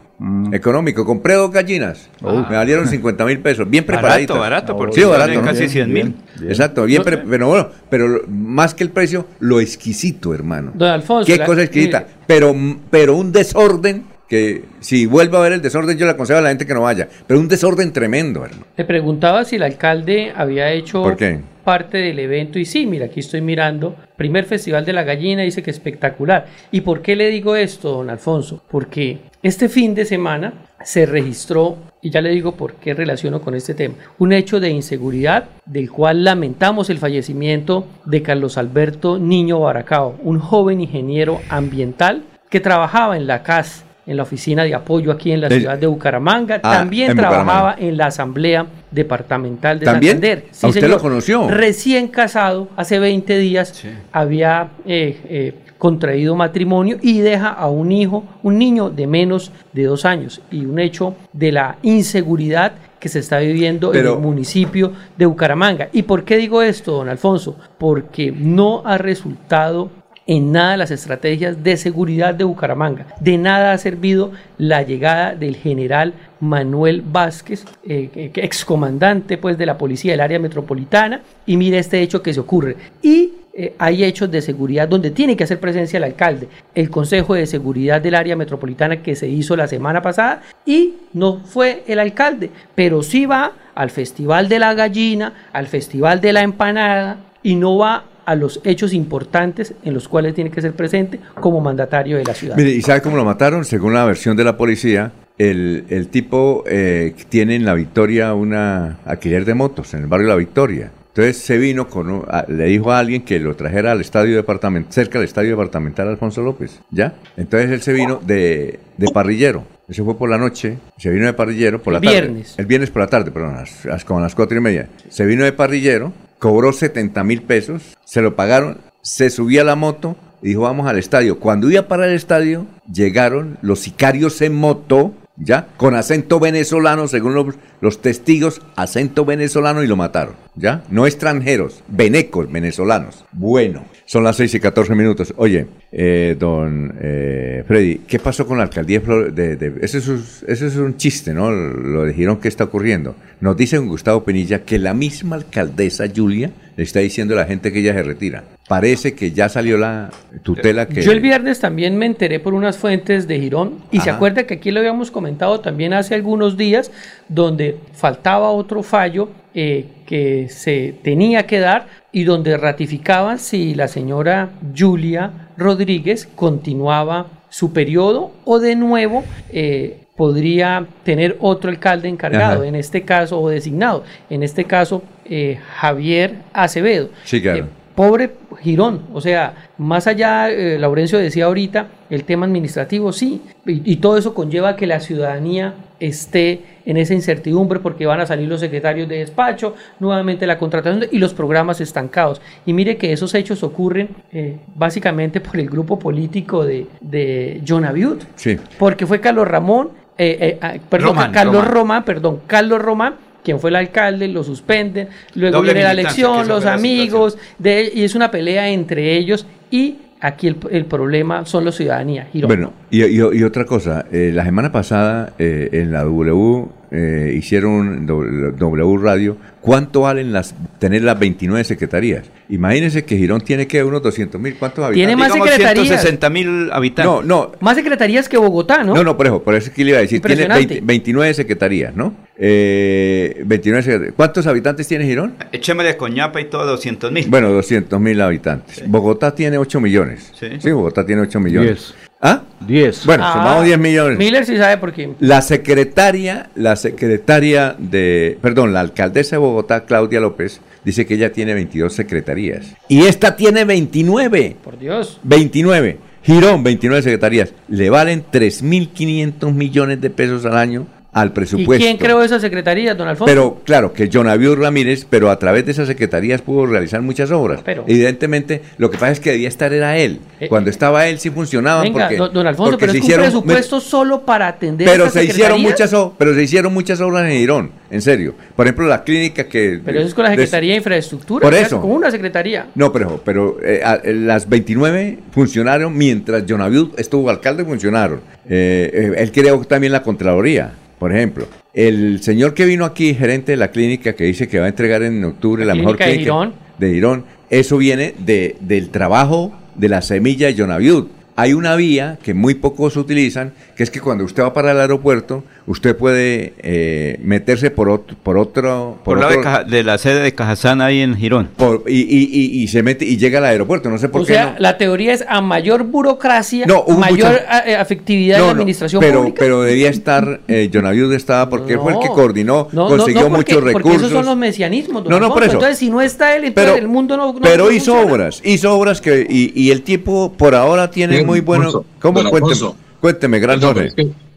Económico. 0.52 1.06
Compré 1.06 1.34
dos 1.34 1.52
gallinas. 1.52 2.10
Me 2.22 2.56
valieron 2.56 2.88
50 2.88 3.26
mil 3.26 3.40
pesos. 3.40 3.70
Bien 3.70 3.86
Barato, 3.86 4.02
preparaditas. 4.02 4.38
barato, 4.38 4.78
porque 4.78 5.02
sí, 5.02 5.08
barato. 5.08 5.42
casi 5.42 5.68
100 5.68 5.92
mil. 5.94 6.16
Exacto, 6.48 6.86
bien 6.86 7.00
No, 7.00 7.04
pre- 7.06 7.18
pero 7.18 7.48
bueno, 7.48 7.70
pero 7.90 8.22
más 8.28 8.74
que 8.74 8.84
el 8.84 8.90
precio, 8.92 9.28
lo 9.40 9.60
exquisito, 9.60 10.34
hermano. 10.34 10.72
Don 10.74 10.90
Alfonso. 10.90 11.26
Qué 11.26 11.38
la- 11.38 11.46
cosa 11.46 11.64
exquisita. 11.64 12.06
Pero, 12.26 12.56
pero 12.90 13.16
un 13.16 13.32
desorden 13.32 14.06
que 14.30 14.64
si 14.80 15.06
vuelve 15.06 15.38
a 15.38 15.42
ver 15.42 15.52
el 15.54 15.62
desorden, 15.62 15.98
yo 15.98 16.06
le 16.06 16.12
aconsejo 16.14 16.40
a 16.40 16.42
la 16.42 16.50
gente 16.50 16.66
que 16.66 16.74
no 16.74 16.82
vaya. 16.82 17.08
Pero 17.28 17.40
un 17.40 17.48
desorden 17.48 17.92
tremendo, 17.92 18.44
hermano. 18.46 18.66
Le 18.78 18.86
preguntaba 18.86 19.44
si 19.46 19.58
el 19.58 19.64
alcalde 19.64 20.32
había 20.36 20.72
hecho 20.72 21.04
¿Por 21.04 21.18
qué? 21.18 21.40
parte 21.64 21.98
del 21.98 22.18
evento 22.20 22.58
y 22.60 22.66
sí, 22.66 22.86
mira, 22.88 23.06
aquí 23.06 23.20
estoy 23.20 23.42
mirando, 23.42 23.96
primer 24.18 24.46
festival 24.46 24.86
de 24.86 24.94
la 24.94 25.04
gallina, 25.04 25.44
dice 25.44 25.62
que 25.62 25.70
espectacular. 25.72 26.48
¿Y 26.72 26.82
por 26.82 27.02
qué 27.02 27.16
le 27.16 27.30
digo 27.30 27.56
esto, 27.56 27.92
don 27.92 28.10
Alfonso? 28.10 28.64
Porque 28.72 29.20
este 29.44 29.70
fin 29.70 29.94
de 29.94 30.06
semana 30.06 30.54
se 30.84 31.06
registró, 31.06 31.78
y 32.02 32.10
ya 32.10 32.22
le 32.22 32.30
digo 32.32 32.54
por 32.56 32.76
qué 32.76 32.94
relaciono 32.94 33.42
con 33.42 33.56
este 33.56 33.74
tema, 33.74 33.96
un 34.20 34.34
hecho 34.34 34.60
de 34.60 34.70
inseguridad 34.70 35.46
del 35.66 35.92
cual 35.92 36.24
lamentamos 36.24 36.90
el 36.90 36.98
fallecimiento 36.98 37.86
de 38.06 38.22
Carlos 38.22 38.58
Alberto 38.58 39.18
Niño 39.20 39.60
Baracao, 39.60 40.16
un 40.24 40.40
joven 40.40 40.82
ingeniero 40.82 41.40
ambiental 41.50 42.24
que 42.50 42.60
trabajaba 42.60 43.16
en 43.18 43.28
la 43.28 43.44
CAS, 43.44 43.84
en 44.06 44.18
la 44.18 44.24
oficina 44.24 44.64
de 44.66 44.76
apoyo 44.76 45.12
aquí 45.14 45.32
en 45.32 45.40
la 45.40 45.50
ciudad 45.50 45.78
de 45.78 45.88
Bucaramanga, 45.88 46.56
Ah, 46.62 46.80
también 46.80 47.12
en 47.12 47.18
trabajaba 47.18 47.44
Bucaramanga. 47.72 47.88
en 47.88 47.98
la 47.98 48.06
Asamblea 48.08 48.66
Departamental 48.92 49.80
de 49.80 49.86
¿También? 49.86 50.14
Santander. 50.14 50.46
¿A 50.62 50.68
usted 50.68 50.90
lo 50.90 51.00
conoció? 51.00 51.48
Recién 51.50 52.10
casado, 52.10 52.68
hace 52.76 53.00
20 53.00 53.38
días, 53.38 53.82
había 54.12 54.70
eh, 54.86 55.18
eh, 55.30 55.54
contraído 55.84 56.34
matrimonio 56.34 56.96
y 57.02 57.20
deja 57.20 57.50
a 57.50 57.70
un 57.70 57.92
hijo, 57.92 58.24
un 58.42 58.58
niño 58.58 58.90
de 58.90 59.06
menos 59.06 59.52
de 59.74 59.84
dos 59.84 60.06
años. 60.06 60.40
Y 60.50 60.66
un 60.66 60.80
hecho 60.80 61.14
de 61.34 61.52
la 61.52 61.76
inseguridad 61.82 62.72
que 63.02 63.10
se 63.10 63.20
está 63.20 63.40
viviendo 63.40 63.92
Pero- 63.92 64.12
en 64.12 64.16
el 64.16 64.22
municipio 64.22 64.94
de 65.18 65.26
Bucaramanga. 65.26 65.90
¿Y 65.92 66.04
por 66.04 66.24
qué 66.24 66.38
digo 66.38 66.62
esto, 66.62 66.94
don 66.94 67.10
Alfonso? 67.10 67.58
Porque 67.78 68.32
no 68.32 68.82
ha 68.86 68.98
resultado 68.98 69.90
en 70.26 70.54
nada 70.54 70.78
las 70.78 70.90
estrategias 70.90 71.62
de 71.66 71.76
seguridad 71.76 72.34
de 72.34 72.46
Bucaramanga. 72.46 73.08
De 73.20 73.38
nada 73.38 73.74
ha 73.74 73.78
servido 73.78 74.32
la 74.58 74.84
llegada 74.84 75.36
del 75.36 75.58
general 75.58 76.14
Manuel 76.40 77.02
Vázquez, 77.02 77.66
eh, 77.86 78.10
eh, 78.16 78.32
excomandante 78.36 79.38
pues, 79.38 79.58
de 79.58 79.66
la 79.66 79.78
policía 79.78 80.14
del 80.14 80.22
área 80.22 80.40
metropolitana, 80.40 81.24
y 81.46 81.58
mire 81.58 81.78
este 81.78 82.00
hecho 82.02 82.22
que 82.24 82.34
se 82.34 82.40
ocurre. 82.40 82.78
Y 83.02 83.32
eh, 83.56 83.76
hay 83.78 84.04
hechos 84.04 84.32
de 84.32 84.42
seguridad 84.42 84.88
donde 84.88 85.12
tiene 85.12 85.38
que 85.38 85.44
hacer 85.44 85.60
presencia 85.60 85.98
el 85.98 86.04
alcalde, 86.04 86.48
el 86.74 86.90
Consejo 86.90 87.36
de 87.36 87.46
Seguridad 87.46 88.02
del 88.02 88.16
área 88.16 88.36
metropolitana 88.36 89.04
que 89.04 89.16
se 89.16 89.28
hizo 89.28 89.56
la 89.56 89.68
semana 89.68 90.02
pasada, 90.02 90.42
y 90.66 90.96
no 91.14 91.40
fue 91.46 91.84
el 91.86 92.00
alcalde, 92.00 92.50
pero 92.74 93.04
sí 93.04 93.28
va 93.28 93.52
al 93.76 93.92
Festival 93.92 94.50
de 94.50 94.58
la 94.58 94.74
Gallina, 94.74 95.50
al 95.54 95.68
Festival 95.68 96.20
de 96.20 96.34
la 96.34 96.42
Empanada, 96.42 97.18
y 97.44 97.54
no 97.54 97.78
va 97.78 98.06
a 98.26 98.36
los 98.36 98.60
hechos 98.64 98.94
importantes 98.94 99.76
en 99.84 99.94
los 99.94 100.08
cuales 100.08 100.34
tiene 100.34 100.50
que 100.50 100.62
ser 100.62 100.74
presente 100.74 101.20
como 101.40 101.62
mandatario 101.62 102.18
de 102.18 102.24
la 102.24 102.34
ciudad. 102.34 102.56
Mire, 102.56 102.72
¿y 102.72 102.82
sabe 102.82 103.02
cómo 103.02 103.18
lo 103.18 103.26
mataron? 103.26 103.66
Según 103.66 103.94
la 103.94 104.06
versión 104.06 104.36
de 104.36 104.46
la 104.46 104.58
policía, 104.58 105.12
el, 105.38 106.08
tipo 106.10 106.64
eh, 106.68 107.14
tiene 107.30 107.56
en 107.56 107.66
La 107.66 107.74
Victoria 107.74 108.34
una 108.34 109.00
alquiler 109.06 109.46
de 109.46 109.54
motos, 109.54 109.94
en 109.94 110.02
el 110.02 110.08
barrio 110.08 110.30
La 110.30 110.36
Victoria. 110.36 110.92
Entonces 111.16 111.38
se 111.38 111.58
vino 111.60 111.88
con, 111.90 112.10
un- 112.10 112.26
a- 112.28 112.46
le 112.48 112.66
dijo 112.66 112.92
a 112.92 112.98
alguien 113.00 113.22
que 113.24 113.40
lo 113.40 113.56
trajera 113.56 113.92
al 113.92 114.02
estadio 114.02 114.36
departamental, 114.36 114.92
cerca 114.92 115.20
del 115.20 115.28
estadio 115.28 115.52
departamental 115.52 116.08
Alfonso 116.08 116.42
López, 116.42 116.80
¿ya? 116.90 117.14
Entonces 117.38 117.70
él 117.70 117.82
se 117.84 117.94
vino 117.94 118.20
de, 118.26 118.80
de 118.98 119.08
parrillero. 119.12 119.64
Eso 119.88 120.06
fue 120.06 120.18
por 120.18 120.30
la 120.30 120.38
noche, 120.40 120.78
se 120.98 121.10
vino 121.12 121.26
de 121.28 121.34
parrillero 121.34 121.84
por 121.84 121.94
El 121.94 122.02
la 122.02 122.02
tarde. 122.02 122.22
viernes. 122.22 122.56
El 122.58 122.66
viernes 122.66 122.90
por 122.90 123.02
la 123.02 123.08
tarde, 123.08 123.30
perdón, 123.32 123.54
las- 123.56 123.86
las- 123.86 124.06
como 124.06 124.20
a 124.20 124.24
las 124.24 124.34
cuatro 124.34 124.58
y 124.58 124.62
media. 124.62 124.90
Se 125.10 125.26
vino 125.26 125.44
de 125.44 125.52
parrillero, 125.54 126.14
cobró 126.40 126.74
70 126.74 127.24
mil 127.24 127.44
pesos, 127.44 127.96
se 128.06 128.22
lo 128.22 128.36
pagaron, 128.36 128.80
se 129.04 129.30
subía 129.30 129.62
a 129.62 129.66
la 129.66 129.76
moto 129.76 130.16
y 130.42 130.48
dijo 130.50 130.62
vamos 130.62 130.88
al 130.88 130.98
estadio. 130.98 131.40
Cuando 131.40 131.70
iba 131.70 131.84
para 131.88 132.08
el 132.08 132.14
estadio, 132.16 132.66
llegaron 132.92 133.58
los 133.62 133.80
sicarios 133.82 134.42
en 134.42 134.56
moto, 134.56 135.14
¿ya? 135.38 135.68
Con 135.78 135.96
acento 135.96 136.40
venezolano, 136.40 137.08
según 137.08 137.56
los, 137.82 138.02
testigos, 138.02 138.62
acento 138.76 139.26
venezolano 139.26 139.84
y 139.84 139.88
lo 139.88 139.96
mataron, 139.96 140.36
¿ya? 140.56 140.84
No 140.90 141.06
extranjeros, 141.08 141.84
venecos 141.88 142.52
venezolanos. 142.52 143.26
Bueno, 143.32 143.86
son 144.06 144.24
las 144.24 144.36
6 144.38 144.56
y 144.56 144.60
14 144.60 144.96
minutos. 144.96 145.34
Oye, 145.38 145.68
eh, 145.92 146.36
don 146.40 146.94
eh, 147.02 147.64
Freddy, 147.68 148.00
¿qué 148.08 148.20
pasó 148.20 148.46
con 148.46 148.58
la 148.58 148.64
alcaldía 148.66 149.00
de 149.00 149.56
de, 149.56 149.74
ese, 149.82 150.00
es, 150.00 150.08
un- 150.08 150.24
es 150.48 150.62
un 150.76 150.98
chiste, 150.98 151.34
¿no? 151.34 151.52
Lo 151.52 152.06
dijeron 152.06 152.38
que 152.38 152.48
está 152.48 152.66
ocurriendo. 152.66 153.16
Nos 153.42 153.58
dice 153.58 153.78
Gustavo 153.80 154.24
Penilla 154.24 154.64
que 154.64 154.78
la 154.80 154.94
misma 154.94 155.36
alcaldesa 155.38 156.06
Julia 156.14 156.52
le 156.76 156.84
está 156.84 157.00
diciendo 157.00 157.34
a 157.34 157.38
la 157.38 157.46
gente 157.46 157.72
que 157.72 157.80
ella 157.80 157.94
se 157.94 158.04
retira. 158.04 158.44
Parece 158.68 159.14
que 159.14 159.32
ya 159.32 159.50
salió 159.50 159.78
la 159.78 160.10
tutela 160.42 160.88
que... 160.88 161.02
Yo 161.02 161.12
el 161.12 161.20
viernes 161.20 161.60
también 161.60 161.98
me 161.98 162.06
enteré 162.06 162.40
por 162.40 162.54
unas 162.54 162.78
fuentes 162.78 163.28
de 163.28 163.40
Girón 163.40 163.80
y 163.92 164.00
se 164.00 164.10
acuerda 164.10 164.44
que 164.44 164.54
aquí 164.56 164.72
lo 164.72 164.80
habíamos 164.80 165.12
comentado 165.12 165.60
también 165.60 165.94
hace 165.94 166.16
algunos 166.16 166.56
días 166.56 166.90
donde 167.28 167.78
faltaba 167.94 168.52
otro 168.52 168.82
fallo 168.82 169.30
eh, 169.54 169.88
que 170.06 170.48
se 170.50 170.96
tenía 171.04 171.46
que 171.46 171.60
dar 171.60 171.88
y 172.14 172.24
donde 172.24 172.56
ratificaban 172.56 173.38
si 173.38 173.76
la 173.76 173.90
señora 173.90 174.52
Julia 174.76 175.50
Rodríguez 175.58 176.30
continuaba 176.34 177.28
su 177.50 177.74
periodo 177.74 178.32
o 178.46 178.60
de 178.60 178.76
nuevo 178.76 179.26
eh, 179.52 180.06
podría 180.16 180.88
tener 181.04 181.38
otro 181.40 181.70
alcalde 181.70 182.08
encargado, 182.08 182.62
Ajá. 182.62 182.68
en 182.68 182.76
este 182.76 183.04
caso 183.04 183.40
o 183.40 183.50
designado, 183.50 184.04
en 184.30 184.42
este 184.42 184.66
caso 184.66 185.04
eh, 185.26 185.60
Javier 185.76 186.36
Acevedo. 186.54 187.10
Sí, 187.26 187.42
claro. 187.42 187.68
Pobre 187.96 188.32
Girón, 188.62 189.02
o 189.14 189.22
sea, 189.22 189.68
más 189.78 190.08
allá, 190.08 190.50
eh, 190.50 190.78
Laurencio 190.80 191.20
decía 191.20 191.46
ahorita, 191.46 191.88
el 192.10 192.24
tema 192.24 192.46
administrativo, 192.46 193.12
sí, 193.12 193.42
y, 193.66 193.82
y 193.92 193.98
todo 193.98 194.18
eso 194.18 194.34
conlleva 194.34 194.76
que 194.76 194.88
la 194.88 195.00
ciudadanía 195.00 195.74
esté 196.00 196.62
en 196.86 196.98
esa 196.98 197.14
incertidumbre 197.14 197.80
porque 197.80 198.06
van 198.06 198.20
a 198.20 198.26
salir 198.26 198.48
los 198.50 198.60
secretarios 198.60 199.08
de 199.08 199.20
despacho, 199.20 199.76
nuevamente 200.00 200.46
la 200.48 200.58
contratación 200.58 201.06
y 201.12 201.18
los 201.20 201.34
programas 201.34 201.80
estancados. 201.82 202.42
Y 202.66 202.74
mire 202.74 202.98
que 202.98 203.14
esos 203.14 203.34
hechos 203.36 203.64
ocurren 203.64 204.10
eh, 204.32 204.58
básicamente 204.76 205.40
por 205.40 205.58
el 205.60 205.70
grupo 205.70 205.98
político 206.00 206.66
de, 206.66 206.88
de 207.00 207.62
John 207.68 207.86
Abiud, 207.86 208.18
Sí. 208.36 208.58
porque 208.80 209.06
fue 209.08 209.22
Carlos 209.22 209.48
Ramón, 209.48 209.90
eh, 210.18 210.38
eh, 210.42 210.58
ah, 210.62 210.74
perdón, 210.90 211.16
Carlos 211.32 211.56
Román. 211.64 211.72
Román, 211.74 212.04
perdón, 212.04 212.40
Carlos 212.48 212.82
Román, 212.82 213.16
quien 213.44 213.60
fue 213.60 213.70
el 213.70 213.76
alcalde, 213.76 214.28
lo 214.28 214.44
suspenden, 214.44 215.10
luego 215.36 215.58
Doble 215.58 215.74
viene 215.74 215.84
la 215.86 215.92
elección, 215.92 216.48
los 216.48 216.66
amigos, 216.66 217.38
de, 217.60 217.92
y 217.94 218.04
es 218.04 218.16
una 218.16 218.32
pelea 218.32 218.70
entre 218.70 219.16
ellos 219.18 219.46
y 219.70 219.98
aquí 220.22 220.48
el, 220.48 220.56
el 220.72 220.86
problema 220.86 221.46
son 221.46 221.66
los 221.66 221.76
ciudadanía. 221.76 222.28
Girón. 222.32 222.48
Bueno, 222.48 222.74
y, 222.90 223.04
y- 223.04 223.18
y 223.18 223.44
otra 223.44 223.66
cosa, 223.66 224.06
eh, 224.12 224.32
la 224.34 224.46
semana 224.46 224.72
pasada 224.72 225.34
eh, 225.38 225.70
en 225.74 225.92
la 225.92 226.04
W 226.04 226.66
eh, 226.96 227.34
hicieron 227.36 228.06
W 228.06 228.98
Radio, 229.02 229.36
¿cuánto 229.62 230.02
valen 230.02 230.32
las 230.32 230.54
tener 230.78 231.02
las 231.02 231.18
29 231.18 231.64
secretarías? 231.64 232.30
Imagínense 232.50 233.04
que 233.04 233.18
Girón 233.18 233.42
tiene 233.42 233.66
que 233.66 233.84
unos 233.84 234.04
200 234.04 234.40
mil, 234.40 234.56
¿cuántos 234.56 234.86
habitantes? 234.86 235.00
Tiene 235.00 235.16
más 235.16 235.34
Digamos 235.34 235.50
secretarías. 235.50 235.88
160 235.88 236.30
mil 236.30 236.70
habitantes. 236.72 237.12
No, 237.12 237.24
no, 237.24 237.52
Más 237.62 237.76
secretarías 237.76 238.30
que 238.30 238.38
Bogotá, 238.38 238.84
¿no? 238.84 238.94
no, 238.94 239.04
no, 239.04 239.18
por 239.18 239.26
eso, 239.26 239.42
por 239.42 239.56
eso 239.56 239.70
es 239.70 239.74
que 239.74 239.84
le 239.84 239.90
iba 239.90 239.98
a 239.98 240.02
decir, 240.02 240.22
tiene 240.22 240.44
Impresionante. 240.44 240.74
20 240.76 240.86
29 240.86 241.34
secretarías, 241.34 241.96
¿no? 241.96 242.14
Eh, 242.38 243.42
29 243.44 243.82
secretarías. 243.84 244.14
¿Cuántos 244.16 244.46
habitantes 244.46 244.88
tiene 244.88 245.06
Girón? 245.06 245.34
Echémosle 245.52 245.98
coñapa 245.98 246.42
y 246.42 246.46
todo 246.46 246.68
200 246.68 247.12
mil. 247.12 247.26
Bueno, 247.28 247.50
200 247.50 248.00
mil 248.00 248.22
habitantes. 248.22 248.84
Bogotá 248.88 249.34
tiene 249.34 249.58
8 249.58 249.82
millones. 249.82 250.32
Sí. 250.40 250.70
Bogotá 250.72 251.04
tiene 251.04 251.24
8 251.24 251.40
millones. 251.40 251.94
Diez. 251.96 251.96
¿Ah? 252.26 252.42
10. 252.66 253.06
Bueno, 253.06 253.26
Ah, 253.28 253.34
sumamos 253.34 253.66
10 253.66 253.78
millones. 253.78 254.18
Miller 254.18 254.46
sí 254.46 254.56
sabe 254.56 254.78
por 254.78 254.94
qué. 254.94 255.12
La 255.20 255.42
secretaria, 255.42 256.50
la 256.56 256.78
secretaria 256.78 257.76
de, 257.78 258.38
perdón, 258.42 258.72
la 258.72 258.80
alcaldesa 258.80 259.36
de 259.36 259.40
Bogotá, 259.42 259.84
Claudia 259.84 260.22
López, 260.22 260.62
dice 260.86 261.06
que 261.06 261.16
ella 261.16 261.34
tiene 261.34 261.54
22 261.54 261.94
secretarías. 261.94 262.68
Y 262.88 263.04
esta 263.04 263.36
tiene 263.36 263.66
29. 263.66 264.56
Por 264.64 264.80
Dios. 264.80 265.20
29. 265.24 265.98
Girón, 266.24 266.64
29 266.64 267.02
secretarías. 267.04 267.54
Le 267.68 267.90
valen 267.90 268.24
3.500 268.32 269.52
millones 269.54 270.00
de 270.00 270.10
pesos 270.10 270.46
al 270.46 270.56
año 270.56 270.88
al 271.14 271.28
¿Y 271.28 271.32
presupuesto. 271.32 271.84
quién 271.84 271.98
creó 271.98 272.24
esa 272.24 272.40
secretaría, 272.40 272.96
don 272.96 273.08
Alfonso? 273.08 273.26
Pero 273.32 273.62
claro, 273.64 273.94
que 273.94 274.10
John 274.12 274.28
Abiud 274.28 274.56
Ramírez, 274.58 275.06
pero 275.10 275.30
a 275.30 275.38
través 275.38 275.66
de 275.66 275.72
esas 275.72 275.88
secretarías 275.88 276.42
pudo 276.42 276.66
realizar 276.66 277.02
muchas 277.02 277.30
obras. 277.32 277.62
Pero- 277.64 277.84
Evidentemente, 277.88 278.62
lo 278.78 278.90
que 278.90 278.98
pasa 278.98 279.12
es 279.12 279.20
que 279.20 279.32
debía 279.32 279.48
estar 279.48 279.72
era 279.74 279.98
él. 279.98 280.20
Eh, 280.40 280.48
Cuando 280.50 280.70
estaba 280.70 281.08
él 281.08 281.20
sí 281.20 281.30
funcionaban 281.30 281.84
Venga, 281.84 282.08
porque, 282.10 282.18
don, 282.34 282.48
Alfonso, 282.48 282.72
porque 282.72 282.86
pero 282.88 282.92
se 282.94 282.98
es 282.98 283.02
que 283.02 283.06
un 283.06 283.12
hicieron 283.22 283.26
presupuesto 283.26 283.80
solo 283.80 284.22
para 284.26 284.48
atender 284.48 284.88
pero 284.88 285.10
se 285.10 285.24
hicieron 285.24 285.62
muchas 285.62 285.94
pero 286.18 286.34
se 286.34 286.44
hicieron 286.44 286.74
muchas 286.74 287.00
obras 287.02 287.30
en 287.30 287.38
Girón, 287.38 287.72
en 287.92 288.02
serio. 288.02 288.34
Por 288.56 288.66
ejemplo, 288.66 288.88
la 288.88 289.04
clínica 289.04 289.44
que 289.48 289.80
Pero 289.86 290.00
eso 290.00 290.08
es 290.08 290.14
con 290.14 290.24
la 290.24 290.32
Secretaría 290.32 290.72
de 290.72 290.78
Infraestructura. 290.78 291.44
Por 291.44 291.54
eso. 291.54 291.80
Con 291.80 291.92
una 291.92 292.10
secretaría. 292.12 292.68
No, 292.76 292.92
pero, 292.92 293.22
pero 293.24 293.58
eh, 293.64 293.82
a- 293.84 294.02
eh, 294.04 294.14
las 294.14 294.50
29 294.50 295.20
funcionaron 295.32 295.96
mientras 295.96 296.44
John 296.50 296.62
Abiud 296.62 296.90
estuvo 296.98 297.30
alcalde, 297.30 297.64
funcionaron. 297.64 298.22
Eh, 298.50 298.90
eh, 298.94 299.14
él 299.18 299.32
creó 299.32 299.62
también 299.66 299.94
la 299.94 300.02
Contraloría, 300.04 300.72
por 301.04 301.14
ejemplo. 301.14 301.48
El 301.74 302.22
señor 302.22 302.54
que 302.54 302.64
vino 302.64 302.86
aquí, 302.86 303.14
gerente 303.14 303.52
de 303.52 303.58
la 303.58 303.72
clínica, 303.72 304.14
que 304.14 304.24
dice 304.24 304.48
que 304.48 304.58
va 304.60 304.68
a 304.68 304.70
entregar 304.70 305.04
en 305.04 305.22
octubre 305.26 305.66
la, 305.66 305.76
La 305.76 305.82
mejor 305.82 305.98
clínica 305.98 306.06
de 306.12 306.16
clínica 306.16 306.34
Girón. 306.34 306.54
de 306.78 306.94
Girón, 306.94 307.26
eso 307.50 307.78
viene 307.78 308.14
de, 308.20 308.56
del 308.62 308.88
trabajo 308.88 309.52
de 309.76 309.90
la 309.90 310.02
semilla 310.02 310.48
de 310.48 310.56
John 310.58 310.72
Abiud. 310.72 311.08
Hay 311.36 311.52
una 311.52 311.76
vía 311.76 312.18
que 312.24 312.34
muy 312.34 312.54
pocos 312.54 312.96
utilizan, 312.96 313.52
que 313.76 313.84
es 313.84 313.92
que 313.92 314.00
cuando 314.00 314.24
usted 314.24 314.44
va 314.44 314.54
para 314.54 314.72
el 314.72 314.80
aeropuerto, 314.80 315.44
usted 315.66 315.96
puede 315.96 316.54
eh, 316.60 317.20
meterse 317.24 317.72
por 317.72 317.90
otro, 317.90 318.18
por 318.22 318.38
otro, 318.38 318.98
Por 319.06 319.20
lado 319.20 319.32
de, 319.32 319.42
Caja- 319.42 319.64
de 319.64 319.84
la 319.84 319.98
sede 319.98 320.22
de 320.22 320.34
Cajazán 320.34 320.82
ahí 320.82 321.00
en 321.02 321.16
Girón. 321.16 321.50
por- 321.56 321.84
y, 321.88 322.02
y- 322.02 322.30
y- 322.32 322.64
y 322.64 322.68
se 322.68 322.84
mete 322.84 323.06
y 323.06 323.18
llega 323.18 323.40
al 323.40 323.46
aeropuerto. 323.46 323.90
No 323.90 323.98
sé 323.98 324.10
por 324.10 324.22
O 324.22 324.26
qué 324.26 324.34
sea, 324.34 324.46
no. 324.52 324.56
la 324.60 324.78
teoría 324.78 325.14
es 325.14 325.24
a 325.28 325.42
mayor 325.42 325.84
burocracia, 325.86 326.66
No, 326.66 326.84
mayor 326.98 327.32
mucha- 327.32 327.46
a- 327.50 327.70
eh, 327.70 327.76
afectividad 327.76 328.38
en 328.38 328.42
No, 328.42 328.48
la 328.48 328.54
no, 328.56 328.60
administración 328.60 329.00
pero, 329.00 329.20
pública. 329.20 329.38
pero 329.40 329.62
debía 329.62 329.90
estar, 329.90 330.42
eh, 330.48 330.70
estaba 331.16 331.50
porque 331.50 331.74
él 331.74 331.80
fue 331.80 331.94
el 331.94 332.00
que 332.00 332.08
coordinó, 332.08 332.68
consiguió 332.68 333.30
porque- 333.30 333.54
muchos 333.54 333.56
Porque 333.62 333.74
recursos. 333.78 334.02
esos 334.02 334.12
son 334.12 334.26
los 334.26 334.36
mesianismos, 334.38 335.06
No, 335.06 335.20
no, 335.20 335.34
por 335.34 335.44
eso. 335.44 335.54
Entonces, 335.54 335.78
si 335.78 335.90
no 335.90 336.02
está 336.02 336.36
él, 336.36 336.44
entonces 336.46 336.74
Pero- 336.74 336.82
el 336.84 336.88
mundo 336.90 337.16
no. 337.16 337.34
no- 337.34 337.40
pero 337.42 337.66
no 337.66 337.72
hizo 337.72 337.94
funciona. 337.94 338.12
obras, 338.14 338.42
hizo 338.44 338.74
obras 338.78 339.00
que 339.02 339.26
y, 339.30 339.54
y 339.56 339.72
el 339.72 339.82
tipo 339.84 340.34
por 340.38 340.56
ahora 340.56 340.92
tiene 340.92 341.14
Bien, 341.16 341.26
muy 341.26 341.40
bueno. 341.40 341.66
Alfonso, 341.66 341.86
¿Cómo? 342.02 342.14
Cuénteme, 342.30 342.74
cuénteme, 343.00 343.40
gran 343.40 343.60
No, 343.60 343.68
Jorge. 343.68 343.92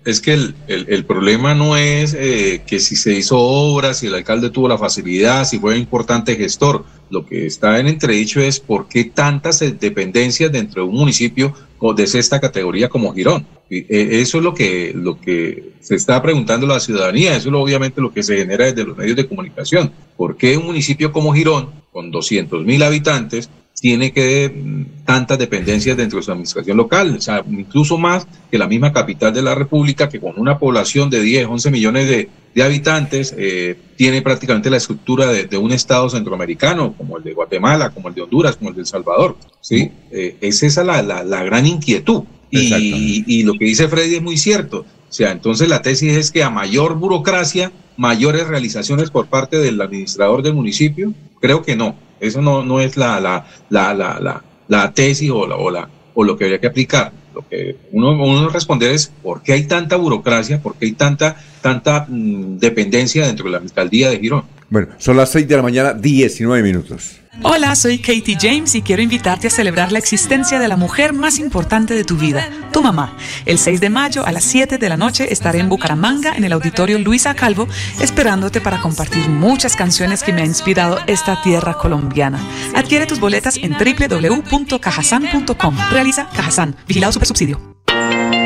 Es 0.07 0.21
que, 0.23 0.33
el, 0.33 0.55
el- 0.69 0.87
el 0.89 1.05
problema 1.05 1.55
no 1.55 1.77
es 1.77 2.15
eh, 2.19 2.63
que 2.67 2.79
si 2.81 2.97
se 2.97 3.13
hizo 3.13 3.39
obras, 3.39 3.99
si 3.99 4.07
el 4.07 4.15
alcalde 4.15 4.49
tuvo 4.51 4.69
la 4.69 4.79
facilidad, 4.79 5.45
si 5.45 5.59
fue 5.59 5.75
un 5.75 5.81
importante 5.81 6.37
gestor. 6.37 6.85
Lo 7.11 7.25
que 7.27 7.47
está 7.47 7.79
en 7.79 7.87
entredicho 7.87 8.41
es 8.41 8.59
por 8.59 8.89
qué 8.89 9.05
tantas 9.05 9.61
eh, 9.63 9.77
dependencias 9.79 10.51
dentro 10.51 10.83
de 10.83 10.89
un 10.89 10.97
municipio 10.97 11.55
de 11.95 12.03
esta 12.05 12.41
categoría 12.41 12.89
como 12.89 13.13
Girón. 13.13 13.47
Eh, 13.71 13.87
eso 14.23 14.39
es 14.39 14.45
lo 14.45 14.55
que, 14.55 14.93
lo 14.95 15.21
que 15.21 15.73
se 15.81 15.95
está 15.97 16.21
preguntando 16.23 16.67
la 16.67 16.81
ciudadanía, 16.81 17.37
eso 17.37 17.49
es 17.51 17.55
obviamente 17.55 18.01
lo 18.01 18.13
que 18.13 18.23
se 18.23 18.37
genera 18.39 18.65
desde 18.65 18.85
los 18.85 18.97
medios 18.97 19.17
de 19.17 19.27
comunicación. 19.27 19.93
¿Por 20.17 20.37
qué 20.37 20.57
un 20.57 20.67
municipio 20.67 21.13
como 21.13 21.33
Girón, 21.35 21.71
con 21.93 22.11
200 22.11 22.65
mil 22.65 22.83
habitantes, 22.83 23.51
tiene 23.81 24.13
que 24.13 24.49
mm, 24.49 25.05
tantas 25.05 25.39
dependencias 25.39 25.97
dentro 25.97 26.19
de 26.19 26.25
su 26.25 26.31
administración 26.31 26.77
local, 26.77 27.17
o 27.17 27.21
sea, 27.21 27.45
incluso 27.49 27.99
más 27.99 28.27
que 28.51 28.59
la 28.59 28.67
misma 28.67 28.93
capital 28.93 29.33
de 29.33 29.43
la 29.43 29.55
República, 29.55 30.09
que 30.09 30.21
con 30.21 30.39
una 30.39 30.59
población 30.59 31.11
de 31.11 31.21
10, 31.21 31.47
11 31.47 31.71
millones 31.71 32.09
de, 32.09 32.29
de 32.55 32.63
habitantes, 32.63 33.35
eh, 33.37 33.77
tiene 33.97 34.23
prácticamente 34.23 34.71
la 34.71 34.79
estructura 34.79 35.27
de, 35.27 35.45
de 35.45 35.59
un 35.59 35.73
estado 35.73 36.09
centroamericano, 36.09 36.95
como 36.97 37.19
el 37.19 37.25
de 37.25 37.35
Guatemala, 37.35 37.91
como 37.91 38.09
el 38.09 38.15
de 38.15 38.23
Honduras, 38.23 38.57
como 38.57 38.71
el 38.71 38.77
de 38.77 38.81
El 38.83 38.87
Salvador. 38.87 39.37
¿sí? 39.61 39.91
Eh, 40.11 40.37
es 40.41 40.63
esa 40.63 40.83
la, 40.83 41.03
la, 41.03 41.23
la 41.23 41.45
gran 41.45 41.67
inquietud. 41.67 42.25
Y, 42.51 43.25
y 43.27 43.43
lo 43.43 43.55
que 43.55 43.67
dice 43.67 43.89
Freddy 43.89 44.17
es 44.17 44.23
muy 44.23 44.39
cierto. 44.39 44.87
O 45.09 45.13
sea, 45.13 45.33
entonces 45.33 45.69
la 45.69 45.83
tesis 45.83 46.17
es 46.17 46.31
que 46.31 46.43
a 46.43 46.51
mayor 46.51 46.95
burocracia, 46.95 47.73
mayores 47.97 48.47
realizaciones 48.47 49.11
por 49.11 49.27
parte 49.27 49.59
del 49.59 49.81
administrador 49.81 50.43
del 50.43 50.55
municipio. 50.55 51.13
Creo 51.41 51.63
que 51.63 51.77
no. 51.77 51.97
Eso 52.21 52.41
no, 52.41 52.65
no 52.65 52.81
es 52.81 52.97
la, 52.97 53.21
la, 53.21 53.47
la, 53.71 53.95
la, 53.95 54.43
la, 54.69 54.93
tesis 54.93 55.31
o, 55.31 55.47
la, 55.47 55.57
o, 55.57 55.71
la, 55.71 55.89
o 56.15 56.25
lo 56.25 56.37
que 56.37 56.45
habría 56.45 56.61
que 56.61 56.67
aplicar. 56.67 57.13
Lo 57.35 57.47
que 57.47 57.77
uno, 57.93 58.11
uno 58.13 58.49
responder 58.49 58.93
es 58.93 59.13
por 59.23 59.43
qué 59.43 59.53
hay 59.53 59.65
tanta 59.65 59.97
burocracia, 59.97 60.61
por 60.63 60.77
qué 60.77 60.87
hay 60.87 60.93
tanta, 60.93 61.37
tanta 61.61 62.07
mm, 62.09 62.59
dependencia 62.59 63.27
dentro 63.27 63.45
de 63.47 63.53
la 63.53 63.59
alcaldía 63.59 64.11
de 64.11 64.19
Girón. 64.19 64.45
Bueno, 64.69 64.89
son 64.99 65.17
las 65.17 65.31
6 65.31 65.47
de 65.47 65.57
la 65.57 65.63
mañana, 65.63 65.93
19 65.93 66.63
minutos. 66.63 67.21
Hola, 67.43 67.77
soy 67.77 67.99
Katie 67.99 68.39
James 68.41 68.75
y 68.75 68.81
quiero 68.83 69.03
invitarte 69.03 69.49
a 69.49 69.51
celebrar 69.51 69.93
la 69.93 69.99
existencia 69.99 70.59
de 70.59 70.69
la 70.69 70.77
mujer 70.77 71.13
más 71.13 71.39
importante 71.39 71.93
de 71.95 72.05
tu 72.05 72.17
vida, 72.17 72.49
tu 72.73 72.83
mamá. 72.83 73.15
El 73.45 73.59
6 73.59 73.79
de 73.81 73.91
mayo 73.91 74.25
a 74.27 74.33
las 74.33 74.45
7 74.45 74.79
de 74.79 74.89
la 74.89 74.97
noche 74.97 75.31
estaré 75.33 75.59
en 75.61 75.69
Bucaramanga, 75.69 76.35
en 76.35 76.45
el 76.45 76.53
auditorio 76.53 76.99
Luisa 76.99 77.35
Calvo, 77.35 77.69
esperándote 78.01 78.63
para 78.63 78.81
compartir 78.81 79.29
muchas 79.29 79.77
canciones 79.77 80.23
que 80.23 80.33
me 80.33 80.41
ha 80.43 80.47
inspirado 80.47 80.99
esta 81.07 81.43
tierra 81.43 81.75
colombiana. 81.75 82.41
Adquiere 82.75 83.05
tus 83.07 83.21
boletas 83.21 83.59
en 83.59 83.73
www.cajasan.com. 83.73 85.77
Realiza 85.91 86.31
Cajasan, 86.35 86.75
vigilado 86.89 87.13
supersubsidio. 87.13 87.77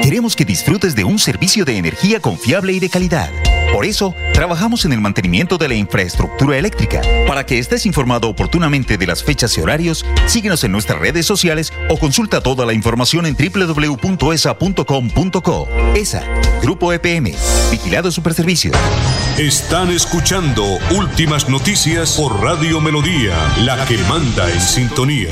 Queremos 0.02 0.34
que 0.34 0.44
disfrutes 0.44 0.96
de 0.96 1.04
un 1.04 1.18
servicio 1.18 1.64
de 1.64 1.76
energía 1.76 2.20
confiable 2.20 2.72
y 2.72 2.80
de 2.80 2.88
calidad. 2.88 3.30
Por 3.72 3.84
eso, 3.84 4.14
trabajamos 4.34 4.84
en 4.84 4.92
el 4.92 5.00
mantenimiento 5.00 5.56
de 5.56 5.68
la 5.68 5.74
infraestructura 5.74 6.58
eléctrica. 6.58 7.00
Para 7.26 7.46
que 7.46 7.58
estés 7.58 7.86
informado 7.86 8.28
oportunamente 8.28 8.98
de 8.98 9.06
las 9.06 9.22
fechas 9.22 9.56
y 9.56 9.60
horarios, 9.60 10.04
síguenos 10.26 10.64
en 10.64 10.72
nuestras 10.72 10.98
redes 10.98 11.24
sociales 11.24 11.72
o 11.88 11.96
consulta 11.96 12.40
toda 12.42 12.66
la 12.66 12.72
información 12.72 13.26
en 13.26 13.36
www.esa.com.co. 13.36 14.00
ESA, 15.94 16.24
Grupo 16.62 16.92
EPM, 16.92 17.32
Vigilado 17.70 18.10
Superservicios. 18.10 18.76
Están 19.38 19.90
escuchando 19.90 20.64
Últimas 20.90 21.48
Noticias 21.48 22.16
por 22.16 22.42
Radio 22.42 22.80
Melodía, 22.80 23.36
la 23.60 23.84
que 23.86 23.98
manda 23.98 24.50
en 24.50 24.60
sintonía. 24.60 25.30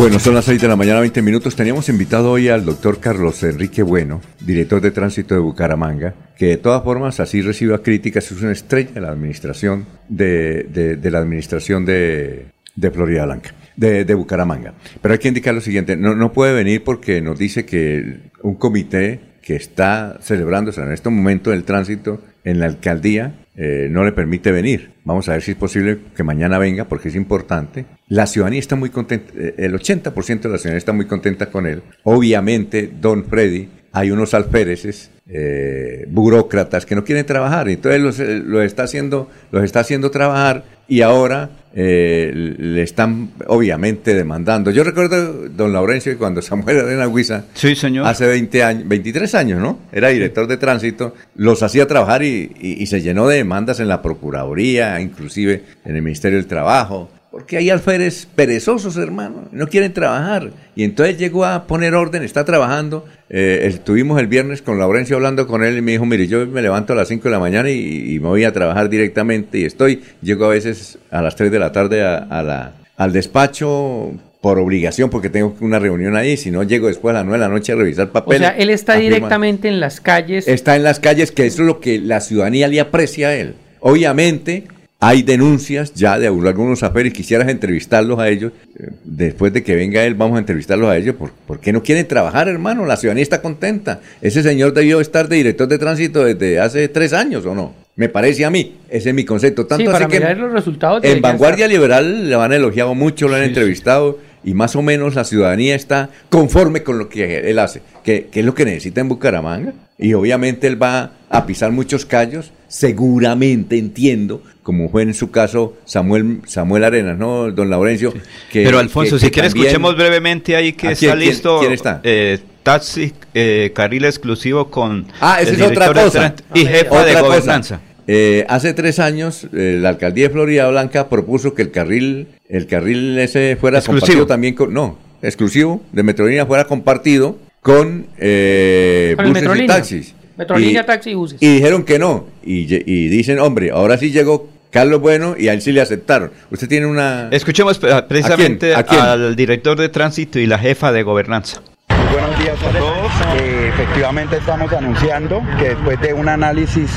Bueno, 0.00 0.18
son 0.18 0.34
las 0.34 0.46
6 0.46 0.62
de 0.62 0.66
la 0.66 0.76
mañana, 0.76 1.00
20 1.00 1.20
minutos. 1.20 1.54
Teníamos 1.54 1.90
invitado 1.90 2.30
hoy 2.30 2.48
al 2.48 2.64
doctor 2.64 3.00
Carlos 3.00 3.42
Enrique 3.42 3.82
Bueno, 3.82 4.22
director 4.40 4.80
de 4.80 4.92
tránsito 4.92 5.34
de 5.34 5.40
Bucaramanga, 5.42 6.14
que 6.38 6.46
de 6.46 6.56
todas 6.56 6.82
formas 6.82 7.20
así 7.20 7.42
reciba 7.42 7.82
críticas, 7.82 8.32
es 8.32 8.40
una 8.40 8.52
estrella 8.52 8.92
de 8.94 9.00
la 9.02 9.10
administración 9.10 9.84
de, 10.08 10.62
de- 10.72 10.96
de 10.96 11.10
la 11.10 11.18
administración 11.18 11.84
de, 11.84 12.46
de 12.76 12.90
Florida 12.90 13.26
Blanca, 13.26 13.54
de, 13.76 14.14
Bucaramanga. 14.14 14.72
Pero 15.02 15.12
hay 15.12 15.18
que 15.18 15.28
indicar 15.28 15.52
lo 15.54 15.60
siguiente, 15.60 15.96
no, 15.98 16.14
no 16.14 16.32
puede 16.32 16.54
venir 16.54 16.82
porque 16.82 17.20
nos 17.20 17.38
dice 17.38 17.66
que 17.66 18.20
un 18.42 18.54
comité 18.54 19.20
que 19.42 19.54
está 19.54 20.16
celebrándose 20.22 20.80
en 20.80 20.92
este 20.92 21.10
momento 21.10 21.52
el 21.52 21.64
tránsito 21.64 22.22
en 22.44 22.58
la 22.58 22.64
alcaldía 22.64 23.34
eh, 23.62 23.88
no 23.90 24.04
le 24.04 24.12
permite 24.12 24.52
venir. 24.52 24.92
Vamos 25.04 25.28
a 25.28 25.32
ver 25.32 25.42
si 25.42 25.50
es 25.50 25.56
posible 25.58 25.98
que 26.16 26.22
mañana 26.22 26.56
venga 26.56 26.86
porque 26.86 27.08
es 27.08 27.14
importante. 27.14 27.84
La 28.08 28.26
ciudadanía 28.26 28.58
está 28.58 28.74
muy 28.74 28.88
contenta, 28.88 29.34
eh, 29.36 29.54
el 29.58 29.74
80% 29.74 30.40
de 30.40 30.48
la 30.48 30.56
ciudadanía 30.56 30.78
está 30.78 30.94
muy 30.94 31.04
contenta 31.04 31.50
con 31.50 31.66
él. 31.66 31.82
Obviamente, 32.04 32.90
don 33.00 33.26
Freddy, 33.26 33.68
hay 33.92 34.10
unos 34.12 34.32
alféreces, 34.32 35.10
eh, 35.28 36.06
burócratas 36.08 36.86
que 36.86 36.94
no 36.94 37.04
quieren 37.04 37.26
trabajar, 37.26 37.68
entonces 37.68 38.00
los, 38.00 38.18
eh, 38.18 38.42
los 38.42 38.64
está 38.64 38.84
haciendo, 38.84 39.28
los 39.50 39.62
está 39.62 39.80
haciendo 39.80 40.10
trabajar 40.10 40.64
y 40.88 41.02
ahora 41.02 41.50
eh, 41.74 42.30
le 42.34 42.82
están 42.82 43.30
obviamente 43.46 44.14
demandando. 44.14 44.70
Yo 44.70 44.82
recuerdo, 44.84 45.48
don 45.48 45.72
Laurencio, 45.72 46.12
que 46.12 46.18
cuando 46.18 46.42
Samuel 46.42 46.80
Arena 46.80 47.06
Huiza, 47.08 47.44
Sí, 47.54 47.74
señor. 47.76 48.06
hace 48.06 48.26
20 48.26 48.62
años, 48.64 48.88
23 48.88 49.34
años, 49.36 49.60
¿no? 49.60 49.78
Era 49.92 50.08
director 50.08 50.46
de 50.46 50.56
tránsito, 50.56 51.14
los 51.36 51.62
hacía 51.62 51.86
trabajar 51.86 52.22
y, 52.22 52.50
y- 52.60 52.82
y 52.82 52.86
se 52.86 53.00
llenó 53.00 53.28
de 53.28 53.36
demandas 53.36 53.78
en 53.80 53.88
la 53.88 54.02
Procuraduría, 54.02 55.00
inclusive 55.00 55.62
en 55.84 55.96
el 55.96 56.02
Ministerio 56.02 56.38
del 56.38 56.46
Trabajo. 56.46 57.10
Porque 57.30 57.56
hay 57.56 57.70
alférez 57.70 58.26
perezosos, 58.34 58.96
hermano, 58.96 59.44
no 59.52 59.68
quieren 59.68 59.92
trabajar. 59.92 60.50
Y 60.74 60.82
entonces 60.82 61.16
llegó 61.16 61.44
a 61.44 61.66
poner 61.66 61.94
orden, 61.94 62.24
está 62.24 62.44
trabajando. 62.44 63.04
Eh, 63.28 63.60
estuvimos 63.64 64.18
el 64.18 64.26
viernes 64.26 64.62
con 64.62 64.78
Laurencio 64.78 65.14
hablando 65.14 65.46
con 65.46 65.62
él 65.62 65.78
y 65.78 65.80
me 65.80 65.92
dijo, 65.92 66.06
mire, 66.06 66.26
yo 66.26 66.44
me 66.46 66.60
levanto 66.60 66.92
a 66.92 66.96
las 66.96 67.06
5 67.06 67.22
de 67.22 67.30
la 67.30 67.38
mañana 67.38 67.70
y, 67.70 68.18
me 68.20 68.26
voy 68.26 68.44
a 68.44 68.52
trabajar 68.52 68.88
directamente 68.90 69.58
y 69.58 69.64
estoy, 69.64 70.02
llego 70.20 70.46
a 70.46 70.48
veces 70.48 70.98
a 71.10 71.22
las 71.22 71.36
3 71.36 71.52
de 71.52 71.58
la 71.60 71.70
tarde 71.70 72.02
a, 72.02 72.42
la, 72.42 72.72
al 72.96 73.12
despacho 73.12 74.12
por 74.40 74.58
obligación, 74.58 75.08
porque 75.08 75.30
tengo 75.30 75.54
una 75.60 75.78
reunión 75.78 76.16
ahí, 76.16 76.36
si 76.36 76.50
no 76.50 76.64
llego 76.64 76.88
después 76.88 77.14
a 77.14 77.18
las 77.18 77.26
9 77.26 77.38
de 77.38 77.48
la 77.48 77.54
noche 77.54 77.72
a 77.72 77.76
revisar 77.76 78.10
papeles. 78.10 78.40
O 78.40 78.44
sea, 78.44 78.56
él 78.58 78.70
está 78.70 78.96
directamente 78.96 79.68
en 79.68 79.78
las 79.78 80.00
calles. 80.00 80.48
Está 80.48 80.74
en 80.74 80.82
las 80.82 80.98
calles, 80.98 81.30
que 81.30 81.46
eso 81.46 81.62
es 81.62 81.66
lo 81.66 81.78
que 81.78 82.00
la 82.00 82.20
ciudadanía 82.20 82.66
le 82.66 82.80
aprecia 82.80 83.28
a 83.28 83.34
él. 83.34 83.54
Obviamente, 83.80 84.64
hay 85.02 85.22
denuncias 85.22 85.94
ya 85.94 86.18
de 86.18 86.26
algunos 86.26 86.82
aferes, 86.82 87.14
quisieras 87.14 87.48
entrevistarlos 87.48 88.18
a 88.18 88.28
ellos. 88.28 88.52
Eh, 88.78 88.90
después 89.04 89.50
de 89.50 89.62
que 89.62 89.74
venga 89.74 90.04
él, 90.04 90.14
vamos 90.14 90.36
a 90.36 90.40
entrevistarlos 90.40 90.90
a 90.90 90.96
ellos. 90.98 91.16
¿Por, 91.46 91.58
qué 91.58 91.72
no 91.72 91.82
quieren 91.82 92.06
trabajar, 92.06 92.48
hermano? 92.48 92.84
La 92.84 92.98
ciudadanía 92.98 93.22
está 93.22 93.40
contenta. 93.40 94.00
Ese 94.20 94.42
señor 94.42 94.74
debió 94.74 95.00
estar 95.00 95.28
de 95.28 95.36
director 95.36 95.66
de 95.68 95.78
tránsito 95.78 96.24
desde 96.24 96.60
hace 96.60 96.88
tres 96.88 97.14
años, 97.14 97.46
¿o 97.46 97.54
no? 97.54 97.72
Me 97.96 98.10
parece 98.10 98.44
a 98.44 98.50
mí. 98.50 98.76
Ese 98.90 99.08
es 99.08 99.14
mi 99.14 99.24
concepto. 99.24 99.66
Tanto 99.66 99.86
sí, 99.86 99.90
para 99.90 100.06
mirar 100.06 100.36
los 100.36 100.52
resultados. 100.52 101.02
En 101.02 101.22
Vanguardia 101.22 101.66
Liberal 101.66 102.28
le 102.28 102.34
han 102.34 102.52
elogiado 102.52 102.94
mucho, 102.94 103.26
lo 103.26 103.36
han 103.36 103.44
entrevistado 103.44 104.18
y 104.42 104.54
más 104.54 104.74
o 104.76 104.82
menos 104.82 105.14
la 105.14 105.24
ciudadanía 105.24 105.74
está 105.74 106.10
conforme 106.28 106.82
con 106.82 106.98
lo 106.98 107.08
que 107.08 107.50
él 107.50 107.58
hace, 107.58 107.82
que, 108.02 108.28
es 108.32 108.44
lo 108.44 108.54
que 108.54 108.64
necesita 108.64 109.00
en 109.00 109.08
Bucaramanga. 109.08 109.74
Y 109.98 110.14
obviamente 110.14 110.66
él 110.66 110.82
va 110.82 111.12
a 111.28 111.46
pisar 111.46 111.72
muchos 111.72 112.06
callos, 112.06 112.52
seguramente 112.68 113.76
entiendo, 113.76 114.42
como 114.70 114.88
fue 114.88 115.02
en 115.02 115.14
su 115.14 115.32
caso 115.32 115.76
Samuel 115.84 116.42
Samuel 116.46 116.84
Arenas, 116.84 117.18
¿no, 117.18 117.50
don 117.50 117.70
Laurencio? 117.70 118.14
Pero 118.52 118.78
Alfonso, 118.78 119.18
si 119.18 119.28
quiere 119.28 119.48
escuchemos 119.48 119.96
brevemente 119.96 120.54
ahí 120.54 120.74
que 120.74 120.92
está 120.92 121.16
listo. 121.16 121.58
¿quién, 121.58 121.72
está? 121.72 122.00
Eh, 122.04 122.38
taxi, 122.62 123.12
eh, 123.34 123.72
carril 123.74 124.04
exclusivo 124.04 124.70
con 124.70 125.08
ah, 125.20 125.40
esa 125.40 125.54
es 125.54 125.60
otra 125.60 125.92
cosa. 125.92 126.36
y 126.54 126.64
jefa 126.66 127.04
de 127.04 127.20
gobernanza. 127.20 127.80
Eh, 128.06 128.46
hace 128.48 128.72
tres 128.72 129.00
años, 129.00 129.48
eh, 129.52 129.78
la 129.80 129.88
alcaldía 129.88 130.28
de 130.28 130.34
Florida 130.34 130.68
Blanca 130.68 131.08
propuso 131.08 131.52
que 131.54 131.62
el 131.62 131.72
carril, 131.72 132.28
el 132.48 132.68
carril 132.68 133.18
ese 133.18 133.56
fuera 133.60 133.82
compartido 133.82 134.28
también 134.28 134.54
con, 134.54 134.72
no, 134.72 134.98
exclusivo 135.20 135.82
de 135.90 136.04
Metrolínea 136.04 136.46
fuera 136.46 136.64
compartido 136.64 137.38
con, 137.60 138.06
eh, 138.18 139.16
buses 139.18 139.58
y 139.58 139.66
taxis. 139.66 140.14
Metrolínea, 140.40 140.86
taxi 140.86 141.10
y 141.10 141.14
buses. 141.14 141.42
Y 141.42 141.56
dijeron 141.56 141.84
que 141.84 141.98
no. 141.98 142.24
Y, 142.42 142.64
dicen, 143.08 143.38
hombre, 143.40 143.72
ahora 143.72 143.98
sí 143.98 144.10
llegó 144.10 144.48
Carlos 144.70 145.00
Bueno 145.00 145.34
y 145.36 145.48
a 145.48 145.52
él 145.52 145.62
sí 145.62 145.72
le 145.72 145.80
aceptaron. 145.80 146.30
Usted 146.50 146.68
tiene 146.68 146.86
una... 146.86 147.28
Escuchemos 147.30 147.78
precisamente 148.08 148.74
al 148.74 149.36
director 149.36 149.78
de 149.78 149.88
tránsito 149.88 150.38
y 150.38 150.46
la 150.46 150.58
jefa 150.58 150.92
de 150.92 151.02
gobernanza. 151.02 151.62
Buenos 152.12 152.38
días 152.40 152.60
a 152.62 152.76
todos. 152.76 153.12
Eh, 153.40 153.68
efectivamente 153.68 154.38
estamos 154.38 154.72
anunciando 154.72 155.42
que 155.58 155.70
después 155.70 156.00
de 156.00 156.12
un 156.12 156.28
análisis 156.28 156.90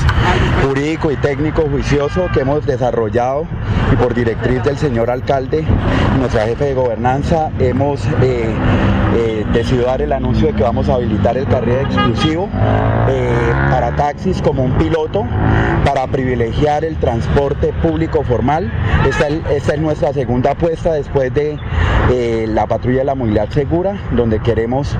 jurídico 0.66 1.12
y 1.12 1.16
técnico 1.16 1.62
juicioso 1.70 2.28
que 2.32 2.40
hemos 2.40 2.66
desarrollado 2.66 3.46
y 3.92 3.96
por 3.96 4.12
directriz 4.12 4.62
del 4.64 4.76
señor 4.76 5.10
alcalde, 5.10 5.64
nuestra 6.18 6.46
jefe 6.46 6.64
de 6.64 6.74
gobernanza, 6.74 7.50
hemos 7.60 8.04
eh, 8.22 8.52
eh, 9.16 9.46
decidido 9.52 9.86
dar 9.86 10.02
el 10.02 10.12
anuncio 10.12 10.48
de 10.48 10.54
que 10.54 10.62
vamos 10.64 10.88
a 10.88 10.94
habilitar 10.94 11.36
el 11.36 11.46
carril 11.46 11.76
exclusivo 11.76 12.48
para 13.70 13.94
taxis 13.94 14.42
como 14.42 14.64
un 14.64 14.72
piloto 14.78 15.24
para 15.84 16.06
privilegiar 16.06 16.84
el 16.84 16.96
transporte 16.96 17.72
público 17.82 18.24
formal. 18.24 18.72
Esta, 19.06 19.28
esta 19.28 19.74
es 19.74 19.80
nuestra 19.80 20.12
segunda 20.12 20.52
apuesta 20.52 20.92
después 20.92 21.32
de 21.34 21.58
la 22.48 22.66
patrulla 22.66 22.98
de 22.98 23.04
la 23.04 23.14
movilidad 23.14 23.48
segura, 23.50 23.96
donde 24.12 24.40
queremos 24.40 24.96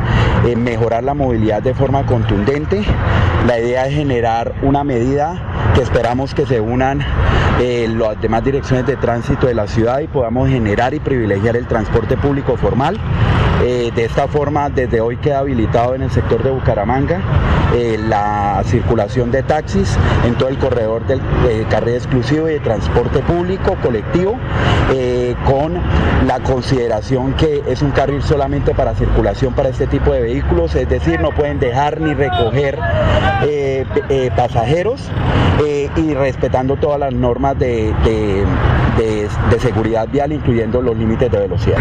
eh, 0.47 0.57
mejorar 0.57 1.05
la 1.05 1.15
movilidad 1.15 1.63
de 1.63 1.75
forma 1.75 2.05
contundente. 2.07 2.83
La 3.47 3.59
idea 3.59 3.87
es 3.87 3.95
generar 3.95 4.55
una 4.63 4.85
medida 4.85 5.73
que 5.75 5.83
esperamos 5.83 6.35
que 6.35 6.47
se 6.47 6.61
unan 6.61 7.01
eh, 7.61 7.89
las 7.89 8.21
demás 8.21 8.45
direcciones 8.45 8.87
de 8.87 8.97
tránsito 8.97 9.47
de 9.47 9.55
la 9.55 9.67
ciudad 9.67 10.01
y 10.01 10.07
podamos 10.07 10.49
generar 10.49 10.95
y 10.95 11.01
privilegiar 11.01 11.57
el 11.57 11.67
transporte 11.67 12.17
público 12.17 12.57
formal. 12.57 12.99
Eh, 13.65 13.91
de 13.95 14.05
esta 14.05 14.29
forma, 14.29 14.69
desde 14.69 15.01
hoy 15.01 15.17
queda 15.17 15.39
habilitado 15.39 15.95
en 15.95 16.03
el 16.03 16.11
sector 16.11 16.43
de 16.43 16.51
Bucaramanga 16.51 17.21
la 18.09 18.63
circulación 18.67 19.33
de 19.33 19.43
taxis 19.43 19.99
en 20.25 20.37
todo 20.37 20.49
el 20.49 20.59
corredor 20.59 21.05
del 21.09 21.21
carril 21.69 21.97
exclusivo 21.97 22.49
y 22.49 22.53
de 22.53 22.61
transporte 22.61 23.19
público 23.21 23.75
colectivo, 23.83 24.39
con 25.45 25.81
la 26.27 26.41
consideración 26.41 27.33
que 27.35 27.63
es 27.67 27.83
un 27.83 27.91
carril 27.91 28.23
solamente 28.23 28.75
para 28.75 28.95
circulación 28.95 29.55
para 29.55 29.69
este 29.69 29.87
tipo 29.87 30.13
de 30.13 30.21
vehículos, 30.21 30.75
es 30.75 30.89
decir, 30.89 31.21
no 31.21 31.31
pueden 31.31 31.59
dejar 31.59 32.01
ni 32.01 32.15
recoger 32.15 32.79
eh, 33.47 33.85
eh, 34.09 34.31
pasajeros 34.37 35.01
eh, 35.65 35.91
y 35.97 36.15
respetando 36.15 36.77
todas 36.77 36.99
las 36.99 37.13
normas 37.13 37.59
de, 37.59 37.93
seguridad 39.59 40.09
vial, 40.09 40.33
incluyendo 40.33 40.81
los 40.81 40.97
límites 40.97 41.31
de 41.31 41.39
velocidad. 41.39 41.79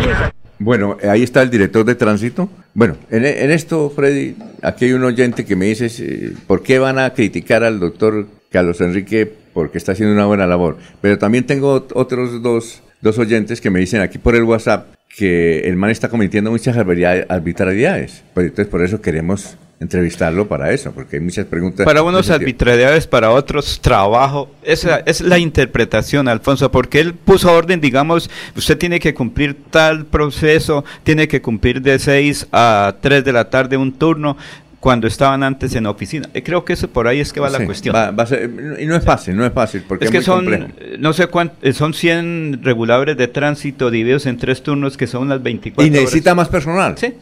Bueno, 0.64 0.98
ahí 1.10 1.24
está 1.24 1.42
el 1.42 1.50
director 1.50 1.84
de 1.84 1.96
tránsito. 1.96 2.50
Bueno, 2.74 2.96
en, 3.12 3.26
esto, 3.52 3.90
Freddy, 3.90 4.38
aquí 4.62 4.86
hay 4.86 4.94
un 4.94 5.04
oyente 5.04 5.44
que 5.44 5.58
me 5.58 5.66
dice, 5.66 6.32
¿por 6.48 6.64
qué 6.64 6.80
van 6.80 7.00
a 7.00 7.14
criticar 7.14 7.66
al 7.66 7.82
doctor 7.82 8.28
Carlos 8.50 8.80
Enrique? 8.80 9.30
Porque 9.54 9.78
está 9.78 9.92
haciendo 9.92 10.14
una 10.14 10.26
buena 10.26 10.48
labor. 10.48 10.78
Pero 11.02 11.18
también 11.18 11.46
tengo 11.46 11.86
otros 11.94 12.42
dos, 12.42 12.82
dos 13.02 13.20
oyentes 13.20 13.60
que 13.60 13.70
me 13.70 13.80
dicen 13.80 14.00
aquí 14.00 14.18
por 14.18 14.36
el 14.36 14.44
WhatsApp 14.44 14.88
que 15.18 15.68
el 15.68 15.76
man 15.76 15.90
está 15.90 16.08
cometiendo 16.08 16.50
muchas 16.50 16.78
arbitrariedades. 16.78 18.24
Pues 18.34 18.48
entonces 18.48 18.72
por 18.72 18.84
eso 18.84 19.02
queremos 19.02 19.58
entrevistarlo 19.84 20.48
para 20.48 20.72
eso, 20.72 20.92
porque 20.92 21.18
hay 21.18 21.22
muchas 21.22 21.46
preguntas. 21.46 21.86
Para 21.86 22.02
unos 22.02 22.30
arbitrariedades, 22.30 23.08
para 23.08 23.32
otros 23.32 23.80
trabajo. 23.82 24.50
Esa 24.64 25.00
es 25.06 25.22
la 25.22 25.38
interpretación, 25.38 26.28
Alfonso, 26.28 26.72
porque 26.72 27.00
él 27.00 27.14
puso 27.14 27.52
orden, 27.52 27.80
digamos, 27.80 28.30
usted 28.56 28.78
tiene 28.78 29.00
que 29.00 29.14
cumplir 29.14 29.56
tal 29.70 30.06
proceso, 30.06 30.84
tiene 31.04 31.28
que 31.28 31.42
cumplir 31.42 31.82
de 31.82 32.00
6 32.00 32.48
a 32.52 32.96
3 33.00 33.24
de 33.24 33.32
la 33.32 33.50
tarde 33.50 33.78
un 33.78 33.94
turno, 33.94 34.38
cuando 34.84 35.08
estaban 35.08 35.44
antes 35.44 35.74
en 35.76 35.86
oficina. 35.86 36.28
Eh, 36.34 36.44
creo 36.44 36.66
que 36.66 36.74
eso 36.74 36.90
por 36.90 37.08
ahí 37.08 37.22
es 37.22 37.32
que 37.32 37.40
va 37.40 37.50
la 37.50 37.66
cuestión. 37.66 37.96
y 38.78 38.86
no 38.86 38.98
es 38.98 39.06
fácil, 39.06 39.34
no 39.34 39.46
es 39.46 39.54
fácil, 39.54 39.82
porque 39.88 40.04
es, 40.04 40.12
que 40.12 40.22
son, 40.22 40.74
no 41.00 41.14
sé 41.14 41.28
cuánto, 41.28 41.56
eh, 41.62 41.72
son 41.72 41.94
100 41.94 42.60
reguladores 42.64 43.16
de 43.16 43.30
tránsito 43.30 43.90
divididos 43.90 44.26
en 44.26 44.38
tres 44.38 44.62
turnos 44.62 44.98
que 44.98 45.08
son 45.08 45.22
unas 45.22 45.42
24 45.42 45.88
Y 45.88 45.90
necesita 45.90 46.36
más 46.36 46.50
personal. 46.50 46.98
Sí, 46.98 47.14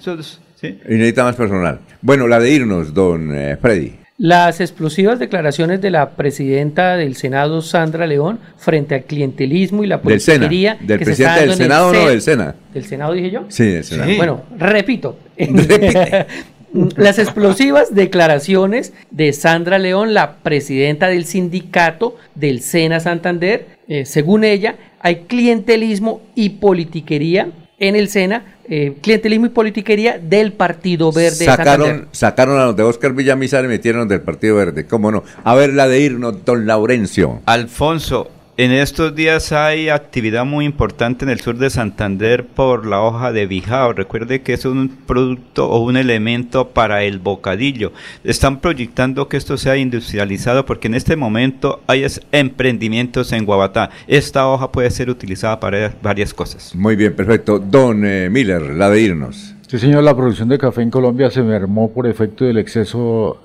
sí. 0.62 0.80
Y 0.88 0.94
necesita 0.94 1.24
más 1.24 1.36
personal. 1.36 1.80
Bueno, 2.02 2.28
la 2.28 2.40
de 2.40 2.52
irnos, 2.52 2.94
don 2.94 3.36
eh, 3.36 3.58
Freddy. 3.60 3.96
Las 4.18 4.62
explosivas 4.62 5.18
declaraciones 5.18 5.82
de 5.82 5.90
la 5.90 6.12
presidenta 6.12 6.96
del 6.96 7.16
Senado, 7.16 7.64
Sandra 7.64 8.06
León, 8.06 8.38
frente 8.56 8.94
al 8.94 9.04
clientelismo 9.06 9.84
y 9.84 9.88
la 9.88 10.00
politiquería. 10.00 10.76
Del, 10.76 10.88
del 10.88 11.00
presidente 11.00 11.40
del 11.48 11.56
Senado 11.56 11.88
o 11.88 11.94
no 11.94 12.08
del 12.08 12.22
Sena. 12.22 12.56
¿Del 12.72 12.86
Senado 12.86 13.14
dije 13.14 13.32
yo? 13.32 13.46
Sí, 13.50 13.66
del 13.66 13.84
Senado. 13.84 14.12
Bueno, 14.18 14.44
repito. 14.60 15.18
Repite. 15.38 16.28
las 16.96 17.20
explosivas 17.20 17.94
declaraciones 17.94 18.94
de 19.10 19.34
Sandra 19.34 19.80
León, 19.80 20.14
la 20.14 20.36
presidenta 20.38 21.08
del 21.08 21.26
sindicato 21.26 22.16
del 22.36 22.62
SENA 22.62 23.00
Santander. 23.00 23.66
Eh, 23.88 24.06
según 24.06 24.44
ella, 24.44 24.76
hay 25.00 25.24
clientelismo 25.28 26.22
y 26.36 26.50
politiquería 26.50 27.50
en 27.80 27.96
el 27.96 28.08
SENA, 28.10 28.51
eh, 28.70 28.96
clientelismo 29.02 29.48
y 29.48 29.50
politiquería 29.50 30.18
del 30.18 30.54
Partido 30.54 31.12
Verde. 31.12 31.46
Sacaron, 31.46 32.08
sacaron 32.12 32.60
a 32.60 32.66
los 32.66 32.76
de 32.76 32.84
Oscar 32.84 33.14
Villamizar 33.14 33.66
y 33.66 33.68
metieron 33.68 34.08
del 34.08 34.22
Partido 34.22 34.56
Verde. 34.56 34.86
¿Cómo 34.86 35.12
no? 35.12 35.24
A 35.44 35.56
ver 35.56 35.74
la 35.74 35.88
de 35.88 36.00
irnos, 36.00 36.46
don 36.46 36.66
Laurencio. 36.66 37.42
Alfonso, 37.46 38.30
en 38.58 38.72
estos 38.72 39.16
días 39.16 39.52
hay 39.52 39.90
actividad 39.90 40.46
muy 40.46 40.66
importante 40.66 41.26
en 41.26 41.32
el 41.32 41.40
sur 41.40 41.58
de 41.58 41.70
Santander 41.70 42.46
por 42.46 42.86
la 42.86 43.02
hoja 43.02 43.32
de 43.32 43.48
bijao. 43.48 43.94
Recuerde 43.94 44.42
que 44.42 44.54
es 44.54 44.66
un 44.66 44.90
producto 44.90 45.70
o 45.70 45.80
un 45.80 45.98
elemento 45.98 46.70
para 46.70 47.04
el 47.04 47.20
bocadillo. 47.20 47.94
Están 48.24 48.60
proyectando 48.60 49.28
que 49.28 49.38
esto 49.38 49.58
sea 49.58 49.78
industrializado 49.78 50.66
porque 50.66 50.88
en 50.88 50.96
este 50.96 51.16
momento 51.16 51.82
hay 51.88 52.06
emprendimientos 52.32 53.32
en 53.32 53.46
Guabatá. 53.46 53.90
Esta 54.08 54.48
hoja 54.48 54.72
puede 54.72 54.92
ser 54.92 55.10
utilizada 55.10 55.60
para 55.60 55.94
varias 56.02 56.34
cosas. 56.34 56.76
Muy 56.76 56.96
bien, 56.96 57.16
perfecto. 57.16 57.58
Don 57.58 58.06
eh, 58.06 58.30
Miller, 58.30 58.62
la 58.62 58.90
de 58.90 59.02
irnos. 59.02 59.56
Sí, 59.72 59.80
señor, 59.80 60.04
la 60.04 60.14
producción 60.14 60.50
de 60.50 60.58
café 60.58 60.82
en 60.82 60.92
Colombia 60.92 61.32
se 61.32 61.42
mermó 61.42 61.94
por 61.94 62.06
efecto 62.06 62.44
del 62.44 62.58
exceso, 62.58 63.42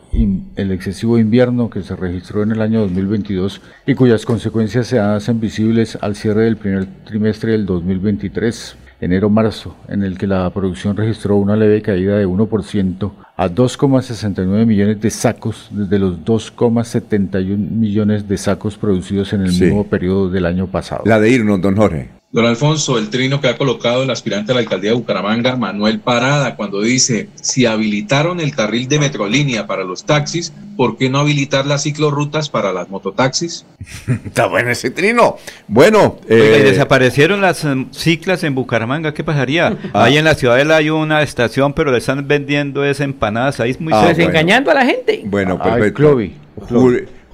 el 0.56 0.72
excesivo 0.72 1.20
invierno 1.20 1.70
que 1.70 1.84
se 1.84 1.94
registró 1.94 2.42
en 2.42 2.50
el 2.50 2.62
año 2.62 2.80
2022 2.80 3.60
y 3.86 3.94
cuyas 3.94 4.26
consecuencias 4.26 4.88
se 4.88 4.98
hacen 4.98 5.38
visibles 5.38 5.96
al 6.00 6.16
cierre 6.16 6.42
del 6.42 6.56
primer 6.56 6.86
trimestre 7.04 7.52
del 7.52 7.64
2023, 7.64 8.76
enero-marzo, 9.00 9.76
en 9.86 10.02
el 10.02 10.18
que 10.18 10.26
la 10.26 10.50
producción 10.50 10.96
registró 10.96 11.36
una 11.36 11.54
leve 11.54 11.80
caída 11.80 12.18
de 12.18 12.26
1% 12.26 13.12
a 13.36 13.48
2,69 13.48 14.66
millones 14.66 15.00
de 15.00 15.10
sacos 15.10 15.68
desde 15.70 16.00
los 16.00 16.24
2,71 16.24 17.56
millones 17.56 18.26
de 18.26 18.36
sacos 18.36 18.76
producidos 18.76 19.32
en 19.32 19.42
el 19.42 19.52
mismo 19.52 19.86
periodo 19.86 20.28
del 20.28 20.46
año 20.46 20.66
pasado. 20.66 21.04
La 21.06 21.20
de 21.20 21.30
irnos, 21.30 21.60
don 21.60 21.76
Jorge. 21.76 22.15
Don 22.36 22.44
Alfonso, 22.44 22.98
el 22.98 23.08
trino 23.08 23.40
que 23.40 23.48
ha 23.48 23.56
colocado 23.56 24.02
el 24.02 24.10
aspirante 24.10 24.52
a 24.52 24.56
la 24.56 24.60
alcaldía 24.60 24.90
de 24.90 24.96
Bucaramanga, 24.98 25.56
Manuel 25.56 26.00
Parada, 26.00 26.54
cuando 26.54 26.82
dice, 26.82 27.30
si 27.40 27.64
habilitaron 27.64 28.40
el 28.40 28.54
carril 28.54 28.88
de 28.88 28.98
Metrolínea 28.98 29.66
para 29.66 29.84
los 29.84 30.04
taxis, 30.04 30.52
¿por 30.76 30.98
qué 30.98 31.08
no 31.08 31.20
habilitar 31.20 31.64
las 31.64 31.84
ciclorrutas 31.84 32.50
para 32.50 32.74
las 32.74 32.90
mototaxis? 32.90 33.64
Está 34.26 34.48
bueno 34.48 34.68
ese 34.68 34.90
trino. 34.90 35.38
Bueno, 35.66 36.18
eh, 36.28 36.60
desaparecieron 36.62 37.40
las 37.40 37.64
um, 37.64 37.90
ciclas 37.90 38.44
en 38.44 38.54
Bucaramanga, 38.54 39.14
¿qué 39.14 39.24
pasaría? 39.24 39.78
Ah. 39.94 40.04
Ahí 40.04 40.18
en 40.18 40.26
la 40.26 40.34
ciudadela 40.34 40.76
hay 40.76 40.90
una 40.90 41.22
estación, 41.22 41.72
pero 41.72 41.90
le 41.90 41.96
están 41.96 42.28
vendiendo 42.28 42.84
esas 42.84 43.06
empanadas 43.06 43.60
ahí 43.60 43.74
muy 43.78 43.94
ah, 43.96 44.08
Desengañando 44.08 44.70
a 44.70 44.74
la 44.74 44.84
gente. 44.84 45.22
Bueno, 45.24 45.58
perfecto. 45.58 46.18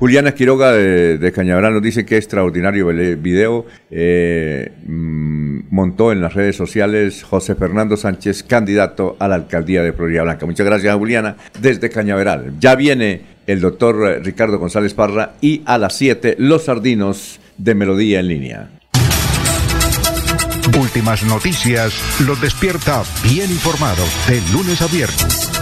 Juliana 0.02 0.34
Quiroga 0.34 0.72
de, 0.72 1.32
Cañaveral 1.32 1.74
nos 1.74 1.82
dice 1.82 2.04
que 2.04 2.16
extraordinario 2.16 2.90
el 2.90 3.14
video. 3.14 3.66
Eh, 3.88 4.72
mm, 4.84 5.60
montó 5.70 6.10
en 6.10 6.20
las 6.20 6.34
redes 6.34 6.56
sociales 6.56 7.22
José 7.22 7.54
Fernando 7.54 7.96
Sánchez, 7.96 8.42
candidato 8.42 9.16
a 9.20 9.28
la 9.28 9.36
alcaldía 9.36 9.80
de 9.84 9.92
Florida 9.92 10.24
Blanca. 10.24 10.44
Muchas 10.44 10.66
gracias, 10.66 10.92
Juliana, 10.96 11.36
desde 11.60 11.88
Cañaveral. 11.88 12.54
Ya 12.58 12.74
viene 12.74 13.20
el 13.46 13.60
doctor 13.60 14.20
Ricardo 14.24 14.58
González 14.58 14.92
Parra 14.92 15.34
y 15.40 15.62
a 15.66 15.78
las 15.78 15.94
7 15.94 16.34
los 16.36 16.64
sardinos 16.64 17.38
de 17.56 17.76
Melodía 17.76 18.18
en 18.18 18.26
línea. 18.26 18.70
Últimas 20.80 21.22
noticias 21.22 21.94
los 22.26 22.40
despierta 22.40 23.04
bien 23.22 23.48
informados 23.52 24.10
de 24.26 24.40
lunes 24.52 24.82
a 24.82 24.88
viernes. 24.88 25.61